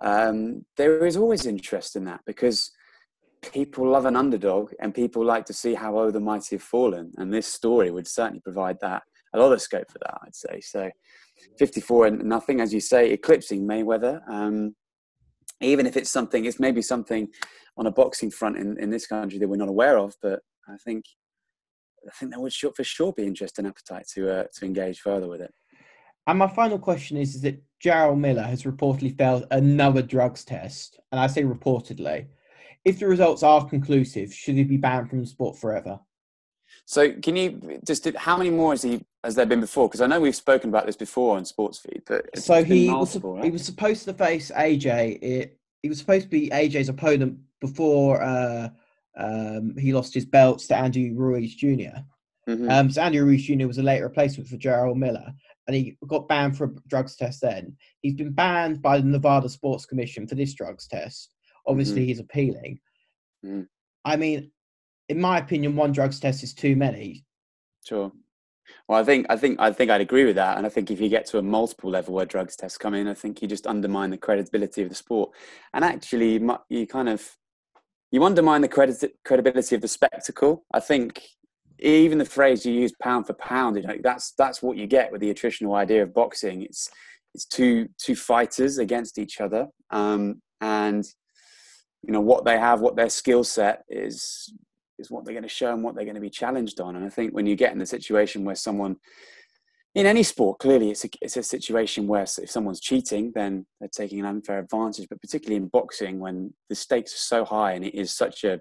um, 0.00 0.64
there 0.76 1.04
is 1.06 1.16
always 1.16 1.46
interest 1.46 1.96
in 1.96 2.04
that 2.04 2.20
because 2.26 2.70
people 3.42 3.88
love 3.88 4.04
an 4.04 4.16
underdog 4.16 4.72
and 4.80 4.94
people 4.94 5.24
like 5.24 5.44
to 5.46 5.52
see 5.52 5.74
how 5.74 5.98
oh 5.98 6.10
the 6.10 6.20
mighty 6.20 6.56
have 6.56 6.62
fallen 6.62 7.12
and 7.18 7.32
this 7.32 7.46
story 7.46 7.90
would 7.90 8.06
certainly 8.06 8.40
provide 8.40 8.76
that 8.80 9.02
a 9.34 9.38
lot 9.38 9.52
of 9.52 9.62
scope 9.62 9.88
for 9.90 9.98
that 10.00 10.18
i'd 10.26 10.34
say 10.34 10.60
so 10.60 10.90
54 11.58 12.06
and 12.06 12.24
nothing 12.24 12.60
as 12.60 12.74
you 12.74 12.80
say 12.80 13.12
eclipsing 13.12 13.66
mayweather 13.66 14.20
um, 14.28 14.74
even 15.61 15.86
if 15.86 15.96
it's 15.96 16.11
something 16.11 16.44
it's 16.44 16.61
maybe 16.61 16.82
something 16.82 17.28
on 17.76 17.86
a 17.86 17.90
boxing 17.90 18.30
front 18.30 18.56
in, 18.56 18.78
in 18.78 18.90
this 18.90 19.06
country 19.06 19.38
that 19.38 19.48
we're 19.48 19.56
not 19.56 19.68
aware 19.68 19.98
of 19.98 20.14
but 20.22 20.40
i 20.68 20.76
think 20.84 21.04
i 22.06 22.11
think 22.12 22.30
there 22.30 22.40
would 22.40 22.52
for 22.52 22.84
sure 22.84 23.12
be 23.12 23.24
interest 23.24 23.59
and 23.59 23.66
appetite 23.66 24.06
to 24.12 24.30
uh, 24.30 24.44
to 24.54 24.64
engage 24.64 25.00
further 25.00 25.28
with 25.28 25.40
it 25.40 25.52
And 26.28 26.38
my 26.38 26.48
final 26.48 26.78
question 26.78 27.16
is: 27.16 27.34
Is 27.36 27.40
that 27.42 27.62
Jarrell 27.82 28.18
Miller 28.18 28.42
has 28.42 28.64
reportedly 28.64 29.16
failed 29.16 29.46
another 29.50 30.02
drugs 30.02 30.44
test, 30.44 31.00
and 31.11 31.18
I 31.18 31.26
say 31.26 31.42
reportedly. 31.42 32.26
If 32.84 32.98
the 32.98 33.09
results 33.09 33.42
are 33.42 33.66
conclusive, 33.66 34.32
should 34.32 34.54
he 34.54 34.64
be 34.64 34.76
banned 34.76 35.09
from 35.09 35.20
the 35.20 35.26
sport 35.26 35.59
forever? 35.59 35.98
So 36.91 37.12
can 37.12 37.36
you 37.36 37.80
just 37.86 38.09
how 38.16 38.39
many 38.39 38.49
more 38.49 38.72
has 38.72 38.80
he 38.80 39.05
has 39.22 39.34
there 39.34 39.45
been 39.45 39.61
before 39.61 39.89
because 39.89 40.01
i 40.01 40.07
know 40.07 40.18
we've 40.20 40.34
spoken 40.34 40.70
about 40.70 40.86
this 40.86 40.97
before 40.97 41.36
on 41.36 41.45
sports 41.45 41.78
feed 41.78 42.01
but 42.07 42.39
so 42.39 42.64
he 42.64 42.86
was 42.86 42.91
multiple, 42.91 43.43
he 43.43 43.51
was 43.51 43.62
supposed 43.62 44.05
to 44.07 44.14
face 44.14 44.51
AJ. 44.51 45.18
It, 45.20 45.59
he 45.82 45.91
was 45.91 45.99
supposed 45.99 46.24
to 46.24 46.30
be 46.30 46.49
AJ's 46.49 46.89
opponent 46.89 47.41
before 47.61 48.22
uh, 48.22 48.70
um, 49.18 49.76
he 49.76 49.93
lost 49.93 50.14
his 50.14 50.24
belts 50.24 50.66
to 50.68 50.76
Andy 50.76 51.12
Ruiz 51.12 51.55
Jr. 51.55 51.99
Mhm. 52.49 52.70
Um, 52.70 52.91
so 52.91 53.03
Andy 53.03 53.18
Ruiz 53.20 53.45
Jr. 53.45 53.66
was 53.66 53.76
a 53.76 53.82
late 53.82 54.01
replacement 54.01 54.49
for 54.49 54.57
Jarrell 54.57 54.97
Miller, 54.97 55.30
and 55.66 55.76
he 55.76 55.99
got 56.07 56.26
banned 56.26 56.57
for 56.57 56.64
a 56.64 56.74
drugs 56.89 57.16
test. 57.16 57.43
Then 57.43 57.76
he's 58.01 58.14
been 58.14 58.32
banned 58.32 58.80
by 58.80 58.99
the 58.99 59.07
Nevada 59.07 59.51
Sports 59.51 59.84
Commission 59.84 60.26
for 60.26 60.36
this 60.36 60.55
drugs 60.55 60.89
test. 60.89 61.34
Obviously, 61.66 62.07
he's 62.07 62.18
appealing. 62.18 62.80
Mhm. 63.45 63.68
I 64.07 64.16
mean, 64.16 64.51
in 65.09 65.20
my 65.20 65.38
opinion, 65.38 65.76
one 65.76 65.92
drugs 65.92 66.20
test 66.20 66.42
is 66.42 66.52
too 66.54 66.76
many. 66.76 67.24
Sure. 67.84 68.12
Well, 68.86 69.00
I 69.00 69.04
think 69.04 69.26
I 69.28 69.36
think 69.36 69.61
I 69.61 69.72
think 69.72 69.90
I'd 69.90 70.00
agree 70.00 70.24
with 70.24 70.36
that, 70.36 70.56
and 70.59 70.66
I 70.66 70.68
think 70.68 70.90
if 70.90 71.00
you 71.00 71.09
get 71.09 71.26
to 71.26 71.38
a 71.38 71.42
multiple 71.42 71.90
level 71.90 72.14
where 72.14 72.26
drugs 72.26 72.56
tests 72.56 72.78
come 72.78 72.94
in, 72.94 73.09
I 73.09 73.14
think 73.14 73.40
you 73.40 73.48
just 73.48 73.66
undermine 73.66 74.11
the 74.11 74.18
credibility 74.18 74.82
of 74.82 74.88
the 74.88 74.94
sport, 74.94 75.30
and 75.72 75.84
actually 75.84 76.42
you, 76.68 76.86
kind 76.86 77.09
of 77.09 77.36
you 78.11 78.24
undermine 78.24 78.62
the 78.62 79.11
credibility 79.24 79.74
of 79.74 79.80
the 79.80 79.88
spectacle. 79.88 80.64
I 80.72 80.80
think 80.80 81.22
even 81.80 82.18
the 82.18 82.24
phrase 82.24 82.66
you 82.66 82.72
use 82.72 82.92
pound 83.00 83.26
for 83.26 83.34
pound, 83.34 83.76
you 83.76 83.82
know, 83.82 83.96
that's 84.02 84.32
that's 84.32 84.62
what 84.62 84.76
you 84.76 84.86
get 84.86 85.12
with 85.12 85.20
the 85.20 85.32
attritional 85.32 85.74
idea 85.76 86.02
of 86.02 86.14
boxing. 86.14 86.62
It's 86.62 86.90
it's 87.34 87.46
two 87.46 87.88
two 87.98 88.16
fighters 88.16 88.78
against 88.78 89.18
each 89.18 89.40
other, 89.40 89.68
um, 89.90 90.42
and 90.61 91.06
you 92.02 92.12
know 92.12 92.20
what 92.20 92.44
they 92.44 92.59
have, 92.59 92.80
what 92.80 92.96
their 92.96 93.11
skill 93.11 93.44
set 93.44 93.84
is 93.88 94.52
is 94.99 95.11
what 95.11 95.24
they're 95.24 95.34
going 95.34 95.42
to 95.42 95.49
show 95.49 95.72
and 95.72 95.82
what 95.82 95.94
they're 95.94 96.05
going 96.05 96.14
to 96.14 96.20
be 96.20 96.30
challenged 96.30 96.80
on. 96.80 96.96
And 96.96 97.05
I 97.05 97.09
think 97.09 97.34
when 97.34 97.46
you 97.46 97.57
get 97.57 97.72
in 97.72 97.78
the 97.78 97.86
situation 97.86 98.44
where 98.44 98.55
someone 98.55 98.96
in 99.94 100.07
any 100.07 100.22
sport, 100.22 100.59
clearly 100.59 100.90
it's 100.90 101.05
a, 101.05 101.09
it's 101.20 101.36
a 101.36 101.42
situation 101.42 102.07
where 102.07 102.22
if 102.22 102.51
someone's 102.51 102.80
cheating, 102.80 103.32
then 103.34 103.66
they're 103.80 103.88
taking 103.88 104.20
an 104.20 104.26
unfair 104.26 104.59
advantage. 104.59 105.09
But 105.09 105.20
particularly 105.20 105.57
in 105.57 105.68
boxing, 105.68 106.20
when 106.20 106.53
the 106.68 106.74
stakes 106.74 107.14
are 107.14 107.16
so 107.36 107.44
high 107.44 107.72
and 107.72 107.84
it 107.84 107.94
is 107.94 108.14
such 108.14 108.44
a 108.44 108.61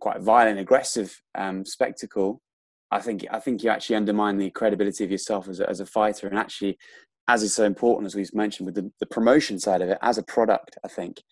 quite 0.00 0.20
violent, 0.20 0.58
aggressive 0.58 1.20
um, 1.34 1.64
spectacle, 1.64 2.40
I 2.90 3.00
think 3.00 3.26
I 3.30 3.40
think 3.40 3.62
you 3.62 3.70
actually 3.70 3.96
undermine 3.96 4.36
the 4.36 4.50
credibility 4.50 5.04
of 5.04 5.10
yourself 5.10 5.48
as 5.48 5.60
a, 5.60 5.68
as 5.68 5.80
a 5.80 5.86
fighter, 5.86 6.28
and 6.28 6.38
actually, 6.38 6.78
as 7.26 7.42
is 7.42 7.54
so 7.54 7.64
important 7.64 8.06
as 8.06 8.14
we've 8.14 8.34
mentioned 8.34 8.66
with 8.66 8.74
the, 8.74 8.90
the 9.00 9.06
promotion 9.06 9.58
side 9.58 9.82
of 9.82 9.88
it, 9.88 9.98
as 10.02 10.18
a 10.18 10.22
product, 10.22 10.78
I 10.84 10.88
think, 10.88 11.22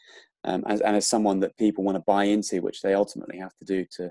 um, 0.44 0.64
as, 0.66 0.80
and 0.80 0.96
as 0.96 1.06
someone 1.06 1.40
that 1.40 1.56
people 1.56 1.84
want 1.84 1.96
to 1.96 2.04
buy 2.06 2.24
into, 2.24 2.60
which 2.62 2.82
they 2.82 2.94
ultimately 2.94 3.38
have 3.38 3.54
to 3.56 3.64
do 3.64 3.84
to 3.96 4.10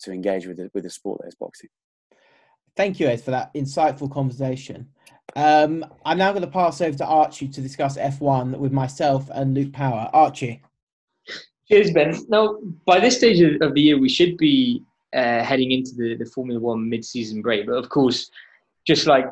to 0.00 0.12
engage 0.12 0.46
with 0.46 0.58
the, 0.58 0.70
with 0.74 0.84
the 0.84 0.90
sport 0.90 1.20
that 1.20 1.28
is 1.28 1.34
boxing. 1.34 1.70
Thank 2.76 3.00
you, 3.00 3.06
Ed, 3.06 3.22
for 3.22 3.30
that 3.30 3.52
insightful 3.54 4.12
conversation. 4.12 4.88
Um, 5.34 5.84
I'm 6.04 6.18
now 6.18 6.32
going 6.32 6.44
to 6.44 6.50
pass 6.50 6.80
over 6.80 6.96
to 6.98 7.06
Archie 7.06 7.48
to 7.48 7.60
discuss 7.60 7.96
F1 7.96 8.58
with 8.58 8.72
myself 8.72 9.28
and 9.32 9.54
Luke 9.54 9.72
Power. 9.72 10.10
Archie. 10.12 10.62
Cheers, 11.68 11.90
Ben. 11.92 12.14
Now, 12.28 12.58
by 12.84 13.00
this 13.00 13.16
stage 13.16 13.40
of, 13.40 13.60
of 13.60 13.74
the 13.74 13.80
year, 13.80 13.98
we 13.98 14.08
should 14.08 14.36
be 14.36 14.82
uh, 15.14 15.42
heading 15.42 15.72
into 15.72 15.94
the, 15.96 16.16
the 16.16 16.26
Formula 16.26 16.60
One 16.60 16.88
mid-season 16.88 17.42
break. 17.42 17.66
But 17.66 17.72
of 17.72 17.88
course, 17.88 18.30
just 18.86 19.06
like 19.06 19.26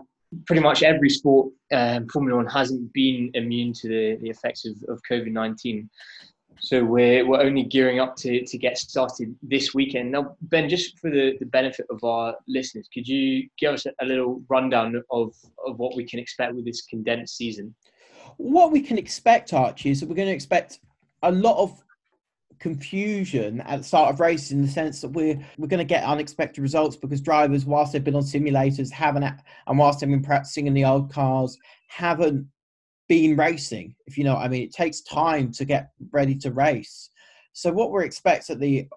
pretty 0.47 0.63
much 0.63 0.83
every 0.83 1.11
sport, 1.11 1.53
um, 1.73 2.09
Formula 2.09 2.37
One 2.37 2.51
hasn't 2.51 2.93
been 2.93 3.31
immune 3.35 3.73
to 3.75 3.89
the, 3.89 4.17
the 4.21 4.31
effects 4.31 4.65
of, 4.65 4.75
of 4.89 5.01
COVID 5.09 5.31
19. 5.31 5.89
So 6.61 6.85
we're, 6.85 7.27
we're 7.27 7.41
only 7.41 7.65
gearing 7.65 8.01
up 8.01 8.17
to, 8.17 8.45
to 8.45 8.59
get 8.59 8.79
started 8.79 9.35
this 9.43 9.75
weekend. 9.75 10.13
Now, 10.13 10.37
Ben, 10.43 10.69
just 10.69 10.99
for 10.99 11.11
the, 11.11 11.37
the 11.39 11.47
benefit 11.47 11.87
of 11.91 12.03
our 12.05 12.35
listeners, 12.47 12.89
could 12.93 13.07
you 13.07 13.49
give 13.59 13.75
us 13.75 13.87
a, 13.87 14.05
little 14.05 14.43
rundown 14.49 15.03
of, 15.11 15.35
of 15.67 15.79
what 15.79 15.97
we 15.97 16.05
can 16.05 16.19
expect 16.19 16.55
with 16.55 16.65
this 16.65 16.83
condensed 16.83 17.37
season? 17.37 17.75
What 18.37 18.73
we 18.73 18.81
can 18.81 18.99
expect, 18.99 19.53
Archie, 19.53 19.91
is 19.91 20.01
that 20.01 20.09
we're 20.09 20.15
going 20.15 20.29
to 20.29 20.35
expect 20.35 20.81
a 21.23 21.31
lot 21.31 21.63
of 21.63 21.83
confusion 22.59 23.61
at 23.63 23.79
the 23.79 23.85
start 23.85 24.11
of 24.11 24.21
races 24.21 24.53
in 24.53 24.63
the 24.63 24.69
sense 24.69 25.01
that 25.01 25.09
we're 25.09 25.39
we're 25.59 25.67
going 25.69 25.79
to 25.79 25.85
get 25.85 26.05
unexpected 26.05 26.63
results 26.63 26.97
because 26.97 27.21
drivers, 27.21 27.67
whilst 27.67 27.93
they've 27.93 28.05
been 28.05 28.15
on 28.15 28.23
simulators, 28.23 28.91
haven't 28.91 29.25
and 29.25 29.79
whilst 29.79 30.01
they've 30.01 30.09
been 30.09 30.23
practicing 30.23 30.67
in 30.67 30.75
the 30.75 30.85
old 30.85 31.13
cars, 31.13 31.59
haven't 31.89 32.47
been 33.09 33.37
racing. 33.37 33.95
If 34.07 34.17
you 34.17 34.25
know 34.25 34.35
what 34.35 34.45
I 34.45 34.49
mean, 34.49 34.63
it 34.63 34.73
takes 34.73 35.03
time 35.03 35.53
to 35.53 35.65
get 35.65 35.91
ready 36.13 36.35
to 36.37 36.53
race. 36.53 37.11
So 37.53 37.73
what 37.73 37.93
we 37.93 38.05
expect 38.05 38.51
at 38.51 38.61
the 38.61 38.89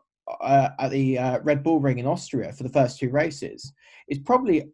uh, 0.41 0.69
at 0.79 0.91
the 0.91 1.17
uh, 1.17 1.39
Red 1.39 1.63
Bull 1.63 1.79
Ring 1.79 1.99
in 1.99 2.07
Austria 2.07 2.51
for 2.51 2.63
the 2.63 2.69
first 2.69 2.99
two 2.99 3.09
races 3.09 3.71
is 4.09 4.19
probably 4.19 4.65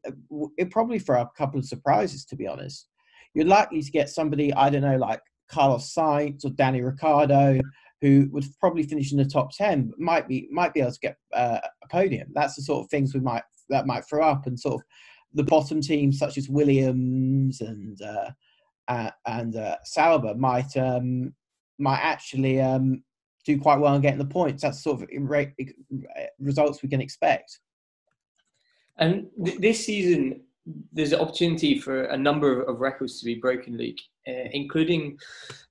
it 0.57 0.71
probably 0.71 0.99
for 0.99 1.15
a 1.15 1.29
couple 1.37 1.59
of 1.59 1.65
surprises. 1.65 2.25
To 2.25 2.35
be 2.35 2.47
honest, 2.47 2.87
you're 3.33 3.45
likely 3.45 3.81
to 3.81 3.91
get 3.91 4.09
somebody 4.09 4.53
I 4.53 4.69
don't 4.69 4.81
know 4.81 4.97
like 4.97 5.21
Carlos 5.49 5.93
Sainz 5.93 6.45
or 6.45 6.49
Danny 6.49 6.81
Ricciardo 6.81 7.59
who 8.01 8.27
would 8.31 8.43
probably 8.59 8.83
finish 8.83 9.13
in 9.13 9.17
the 9.17 9.25
top 9.25 9.51
ten, 9.55 9.87
but 9.87 9.99
might 9.99 10.27
be 10.27 10.49
might 10.51 10.73
be 10.73 10.81
able 10.81 10.91
to 10.91 10.99
get 10.99 11.17
uh, 11.33 11.59
a 11.83 11.87
podium. 11.89 12.27
That's 12.33 12.55
the 12.55 12.61
sort 12.61 12.83
of 12.83 12.89
things 12.89 13.13
we 13.13 13.21
might 13.21 13.43
that 13.69 13.87
might 13.87 14.05
throw 14.05 14.27
up, 14.27 14.45
and 14.45 14.59
sort 14.59 14.75
of 14.75 14.81
the 15.33 15.43
bottom 15.43 15.81
teams 15.81 16.19
such 16.19 16.37
as 16.37 16.49
Williams 16.49 17.61
and 17.61 18.01
uh, 18.87 18.91
uh, 18.91 19.11
and 19.25 19.55
uh, 19.55 19.77
Sauber 19.83 20.35
might 20.35 20.75
um, 20.77 21.33
might 21.79 21.99
actually 21.99 22.61
um, 22.61 23.03
do 23.45 23.59
quite 23.59 23.79
well 23.79 23.95
in 23.95 24.01
getting 24.01 24.19
the 24.19 24.25
points. 24.25 24.63
That's 24.63 24.83
sort 24.83 25.01
of 25.01 25.09
re- 25.17 25.53
results 26.39 26.81
we 26.81 26.89
can 26.89 27.01
expect. 27.01 27.59
And 28.97 29.27
th- 29.43 29.59
this 29.59 29.85
season, 29.85 30.41
there's 30.91 31.13
an 31.13 31.19
opportunity 31.19 31.79
for 31.79 32.03
a 32.05 32.17
number 32.17 32.61
of, 32.61 32.79
records 32.79 33.19
to 33.19 33.25
be 33.25 33.35
broken, 33.35 33.77
Luke, 33.77 33.97
uh, 34.27 34.49
including 34.51 35.17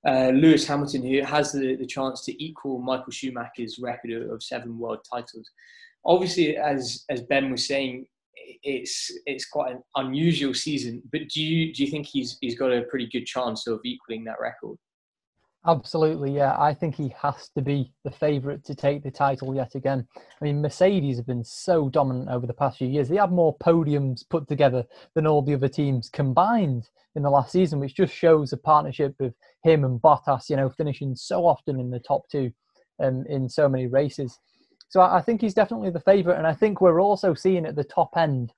uh, 0.05 0.29
Lewis 0.33 0.67
Hamilton, 0.67 1.03
who 1.03 1.21
has 1.21 1.51
the, 1.51 1.75
the 1.75 1.85
chance 1.85 2.25
to 2.25 2.43
equal 2.43 2.79
Michael 2.79 3.11
Schumacher's 3.11 3.79
record 3.79 4.29
of 4.29 4.43
seven 4.43 4.77
world 4.77 4.99
titles. 5.09 5.49
Obviously, 6.05 6.57
as 6.57 7.05
as 7.09 7.21
Ben 7.21 7.49
was 7.49 7.65
saying, 7.65 8.05
it's 8.35 9.11
it's 9.25 9.45
quite 9.45 9.73
an 9.73 9.83
unusual 9.95 10.53
season. 10.53 11.01
But 11.11 11.29
do 11.29 11.41
you 11.41 11.73
do 11.73 11.83
you 11.83 11.91
think 11.91 12.07
he's 12.07 12.37
he's 12.41 12.57
got 12.57 12.71
a 12.71 12.83
pretty 12.83 13.07
good 13.07 13.25
chance 13.25 13.67
of 13.67 13.79
equaling 13.83 14.23
that 14.25 14.39
record? 14.39 14.77
Absolutely, 15.65 16.31
yeah. 16.31 16.57
I 16.59 16.73
think 16.73 16.93
he 16.95 17.13
has 17.21 17.49
to 17.55 17.61
be 17.61 17.93
the 18.03 18.11
favourite 18.11 18.65
to 18.65 18.75
take 18.75 19.01
the 19.01 19.11
title 19.11 19.55
yet 19.55 19.75
again. 19.75 20.05
I 20.17 20.43
mean, 20.43 20.61
Mercedes 20.61 21.15
have 21.15 21.25
been 21.25 21.45
so 21.45 21.87
dominant 21.87 22.29
over 22.29 22.45
the 22.45 22.53
past 22.53 22.79
few 22.79 22.89
years. 22.89 23.07
They 23.07 23.15
have 23.15 23.31
more 23.31 23.57
podiums 23.59 24.27
put 24.29 24.49
together 24.49 24.85
than 25.15 25.25
all 25.25 25.41
the 25.41 25.53
other 25.53 25.69
teams 25.69 26.09
combined 26.09 26.89
in 27.15 27.23
the 27.23 27.29
last 27.29 27.53
season, 27.53 27.79
which 27.79 27.95
just 27.95 28.13
shows 28.13 28.51
a 28.51 28.57
partnership 28.57 29.15
of 29.21 29.33
him 29.63 29.85
and 29.85 30.01
Bottas, 30.01 30.49
you 30.49 30.57
know, 30.57 30.69
finishing 30.69 31.15
so 31.15 31.45
often 31.45 31.79
in 31.79 31.91
the 31.91 31.99
top 31.99 32.27
two 32.29 32.51
um, 33.01 33.23
in 33.29 33.47
so 33.47 33.69
many 33.69 33.87
races. 33.87 34.39
So 34.89 35.01
I 35.01 35.21
think 35.21 35.41
he's 35.41 35.53
definitely 35.53 35.89
the 35.89 35.99
favourite. 35.99 36.37
And 36.37 36.47
I 36.47 36.53
think 36.53 36.81
we're 36.81 37.01
also 37.01 37.33
seeing 37.33 37.65
at 37.65 37.75
the 37.75 37.83
top 37.83 38.15
end 38.15 38.53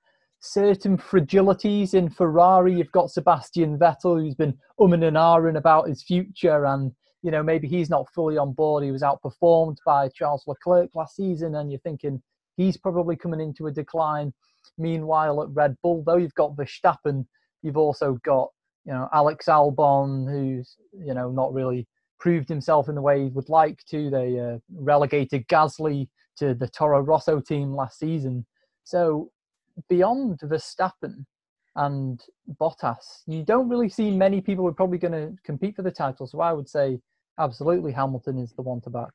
certain 0.45 0.97
fragilities 0.97 1.93
in 1.93 2.10
Ferrari. 2.10 2.73
You've 2.73 2.91
got 2.91 3.11
Sebastian 3.11 3.77
Vettel, 3.77 4.22
who's 4.22 4.35
been 4.35 4.57
umming 4.80 5.07
and 5.07 5.18
ahhing 5.18 5.57
about 5.57 5.88
his 5.88 6.03
future, 6.03 6.65
and 6.65 6.91
you 7.22 7.31
know 7.31 7.43
maybe 7.43 7.68
he's 7.68 7.89
not 7.89 8.10
fully 8.14 8.38
on 8.38 8.53
board. 8.53 8.84
He 8.84 8.91
was 8.91 9.02
outperformed 9.02 9.77
by 9.85 10.10
Charles 10.10 10.43
Leclerc 10.47 10.95
last 10.95 11.15
season, 11.15 11.56
and 11.56 11.72
you're 11.72 11.80
thinking 11.80 12.22
he's 12.57 12.77
probably 12.77 13.15
coming 13.15 13.41
into 13.41 13.68
a 13.68 13.72
decline. 13.72 14.34
Meanwhile, 14.77 15.41
at 15.41 15.49
Red 15.53 15.76
Bull, 15.81 16.03
though, 16.06 16.18
you've 16.18 16.35
got 16.35 16.56
Verstappen. 16.56 17.26
You've 17.61 17.77
also 17.77 18.19
got 18.23 18.49
you 18.85 18.93
know 18.93 19.10
Alex 19.14 19.45
Albon, 19.47 20.30
who's 20.30 20.76
you 20.93 21.14
know 21.14 21.31
not 21.31 21.53
really 21.53 21.88
proved 22.20 22.50
himself 22.50 22.90
in 22.90 22.96
the 22.96 23.02
way 23.02 23.24
he 23.24 23.30
would 23.30 23.50
like 23.50 23.84
to. 23.90 24.10
They 24.10 24.40
uh, 24.40 24.58
relegated 24.74 25.48
Gasly 25.48 26.08
to 26.38 26.54
the 26.54 26.68
Toro 26.68 27.00
Rosso 27.00 27.40
team 27.40 27.74
last 27.74 28.00
season. 28.00 28.46
So 28.84 29.32
beyond 29.90 30.40
Verstappen 30.40 31.26
and 31.76 32.22
Bottas, 32.60 33.24
you 33.28 33.44
don't 33.44 33.70
really 33.70 33.90
see 33.90 34.12
many 34.12 34.42
people 34.42 34.64
who 34.64 34.70
are 34.70 34.74
probably 34.74 34.98
going 34.98 35.12
to 35.14 35.36
compete 35.44 35.76
for 35.76 35.82
the 35.82 35.92
title. 35.92 36.28
So 36.28 36.40
I 36.40 36.54
would 36.54 36.70
say 36.70 37.00
absolutely 37.40 37.92
Hamilton 37.92 38.40
is 38.40 38.54
the 38.54 38.62
one 38.62 38.82
to 38.82 38.90
back. 38.90 39.12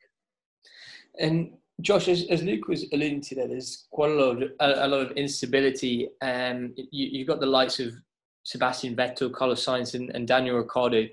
And 1.19 1.53
Josh, 1.81 2.09
as, 2.09 2.27
as 2.29 2.43
Luke 2.43 2.69
was 2.69 2.87
alluding 2.93 3.23
to 3.23 3.35
there, 3.35 3.49
there's 3.49 3.87
quite 3.91 4.11
a 4.11 4.15
lot 4.15 4.43
of, 4.43 4.51
a, 4.61 4.87
a 4.87 4.89
lot 4.89 5.01
of 5.01 5.13
instability. 5.13 6.09
Um, 6.21 6.75
you, 6.77 7.21
have 7.21 7.29
got 7.29 7.41
the 7.41 7.47
likes 7.47 7.81
of 7.81 7.95
Sebastian 8.43 8.97
Vettel, 8.97 9.33
Carlos 9.33 9.65
Sainz, 9.65 9.95
and, 9.95 10.11
and 10.15 10.27
Daniel 10.27 10.57
Ricciardo, 10.57 11.07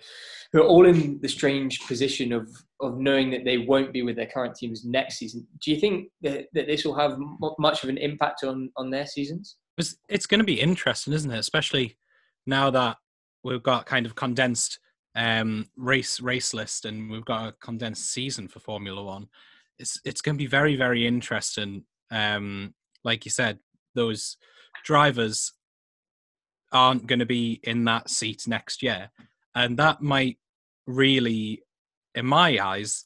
who 0.51 0.61
are 0.61 0.67
all 0.67 0.87
in 0.87 1.19
the 1.21 1.27
strange 1.27 1.85
position 1.87 2.31
of 2.33 2.49
of 2.79 2.99
knowing 2.99 3.31
that 3.31 3.43
they 3.43 3.57
won't 3.57 3.91
be 3.91 4.03
with 4.03 4.15
their 4.15 4.27
current 4.27 4.55
teams 4.55 4.85
next 4.85 5.17
season. 5.17 5.45
Do 5.63 5.71
you 5.71 5.79
think 5.79 6.09
that, 6.21 6.45
that 6.53 6.67
this 6.67 6.85
will 6.85 6.95
have 6.95 7.13
m- 7.13 7.37
much 7.57 7.83
of 7.83 7.89
an 7.89 7.97
impact 7.97 8.43
on 8.43 8.71
on 8.77 8.89
their 8.89 9.05
seasons? 9.05 9.57
It's, 9.77 9.95
it's 10.09 10.25
going 10.25 10.39
to 10.39 10.45
be 10.45 10.59
interesting, 10.59 11.13
isn't 11.13 11.31
it? 11.31 11.39
Especially 11.39 11.97
now 12.45 12.69
that 12.71 12.97
we've 13.43 13.63
got 13.63 13.85
kind 13.85 14.05
of 14.05 14.15
condensed 14.15 14.79
um, 15.15 15.67
race 15.75 16.19
race 16.21 16.53
list 16.53 16.85
and 16.85 17.09
we've 17.09 17.25
got 17.25 17.49
a 17.49 17.51
condensed 17.53 18.11
season 18.11 18.47
for 18.47 18.59
Formula 18.59 19.03
One. 19.03 19.27
It's 19.79 19.99
it's 20.05 20.21
going 20.21 20.35
to 20.35 20.43
be 20.43 20.47
very 20.47 20.75
very 20.75 21.05
interesting. 21.05 21.83
Um, 22.11 22.73
like 23.03 23.25
you 23.25 23.31
said, 23.31 23.59
those 23.95 24.37
drivers 24.85 25.53
aren't 26.71 27.07
going 27.07 27.19
to 27.19 27.25
be 27.25 27.59
in 27.63 27.85
that 27.85 28.09
seat 28.09 28.47
next 28.47 28.83
year, 28.83 29.09
and 29.55 29.77
that 29.77 30.01
might 30.01 30.37
really, 30.85 31.63
in 32.15 32.25
my 32.25 32.59
eyes, 32.59 33.05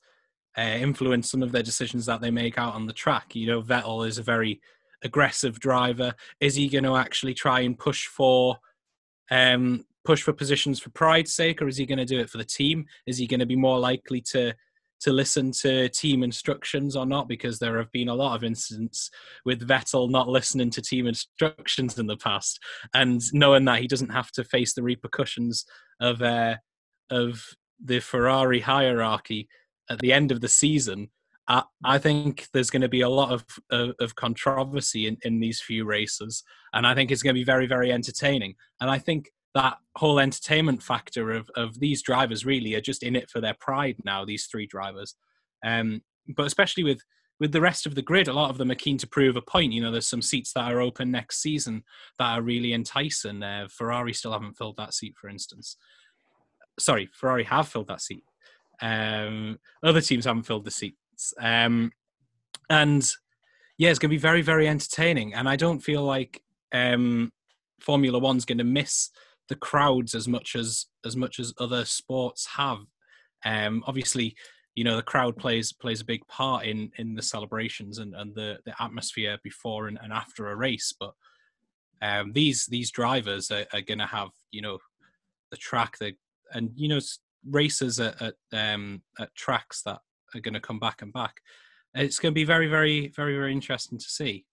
uh, 0.57 0.61
influence 0.61 1.31
some 1.31 1.43
of 1.43 1.51
their 1.51 1.63
decisions 1.63 2.05
that 2.05 2.21
they 2.21 2.31
make 2.31 2.57
out 2.57 2.75
on 2.75 2.85
the 2.85 2.93
track. 2.93 3.35
You 3.35 3.47
know, 3.47 3.61
Vettel 3.61 4.07
is 4.07 4.17
a 4.17 4.23
very 4.23 4.61
aggressive 5.03 5.59
driver. 5.59 6.13
Is 6.39 6.55
he 6.55 6.67
going 6.67 6.83
to 6.83 6.95
actually 6.95 7.33
try 7.33 7.61
and 7.61 7.77
push 7.77 8.07
for 8.07 8.57
um, 9.29 9.85
push 10.03 10.21
for 10.21 10.33
positions 10.33 10.79
for 10.79 10.89
pride's 10.89 11.33
sake, 11.33 11.61
or 11.61 11.67
is 11.67 11.77
he 11.77 11.85
going 11.85 11.99
to 11.99 12.05
do 12.05 12.19
it 12.19 12.29
for 12.29 12.37
the 12.37 12.43
team? 12.43 12.85
Is 13.05 13.17
he 13.17 13.27
going 13.27 13.39
to 13.39 13.45
be 13.45 13.55
more 13.55 13.79
likely 13.79 14.21
to 14.31 14.53
to 15.01 15.11
listen 15.11 15.51
to 15.51 15.89
team 15.89 16.23
instructions 16.23 16.95
or 16.95 17.05
not 17.05 17.27
because 17.27 17.59
there 17.59 17.77
have 17.77 17.91
been 17.91 18.09
a 18.09 18.15
lot 18.15 18.35
of 18.35 18.43
incidents 18.43 19.09
with 19.45 19.67
Vettel 19.67 20.09
not 20.09 20.27
listening 20.27 20.69
to 20.71 20.81
team 20.81 21.07
instructions 21.07 21.97
in 21.97 22.07
the 22.07 22.17
past 22.17 22.59
and 22.93 23.21
knowing 23.33 23.65
that 23.65 23.79
he 23.79 23.87
doesn't 23.87 24.09
have 24.09 24.31
to 24.31 24.43
face 24.43 24.73
the 24.73 24.83
repercussions 24.83 25.65
of 25.99 26.21
uh, 26.21 26.55
of 27.09 27.43
the 27.83 27.99
Ferrari 27.99 28.59
hierarchy 28.59 29.49
at 29.89 29.99
the 29.99 30.13
end 30.13 30.31
of 30.31 30.41
the 30.41 30.47
season. 30.47 31.09
I, 31.83 31.97
think 31.97 32.47
there's 32.53 32.69
going 32.69 32.83
to 32.83 32.87
be 32.87 33.01
a 33.01 33.09
lot 33.09 33.33
of, 33.33 33.43
of, 33.71 33.93
of 33.99 34.15
controversy 34.15 35.07
in, 35.07 35.17
in 35.23 35.41
these 35.41 35.59
few 35.59 35.83
races, 35.83 36.43
and 36.71 36.87
I 36.87 36.95
think 36.95 37.11
it's 37.11 37.23
going 37.23 37.35
to 37.35 37.39
be 37.39 37.43
very, 37.43 37.67
very 37.67 37.91
entertaining. 37.91 38.55
And 38.79 38.89
I 38.89 38.99
think 38.99 39.31
that 39.53 39.77
whole 39.97 40.19
entertainment 40.19 40.81
factor 40.81 41.31
of 41.31 41.49
of 41.55 41.79
these 41.79 42.01
drivers 42.01 42.45
really 42.45 42.75
are 42.75 42.81
just 42.81 43.03
in 43.03 43.15
it 43.15 43.29
for 43.29 43.41
their 43.41 43.55
pride 43.59 43.97
now. 44.03 44.23
These 44.23 44.45
three 44.45 44.65
drivers, 44.65 45.15
um, 45.65 46.01
but 46.35 46.45
especially 46.45 46.83
with 46.83 47.01
with 47.39 47.51
the 47.51 47.61
rest 47.61 47.87
of 47.87 47.95
the 47.95 48.03
grid, 48.03 48.27
a 48.27 48.33
lot 48.33 48.51
of 48.51 48.59
them 48.59 48.69
are 48.69 48.75
keen 48.75 48.97
to 48.99 49.07
prove 49.07 49.35
a 49.35 49.41
point. 49.41 49.73
You 49.73 49.81
know, 49.81 49.91
there's 49.91 50.07
some 50.07 50.21
seats 50.21 50.53
that 50.53 50.71
are 50.71 50.79
open 50.79 51.09
next 51.09 51.41
season 51.41 51.83
that 52.19 52.37
are 52.37 52.41
really 52.41 52.71
enticing. 52.71 53.41
Uh, 53.41 53.67
Ferrari 53.69 54.13
still 54.13 54.31
haven't 54.31 54.57
filled 54.57 54.77
that 54.77 54.93
seat, 54.93 55.15
for 55.19 55.27
instance. 55.27 55.75
Sorry, 56.79 57.09
Ferrari 57.13 57.43
have 57.45 57.67
filled 57.67 57.87
that 57.87 58.01
seat. 58.01 58.23
Um, 58.81 59.59
other 59.83 60.01
teams 60.01 60.25
haven't 60.25 60.43
filled 60.43 60.65
the 60.65 60.71
seats, 60.71 61.33
um, 61.39 61.91
and 62.69 63.11
yeah, 63.77 63.89
it's 63.89 63.99
going 63.99 64.09
to 64.09 64.15
be 64.15 64.21
very, 64.21 64.43
very 64.43 64.67
entertaining. 64.67 65.33
And 65.33 65.49
I 65.49 65.55
don't 65.55 65.79
feel 65.79 66.03
like 66.03 66.41
um, 66.71 67.31
Formula 67.79 68.19
One's 68.19 68.45
going 68.45 68.59
to 68.59 68.63
miss 68.63 69.09
the 69.51 69.55
crowds 69.57 70.15
as 70.15 70.29
much 70.29 70.55
as 70.55 70.85
as 71.05 71.17
much 71.17 71.37
as 71.37 71.53
other 71.59 71.83
sports 71.83 72.47
have. 72.55 72.79
Um, 73.43 73.83
obviously, 73.85 74.33
you 74.75 74.85
know 74.85 74.95
the 74.95 75.03
crowd 75.03 75.35
plays 75.35 75.73
plays 75.73 75.99
a 75.99 76.05
big 76.05 76.25
part 76.27 76.65
in 76.65 76.89
in 76.97 77.15
the 77.15 77.21
celebrations 77.21 77.97
and, 77.97 78.15
and 78.15 78.33
the 78.33 78.59
the 78.65 78.73
atmosphere 78.81 79.37
before 79.43 79.89
and, 79.89 79.99
and 80.01 80.13
after 80.13 80.49
a 80.49 80.55
race. 80.55 80.93
But 80.97 81.13
um, 82.01 82.31
these 82.31 82.65
these 82.67 82.91
drivers 82.91 83.51
are, 83.51 83.65
are 83.73 83.81
going 83.81 83.99
to 83.99 84.05
have 84.05 84.29
you 84.51 84.61
know 84.61 84.79
the 85.51 85.57
track 85.57 85.97
that 85.99 86.13
and 86.53 86.71
you 86.75 86.87
know 86.87 87.01
races 87.49 87.99
at 87.99 88.21
at, 88.21 88.35
um, 88.53 89.01
at 89.19 89.35
tracks 89.35 89.81
that 89.83 89.99
are 90.33 90.39
going 90.39 90.53
to 90.53 90.61
come 90.61 90.79
back 90.79 91.01
and 91.01 91.11
back. 91.11 91.41
It's 91.93 92.19
going 92.19 92.31
to 92.31 92.39
be 92.39 92.45
very 92.45 92.67
very 92.67 93.09
very 93.09 93.35
very 93.35 93.51
interesting 93.51 93.97
to 93.97 94.09
see. 94.09 94.45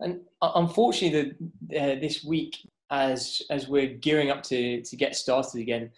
And 0.00 0.20
uh, 0.40 0.52
unfortunately, 0.54 1.34
the, 1.68 1.78
uh, 1.78 2.00
this 2.00 2.24
week 2.24 2.56
as 2.92 3.42
as 3.50 3.66
we're 3.66 3.94
gearing 3.94 4.30
up 4.30 4.42
to 4.44 4.82
to 4.82 4.96
get 4.96 5.16
started 5.16 5.60
again. 5.60 5.90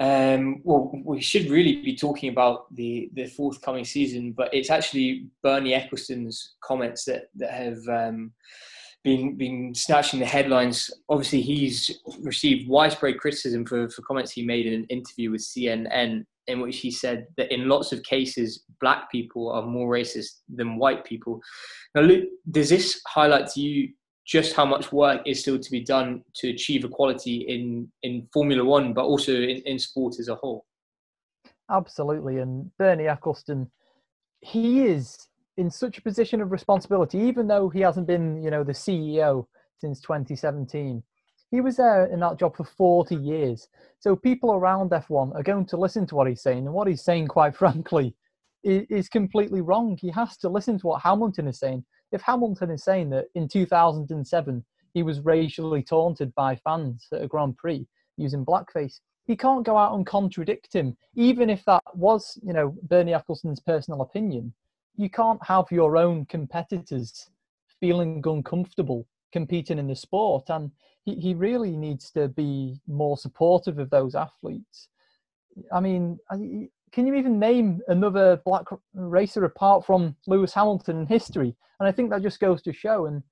Um, 0.00 0.60
well, 0.62 0.92
we 1.04 1.20
should 1.20 1.50
really 1.50 1.82
be 1.82 1.96
talking 1.96 2.30
about 2.30 2.74
the 2.74 3.10
the 3.14 3.26
forthcoming 3.26 3.84
season, 3.84 4.32
but 4.32 4.52
it's 4.54 4.70
actually 4.70 5.26
Bernie 5.42 5.74
Ecclestone's 5.74 6.54
comments 6.62 7.04
that 7.06 7.24
that 7.36 7.50
have 7.50 7.88
um, 7.88 8.32
been 9.02 9.36
been 9.36 9.74
snatching 9.74 10.20
the 10.20 10.26
headlines. 10.26 10.90
Obviously, 11.08 11.40
he's 11.40 11.98
received 12.20 12.68
widespread 12.68 13.18
criticism 13.18 13.64
for 13.64 13.88
for 13.88 14.02
comments 14.02 14.32
he 14.32 14.44
made 14.44 14.66
in 14.66 14.74
an 14.74 14.86
interview 14.90 15.30
with 15.30 15.40
CNN, 15.40 16.24
in 16.46 16.60
which 16.60 16.78
he 16.78 16.90
said 16.90 17.26
that 17.36 17.52
in 17.52 17.68
lots 17.68 17.92
of 17.92 18.02
cases, 18.02 18.64
black 18.80 19.10
people 19.10 19.50
are 19.50 19.62
more 19.62 19.92
racist 19.92 20.40
than 20.48 20.76
white 20.76 21.04
people. 21.04 21.40
Now, 21.94 22.02
Luke, 22.02 22.28
does 22.50 22.68
this 22.68 23.00
highlight 23.06 23.48
to 23.50 23.60
you 23.60 23.88
just 24.30 24.54
how 24.54 24.64
much 24.64 24.92
work 24.92 25.20
is 25.26 25.40
still 25.40 25.58
to 25.58 25.70
be 25.72 25.80
done 25.80 26.22
to 26.34 26.50
achieve 26.50 26.84
equality 26.84 27.38
in, 27.48 27.90
in 28.04 28.28
Formula 28.32 28.64
One, 28.64 28.94
but 28.94 29.04
also 29.04 29.32
in, 29.34 29.60
in 29.66 29.76
sport 29.76 30.20
as 30.20 30.28
a 30.28 30.36
whole. 30.36 30.64
Absolutely. 31.68 32.38
And 32.38 32.70
Bernie 32.78 33.04
Ecclestone, 33.04 33.68
he 34.40 34.84
is 34.84 35.26
in 35.56 35.68
such 35.68 35.98
a 35.98 36.02
position 36.02 36.40
of 36.40 36.52
responsibility, 36.52 37.18
even 37.18 37.48
though 37.48 37.68
he 37.68 37.80
hasn't 37.80 38.06
been, 38.06 38.40
you 38.40 38.52
know, 38.52 38.62
the 38.62 38.72
CEO 38.72 39.46
since 39.80 40.00
2017. 40.00 41.02
He 41.50 41.60
was 41.60 41.76
there 41.76 42.06
in 42.06 42.20
that 42.20 42.38
job 42.38 42.56
for 42.56 42.62
40 42.62 43.16
years. 43.16 43.66
So 43.98 44.14
people 44.14 44.52
around 44.52 44.90
F1 44.90 45.34
are 45.34 45.42
going 45.42 45.66
to 45.66 45.76
listen 45.76 46.06
to 46.06 46.14
what 46.14 46.28
he's 46.28 46.42
saying. 46.42 46.66
And 46.66 46.72
what 46.72 46.86
he's 46.86 47.02
saying, 47.02 47.26
quite 47.26 47.56
frankly, 47.62 48.14
is 48.62 49.08
completely 49.08 49.60
wrong. 49.60 49.98
He 50.00 50.10
has 50.10 50.36
to 50.36 50.48
listen 50.48 50.78
to 50.78 50.86
what 50.86 51.02
Hamilton 51.02 51.48
is 51.48 51.58
saying 51.58 51.84
if 52.12 52.22
Hamilton 52.22 52.70
is 52.70 52.84
saying 52.84 53.10
that 53.10 53.26
in 53.34 53.48
2007 53.48 54.64
he 54.92 55.02
was 55.02 55.20
racially 55.20 55.82
taunted 55.82 56.34
by 56.34 56.56
fans 56.56 57.06
at 57.12 57.22
a 57.22 57.28
Grand 57.28 57.56
Prix 57.56 57.86
using 58.16 58.44
blackface, 58.44 59.00
he 59.24 59.36
can't 59.36 59.64
go 59.64 59.76
out 59.76 59.94
and 59.94 60.04
contradict 60.04 60.72
him, 60.72 60.96
even 61.14 61.48
if 61.48 61.64
that 61.64 61.82
was, 61.94 62.38
you 62.42 62.52
know, 62.52 62.74
Bernie 62.82 63.12
Ecclestone's 63.12 63.60
personal 63.60 64.02
opinion. 64.02 64.52
You 64.96 65.08
can't 65.08 65.40
have 65.46 65.66
your 65.70 65.96
own 65.96 66.26
competitors 66.26 67.30
feeling 67.80 68.22
uncomfortable 68.26 69.06
competing 69.32 69.78
in 69.78 69.86
the 69.86 69.94
sport, 69.94 70.44
and 70.48 70.72
he, 71.04 71.14
he 71.14 71.34
really 71.34 71.76
needs 71.76 72.10
to 72.10 72.28
be 72.28 72.80
more 72.88 73.16
supportive 73.16 73.78
of 73.78 73.90
those 73.90 74.14
athletes. 74.14 74.88
I 75.72 75.80
mean, 75.80 76.18
can 76.92 77.06
you 77.06 77.14
even 77.14 77.38
name 77.38 77.80
another 77.88 78.40
black 78.44 78.64
racer 78.94 79.44
apart 79.44 79.84
from 79.84 80.16
Lewis 80.26 80.54
Hamilton 80.54 81.00
in 81.00 81.06
history? 81.06 81.54
And 81.78 81.88
I 81.88 81.92
think 81.92 82.10
that 82.10 82.22
just 82.22 82.40
goes 82.40 82.62
to 82.62 82.72
show. 82.72 83.06
And 83.06 83.22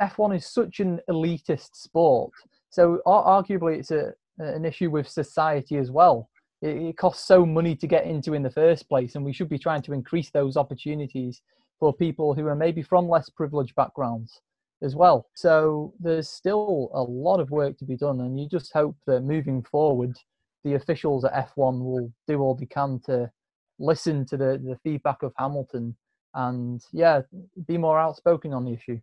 F1 0.00 0.36
is 0.36 0.46
such 0.46 0.80
an 0.80 1.00
elitist 1.08 1.76
sport. 1.76 2.32
So 2.70 3.00
arguably, 3.06 3.78
it's 3.78 3.90
a 3.90 4.14
an 4.38 4.64
issue 4.64 4.90
with 4.90 5.08
society 5.08 5.76
as 5.76 5.90
well. 5.90 6.28
It, 6.62 6.76
it 6.76 6.96
costs 6.96 7.26
so 7.26 7.46
money 7.46 7.76
to 7.76 7.86
get 7.86 8.04
into 8.04 8.34
in 8.34 8.42
the 8.42 8.50
first 8.50 8.88
place, 8.88 9.14
and 9.14 9.24
we 9.24 9.32
should 9.32 9.48
be 9.48 9.58
trying 9.58 9.82
to 9.82 9.92
increase 9.92 10.30
those 10.30 10.56
opportunities 10.56 11.40
for 11.78 11.92
people 11.92 12.34
who 12.34 12.46
are 12.46 12.56
maybe 12.56 12.82
from 12.82 13.08
less 13.08 13.28
privileged 13.28 13.74
backgrounds 13.74 14.40
as 14.82 14.94
well. 14.94 15.28
So 15.34 15.94
there's 16.00 16.28
still 16.28 16.90
a 16.94 17.02
lot 17.02 17.40
of 17.40 17.50
work 17.50 17.78
to 17.78 17.84
be 17.84 17.96
done, 17.96 18.20
and 18.20 18.38
you 18.38 18.48
just 18.48 18.72
hope 18.72 18.96
that 19.06 19.22
moving 19.22 19.62
forward, 19.62 20.16
the 20.64 20.74
officials 20.74 21.24
at 21.24 21.50
F1 21.54 21.82
will 21.82 22.12
do 22.26 22.40
all 22.40 22.54
they 22.54 22.66
can 22.66 23.00
to 23.06 23.30
listen 23.78 24.24
to 24.26 24.36
the, 24.36 24.60
the 24.64 24.78
feedback 24.82 25.22
of 25.22 25.32
Hamilton 25.38 25.96
and, 26.34 26.82
yeah, 26.92 27.20
be 27.66 27.78
more 27.78 27.98
outspoken 27.98 28.52
on 28.52 28.64
the 28.64 28.72
issue. 28.72 28.98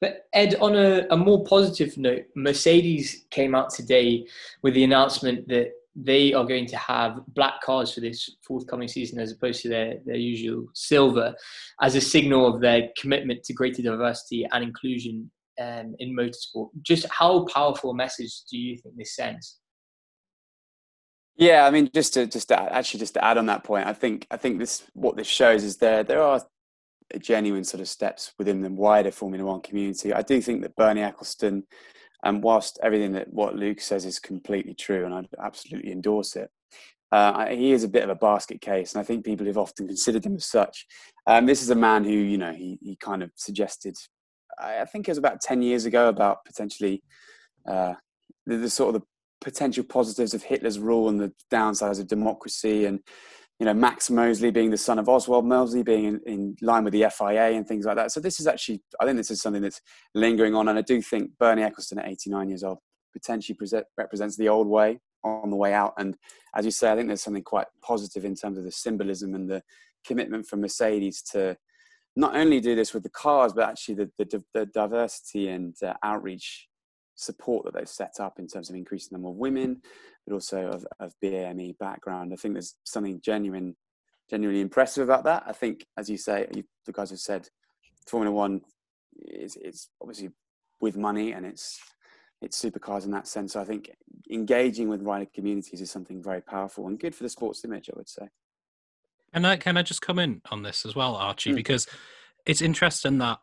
But 0.00 0.26
Ed, 0.32 0.56
on 0.60 0.76
a, 0.76 1.06
a 1.10 1.16
more 1.16 1.44
positive 1.44 1.96
note, 1.96 2.24
Mercedes 2.34 3.26
came 3.30 3.54
out 3.54 3.70
today 3.70 4.26
with 4.62 4.74
the 4.74 4.84
announcement 4.84 5.48
that 5.48 5.72
they 5.96 6.32
are 6.32 6.44
going 6.44 6.66
to 6.66 6.76
have 6.76 7.20
black 7.28 7.60
cars 7.62 7.92
for 7.92 8.00
this 8.00 8.36
forthcoming 8.46 8.88
season 8.88 9.18
as 9.18 9.32
opposed 9.32 9.62
to 9.62 9.68
their, 9.68 9.96
their 10.06 10.16
usual 10.16 10.66
silver 10.74 11.34
as 11.82 11.94
a 11.94 12.00
signal 12.00 12.46
of 12.46 12.60
their 12.60 12.88
commitment 12.96 13.42
to 13.44 13.52
greater 13.52 13.82
diversity 13.82 14.46
and 14.52 14.62
inclusion 14.62 15.30
um, 15.60 15.94
in 15.98 16.16
motorsport. 16.16 16.68
Just 16.82 17.06
how 17.10 17.44
powerful 17.46 17.90
a 17.90 17.94
message 17.94 18.32
do 18.50 18.56
you 18.56 18.78
think 18.78 18.96
this 18.96 19.16
sends? 19.16 19.59
Yeah, 21.40 21.64
I 21.64 21.70
mean, 21.70 21.88
just 21.94 22.12
to 22.14 22.26
just 22.26 22.48
to, 22.48 22.60
actually 22.60 23.00
just 23.00 23.14
to 23.14 23.24
add 23.24 23.38
on 23.38 23.46
that 23.46 23.64
point, 23.64 23.86
I 23.86 23.94
think 23.94 24.26
I 24.30 24.36
think 24.36 24.58
this 24.58 24.82
what 24.92 25.16
this 25.16 25.26
shows 25.26 25.64
is 25.64 25.78
there 25.78 26.04
there 26.04 26.22
are 26.22 26.42
genuine 27.18 27.64
sort 27.64 27.80
of 27.80 27.88
steps 27.88 28.34
within 28.38 28.60
the 28.60 28.70
wider 28.70 29.10
Formula 29.10 29.42
One 29.42 29.62
community. 29.62 30.12
I 30.12 30.20
do 30.20 30.42
think 30.42 30.60
that 30.60 30.76
Bernie 30.76 31.00
Ecclestone 31.00 31.62
and 32.22 32.42
whilst 32.42 32.78
everything 32.82 33.12
that 33.12 33.32
what 33.32 33.56
Luke 33.56 33.80
says 33.80 34.04
is 34.04 34.18
completely 34.18 34.74
true, 34.74 35.06
and 35.06 35.14
I 35.14 35.24
absolutely 35.42 35.92
endorse 35.92 36.36
it, 36.36 36.50
uh, 37.10 37.46
he 37.46 37.72
is 37.72 37.84
a 37.84 37.88
bit 37.88 38.04
of 38.04 38.10
a 38.10 38.14
basket 38.14 38.60
case, 38.60 38.92
and 38.92 39.00
I 39.00 39.04
think 39.04 39.24
people 39.24 39.46
have 39.46 39.56
often 39.56 39.86
considered 39.86 40.26
him 40.26 40.36
as 40.36 40.44
such. 40.44 40.86
Um, 41.26 41.46
this 41.46 41.62
is 41.62 41.70
a 41.70 41.74
man 41.74 42.04
who, 42.04 42.10
you 42.12 42.36
know, 42.36 42.52
he 42.52 42.78
he 42.82 42.96
kind 42.96 43.22
of 43.22 43.30
suggested, 43.36 43.96
I 44.58 44.84
think 44.84 45.08
it 45.08 45.12
was 45.12 45.16
about 45.16 45.40
ten 45.40 45.62
years 45.62 45.86
ago, 45.86 46.10
about 46.10 46.44
potentially 46.44 47.02
uh, 47.66 47.94
the, 48.44 48.58
the, 48.58 48.68
sort 48.68 48.94
of 48.94 49.00
the 49.00 49.06
potential 49.40 49.84
positives 49.84 50.34
of 50.34 50.42
Hitler's 50.42 50.78
rule 50.78 51.08
and 51.08 51.20
the 51.20 51.32
downsides 51.50 52.00
of 52.00 52.08
democracy, 52.08 52.84
and 52.86 53.00
you 53.58 53.66
know, 53.66 53.74
Max 53.74 54.08
Mosley 54.08 54.50
being 54.50 54.70
the 54.70 54.78
son 54.78 54.98
of 54.98 55.08
Oswald 55.08 55.44
Mosley, 55.44 55.82
being 55.82 56.04
in, 56.06 56.20
in, 56.26 56.56
line 56.62 56.82
with 56.82 56.94
the 56.94 57.06
FIA 57.10 57.50
and 57.50 57.68
things 57.68 57.84
like 57.84 57.96
that. 57.96 58.10
So 58.10 58.18
this 58.18 58.40
is 58.40 58.46
actually, 58.46 58.82
I 58.98 59.04
think 59.04 59.18
this 59.18 59.30
is 59.30 59.42
something 59.42 59.60
that's 59.60 59.82
lingering 60.14 60.54
on, 60.54 60.68
and 60.68 60.78
I 60.78 60.82
do 60.82 61.02
think 61.02 61.32
Bernie 61.38 61.62
Ecclestone 61.62 61.98
at 61.98 62.08
89 62.08 62.48
years 62.48 62.64
old 62.64 62.78
potentially 63.12 63.54
present, 63.54 63.86
represents 63.98 64.36
the 64.36 64.48
old 64.48 64.66
way 64.66 65.00
on 65.22 65.50
the 65.50 65.56
way 65.56 65.74
out. 65.74 65.92
And 65.98 66.16
as 66.54 66.64
you 66.64 66.70
say, 66.70 66.90
I 66.90 66.96
think 66.96 67.08
there's 67.08 67.22
something 67.22 67.42
quite 67.42 67.66
positive 67.82 68.24
in 68.24 68.34
terms 68.34 68.56
of 68.56 68.64
the 68.64 68.72
symbolism 68.72 69.34
and 69.34 69.48
the 69.48 69.62
commitment 70.06 70.46
from 70.46 70.62
Mercedes 70.62 71.22
to 71.32 71.56
not 72.16 72.36
only 72.36 72.60
do 72.60 72.74
this 72.74 72.94
with 72.94 73.02
the 73.02 73.10
cars, 73.10 73.52
but 73.52 73.68
actually 73.68 73.94
the, 73.96 74.10
the, 74.18 74.44
the 74.54 74.66
diversity 74.66 75.48
and 75.48 75.74
uh, 75.82 75.94
outreach 76.02 76.68
support 77.20 77.64
that 77.64 77.74
they've 77.74 77.88
set 77.88 78.18
up 78.18 78.38
in 78.38 78.46
terms 78.46 78.70
of 78.70 78.76
increasing 78.76 79.08
the 79.10 79.18
number 79.18 79.28
of 79.28 79.36
women, 79.36 79.82
but 80.26 80.34
also 80.34 80.68
of, 80.68 80.86
of 80.98 81.14
BAME 81.22 81.78
background. 81.78 82.32
I 82.32 82.36
think 82.36 82.54
there's 82.54 82.76
something 82.84 83.20
genuine, 83.22 83.76
genuinely 84.28 84.62
impressive 84.62 85.04
about 85.04 85.24
that. 85.24 85.44
I 85.46 85.52
think, 85.52 85.86
as 85.96 86.08
you 86.08 86.16
say, 86.16 86.46
you, 86.54 86.64
the 86.86 86.92
guys 86.92 87.10
have 87.10 87.18
said, 87.18 87.48
Formula 88.06 88.34
One 88.34 88.62
is 89.16 89.56
it's 89.60 89.90
obviously 90.00 90.30
with 90.80 90.96
money 90.96 91.32
and 91.32 91.44
it's 91.44 91.78
it's 92.40 92.60
supercars 92.60 93.04
in 93.04 93.10
that 93.10 93.28
sense. 93.28 93.52
So 93.52 93.60
I 93.60 93.64
think 93.64 93.90
engaging 94.30 94.88
with 94.88 95.02
rider 95.02 95.26
communities 95.34 95.82
is 95.82 95.90
something 95.90 96.22
very 96.22 96.40
powerful 96.40 96.86
and 96.86 96.98
good 96.98 97.14
for 97.14 97.22
the 97.22 97.28
sports 97.28 97.64
image. 97.64 97.90
I 97.90 97.96
would 97.96 98.08
say. 98.08 98.28
And 99.32 99.46
I, 99.46 99.56
can 99.58 99.76
I 99.76 99.82
just 99.82 100.02
come 100.02 100.18
in 100.18 100.42
on 100.50 100.62
this 100.62 100.84
as 100.84 100.96
well, 100.96 101.14
Archie? 101.14 101.52
Mm. 101.52 101.56
Because 101.56 101.86
it's 102.46 102.62
interesting 102.62 103.18
that 103.18 103.38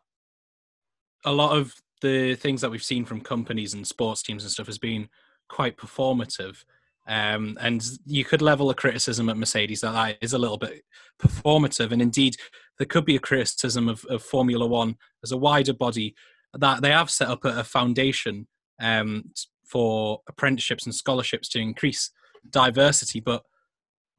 a 1.24 1.32
lot 1.32 1.56
of 1.56 1.74
the 2.00 2.34
things 2.34 2.60
that 2.60 2.70
we've 2.70 2.82
seen 2.82 3.04
from 3.04 3.20
companies 3.20 3.74
and 3.74 3.86
sports 3.86 4.22
teams 4.22 4.42
and 4.42 4.50
stuff 4.50 4.66
has 4.66 4.78
been 4.78 5.08
quite 5.48 5.76
performative. 5.76 6.64
Um, 7.06 7.56
and 7.60 7.82
you 8.04 8.24
could 8.24 8.42
level 8.42 8.68
a 8.68 8.74
criticism 8.74 9.30
at 9.30 9.38
Mercedes 9.38 9.80
that 9.80 9.92
that 9.92 10.18
is 10.20 10.34
a 10.34 10.38
little 10.38 10.58
bit 10.58 10.82
performative. 11.18 11.90
And 11.90 12.02
indeed, 12.02 12.36
there 12.76 12.86
could 12.86 13.06
be 13.06 13.16
a 13.16 13.20
criticism 13.20 13.88
of, 13.88 14.04
of 14.06 14.22
Formula 14.22 14.66
One 14.66 14.96
as 15.24 15.32
a 15.32 15.36
wider 15.36 15.72
body 15.72 16.14
that 16.52 16.82
they 16.82 16.90
have 16.90 17.10
set 17.10 17.28
up 17.28 17.44
a, 17.44 17.60
a 17.60 17.64
foundation 17.64 18.46
um, 18.80 19.32
for 19.64 20.20
apprenticeships 20.28 20.84
and 20.84 20.94
scholarships 20.94 21.48
to 21.50 21.58
increase 21.58 22.10
diversity, 22.50 23.20
but 23.20 23.42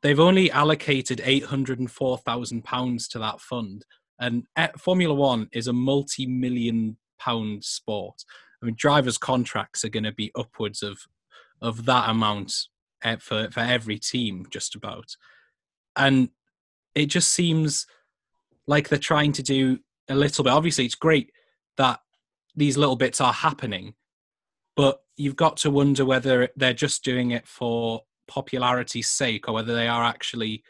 they've 0.02 0.20
only 0.20 0.52
allocated 0.52 1.20
£804,000 1.20 3.10
to 3.10 3.20
that 3.20 3.42
fund. 3.42 3.86
And 4.20 4.46
Formula 4.78 5.14
One 5.14 5.48
is 5.54 5.68
a 5.68 5.74
multi 5.74 6.26
million 6.26 6.98
pound 7.20 7.64
sport. 7.64 8.24
I 8.62 8.66
mean, 8.66 8.76
drivers' 8.78 9.18
contracts 9.18 9.86
are 9.86 9.90
going 9.90 10.04
to 10.04 10.12
be 10.12 10.32
upwards 10.36 10.84
of 10.84 11.00
of 11.62 11.86
that 11.86 12.10
amount 12.10 12.68
eh, 13.04 13.18
for 13.20 13.50
for 13.52 13.62
every 13.62 14.00
team, 14.00 14.46
just 14.50 14.76
about. 14.76 15.16
And 15.96 16.30
it 16.96 17.08
just 17.08 17.32
seems 17.32 17.86
like 18.68 18.90
they're 18.90 19.00
trying 19.00 19.34
to 19.34 19.44
do 19.44 19.80
a 20.10 20.16
little 20.16 20.44
bit. 20.44 20.54
Obviously, 20.54 20.86
it's 20.86 20.96
great 20.96 21.32
that 21.78 22.00
these 22.56 22.78
little 22.78 22.96
bits 22.96 23.22
are 23.22 23.34
happening, 23.34 23.94
but 24.76 25.02
you've 25.16 25.36
got 25.36 25.58
to 25.58 25.72
wonder 25.72 26.06
whether 26.06 26.50
they're 26.56 26.74
just 26.74 27.04
doing 27.04 27.32
it 27.32 27.48
for 27.48 28.02
popularity's 28.28 29.10
sake 29.10 29.48
or 29.48 29.54
whether 29.54 29.74
they 29.74 29.88
are 29.88 30.04
actually 30.04 30.64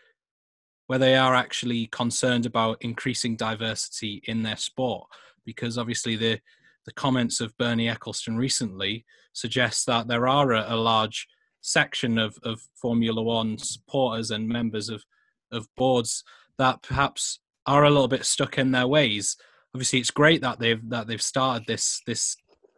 where 0.88 0.98
they 0.98 1.16
are 1.16 1.36
actually 1.36 1.86
concerned 1.88 2.48
about 2.48 2.82
increasing 2.82 3.36
diversity 3.36 4.24
in 4.26 4.42
their 4.42 4.58
sport 4.58 5.08
because 5.50 5.80
obviously 5.80 6.16
the 6.16 6.40
the 6.86 6.94
comments 6.94 7.42
of 7.42 7.58
Bernie 7.58 7.88
Ecclestone 7.88 8.38
recently 8.38 9.06
suggest 9.34 9.86
that 9.88 10.08
there 10.08 10.28
are 10.28 10.52
a, 10.54 10.74
a 10.74 10.78
large 10.78 11.28
section 11.62 12.18
of, 12.18 12.38
of 12.44 12.62
Formula 12.82 13.22
One 13.22 13.58
supporters 13.58 14.32
and 14.32 14.48
members 14.48 14.90
of, 14.90 15.04
of 15.52 15.68
boards 15.76 16.24
that 16.58 16.82
perhaps 16.84 17.40
are 17.66 17.84
a 17.84 17.90
little 17.90 18.08
bit 18.08 18.26
stuck 18.26 18.58
in 18.58 18.72
their 18.72 18.88
ways. 18.88 19.38
Obviously, 19.74 20.00
it's 20.00 20.12
great 20.12 20.42
that 20.42 20.60
they've 20.60 20.88
that 20.90 21.08
they've 21.08 21.22
started 21.22 21.68
this 21.68 22.02
this 22.06 22.36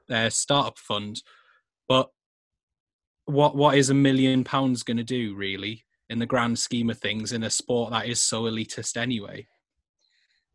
uh, 0.09 0.29
startup 0.29 0.77
fund, 0.77 1.21
but 1.87 2.09
what 3.25 3.55
what 3.55 3.77
is 3.77 3.89
a 3.89 3.93
million 3.93 4.43
pounds 4.43 4.83
going 4.83 4.97
to 4.97 5.03
do 5.03 5.35
really 5.35 5.85
in 6.09 6.19
the 6.19 6.25
grand 6.25 6.57
scheme 6.57 6.89
of 6.89 6.99
things 6.99 7.31
in 7.31 7.43
a 7.43 7.49
sport 7.49 7.91
that 7.91 8.07
is 8.07 8.21
so 8.21 8.43
elitist 8.43 8.97
anyway? 8.97 9.47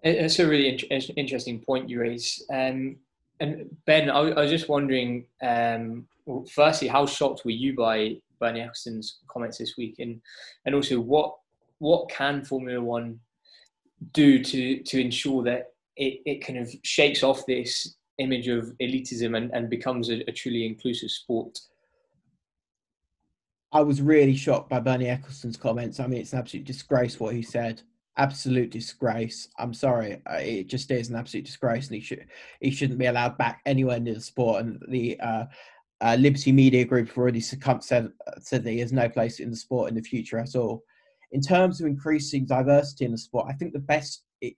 It's 0.03 0.39
a 0.39 0.47
really 0.47 0.69
in- 0.69 1.01
interesting 1.17 1.61
point 1.61 1.89
you 1.89 2.01
raise. 2.01 2.45
Um, 2.53 2.97
and 3.41 3.67
Ben, 3.87 4.11
I, 4.11 4.19
I, 4.19 4.41
was 4.43 4.51
just 4.51 4.69
wondering, 4.69 5.27
um, 5.43 6.07
well, 6.25 6.45
firstly, 6.53 6.89
how 6.89 7.07
shocked 7.07 7.45
were 7.45 7.51
you 7.51 7.75
by 7.75 8.17
Bernie 8.41 8.61
Ecclestone's 8.61 9.21
comments 9.29 9.59
this 9.59 9.75
week, 9.77 9.97
and 9.99 10.21
and 10.65 10.75
also 10.75 11.01
what 11.01 11.35
what 11.79 12.09
can 12.09 12.45
Formula 12.45 12.81
One 12.81 13.21
do 14.13 14.43
to 14.43 14.83
to 14.83 15.01
ensure 15.01 15.43
that 15.45 15.73
it, 15.97 16.21
it 16.25 16.47
kind 16.47 16.59
of 16.59 16.71
shakes 16.83 17.23
off 17.23 17.45
this 17.47 17.97
image 18.19 18.49
of 18.49 18.73
elitism 18.81 19.37
and, 19.37 19.51
and 19.53 19.69
becomes 19.69 20.09
a, 20.09 20.23
a 20.29 20.33
truly 20.33 20.65
inclusive 20.65 21.11
sport? 21.11 21.59
I 23.73 23.81
was 23.81 24.01
really 24.01 24.37
shocked 24.37 24.71
by 24.71 24.81
Bernie 24.81 25.09
Ecclestone's 25.09 25.57
comments. 25.57 26.01
I 26.01 26.07
mean, 26.07 26.21
it's 26.21 26.33
an 26.33 26.39
absolute 26.39 26.65
disgrace 26.65 27.21
what 27.21 27.35
he 27.35 27.43
said 27.43 27.83
absolute 28.17 28.71
disgrace. 28.71 29.49
I'm 29.59 29.75
sorry, 29.75 30.21
uh, 30.31 30.37
it 30.37 30.69
just 30.69 30.91
is 30.91 31.11
an 31.11 31.17
absolute 31.17 31.45
disgrace, 31.45 31.87
and 31.87 31.97
he 31.97 32.01
should 32.01 32.27
he 32.61 32.71
shouldn't 32.71 32.99
be 32.99 33.07
allowed 33.07 33.39
back 33.39 33.61
anywhere 33.67 34.01
near 34.01 34.15
the 34.15 34.21
sport. 34.21 34.65
And 34.65 34.83
the 34.89 35.19
uh, 35.21 35.45
uh, 36.01 36.17
Liberty 36.19 36.53
Media 36.53 36.85
Group 36.85 37.09
have 37.09 37.19
already 37.19 37.41
succumbed, 37.41 37.85
said 37.85 38.11
said 38.41 38.65
that 38.65 38.71
he 38.71 38.81
has 38.81 38.93
no 38.93 39.09
place 39.09 39.41
in 39.41 39.51
the 39.51 39.57
sport 39.57 39.89
in 39.89 39.95
the 39.95 40.03
future 40.03 40.39
at 40.39 40.55
all. 40.55 40.83
In 41.33 41.41
terms 41.41 41.81
of 41.81 41.87
increasing 41.87 42.47
diversity 42.47 43.05
in 43.05 43.13
the 43.13 43.19
sport, 43.19 43.47
I 43.49 43.53
think 43.53 43.73
the 43.73 43.79
best 43.79 44.25
it, 44.41 44.55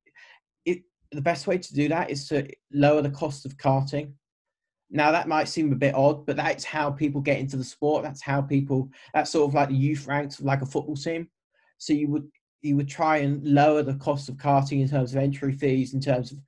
it 0.65 0.83
the 1.13 1.23
best 1.23 1.47
way 1.47 1.59
to 1.59 1.75
do 1.75 1.89
that 1.89 2.11
is 2.11 2.29
to 2.29 2.49
lower 2.73 3.03
the 3.03 3.11
cost 3.11 3.45
of 3.47 3.57
karting. 3.57 4.13
Now 4.91 5.13
that 5.13 5.29
might 5.29 5.49
seem 5.49 5.71
a 5.73 5.77
bit 5.77 5.95
odd, 5.95 6.25
but 6.25 6.37
that's 6.37 6.65
how 6.65 6.91
people 6.91 7.21
get 7.21 7.39
into 7.39 7.57
the 7.57 7.65
sport. 7.65 8.05
That's 8.05 8.23
how 8.23 8.41
people. 8.41 8.91
That's 9.15 9.31
sort 9.31 9.49
of 9.49 9.55
like 9.55 9.69
the 9.69 9.75
youth 9.75 10.07
ranks 10.07 10.39
of 10.39 10.45
like 10.45 10.63
a 10.63 10.67
football 10.67 10.97
team. 10.97 11.29
So 11.79 11.93
you 11.93 12.09
would 12.09 12.29
you 12.63 12.77
would 12.77 12.89
try 12.89 13.19
and 13.19 13.43
lower 13.45 13.83
the 13.83 13.95
cost 13.95 14.29
of 14.29 14.37
karting 14.37 14.81
in 14.81 14.89
terms 14.89 15.13
of 15.15 15.23
entry 15.23 15.53
fees, 15.53 15.95
in 15.95 16.01
terms 16.01 16.33
of 16.33 16.39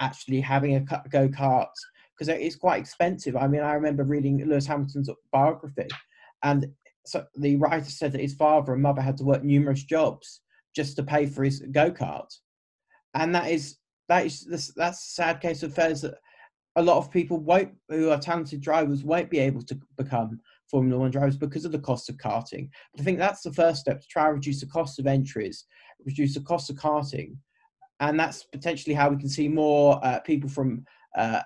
actually 0.00 0.40
having 0.40 0.74
a 0.74 0.80
go 1.10 1.28
kart, 1.28 1.68
because 2.16 2.28
it's 2.28 2.56
quite 2.56 2.80
expensive. 2.80 3.36
I 3.36 3.46
mean, 3.46 3.62
I 3.62 3.74
remember 3.74 4.04
reading 4.04 4.44
Lewis 4.46 4.66
Hamilton's 4.66 5.10
biography, 5.32 5.88
and 6.42 6.66
so 7.06 7.24
the 7.36 7.56
writer 7.56 7.90
said 7.90 8.12
that 8.12 8.20
his 8.20 8.34
father 8.34 8.72
and 8.72 8.82
mother 8.82 9.02
had 9.02 9.16
to 9.18 9.24
work 9.24 9.44
numerous 9.44 9.84
jobs 9.84 10.40
just 10.74 10.96
to 10.96 11.02
pay 11.02 11.26
for 11.26 11.44
his 11.44 11.60
go 11.72 11.90
kart, 11.90 12.32
and 13.14 13.34
that 13.34 13.50
is 13.50 13.76
that 14.08 14.26
is 14.26 14.72
that's 14.76 14.98
a 14.98 15.14
sad 15.14 15.40
case 15.40 15.62
of 15.62 15.70
affairs 15.70 16.02
that 16.02 16.14
a 16.76 16.82
lot 16.82 16.98
of 16.98 17.10
people 17.10 17.38
won't, 17.38 17.72
who 17.88 18.10
are 18.10 18.18
talented 18.18 18.60
drivers 18.60 19.04
won't 19.04 19.30
be 19.30 19.38
able 19.38 19.62
to 19.62 19.78
become 19.96 20.40
Formula 20.70 21.00
One 21.00 21.10
drivers 21.10 21.36
because 21.36 21.64
of 21.64 21.72
the 21.72 21.78
cost 21.78 22.08
of 22.08 22.16
karting. 22.16 22.68
But 22.92 23.00
I 23.00 23.04
think 23.04 23.18
that's 23.18 23.42
the 23.42 23.52
first 23.52 23.80
step 23.80 24.00
to 24.00 24.06
try 24.08 24.26
and 24.26 24.34
reduce 24.34 24.60
the 24.60 24.66
cost 24.66 24.98
of 24.98 25.06
entries, 25.06 25.64
reduce 26.04 26.34
the 26.34 26.40
cost 26.40 26.70
of 26.70 26.76
karting, 26.76 27.36
and 28.00 28.18
that's 28.18 28.44
potentially 28.44 28.94
how 28.94 29.10
we 29.10 29.16
can 29.16 29.28
see 29.28 29.48
more 29.48 30.00
uh, 30.04 30.20
people 30.20 30.48
from 30.48 30.84
uh, 31.16 31.40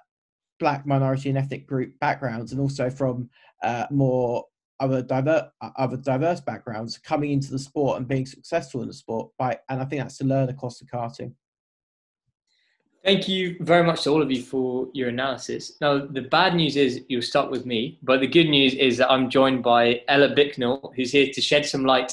black 0.58 0.86
minority 0.86 1.28
and 1.28 1.38
ethnic 1.38 1.66
group 1.66 1.98
backgrounds, 2.00 2.52
and 2.52 2.60
also 2.60 2.90
from 2.90 3.28
uh, 3.62 3.86
more 3.90 4.44
other 4.80 5.02
diverse 5.02 5.42
other 5.76 5.96
diverse 5.96 6.40
backgrounds 6.40 6.98
coming 6.98 7.32
into 7.32 7.50
the 7.50 7.58
sport 7.58 7.98
and 7.98 8.06
being 8.06 8.26
successful 8.26 8.82
in 8.82 8.88
the 8.88 8.94
sport. 8.94 9.30
By 9.38 9.58
and 9.68 9.80
I 9.80 9.84
think 9.84 10.02
that's 10.02 10.18
to 10.18 10.24
learn 10.24 10.46
the 10.46 10.54
cost 10.54 10.82
of 10.82 10.88
karting. 10.88 11.32
Thank 13.04 13.28
you 13.28 13.56
very 13.60 13.86
much 13.86 14.02
to 14.02 14.10
all 14.10 14.22
of 14.22 14.30
you 14.30 14.42
for 14.42 14.88
your 14.92 15.08
analysis. 15.08 15.72
Now, 15.80 16.04
the 16.04 16.22
bad 16.22 16.54
news 16.56 16.76
is 16.76 17.04
you'll 17.08 17.22
start 17.22 17.50
with 17.50 17.64
me, 17.64 17.98
but 18.02 18.20
the 18.20 18.26
good 18.26 18.48
news 18.48 18.74
is 18.74 18.98
that 18.98 19.10
I'm 19.10 19.30
joined 19.30 19.62
by 19.62 20.02
Ella 20.08 20.34
Bicknell, 20.34 20.92
who's 20.96 21.12
here 21.12 21.28
to 21.32 21.40
shed 21.40 21.64
some 21.64 21.84
light 21.84 22.12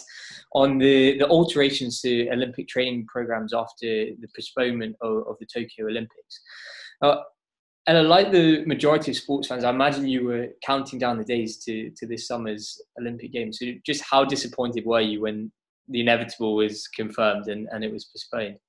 on 0.54 0.78
the, 0.78 1.18
the 1.18 1.28
alterations 1.28 2.02
to 2.02 2.30
Olympic 2.30 2.68
training 2.68 3.08
programs 3.08 3.52
after 3.54 3.86
the 3.86 4.28
postponement 4.36 4.96
of, 5.02 5.28
of 5.28 5.38
the 5.40 5.48
Tokyo 5.48 5.88
Olympics. 5.88 6.40
Uh, 7.02 7.18
Ella, 7.88 8.08
like 8.08 8.32
the 8.32 8.64
majority 8.66 9.12
of 9.12 9.18
sports 9.18 9.48
fans, 9.48 9.64
I 9.64 9.72
imagine 9.72 10.08
you 10.08 10.26
were 10.26 10.50
counting 10.64 11.00
down 11.00 11.18
the 11.18 11.26
days 11.26 11.58
to, 11.66 11.90
to 11.98 12.08
this 12.08 12.28
summer's 12.28 12.82
Olympic 13.00 13.32
Games. 13.32 13.60
So, 13.60 13.66
just 13.86 14.04
how 14.04 14.24
disappointed 14.24 14.86
were 14.86 15.02
you 15.02 15.22
when 15.22 15.52
the 15.90 16.02
inevitable 16.02 16.56
was 16.56 16.88
confirmed 16.88 17.48
and, 17.48 17.68
and 17.72 17.84
it 17.84 17.92
was 17.92 18.06
postponed? 18.06 18.60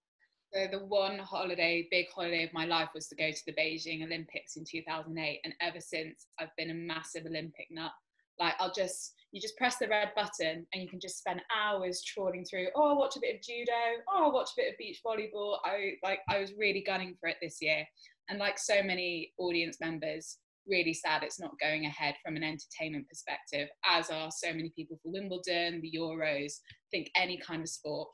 So 0.56 0.66
the 0.70 0.86
one 0.86 1.18
holiday, 1.18 1.86
big 1.90 2.06
holiday 2.14 2.42
of 2.44 2.52
my 2.54 2.64
life 2.64 2.88
was 2.94 3.08
to 3.08 3.14
go 3.14 3.30
to 3.30 3.42
the 3.46 3.52
Beijing 3.52 4.02
Olympics 4.02 4.56
in 4.56 4.64
2008, 4.64 5.40
and 5.44 5.52
ever 5.60 5.80
since 5.80 6.28
I've 6.40 6.56
been 6.56 6.70
a 6.70 6.74
massive 6.74 7.26
Olympic 7.26 7.66
nut. 7.70 7.92
Like 8.40 8.54
I'll 8.58 8.72
just, 8.72 9.12
you 9.32 9.40
just 9.40 9.58
press 9.58 9.76
the 9.76 9.86
red 9.86 10.12
button, 10.16 10.66
and 10.72 10.82
you 10.82 10.88
can 10.88 10.98
just 10.98 11.18
spend 11.18 11.42
hours 11.54 12.02
trawling 12.02 12.46
through. 12.46 12.68
Oh, 12.74 12.88
I'll 12.88 12.98
watch 12.98 13.16
a 13.16 13.20
bit 13.20 13.34
of 13.34 13.42
judo. 13.42 14.00
Oh, 14.08 14.24
I'll 14.24 14.32
watch 14.32 14.48
a 14.56 14.62
bit 14.62 14.72
of 14.72 14.78
beach 14.78 15.02
volleyball. 15.06 15.58
I 15.62 15.96
like, 16.02 16.20
I 16.30 16.38
was 16.38 16.54
really 16.58 16.80
gunning 16.80 17.16
for 17.20 17.28
it 17.28 17.36
this 17.42 17.58
year, 17.60 17.84
and 18.30 18.38
like 18.38 18.58
so 18.58 18.82
many 18.82 19.34
audience 19.36 19.76
members, 19.78 20.38
really 20.66 20.94
sad 20.94 21.22
it's 21.22 21.38
not 21.38 21.60
going 21.60 21.84
ahead 21.84 22.14
from 22.24 22.34
an 22.34 22.42
entertainment 22.42 23.06
perspective, 23.10 23.68
as 23.84 24.08
are 24.08 24.30
so 24.30 24.54
many 24.54 24.72
people 24.74 24.98
for 25.02 25.12
Wimbledon, 25.12 25.82
the 25.82 25.92
Euros, 25.94 26.54
think 26.90 27.10
any 27.14 27.36
kind 27.36 27.60
of 27.60 27.68
sport. 27.68 28.08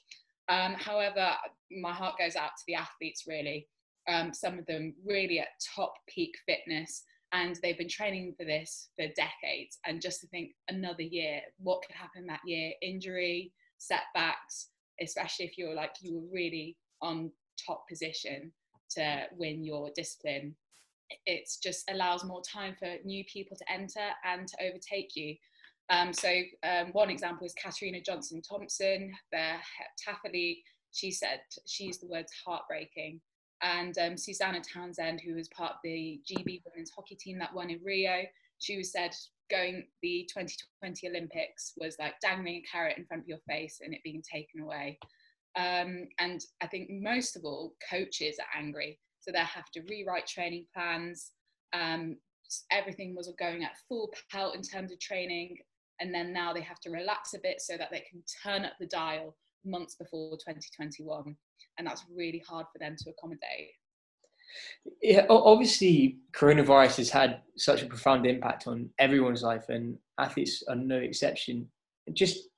Um, 0.48 0.74
however, 0.74 1.30
my 1.80 1.92
heart 1.92 2.14
goes 2.18 2.36
out 2.36 2.50
to 2.56 2.64
the 2.66 2.74
athletes 2.74 3.24
really. 3.26 3.68
Um, 4.08 4.34
some 4.34 4.58
of 4.58 4.66
them 4.66 4.94
really 5.06 5.38
at 5.38 5.48
top 5.76 5.94
peak 6.08 6.34
fitness, 6.46 7.04
and 7.32 7.58
they've 7.62 7.78
been 7.78 7.88
training 7.88 8.34
for 8.36 8.44
this 8.44 8.88
for 8.96 9.06
decades. 9.06 9.78
And 9.86 10.02
just 10.02 10.20
to 10.20 10.26
think 10.28 10.50
another 10.68 11.02
year, 11.02 11.40
what 11.58 11.82
could 11.86 11.94
happen 11.94 12.26
that 12.26 12.40
year? 12.44 12.72
Injury, 12.82 13.52
setbacks, 13.78 14.68
especially 15.00 15.46
if 15.46 15.56
you're 15.56 15.74
like 15.74 15.94
you 16.00 16.14
were 16.14 16.26
really 16.32 16.76
on 17.00 17.30
top 17.64 17.88
position 17.88 18.52
to 18.96 19.24
win 19.36 19.64
your 19.64 19.90
discipline. 19.94 20.54
It 21.26 21.48
just 21.62 21.90
allows 21.90 22.24
more 22.24 22.42
time 22.42 22.74
for 22.78 22.96
new 23.04 23.24
people 23.24 23.56
to 23.56 23.72
enter 23.72 24.08
and 24.24 24.48
to 24.48 24.56
overtake 24.64 25.14
you. 25.14 25.36
Um, 25.90 26.12
so 26.12 26.28
um, 26.64 26.88
one 26.92 27.10
example 27.10 27.46
is 27.46 27.54
Katarina 27.62 28.00
Johnson 28.00 28.40
Thompson, 28.40 29.12
the 29.30 29.56
heptathlete. 30.08 30.62
She 30.92 31.10
said 31.10 31.40
she 31.66 31.84
used 31.84 32.02
the 32.02 32.08
words 32.08 32.32
heartbreaking. 32.44 33.20
And 33.62 33.96
um, 33.98 34.16
Susannah 34.16 34.60
Townsend, 34.60 35.20
who 35.20 35.34
was 35.34 35.48
part 35.48 35.72
of 35.72 35.78
the 35.84 36.20
GB 36.28 36.62
women's 36.66 36.90
hockey 36.90 37.14
team 37.14 37.38
that 37.38 37.54
won 37.54 37.70
in 37.70 37.80
Rio, 37.84 38.22
she 38.58 38.76
was 38.76 38.92
said 38.92 39.14
going 39.50 39.86
the 40.02 40.28
2020 40.32 41.08
Olympics 41.08 41.72
was 41.76 41.96
like 41.98 42.14
dangling 42.20 42.56
a 42.56 42.64
carrot 42.70 42.98
in 42.98 43.04
front 43.04 43.22
of 43.22 43.28
your 43.28 43.38
face 43.48 43.80
and 43.82 43.94
it 43.94 44.00
being 44.02 44.22
taken 44.22 44.60
away. 44.60 44.98
Um, 45.56 46.08
and 46.18 46.40
I 46.60 46.66
think 46.66 46.88
most 46.90 47.36
of 47.36 47.44
all, 47.44 47.74
coaches 47.88 48.36
are 48.38 48.60
angry. 48.60 48.98
So 49.20 49.30
they 49.30 49.38
have 49.38 49.70
to 49.72 49.82
rewrite 49.88 50.26
training 50.26 50.66
plans. 50.74 51.32
Um, 51.72 52.16
everything 52.70 53.14
was 53.14 53.32
going 53.38 53.62
at 53.62 53.78
full 53.88 54.12
pelt 54.30 54.56
in 54.56 54.62
terms 54.62 54.92
of 54.92 54.98
training 54.98 55.58
and 56.00 56.12
then 56.12 56.32
now 56.32 56.52
they 56.52 56.60
have 56.60 56.80
to 56.80 56.90
relax 56.90 57.32
a 57.34 57.38
bit 57.38 57.60
so 57.60 57.76
that 57.76 57.88
they 57.90 58.04
can 58.10 58.22
turn 58.42 58.64
up 58.64 58.72
the 58.80 58.86
dial 58.86 59.36
months 59.64 59.94
before 59.94 60.32
2021 60.32 61.36
and 61.78 61.86
that's 61.86 62.04
really 62.14 62.42
hard 62.46 62.66
for 62.72 62.78
them 62.78 62.96
to 62.98 63.10
accommodate. 63.10 63.70
Yeah 65.00 65.26
obviously 65.28 66.18
coronavirus 66.32 66.96
has 66.98 67.10
had 67.10 67.40
such 67.56 67.82
a 67.82 67.86
profound 67.86 68.26
impact 68.26 68.66
on 68.66 68.90
everyone's 68.98 69.42
life 69.42 69.68
and 69.68 69.98
athletes 70.18 70.62
are 70.68 70.76
no 70.76 70.96
exception. 70.96 71.68
Just 72.12 72.48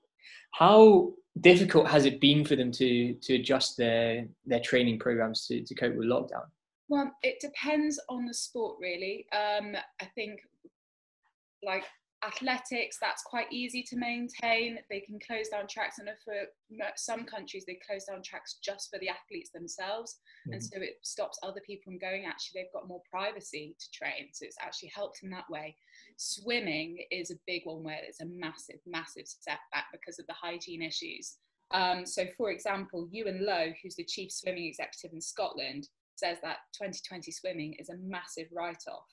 how 0.53 1.13
difficult 1.41 1.89
has 1.89 2.05
it 2.05 2.21
been 2.21 2.45
for 2.45 2.57
them 2.57 2.71
to 2.73 3.15
to 3.15 3.35
adjust 3.35 3.77
their 3.77 4.27
their 4.47 4.61
training 4.61 4.99
programs 4.99 5.47
to, 5.47 5.63
to 5.63 5.75
cope 5.75 5.95
with 5.95 6.09
lockdown? 6.09 6.47
Well 6.89 7.13
it 7.23 7.41
depends 7.41 8.01
on 8.09 8.27
the 8.27 8.35
sport 8.35 8.77
really. 8.81 9.27
Um 9.33 9.77
i 10.01 10.07
think 10.15 10.41
like 11.63 11.85
athletics 12.27 12.99
that's 13.01 13.23
quite 13.23 13.53
easy 13.53 13.83
to 13.83 13.97
maintain. 13.97 14.79
They 14.91 15.01
can 15.01 15.19
close 15.25 15.49
down 15.49 15.67
tracks 15.69 15.99
and 15.99 16.09
for 16.25 16.35
some 16.97 17.25
countries 17.25 17.65
they 17.67 17.79
close 17.87 18.05
down 18.05 18.23
tracks 18.23 18.59
just 18.63 18.91
for 18.91 18.99
the 18.99 19.09
athletes 19.09 19.51
themselves 19.51 20.19
mm-hmm. 20.47 20.55
and 20.55 20.63
so 20.63 20.81
it 20.81 20.99
stops 21.03 21.39
other 21.43 21.61
people 21.67 21.93
from 21.93 21.99
going. 21.99 22.25
Actually 22.27 22.63
they've 22.63 22.73
got 22.73 22.89
more 22.89 23.03
privacy 23.11 23.77
to 23.79 23.87
train 23.91 24.29
so 24.33 24.45
it's 24.45 24.59
actually 24.61 24.93
helped 24.95 25.21
in 25.23 25.31
that 25.31 25.49
way. 25.51 25.77
Swimming 26.17 26.99
is 27.11 27.31
a 27.31 27.39
big 27.47 27.63
one 27.65 27.83
where 27.83 28.01
it's 28.03 28.21
a 28.21 28.27
massive 28.27 28.81
massive 28.87 29.27
setback 29.27 29.87
because 29.93 30.19
of 30.19 30.27
the 30.27 30.35
hygiene 30.35 30.83
issues. 30.83 31.37
Um, 31.71 32.07
so 32.07 32.27
for 32.37 32.51
example 32.51 33.09
ewan 33.11 33.45
lowe 33.45 33.73
who's 33.83 33.97
the 33.97 34.05
chief 34.05 34.31
swimming 34.31 34.67
executive 34.67 35.13
in 35.13 35.21
scotland 35.21 35.89
says 36.15 36.39
that 36.43 36.59
2020 36.75 37.33
swimming 37.33 37.75
is 37.79 37.89
a 37.89 37.97
massive 37.97 38.47
write-off 38.53 39.07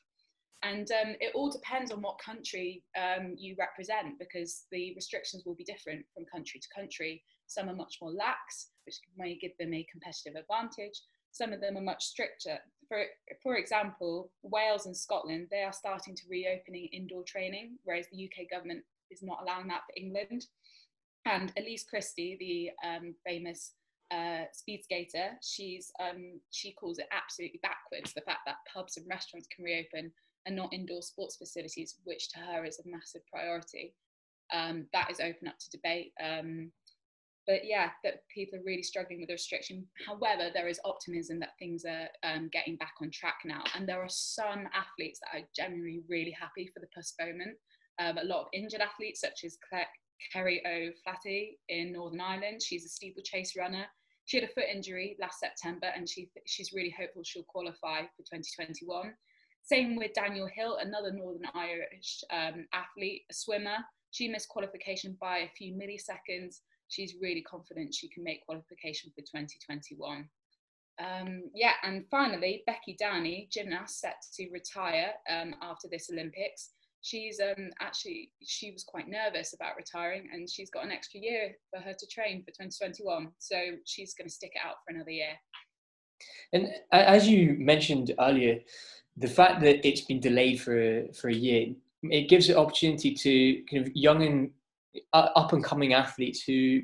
and 0.64 0.92
um, 0.92 1.16
it 1.20 1.32
all 1.34 1.50
depends 1.50 1.92
on 1.92 2.02
what 2.02 2.20
country 2.20 2.84
um, 2.96 3.34
you 3.38 3.56
represent 3.58 4.20
because 4.20 4.66
the 4.72 4.94
restrictions 4.96 5.44
will 5.46 5.56
be 5.56 5.64
different 5.64 6.06
from 6.14 6.26
country 6.26 6.60
to 6.60 6.68
country. 6.76 7.24
Some 7.48 7.68
are 7.68 7.76
much 7.76 7.98
more 8.02 8.12
lax, 8.12 8.68
which 8.86 9.00
may 9.18 9.36
give 9.36 9.58
them 9.60 9.74
a 9.74 9.88
competitive 9.92 10.36
advantage. 10.36 11.02
Some 11.32 11.52
of 11.52 11.62
them 11.62 11.78
are 11.78 11.82
much 11.82 12.04
stricter. 12.06 12.60
For, 12.88 13.04
for 13.42 13.56
example, 13.56 14.32
Wales 14.44 14.86
and 14.86 14.96
Scotland, 14.96 15.48
they 15.50 15.64
are 15.64 15.74
starting 15.74 16.16
to 16.16 16.24
reopening 16.30 16.90
indoor 16.92 17.24
training, 17.24 17.78
whereas 17.84 18.06
the 18.12 18.26
UK 18.26 18.50
government 18.52 18.84
is 19.10 19.24
not 19.24 19.40
allowing 19.42 19.68
that 19.68 19.82
for 19.88 19.94
England. 19.98 20.46
And 21.26 21.52
Elise 21.58 21.86
Christie, 21.90 22.38
the 22.40 22.88
um, 22.88 23.16
famous 23.26 23.74
uh, 24.12 24.44
speed 24.52 24.84
skater, 24.84 25.32
she's 25.42 25.92
um, 26.00 26.40
she 26.52 26.74
calls 26.74 27.00
it 27.00 27.08
absolutely 27.12 27.60
backwards. 27.64 28.14
The 28.14 28.22
fact 28.22 28.40
that 28.46 28.58
pubs 28.72 28.98
and 28.98 29.08
restaurants 29.08 29.48
can 29.56 29.64
reopen 29.64 30.12
and 30.46 30.56
not 30.56 30.74
indoor 30.74 31.02
sports 31.02 31.38
facilities, 31.38 31.98
which 32.04 32.30
to 32.30 32.40
her 32.40 32.66
is 32.66 32.80
a 32.80 32.90
massive 32.90 33.22
priority. 33.32 33.94
Um, 34.54 34.88
that 34.94 35.10
is 35.10 35.20
open 35.20 35.48
up 35.48 35.58
to 35.60 35.70
debate. 35.78 36.12
Um, 36.22 36.72
but 37.48 37.66
yeah, 37.66 37.90
that 38.04 38.24
people 38.34 38.60
are 38.60 38.64
really 38.64 38.84
struggling 38.84 39.20
with 39.20 39.28
the 39.28 39.34
restriction. 39.34 39.86
However, 40.08 40.50
there 40.54 40.68
is 40.68 40.80
optimism 40.86 41.40
that 41.40 41.58
things 41.58 41.84
are 41.86 42.08
um, 42.24 42.50
getting 42.52 42.76
back 42.76 42.94
on 43.02 43.10
track 43.12 43.40
now. 43.46 43.64
And 43.76 43.88
there 43.88 44.02
are 44.02 44.10
some 44.10 44.68
athletes 44.74 45.20
that 45.20 45.40
are 45.40 45.46
generally 45.56 46.02
really 46.08 46.36
happy 46.40 46.70
for 46.74 46.80
the 46.80 46.88
postponement. 46.94 47.58
Um, 48.00 48.18
a 48.18 48.24
lot 48.24 48.42
of 48.42 48.48
injured 48.54 48.82
athletes, 48.82 49.22
such 49.22 49.44
as 49.44 49.58
Claire, 49.68 49.88
Kerry 50.32 50.62
O'Flaherty 50.66 51.58
in 51.70 51.94
Northern 51.94 52.22
Ireland. 52.22 52.62
She's 52.62 52.86
a 52.86 52.90
steeplechase 52.90 53.56
runner. 53.58 53.86
She 54.26 54.40
had 54.40 54.48
a 54.48 54.54
foot 54.54 54.70
injury 54.72 55.18
last 55.20 55.40
September 55.40 55.88
and 55.96 56.08
she, 56.08 56.30
she's 56.46 56.74
really 56.74 56.94
hopeful 56.98 57.24
she'll 57.26 57.44
qualify 57.44 58.04
for 58.04 58.24
2021. 58.32 59.14
Same 59.64 59.96
with 59.96 60.14
Danielle 60.14 60.50
Hill, 60.54 60.78
another 60.82 61.12
Northern 61.12 61.48
Irish 61.54 62.24
um, 62.32 62.66
athlete, 62.74 63.24
a 63.30 63.34
swimmer. 63.34 63.78
She 64.12 64.28
missed 64.28 64.50
qualification 64.50 65.18
by 65.22 65.40
a 65.40 65.52
few 65.58 65.74
milliseconds. 65.74 66.58
She's 66.90 67.16
really 67.22 67.42
confident 67.42 67.94
she 67.94 68.10
can 68.10 68.24
make 68.24 68.46
qualification 68.46 69.12
for 69.16 69.22
2021. 69.22 70.28
Um, 71.00 71.44
yeah, 71.56 71.74
and 71.84 72.06
finally, 72.12 72.64
Becky 72.68 72.96
Downie, 73.00 73.48
gymnast 73.52 74.00
set 74.00 74.18
to 74.36 74.50
retire 74.52 75.14
um, 75.30 75.56
after 75.62 75.88
this 75.90 76.10
Olympics. 76.12 76.72
She's 77.02 77.40
um, 77.40 77.70
actually, 77.80 78.32
she 78.44 78.72
was 78.72 78.84
quite 78.84 79.08
nervous 79.08 79.54
about 79.54 79.76
retiring 79.76 80.30
and 80.32 80.48
she's 80.48 80.70
got 80.70 80.86
an 80.86 80.92
extra 80.92 81.20
year 81.20 81.56
for 81.72 81.82
her 81.82 81.94
to 81.94 82.08
train 82.08 82.44
for 82.44 82.52
2021. 82.52 83.30
So 83.40 83.56
she's 83.86 84.14
going 84.14 84.28
to 84.28 84.34
stick 84.34 84.52
it 84.54 84.62
out 84.64 84.76
for 84.86 84.94
another 84.94 85.10
year. 85.10 85.34
And 86.54 86.68
as 86.92 87.28
you 87.28 87.56
mentioned 87.58 88.14
earlier, 88.20 88.60
the 89.22 89.28
fact 89.28 89.62
that 89.62 89.86
it's 89.88 90.02
been 90.02 90.20
delayed 90.20 90.60
for 90.60 91.04
for 91.14 91.30
a 91.30 91.34
year 91.34 91.68
it 92.04 92.30
gives 92.30 92.50
an 92.50 92.58
opportunity 92.58 93.14
to 93.14 93.64
kind 93.70 93.86
of 93.86 93.96
young 93.96 94.24
and 94.24 94.52
uh, 95.14 95.30
up 95.36 95.54
and 95.54 95.64
coming 95.64 95.94
athletes 95.94 96.44
who 96.44 96.82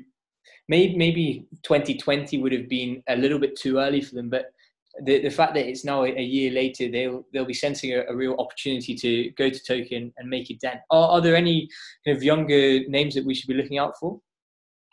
maybe 0.68 0.96
maybe 0.96 1.46
2020 1.62 2.38
would 2.38 2.52
have 2.52 2.68
been 2.68 3.02
a 3.08 3.16
little 3.16 3.38
bit 3.38 3.56
too 3.56 3.78
early 3.78 4.00
for 4.00 4.14
them 4.14 4.30
but 4.30 4.52
the, 5.02 5.20
the 5.20 5.30
fact 5.30 5.54
that 5.54 5.66
it's 5.66 5.84
now 5.84 6.04
a, 6.04 6.20
year 6.20 6.50
later, 6.50 6.90
they'll 6.90 7.24
they'll 7.32 7.44
be 7.44 7.54
sensing 7.54 7.92
a, 7.92 8.04
a, 8.08 8.14
real 8.14 8.34
opportunity 8.38 8.94
to 8.96 9.30
go 9.32 9.48
to 9.48 9.62
Tokyo 9.62 9.98
and, 9.98 10.12
and 10.16 10.28
make 10.28 10.50
a 10.50 10.54
dent. 10.54 10.80
Are, 10.90 11.10
are 11.10 11.20
there 11.20 11.36
any 11.36 11.68
kind 12.04 12.16
of 12.16 12.22
younger 12.22 12.80
names 12.88 13.14
that 13.14 13.24
we 13.24 13.34
should 13.34 13.48
be 13.48 13.54
looking 13.54 13.78
out 13.78 13.94
for? 13.98 14.20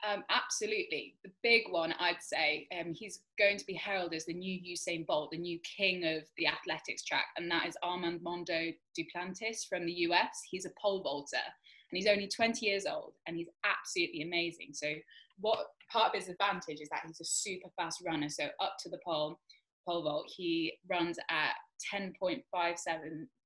Um, 0.05 0.23
absolutely. 0.29 1.15
The 1.23 1.31
big 1.41 1.63
one, 1.69 1.93
I'd 1.99 2.21
say, 2.21 2.67
um, 2.79 2.93
he's 2.93 3.21
going 3.39 3.57
to 3.57 3.65
be 3.65 3.73
heralded 3.73 4.17
as 4.17 4.25
the 4.25 4.33
new 4.33 4.59
Usain 4.59 5.05
Bolt, 5.05 5.31
the 5.31 5.37
new 5.37 5.59
king 5.59 6.05
of 6.05 6.23
the 6.37 6.47
athletics 6.47 7.03
track, 7.03 7.25
and 7.37 7.49
that 7.49 7.65
is 7.67 7.75
Armando 7.83 8.71
Duplantis 8.97 9.67
from 9.67 9.85
the 9.85 9.93
US. 9.93 10.43
He's 10.49 10.65
a 10.65 10.71
pole 10.79 11.01
vaulter, 11.01 11.37
and 11.37 11.97
he's 11.97 12.07
only 12.07 12.27
20 12.27 12.65
years 12.65 12.85
old, 12.85 13.13
and 13.25 13.35
he's 13.35 13.49
absolutely 13.63 14.21
amazing. 14.21 14.69
So, 14.73 14.93
what 15.39 15.57
part 15.91 16.13
of 16.13 16.21
his 16.21 16.29
advantage 16.29 16.81
is 16.81 16.89
that 16.89 17.03
he's 17.07 17.21
a 17.21 17.25
super 17.25 17.69
fast 17.75 18.03
runner. 18.05 18.29
So, 18.29 18.45
up 18.59 18.75
to 18.81 18.89
the 18.89 18.99
pole, 19.03 19.39
pole 19.87 20.03
vault, 20.03 20.31
he 20.35 20.73
runs 20.87 21.17
at 21.29 21.53
10.57 21.93 22.43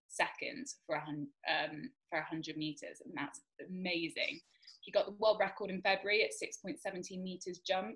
seconds 0.09 0.77
for 0.85 0.95
a, 0.95 0.99
um, 0.99 1.89
for 2.09 2.19
100 2.19 2.57
meters, 2.57 3.01
and 3.05 3.13
that's 3.15 3.39
amazing. 3.65 4.41
He 4.89 4.91
got 4.91 5.05
the 5.05 5.15
world 5.19 5.37
record 5.39 5.69
in 5.69 5.83
February 5.83 6.23
at 6.23 6.31
6.17 6.31 7.21
meters 7.21 7.59
jump 7.59 7.95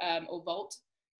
um, 0.00 0.28
or 0.30 0.40
vault. 0.44 0.72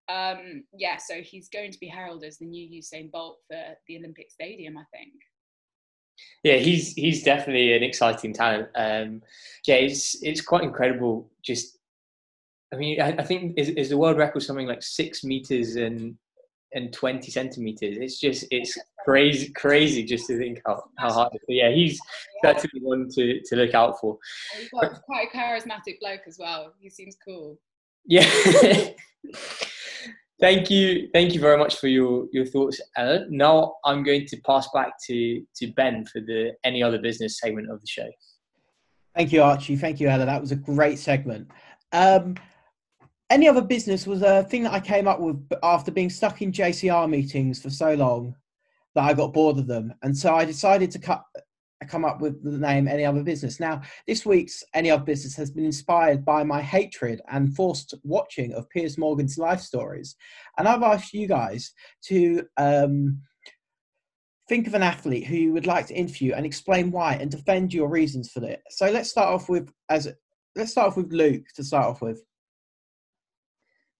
Um, 0.08 0.62
yeah, 0.72 0.96
so 0.96 1.22
he's 1.22 1.48
going 1.48 1.72
to 1.72 1.78
be 1.80 1.88
heralded 1.88 2.28
as 2.28 2.38
the 2.38 2.46
new 2.46 2.80
Usain 2.80 3.10
Bolt 3.10 3.38
for 3.48 3.60
the 3.88 3.98
Olympic 3.98 4.30
Stadium, 4.30 4.78
I 4.78 4.84
think. 4.96 5.12
Yeah, 6.44 6.58
he's 6.58 6.92
he's 6.92 7.24
definitely 7.24 7.76
an 7.76 7.82
exciting 7.82 8.32
talent. 8.32 8.68
Um, 8.76 9.22
yeah, 9.66 9.74
it's 9.74 10.22
it's 10.22 10.40
quite 10.40 10.62
incredible. 10.62 11.28
Just, 11.42 11.78
I 12.72 12.76
mean, 12.76 13.00
I, 13.00 13.16
I 13.18 13.24
think 13.24 13.54
is, 13.58 13.70
is 13.70 13.88
the 13.88 13.98
world 13.98 14.18
record 14.18 14.44
something 14.44 14.68
like 14.68 14.84
six 14.84 15.24
meters 15.24 15.74
and 15.74 16.16
and 16.74 16.92
20 16.92 17.28
centimeters. 17.32 17.96
It's 17.98 18.20
just, 18.20 18.44
it's 18.52 18.78
crazy, 19.08 19.50
crazy 19.54 20.04
just 20.04 20.26
to 20.26 20.36
think 20.36 20.60
how, 20.66 20.84
how 20.98 21.10
hard. 21.10 21.32
But 21.32 21.54
yeah, 21.54 21.70
he's 21.70 21.98
definitely 22.42 22.82
one 22.82 23.08
to, 23.14 23.40
to 23.40 23.56
look 23.56 23.72
out 23.72 23.98
for. 23.98 24.18
He's 24.58 24.68
got 24.68 25.00
quite 25.02 25.28
a 25.32 25.36
charismatic 25.36 25.98
bloke 26.00 26.20
as 26.26 26.36
well. 26.38 26.74
He 26.78 26.90
seems 26.90 27.16
cool. 27.26 27.58
Yeah. 28.04 28.28
thank 30.40 30.70
you. 30.70 31.08
Thank 31.14 31.32
you 31.32 31.40
very 31.40 31.56
much 31.56 31.76
for 31.76 31.88
your, 31.88 32.26
your 32.32 32.44
thoughts, 32.44 32.82
Ella. 32.98 33.24
Now 33.30 33.76
I'm 33.86 34.02
going 34.02 34.26
to 34.26 34.36
pass 34.46 34.68
back 34.74 34.92
to, 35.06 35.42
to 35.56 35.72
Ben 35.72 36.04
for 36.04 36.20
the 36.20 36.52
any 36.64 36.82
other 36.82 36.98
business 36.98 37.38
segment 37.40 37.70
of 37.70 37.80
the 37.80 37.86
show. 37.86 38.08
Thank 39.16 39.32
you, 39.32 39.42
Archie. 39.42 39.76
Thank 39.76 40.00
you, 40.00 40.08
Ella. 40.08 40.26
That 40.26 40.40
was 40.40 40.52
a 40.52 40.56
great 40.56 40.98
segment. 40.98 41.50
Um, 41.92 42.36
any 43.30 43.48
other 43.48 43.62
business 43.62 44.06
was 44.06 44.20
a 44.20 44.44
thing 44.44 44.64
that 44.64 44.72
I 44.74 44.80
came 44.80 45.08
up 45.08 45.18
with 45.18 45.42
after 45.62 45.90
being 45.90 46.10
stuck 46.10 46.42
in 46.42 46.52
JCR 46.52 47.08
meetings 47.08 47.62
for 47.62 47.70
so 47.70 47.94
long 47.94 48.34
I 49.00 49.14
got 49.14 49.32
bored 49.32 49.58
of 49.58 49.66
them, 49.66 49.94
and 50.02 50.16
so 50.16 50.34
I 50.34 50.44
decided 50.44 50.90
to 50.92 50.98
cut, 50.98 51.22
come 51.88 52.04
up 52.04 52.20
with 52.20 52.42
the 52.42 52.58
name 52.58 52.88
Any 52.88 53.04
Other 53.04 53.22
Business. 53.22 53.60
Now, 53.60 53.82
this 54.06 54.26
week's 54.26 54.64
Any 54.74 54.90
Other 54.90 55.04
Business 55.04 55.36
has 55.36 55.50
been 55.50 55.64
inspired 55.64 56.24
by 56.24 56.44
my 56.44 56.60
hatred 56.62 57.20
and 57.30 57.54
forced 57.54 57.94
watching 58.02 58.52
of 58.54 58.68
Piers 58.70 58.98
Morgan's 58.98 59.38
life 59.38 59.60
stories, 59.60 60.16
and 60.58 60.68
I've 60.68 60.82
asked 60.82 61.12
you 61.12 61.26
guys 61.26 61.72
to. 62.06 62.44
Um, 62.56 63.20
think 64.48 64.66
of 64.66 64.72
an 64.72 64.82
athlete 64.82 65.26
who 65.26 65.36
you 65.36 65.52
would 65.52 65.66
like 65.66 65.86
to 65.86 65.94
interview 65.94 66.32
and 66.32 66.46
explain 66.46 66.90
why 66.90 67.12
and 67.16 67.30
defend 67.30 67.74
your 67.74 67.86
reasons 67.86 68.30
for 68.30 68.42
it. 68.42 68.62
So 68.70 68.90
let's 68.90 69.10
start 69.10 69.28
off 69.28 69.50
with 69.50 69.70
as 69.90 70.08
let's 70.56 70.70
start 70.70 70.88
off 70.88 70.96
with 70.96 71.12
Luke 71.12 71.44
to 71.54 71.62
start 71.62 71.84
off 71.84 72.00
with 72.00 72.22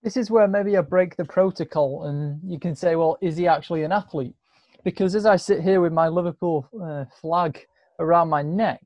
this 0.03 0.16
is 0.16 0.31
where 0.31 0.47
maybe 0.47 0.77
I 0.77 0.81
break 0.81 1.16
the 1.16 1.25
protocol 1.25 2.05
and 2.05 2.41
you 2.45 2.59
can 2.59 2.75
say, 2.75 2.97
well, 2.97 3.19
is 3.20 3.37
he 3.37 3.47
actually 3.47 3.83
an 3.83 3.93
athlete? 3.93 4.35
Because 4.85 5.15
as 5.15 5.27
I 5.27 5.37
sit 5.37 5.61
here 5.61 5.81
with 5.81 5.93
my 5.93 6.09
Liverpool 6.09 6.69
uh, 6.83 7.05
flag 7.21 7.67
around 7.99 8.29
my 8.29 8.43
neck, 8.43 8.81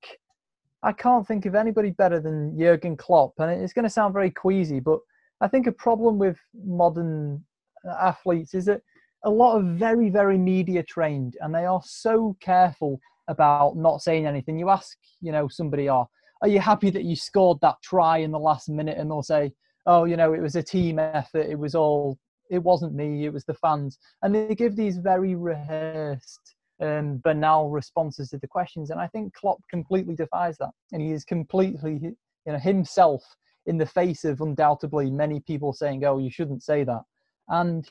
I 0.82 0.92
can't 0.92 1.26
think 1.26 1.46
of 1.46 1.54
anybody 1.54 1.90
better 1.90 2.18
than 2.18 2.58
Jurgen 2.58 2.96
Klopp. 2.96 3.34
And 3.38 3.50
it's 3.50 3.72
going 3.72 3.84
to 3.84 3.90
sound 3.90 4.12
very 4.12 4.30
queasy, 4.30 4.80
but 4.80 4.98
I 5.40 5.48
think 5.48 5.66
a 5.66 5.72
problem 5.72 6.18
with 6.18 6.38
modern 6.64 7.44
uh, 7.88 7.94
athletes 8.00 8.54
is 8.54 8.64
that 8.66 8.80
a 9.24 9.30
lot 9.30 9.58
of 9.58 9.64
very, 9.64 10.10
very 10.10 10.38
media 10.38 10.82
trained 10.82 11.36
and 11.40 11.54
they 11.54 11.64
are 11.64 11.82
so 11.84 12.36
careful 12.40 13.00
about 13.28 13.76
not 13.76 14.02
saying 14.02 14.26
anything. 14.26 14.58
You 14.58 14.70
ask, 14.70 14.96
you 15.20 15.30
know, 15.30 15.46
somebody, 15.46 15.88
are, 15.88 16.06
oh, 16.06 16.10
are 16.42 16.48
you 16.48 16.58
happy 16.58 16.90
that 16.90 17.04
you 17.04 17.14
scored 17.14 17.58
that 17.62 17.76
try 17.82 18.18
in 18.18 18.32
the 18.32 18.38
last 18.38 18.68
minute? 18.68 18.98
And 18.98 19.10
they'll 19.10 19.22
say, 19.22 19.52
oh, 19.86 20.04
you 20.04 20.16
know, 20.16 20.32
it 20.32 20.40
was 20.40 20.56
a 20.56 20.62
team 20.62 20.98
effort. 20.98 21.46
It 21.48 21.58
was 21.58 21.76
all, 21.76 22.18
it 22.52 22.62
wasn't 22.62 22.94
me, 22.94 23.24
it 23.24 23.32
was 23.32 23.44
the 23.44 23.54
fans. 23.54 23.98
And 24.22 24.34
they 24.34 24.54
give 24.54 24.76
these 24.76 24.98
very 24.98 25.34
rehearsed, 25.34 26.54
um, 26.80 27.20
banal 27.24 27.70
responses 27.70 28.28
to 28.30 28.38
the 28.38 28.46
questions. 28.46 28.90
And 28.90 29.00
I 29.00 29.06
think 29.08 29.32
Klopp 29.32 29.58
completely 29.70 30.14
defies 30.14 30.58
that. 30.58 30.70
And 30.92 31.00
he 31.00 31.12
is 31.12 31.24
completely, 31.24 31.98
you 32.02 32.52
know, 32.52 32.58
himself 32.58 33.22
in 33.66 33.78
the 33.78 33.86
face 33.86 34.24
of 34.24 34.40
undoubtedly 34.40 35.10
many 35.10 35.40
people 35.40 35.72
saying, 35.72 36.04
oh, 36.04 36.18
you 36.18 36.30
shouldn't 36.30 36.62
say 36.62 36.84
that. 36.84 37.02
And 37.48 37.88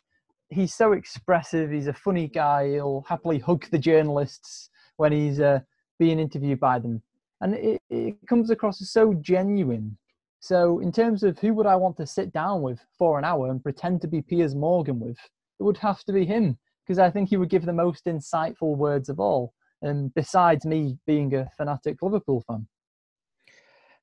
he's 0.50 0.76
so 0.76 0.92
expressive. 0.92 1.72
He's 1.72 1.88
a 1.88 1.94
funny 1.94 2.28
guy. 2.28 2.70
He'll 2.74 3.04
happily 3.08 3.40
hug 3.40 3.66
the 3.72 3.80
journalists 3.80 4.70
when 4.98 5.12
he's 5.12 5.40
uh, 5.40 5.62
being 5.98 6.20
interviewed 6.20 6.60
by 6.60 6.78
them. 6.78 7.02
And 7.40 7.56
it, 7.56 7.82
it 7.90 8.16
comes 8.28 8.52
across 8.52 8.80
as 8.82 8.92
so 8.92 9.16
genuine 9.16 9.98
so, 10.42 10.80
in 10.80 10.92
terms 10.92 11.22
of 11.22 11.38
who 11.38 11.54
would 11.54 11.68
I 11.68 11.76
want 11.76 11.98
to 11.98 12.08
sit 12.08 12.34
down 12.34 12.64
with 12.64 12.80
for 12.98 13.20
an 13.20 13.24
hour 13.24 13.52
and 13.52 13.62
pretend 13.62 14.02
to 14.02 14.08
be 14.08 14.24
Piers 14.24 14.56
Morgan 14.56 15.00
with, 15.00 15.18
it 15.60 15.64
would 15.64 15.78
have 15.78 16.04
to 16.06 16.14
be 16.14 16.26
him 16.26 16.58
because 16.84 16.98
I 16.98 17.12
think 17.12 17.30
he 17.30 17.38
would 17.38 17.50
give 17.50 17.64
the 17.64 17.74
most 17.74 18.06
insightful 18.06 18.76
words 18.76 19.08
of 19.08 19.20
all. 19.20 19.54
And 19.84 20.12
besides 20.16 20.66
me 20.66 20.98
being 21.06 21.36
a 21.36 21.48
fanatic 21.56 22.02
Liverpool 22.02 22.44
fan. 22.48 22.68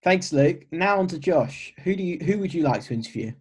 Thanks, 0.05 0.33
Luke. 0.33 0.65
Now 0.71 1.01
on 1.01 1.09
to 1.09 1.19
Josh. 1.19 1.75
Who 1.83 1.97
do 1.97 2.05
you 2.05 2.19
who 2.25 2.39
would 2.39 2.55
you 2.55 2.63
like 2.63 2.83
to 2.85 2.95
interview? 2.95 3.33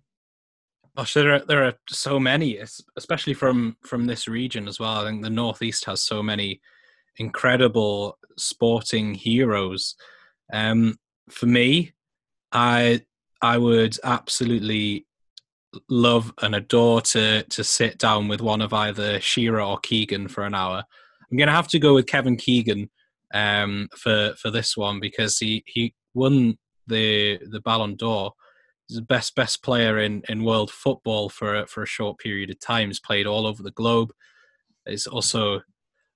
Gosh, 0.98 1.14
there 1.14 1.36
are 1.36 1.45
there 1.45 1.65
are 1.65 1.74
so 1.88 2.19
many, 2.19 2.57
especially 2.95 3.36
from 3.36 3.78
from 3.86 4.07
this 4.07 4.28
region 4.28 4.68
as 4.68 4.80
well. 4.80 5.06
I 5.06 5.06
think 5.06 5.22
the 5.22 5.30
northeast 5.30 5.86
has 5.86 6.02
so 6.02 6.24
many 6.24 6.61
incredible 7.18 8.18
sporting 8.38 9.14
heroes. 9.14 9.95
Um, 10.52 10.98
for 11.30 11.45
me, 11.45 11.94
I 12.52 13.02
I 13.41 13.57
would 13.57 13.98
absolutely 14.03 15.06
love 15.90 16.34
and 16.41 16.56
adore 16.56 17.02
to 17.02 17.44
to 17.44 17.64
sit 17.64 17.98
down 17.98 18.28
with 18.28 18.41
one 18.41 18.61
of 18.61 18.74
either 18.74 19.19
Shearer 19.19 19.61
or 19.61 19.80
Keegan 19.80 20.28
for 20.28 20.44
an 20.44 20.56
hour. 20.56 20.84
I'm 21.30 21.38
going 21.38 21.48
to 21.48 21.53
have 21.53 21.68
to 21.69 21.80
go 21.80 21.94
with 21.94 22.07
Kevin 22.07 22.38
Keegan 22.38 22.90
um, 23.34 23.90
for 23.95 24.34
for 24.41 24.49
this 24.49 24.78
one 24.78 24.99
because 24.99 25.38
he 25.38 25.64
he 25.68 25.94
won 26.14 26.57
the 26.88 27.40
the 27.52 27.61
Ballon 27.61 27.95
d'Or. 27.95 28.32
He's 28.88 28.98
the 28.98 29.03
best 29.03 29.36
best 29.36 29.64
player 29.64 29.99
in, 29.99 30.24
in 30.30 30.44
world 30.44 30.72
football 30.72 31.30
for 31.30 31.65
for 31.68 31.84
a 31.84 31.88
short 31.88 32.19
period 32.19 32.49
of 32.49 32.60
time. 32.60 32.88
He's 32.88 32.99
played 32.99 33.28
all 33.28 33.45
over 33.45 33.61
the 33.61 33.72
globe. 33.72 34.11
He's 34.88 35.07
also 35.07 35.61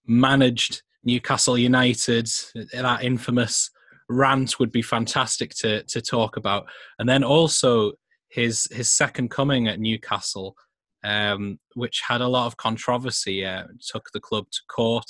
managed 0.08 0.82
Newcastle 1.04 1.58
United, 1.58 2.30
that 2.74 3.04
infamous 3.04 3.71
rant 4.12 4.60
would 4.60 4.72
be 4.72 4.82
fantastic 4.82 5.52
to 5.56 5.84
to 5.84 6.02
talk 6.02 6.38
about. 6.38 6.66
And 7.00 7.08
then 7.08 7.24
also 7.24 7.94
his 8.30 8.68
his 8.72 8.92
second 8.92 9.30
coming 9.30 9.68
at 9.68 9.80
Newcastle, 9.80 10.56
um, 11.04 11.60
which 11.76 12.02
had 12.08 12.22
a 12.22 12.28
lot 12.28 12.48
of 12.48 12.58
controversy. 12.58 13.46
Uh, 13.46 13.64
took 13.80 14.10
the 14.14 14.20
club 14.20 14.46
to 14.52 14.60
court, 14.68 15.10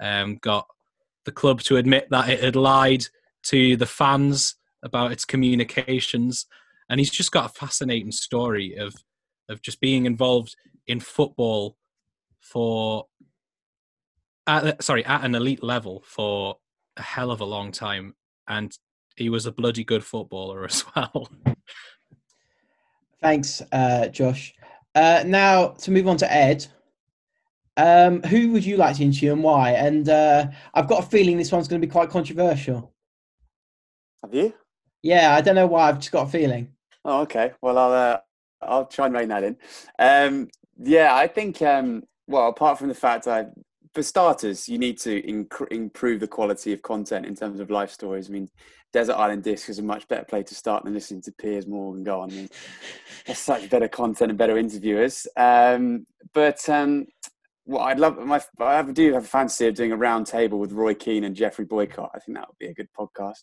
um, 0.00 0.38
got 0.40 0.66
the 1.24 1.32
club 1.32 1.60
to 1.62 1.76
admit 1.76 2.08
that 2.10 2.28
it 2.28 2.42
had 2.42 2.56
lied 2.56 3.04
to 3.44 3.76
the 3.76 3.86
fans 3.86 4.56
about 4.82 5.12
its 5.12 5.24
communications, 5.24 6.46
and 6.88 7.00
he's 7.00 7.10
just 7.10 7.32
got 7.32 7.46
a 7.50 7.54
fascinating 7.54 8.12
story 8.12 8.76
of 8.76 8.94
of 9.48 9.62
just 9.62 9.80
being 9.80 10.04
involved 10.06 10.54
in 10.86 11.00
football 11.00 11.76
for 12.40 13.06
at, 14.46 14.82
sorry 14.82 15.04
at 15.04 15.24
an 15.24 15.34
elite 15.34 15.62
level 15.62 16.02
for 16.06 16.56
a 16.96 17.02
hell 17.02 17.30
of 17.30 17.40
a 17.40 17.44
long 17.44 17.70
time 17.70 18.14
and 18.48 18.76
he 19.16 19.28
was 19.28 19.46
a 19.46 19.52
bloody 19.52 19.84
good 19.84 20.04
footballer 20.04 20.64
as 20.66 20.84
well. 20.94 21.28
Thanks, 23.20 23.62
uh, 23.72 24.08
Josh. 24.08 24.54
Uh, 24.94 25.22
now 25.26 25.68
to 25.68 25.90
move 25.90 26.08
on 26.08 26.16
to 26.18 26.32
Ed. 26.32 26.66
Um, 27.76 28.22
who 28.22 28.50
would 28.52 28.64
you 28.64 28.76
like 28.76 28.96
to 28.96 29.04
interview 29.04 29.32
and 29.32 29.42
why? 29.42 29.70
And 29.70 30.08
uh, 30.08 30.46
I've 30.74 30.88
got 30.88 31.04
a 31.04 31.06
feeling 31.06 31.36
this 31.36 31.52
one's 31.52 31.68
going 31.68 31.80
to 31.80 31.86
be 31.86 31.90
quite 31.90 32.10
controversial. 32.10 32.92
Have 34.24 34.34
you? 34.34 34.52
Yeah, 35.02 35.34
I 35.34 35.40
don't 35.40 35.54
know 35.54 35.68
why. 35.68 35.88
I've 35.88 36.00
just 36.00 36.10
got 36.10 36.26
a 36.26 36.30
feeling. 36.30 36.72
Oh, 37.04 37.20
okay. 37.20 37.52
Well, 37.62 37.78
I'll 37.78 37.92
uh, 37.92 38.18
I'll 38.60 38.86
try 38.86 39.06
and 39.06 39.14
rein 39.14 39.28
that 39.28 39.44
in. 39.44 39.56
Um, 39.98 40.48
yeah, 40.76 41.14
I 41.14 41.28
think. 41.28 41.62
Um, 41.62 42.02
well, 42.26 42.48
apart 42.48 42.78
from 42.78 42.88
the 42.88 42.94
fact 42.94 43.28
I 43.28 43.46
for 43.98 44.02
starters, 44.04 44.68
you 44.68 44.78
need 44.78 44.96
to 44.96 45.20
inc- 45.22 45.72
improve 45.72 46.20
the 46.20 46.28
quality 46.28 46.72
of 46.72 46.80
content 46.82 47.26
in 47.26 47.34
terms 47.34 47.58
of 47.58 47.68
life 47.68 47.90
stories. 47.90 48.28
I 48.28 48.32
mean, 48.32 48.48
Desert 48.92 49.16
Island 49.16 49.42
Disc 49.42 49.68
is 49.68 49.80
a 49.80 49.82
much 49.82 50.06
better 50.06 50.24
place 50.24 50.48
to 50.50 50.54
start 50.54 50.84
than 50.84 50.94
listening 50.94 51.20
to 51.22 51.32
Piers 51.32 51.66
Morgan 51.66 52.04
go 52.04 52.20
on. 52.20 52.30
I 52.30 52.34
mean, 52.34 52.48
such 53.34 53.68
better 53.68 53.88
content 53.88 54.30
and 54.30 54.38
better 54.38 54.56
interviewers. 54.56 55.26
Um, 55.36 56.06
but 56.32 56.68
um, 56.68 57.06
well, 57.66 57.82
I'd 57.82 57.98
love 57.98 58.18
my. 58.18 58.40
I 58.60 58.82
do 58.82 59.14
have 59.14 59.24
a 59.24 59.26
fantasy 59.26 59.66
of 59.66 59.74
doing 59.74 59.90
a 59.90 59.96
round 59.96 60.28
table 60.28 60.60
with 60.60 60.70
Roy 60.70 60.94
Keane 60.94 61.24
and 61.24 61.34
Geoffrey 61.34 61.64
Boycott. 61.64 62.12
I 62.14 62.20
think 62.20 62.38
that 62.38 62.46
would 62.46 62.58
be 62.58 62.68
a 62.68 62.74
good 62.74 62.88
podcast. 62.96 63.42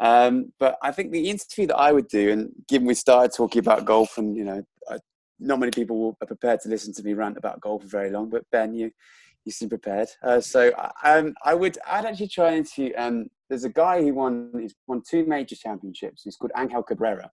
Um, 0.00 0.50
but 0.58 0.78
I 0.82 0.92
think 0.92 1.12
the 1.12 1.28
interview 1.28 1.66
that 1.66 1.76
I 1.76 1.92
would 1.92 2.08
do, 2.08 2.30
and 2.30 2.52
given 2.68 2.88
we 2.88 2.94
started 2.94 3.32
talking 3.36 3.60
about 3.60 3.84
golf, 3.84 4.16
and 4.16 4.34
you 4.34 4.44
know, 4.44 4.62
I, 4.88 4.96
not 5.38 5.60
many 5.60 5.72
people 5.72 6.16
are 6.22 6.26
prepared 6.26 6.60
to 6.62 6.70
listen 6.70 6.94
to 6.94 7.02
me 7.02 7.12
rant 7.12 7.36
about 7.36 7.60
golf 7.60 7.82
for 7.82 7.88
very 7.88 8.10
long. 8.10 8.30
But 8.30 8.50
Ben, 8.50 8.72
you 8.72 8.90
you 9.44 9.52
seem 9.52 9.68
prepared. 9.68 10.08
Uh, 10.22 10.40
so 10.40 10.72
um, 11.02 11.34
I 11.44 11.54
would 11.54 11.78
I'd 11.86 12.04
actually 12.04 12.28
try 12.28 12.56
interview. 12.56 12.92
Um, 12.96 13.26
there's 13.48 13.64
a 13.64 13.70
guy 13.70 14.02
who 14.02 14.14
won 14.14 14.50
he's 14.58 14.74
won 14.86 15.02
two 15.08 15.24
major 15.26 15.56
championships. 15.56 16.22
He's 16.22 16.36
called 16.36 16.52
Angel 16.56 16.82
Cabrera, 16.82 17.30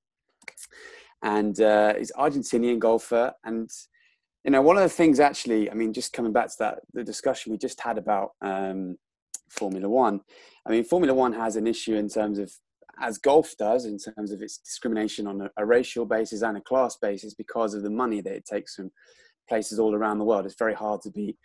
and 1.23 1.59
uh, 1.61 1.95
he's 1.95 2.11
Argentinian 2.13 2.79
golfer. 2.79 3.33
And 3.43 3.69
you 4.43 4.51
know, 4.51 4.61
one 4.61 4.77
of 4.77 4.83
the 4.83 4.89
things 4.89 5.19
actually, 5.19 5.69
I 5.69 5.73
mean, 5.73 5.93
just 5.93 6.13
coming 6.13 6.33
back 6.33 6.47
to 6.47 6.55
that 6.59 6.79
the 6.93 7.03
discussion 7.03 7.51
we 7.51 7.57
just 7.57 7.79
had 7.79 7.97
about 7.97 8.31
um, 8.41 8.97
Formula 9.49 9.87
One. 9.87 10.21
I 10.65 10.71
mean, 10.71 10.83
Formula 10.83 11.13
One 11.13 11.33
has 11.33 11.55
an 11.55 11.67
issue 11.67 11.95
in 11.95 12.09
terms 12.09 12.39
of 12.39 12.51
as 12.99 13.17
golf 13.17 13.55
does 13.57 13.85
in 13.85 13.97
terms 13.97 14.31
of 14.31 14.41
its 14.41 14.57
discrimination 14.57 15.25
on 15.25 15.41
a, 15.41 15.49
a 15.57 15.65
racial 15.65 16.05
basis 16.05 16.41
and 16.41 16.57
a 16.57 16.61
class 16.61 16.97
basis 16.97 17.33
because 17.33 17.73
of 17.73 17.83
the 17.83 17.89
money 17.89 18.21
that 18.21 18.33
it 18.33 18.45
takes 18.45 18.75
from 18.75 18.91
places 19.47 19.79
all 19.79 19.95
around 19.95 20.17
the 20.17 20.25
world. 20.25 20.45
It's 20.45 20.55
very 20.55 20.73
hard 20.73 21.01
to 21.01 21.11
be 21.11 21.35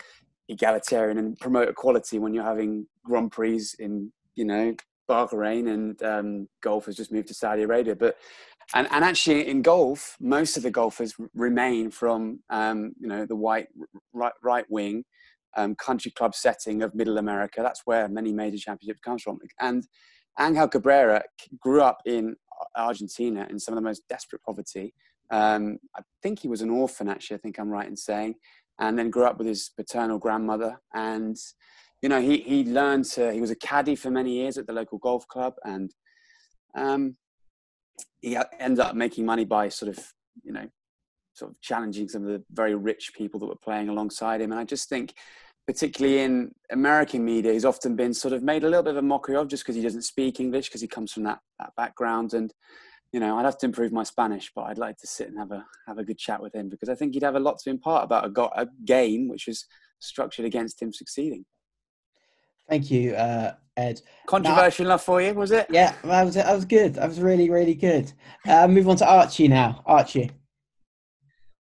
egalitarian 0.49 1.19
and 1.19 1.39
promote 1.39 1.69
equality 1.69 2.19
when 2.19 2.35
you're 2.35 2.45
having 2.45 2.87
Grand 3.05 3.33
Prix 3.33 3.63
in, 3.79 4.13
you 4.35 4.45
know, 4.45 4.75
Bahrain 5.09 5.73
and 5.73 6.03
um, 6.03 6.49
golf 6.63 6.87
has 6.87 6.97
just 6.97 7.13
moved 7.13 7.29
to 7.29 7.35
Saudi 7.35 7.63
Arabia. 7.63 7.95
But 7.95 8.17
and, 8.75 8.89
and 8.91 9.05
actually 9.05 9.49
in 9.49 9.63
golf, 9.63 10.17
most 10.21 10.57
of 10.57 10.63
the 10.63 10.71
golfers 10.71 11.15
remain 11.35 11.91
from 11.91 12.41
um, 12.51 12.93
you 12.99 13.07
know 13.07 13.25
the 13.25 13.37
white 13.37 13.69
right, 14.13 14.33
right 14.43 14.65
wing 14.69 15.05
um, 15.57 15.75
country 15.77 16.11
club 16.11 16.35
setting 16.35 16.83
of 16.83 16.95
Middle 16.95 17.19
America. 17.19 17.63
That's 17.63 17.83
where 17.85 18.09
many 18.09 18.33
major 18.33 18.59
championships 18.59 19.01
comes 19.01 19.23
from. 19.23 19.39
And 19.61 19.87
Angel 20.39 20.69
Cabrera 20.69 21.23
grew 21.61 21.81
up 21.83 21.99
in 22.05 22.37
Argentina 22.77 23.47
in 23.51 23.59
some 23.59 23.73
of 23.73 23.77
the 23.77 23.89
most 23.89 24.03
desperate 24.09 24.43
poverty. 24.43 24.95
Um, 25.31 25.79
I 25.97 26.03
think 26.23 26.41
he 26.41 26.49
was 26.49 26.61
an 26.61 26.71
orphan, 26.71 27.09
actually. 27.09 27.37
I 27.37 27.41
think 27.41 27.59
I'm 27.59 27.71
right 27.71 27.89
in 27.89 27.97
saying 27.97 28.35
and 28.79 28.99
then 28.99 29.11
grew 29.11 29.25
up 29.25 29.39
with 29.39 29.47
his 29.47 29.71
paternal 29.77 30.19
grandmother. 30.19 30.81
And, 30.95 31.37
you 32.03 32.09
know, 32.09 32.21
he, 32.21 32.39
he 32.39 32.65
learned 32.65 33.05
to, 33.13 33.33
he 33.33 33.41
was 33.41 33.51
a 33.51 33.57
caddy 33.57 33.97
for 33.97 34.11
many 34.11 34.33
years 34.33 34.59
at 34.59 34.67
the 34.67 34.73
local 34.73 34.99
golf 34.99 35.27
club. 35.29 35.55
And 35.65 35.91
um, 36.77 37.17
he 38.21 38.37
ended 38.59 38.81
up 38.81 38.95
making 38.95 39.25
money 39.25 39.45
by 39.45 39.69
sort 39.69 39.97
of, 39.97 40.13
you 40.43 40.53
know, 40.53 40.69
sort 41.33 41.51
of 41.51 41.61
challenging 41.61 42.09
some 42.09 42.23
of 42.23 42.29
the 42.29 42.43
very 42.51 42.75
rich 42.75 43.13
people 43.15 43.41
that 43.41 43.47
were 43.47 43.57
playing 43.57 43.89
alongside 43.89 44.41
him. 44.41 44.53
And 44.53 44.61
I 44.61 44.65
just 44.65 44.89
think, 44.89 45.15
particularly 45.67 46.21
in 46.21 46.53
American 46.71 47.25
media, 47.25 47.53
he's 47.53 47.65
often 47.65 47.97
been 47.97 48.15
sort 48.15 48.35
of 48.35 48.43
made 48.43 48.65
a 48.65 48.69
little 48.69 48.83
bit 48.83 48.93
of 48.93 48.99
a 48.99 49.03
mockery 49.03 49.37
of 49.37 49.49
just 49.49 49.65
because 49.65 49.77
he 49.77 49.83
doesn't 49.83 50.03
speak 50.03 50.39
English, 50.39 50.69
because 50.69 50.81
he 50.81 50.87
comes 50.87 51.13
from 51.13 51.25
that, 51.25 51.41
that 51.59 51.73
background. 51.77 52.35
And, 52.35 52.53
you 53.17 53.21
know, 53.21 53.39
I'd 53.39 53.47
have 53.47 53.57
to 53.61 53.67
improve 53.67 53.93
my 53.93 54.03
Spanish, 54.03 54.53
but 54.55 54.65
I'd 54.65 54.77
like 54.77 54.99
to 54.99 55.07
sit 55.07 55.29
and 55.29 55.39
have 55.39 55.51
a 55.51 55.65
have 55.87 55.97
a 55.97 56.05
good 56.05 56.19
chat 56.19 56.43
with 56.43 56.55
him 56.55 56.69
because 56.69 56.91
I 56.91 56.95
think 56.95 57.15
he'd 57.15 57.23
have 57.23 57.35
a 57.35 57.41
lot 57.41 57.59
to 57.61 57.71
impart 57.71 58.05
about 58.05 58.27
a, 58.27 58.29
go- 58.29 58.53
a 58.55 58.67
game 58.85 59.31
which 59.31 59.47
was 59.47 59.65
structured 60.01 60.45
against 60.45 60.83
him 60.83 60.93
succeeding. 60.93 61.47
Thank 62.69 62.91
you, 62.91 63.15
uh, 63.15 63.55
Ed. 63.75 64.03
Controversial 64.27 64.85
now, 64.85 64.91
enough 64.91 65.05
for 65.05 65.23
you, 65.23 65.33
was 65.33 65.51
it? 65.51 65.67
Yeah, 65.71 65.95
that 66.05 66.25
was 66.25 66.35
that 66.35 66.55
was 66.55 66.67
good. 66.67 66.93
That 66.97 67.09
was 67.09 67.19
really 67.19 67.49
really 67.49 67.75
good. 67.75 68.13
Uh, 68.47 68.69
move 68.69 68.87
on 68.87 68.97
to 68.97 69.11
Archie 69.11 69.49
now. 69.49 69.83
Archie. 69.87 70.31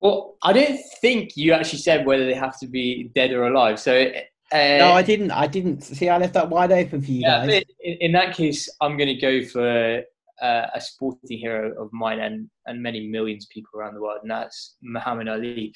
Well, 0.01 0.35
I 0.43 0.51
don't 0.51 0.77
think 0.99 1.37
you 1.37 1.53
actually 1.53 1.79
said 1.79 2.05
whether 2.05 2.25
they 2.25 2.33
have 2.33 2.59
to 2.59 2.67
be 2.67 3.11
dead 3.15 3.31
or 3.31 3.47
alive. 3.47 3.79
So 3.79 4.11
uh, 4.51 4.77
no, 4.77 4.91
I 4.91 5.03
didn't. 5.03 5.31
I 5.31 5.47
didn't. 5.47 5.85
See, 5.85 6.09
I 6.09 6.17
left 6.17 6.33
that 6.33 6.49
wide 6.49 6.73
open 6.73 7.01
for 7.01 7.11
you 7.11 7.21
yeah, 7.21 7.47
guys. 7.47 7.63
In, 7.79 7.93
in, 8.01 8.11
that 8.11 8.35
case, 8.35 8.67
I'm 8.81 8.97
going 8.97 9.07
to 9.07 9.15
go 9.15 9.41
for 9.45 10.03
uh, 10.41 10.67
a 10.73 10.81
sporting 10.81 11.37
hero 11.37 11.73
of 11.81 11.89
mine 11.93 12.19
and, 12.19 12.49
and 12.65 12.81
many 12.81 13.07
millions 13.07 13.45
of 13.45 13.49
people 13.49 13.79
around 13.79 13.95
the 13.95 14.01
world, 14.01 14.19
and 14.21 14.31
that's 14.31 14.75
Muhammad 14.81 15.27
Ali. 15.27 15.73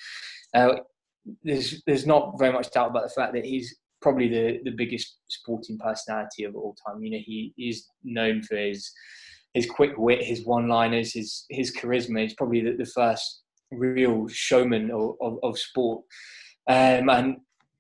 Uh, 0.54 0.76
there's 1.44 1.82
there's 1.86 2.06
not 2.06 2.38
very 2.40 2.54
much 2.54 2.72
doubt 2.72 2.90
about 2.90 3.04
the 3.04 3.14
fact 3.14 3.34
that 3.34 3.46
he's 3.46 3.78
probably 4.02 4.30
the, 4.30 4.60
the 4.64 4.72
biggest 4.72 5.18
sporting 5.28 5.78
personality 5.78 6.44
of 6.44 6.56
all 6.56 6.76
time. 6.86 7.04
You 7.04 7.12
know, 7.12 7.24
he 7.24 7.54
is 7.58 7.86
known 8.04 8.42
for 8.42 8.58
his 8.58 8.92
his 9.54 9.70
quick 9.70 9.98
wit, 9.98 10.24
his 10.24 10.46
one-liners, 10.46 11.14
his 11.14 11.46
his 11.50 11.76
charisma. 11.76 12.22
He's 12.22 12.36
probably 12.36 12.62
the, 12.62 12.74
the 12.74 12.86
first 12.86 13.42
real 13.72 14.28
showman 14.28 14.92
of, 14.92 15.16
of, 15.22 15.38
of 15.44 15.60
sport, 15.60 16.04
um, 16.68 17.10
and 17.10 17.38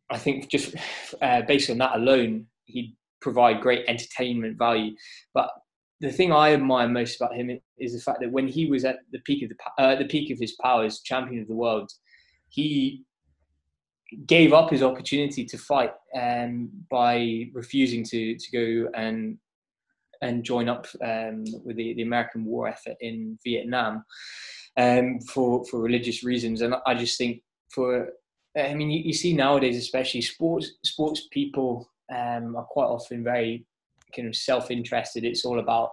I 0.10 0.18
think 0.18 0.49
just 0.49 0.76
uh, 1.22 1.41
based 1.43 1.69
on 1.69 1.77
that 1.80 1.95
alone, 1.95 2.47
he'd 2.65 2.95
provide 3.22 3.61
great 3.61 3.85
entertainment 3.88 4.57
value. 4.57 4.95
But 5.34 5.49
the 6.01 6.11
thing 6.11 6.31
I 6.31 6.53
admire 6.53 6.88
most 6.88 7.17
about 7.17 7.35
him 7.35 7.59
is 7.77 7.93
the 7.93 7.99
fact 7.99 8.19
that 8.21 8.31
when 8.31 8.47
he 8.47 8.67
was 8.67 8.85
at 8.85 8.99
the 9.11 9.19
peak 9.19 9.43
of 9.43 9.49
the 9.49 9.84
uh, 9.84 9.95
the 9.95 10.05
peak 10.05 10.31
of 10.31 10.39
his 10.39 10.53
powers, 10.53 11.01
champion 11.01 11.41
of 11.41 11.47
the 11.47 11.55
world, 11.55 11.91
he 12.47 13.03
gave 14.26 14.53
up 14.53 14.69
his 14.69 14.81
opportunity 14.81 15.45
to 15.45 15.57
fight 15.57 15.91
um, 16.15 16.69
by 16.89 17.49
refusing 17.53 18.03
to 18.05 18.35
to 18.38 18.51
go 18.51 18.89
and 18.95 19.38
and 20.21 20.43
join 20.43 20.67
up 20.67 20.85
um, 21.03 21.45
with 21.63 21.77
the, 21.77 21.93
the 21.93 22.01
American 22.01 22.43
war 22.43 22.67
effort 22.67 22.97
in 22.99 23.38
Vietnam 23.43 24.03
um, 24.77 25.19
for 25.21 25.65
for 25.65 25.81
religious 25.81 26.23
reasons. 26.23 26.61
And 26.61 26.76
I 26.85 26.95
just 26.95 27.17
think 27.17 27.41
for 27.69 28.09
I 28.57 28.73
mean 28.73 28.89
you, 28.89 29.01
you 29.01 29.13
see 29.13 29.34
nowadays, 29.34 29.77
especially 29.77 30.21
sports 30.21 30.71
sports 30.84 31.27
people 31.31 31.89
um, 32.09 32.55
are 32.55 32.65
quite 32.65 32.85
often 32.85 33.23
very 33.23 33.65
kind 34.15 34.27
of 34.27 34.36
self-interested. 34.36 35.23
It's 35.23 35.45
all 35.45 35.60
about 35.60 35.91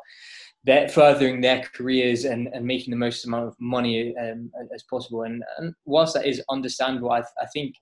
their, 0.65 0.89
furthering 0.89 1.41
their 1.41 1.63
careers 1.75 2.25
and, 2.25 2.49
and 2.53 2.65
making 2.67 2.91
the 2.91 2.97
most 2.97 3.25
amount 3.25 3.47
of 3.47 3.55
money 3.61 4.15
um, 4.19 4.51
as 4.75 4.83
possible. 4.83 5.23
And, 5.23 5.43
and, 5.59 5.75
whilst 5.85 6.15
that 6.15 6.27
is 6.27 6.43
understandable, 6.51 7.13
I, 7.13 7.21
I 7.41 7.47
think 7.53 7.75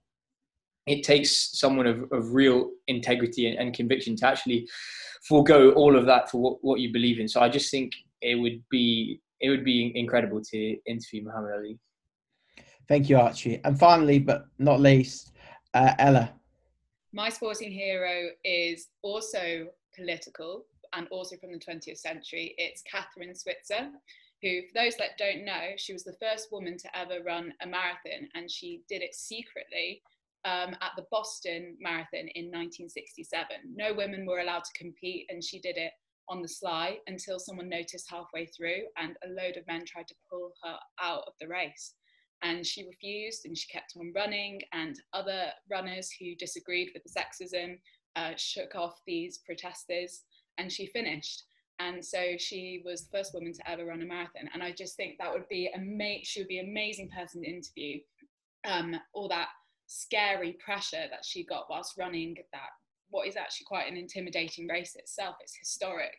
it 0.86 1.02
takes 1.02 1.58
someone 1.58 1.86
of, 1.86 2.12
of 2.12 2.34
real 2.34 2.70
integrity 2.88 3.48
and, 3.48 3.58
and, 3.58 3.74
conviction 3.74 4.16
to 4.16 4.26
actually 4.26 4.68
forego 5.26 5.72
all 5.72 5.96
of 5.96 6.04
that 6.06 6.30
for 6.30 6.40
what, 6.40 6.58
what 6.60 6.80
you 6.80 6.92
believe 6.92 7.18
in. 7.18 7.26
So 7.26 7.40
I 7.40 7.48
just 7.48 7.70
think 7.70 7.92
it 8.20 8.34
would 8.34 8.62
be 8.70 9.20
it 9.40 9.50
would 9.50 9.64
be 9.64 9.92
incredible 9.94 10.40
to 10.42 10.76
interview 10.86 11.24
Muhammad 11.24 11.52
Ali. 11.54 11.78
Thank 12.88 13.08
you, 13.08 13.18
Archie. 13.18 13.60
And 13.64 13.78
finally, 13.78 14.18
but 14.18 14.46
not 14.58 14.80
least, 14.80 15.32
uh, 15.74 15.94
Ella. 15.98 16.32
My 17.12 17.28
sporting 17.28 17.70
hero 17.70 18.30
is 18.44 18.88
also 19.02 19.68
political 19.96 20.66
and 20.94 21.08
also 21.10 21.36
from 21.36 21.52
the 21.52 21.58
20th 21.58 21.98
century. 21.98 22.54
It's 22.58 22.82
Kathrine 22.82 23.36
Switzer, 23.36 23.90
who, 24.42 24.60
for 24.62 24.82
those 24.82 24.96
that 24.96 25.18
don't 25.18 25.44
know, 25.44 25.70
she 25.76 25.92
was 25.92 26.04
the 26.04 26.16
first 26.20 26.48
woman 26.52 26.76
to 26.78 26.98
ever 26.98 27.22
run 27.24 27.52
a 27.62 27.66
marathon 27.66 28.28
and 28.34 28.50
she 28.50 28.82
did 28.88 29.02
it 29.02 29.14
secretly 29.14 30.02
um, 30.44 30.76
at 30.82 30.92
the 30.96 31.06
Boston 31.10 31.76
Marathon 31.80 32.28
in 32.34 32.46
1967. 32.46 33.46
No 33.74 33.94
women 33.94 34.26
were 34.26 34.40
allowed 34.40 34.64
to 34.64 34.78
compete 34.78 35.26
and 35.30 35.42
she 35.42 35.58
did 35.60 35.76
it 35.76 35.92
on 36.28 36.42
the 36.42 36.48
sly 36.48 36.98
until 37.06 37.38
someone 37.38 37.68
noticed 37.68 38.10
halfway 38.10 38.46
through 38.46 38.82
and 38.98 39.16
a 39.24 39.28
load 39.28 39.56
of 39.56 39.66
men 39.66 39.84
tried 39.86 40.08
to 40.08 40.14
pull 40.30 40.52
her 40.62 40.76
out 41.00 41.24
of 41.26 41.34
the 41.40 41.48
race. 41.48 41.94
And 42.42 42.66
she 42.66 42.86
refused 42.86 43.46
and 43.46 43.56
she 43.56 43.66
kept 43.68 43.94
on 43.98 44.12
running, 44.14 44.60
and 44.74 45.00
other 45.14 45.46
runners 45.70 46.10
who 46.20 46.34
disagreed 46.34 46.90
with 46.92 47.02
the 47.02 47.08
sexism 47.08 47.78
uh, 48.16 48.32
shook 48.36 48.74
off 48.74 49.00
these 49.06 49.38
protesters 49.38 50.22
and 50.58 50.70
she 50.70 50.86
finished. 50.86 51.44
And 51.80 52.04
so 52.04 52.36
she 52.38 52.82
was 52.84 53.02
the 53.02 53.18
first 53.18 53.34
woman 53.34 53.52
to 53.52 53.70
ever 53.70 53.86
run 53.86 54.02
a 54.02 54.04
marathon. 54.04 54.48
And 54.52 54.62
I 54.62 54.70
just 54.70 54.96
think 54.96 55.18
that 55.18 55.32
would 55.32 55.48
be 55.48 55.70
ama- 55.74 56.24
she 56.24 56.40
would 56.40 56.48
be 56.48 56.58
an 56.58 56.68
amazing 56.68 57.10
person 57.10 57.42
to 57.42 57.48
interview. 57.48 57.98
Um, 58.64 58.96
all 59.12 59.28
that 59.28 59.48
scary 59.86 60.56
pressure 60.64 61.06
that 61.10 61.24
she 61.24 61.44
got 61.44 61.66
whilst 61.68 61.98
running 61.98 62.36
that 62.52 62.70
what 63.10 63.28
is 63.28 63.36
actually 63.36 63.66
quite 63.66 63.90
an 63.90 63.96
intimidating 63.96 64.66
race 64.68 64.94
itself. 64.96 65.36
It's 65.40 65.56
historic. 65.56 66.16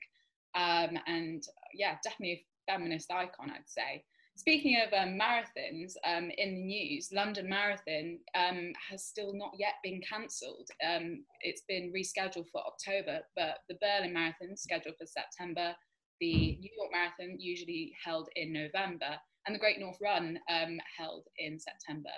Um, 0.55 0.97
and 1.07 1.43
yeah, 1.73 1.95
definitely 2.03 2.45
a 2.67 2.72
feminist 2.72 3.11
icon, 3.11 3.51
I'd 3.51 3.67
say. 3.67 4.03
Speaking 4.38 4.78
of 4.86 4.91
um, 4.94 5.18
marathons 5.18 5.95
um, 6.06 6.30
in 6.38 6.56
the 6.56 6.64
news, 6.64 7.10
London 7.14 7.48
Marathon 7.48 8.20
um, 8.36 8.74
has 8.90 9.03
still 9.03 9.34
not 9.34 9.53
yet 9.57 9.76
been 9.82 10.02
cancelled. 10.02 10.68
Um, 10.86 11.24
it's 11.41 11.64
been 11.70 11.94
rescheduled 11.95 12.49
for 12.52 12.62
October, 12.68 13.22
but 13.36 13.60
the 13.70 13.78
Berlin 13.82 14.14
Marathon 14.14 14.57
scheduled 14.57 14.98
for 14.99 15.07
September, 15.07 15.74
the 16.20 16.57
New 16.60 16.70
York 16.78 16.91
Marathon 16.91 17.40
usually 17.40 17.94
held 18.03 18.28
in 18.36 18.52
November, 18.52 19.18
and 19.48 19.56
the 19.56 19.60
Great 19.60 19.80
North 19.80 19.98
Run 20.02 20.38
um, 20.49 20.80
held 20.98 21.24
in 21.38 21.57
September. 21.57 22.10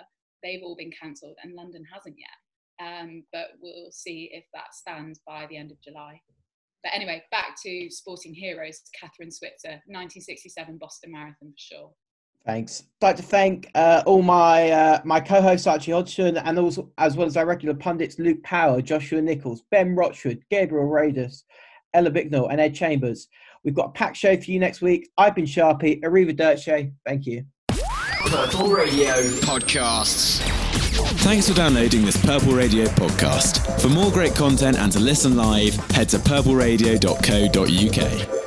They've 0.42 0.62
all 0.62 0.76
been 0.76 0.92
cancelled, 1.00 1.36
and 1.42 1.54
London 1.54 1.84
hasn't 1.92 2.16
yet. 2.18 2.84
Um, 2.84 3.24
but 3.32 3.50
we'll 3.62 3.90
see 3.90 4.30
if 4.32 4.44
that 4.54 4.74
stands 4.74 5.20
by 5.26 5.46
the 5.46 5.56
end 5.56 5.70
of 5.70 5.80
July. 5.82 6.20
But 6.82 6.92
anyway, 6.94 7.22
back 7.30 7.56
to 7.64 7.90
sporting 7.90 8.34
heroes, 8.34 8.80
Kathrine 8.94 9.32
Switzer, 9.32 9.82
1967 9.86 10.78
Boston 10.78 11.12
Marathon 11.12 11.50
for 11.50 11.54
sure. 11.56 11.92
Thanks. 12.48 12.84
I'd 13.02 13.06
like 13.08 13.16
to 13.16 13.22
thank 13.22 13.70
uh, 13.74 14.02
all 14.06 14.22
my 14.22 14.70
uh, 14.70 15.02
my 15.04 15.20
co-hosts 15.20 15.66
Archie 15.66 15.92
Hodgson 15.92 16.38
and 16.38 16.58
also 16.58 16.90
as 16.96 17.14
well 17.14 17.26
as 17.26 17.36
our 17.36 17.44
regular 17.44 17.74
pundits 17.74 18.18
Luke 18.18 18.42
Power, 18.42 18.80
Joshua 18.80 19.20
Nichols, 19.20 19.64
Ben 19.70 19.94
Rochford, 19.94 20.42
Gabriel 20.50 20.88
Radis, 20.88 21.42
Ella 21.92 22.08
Bicknell, 22.08 22.48
and 22.48 22.58
Ed 22.58 22.74
Chambers. 22.74 23.28
We've 23.64 23.74
got 23.74 23.88
a 23.88 23.90
packed 23.90 24.16
show 24.16 24.34
for 24.34 24.50
you 24.50 24.58
next 24.58 24.80
week. 24.80 25.10
I've 25.18 25.34
been 25.34 25.44
Sharpie. 25.44 26.02
Arrivederci. 26.02 26.90
Thank 27.04 27.26
you. 27.26 27.44
Purple 27.68 28.70
Radio 28.70 29.12
Podcasts. 29.42 30.40
Thanks 31.20 31.50
for 31.50 31.54
downloading 31.54 32.06
this 32.06 32.16
Purple 32.16 32.54
Radio 32.54 32.86
podcast. 32.86 33.78
For 33.78 33.88
more 33.88 34.10
great 34.10 34.34
content 34.34 34.78
and 34.78 34.90
to 34.92 35.00
listen 35.00 35.36
live, 35.36 35.74
head 35.90 36.08
to 36.08 36.16
purpleradio.co.uk. 36.16 38.37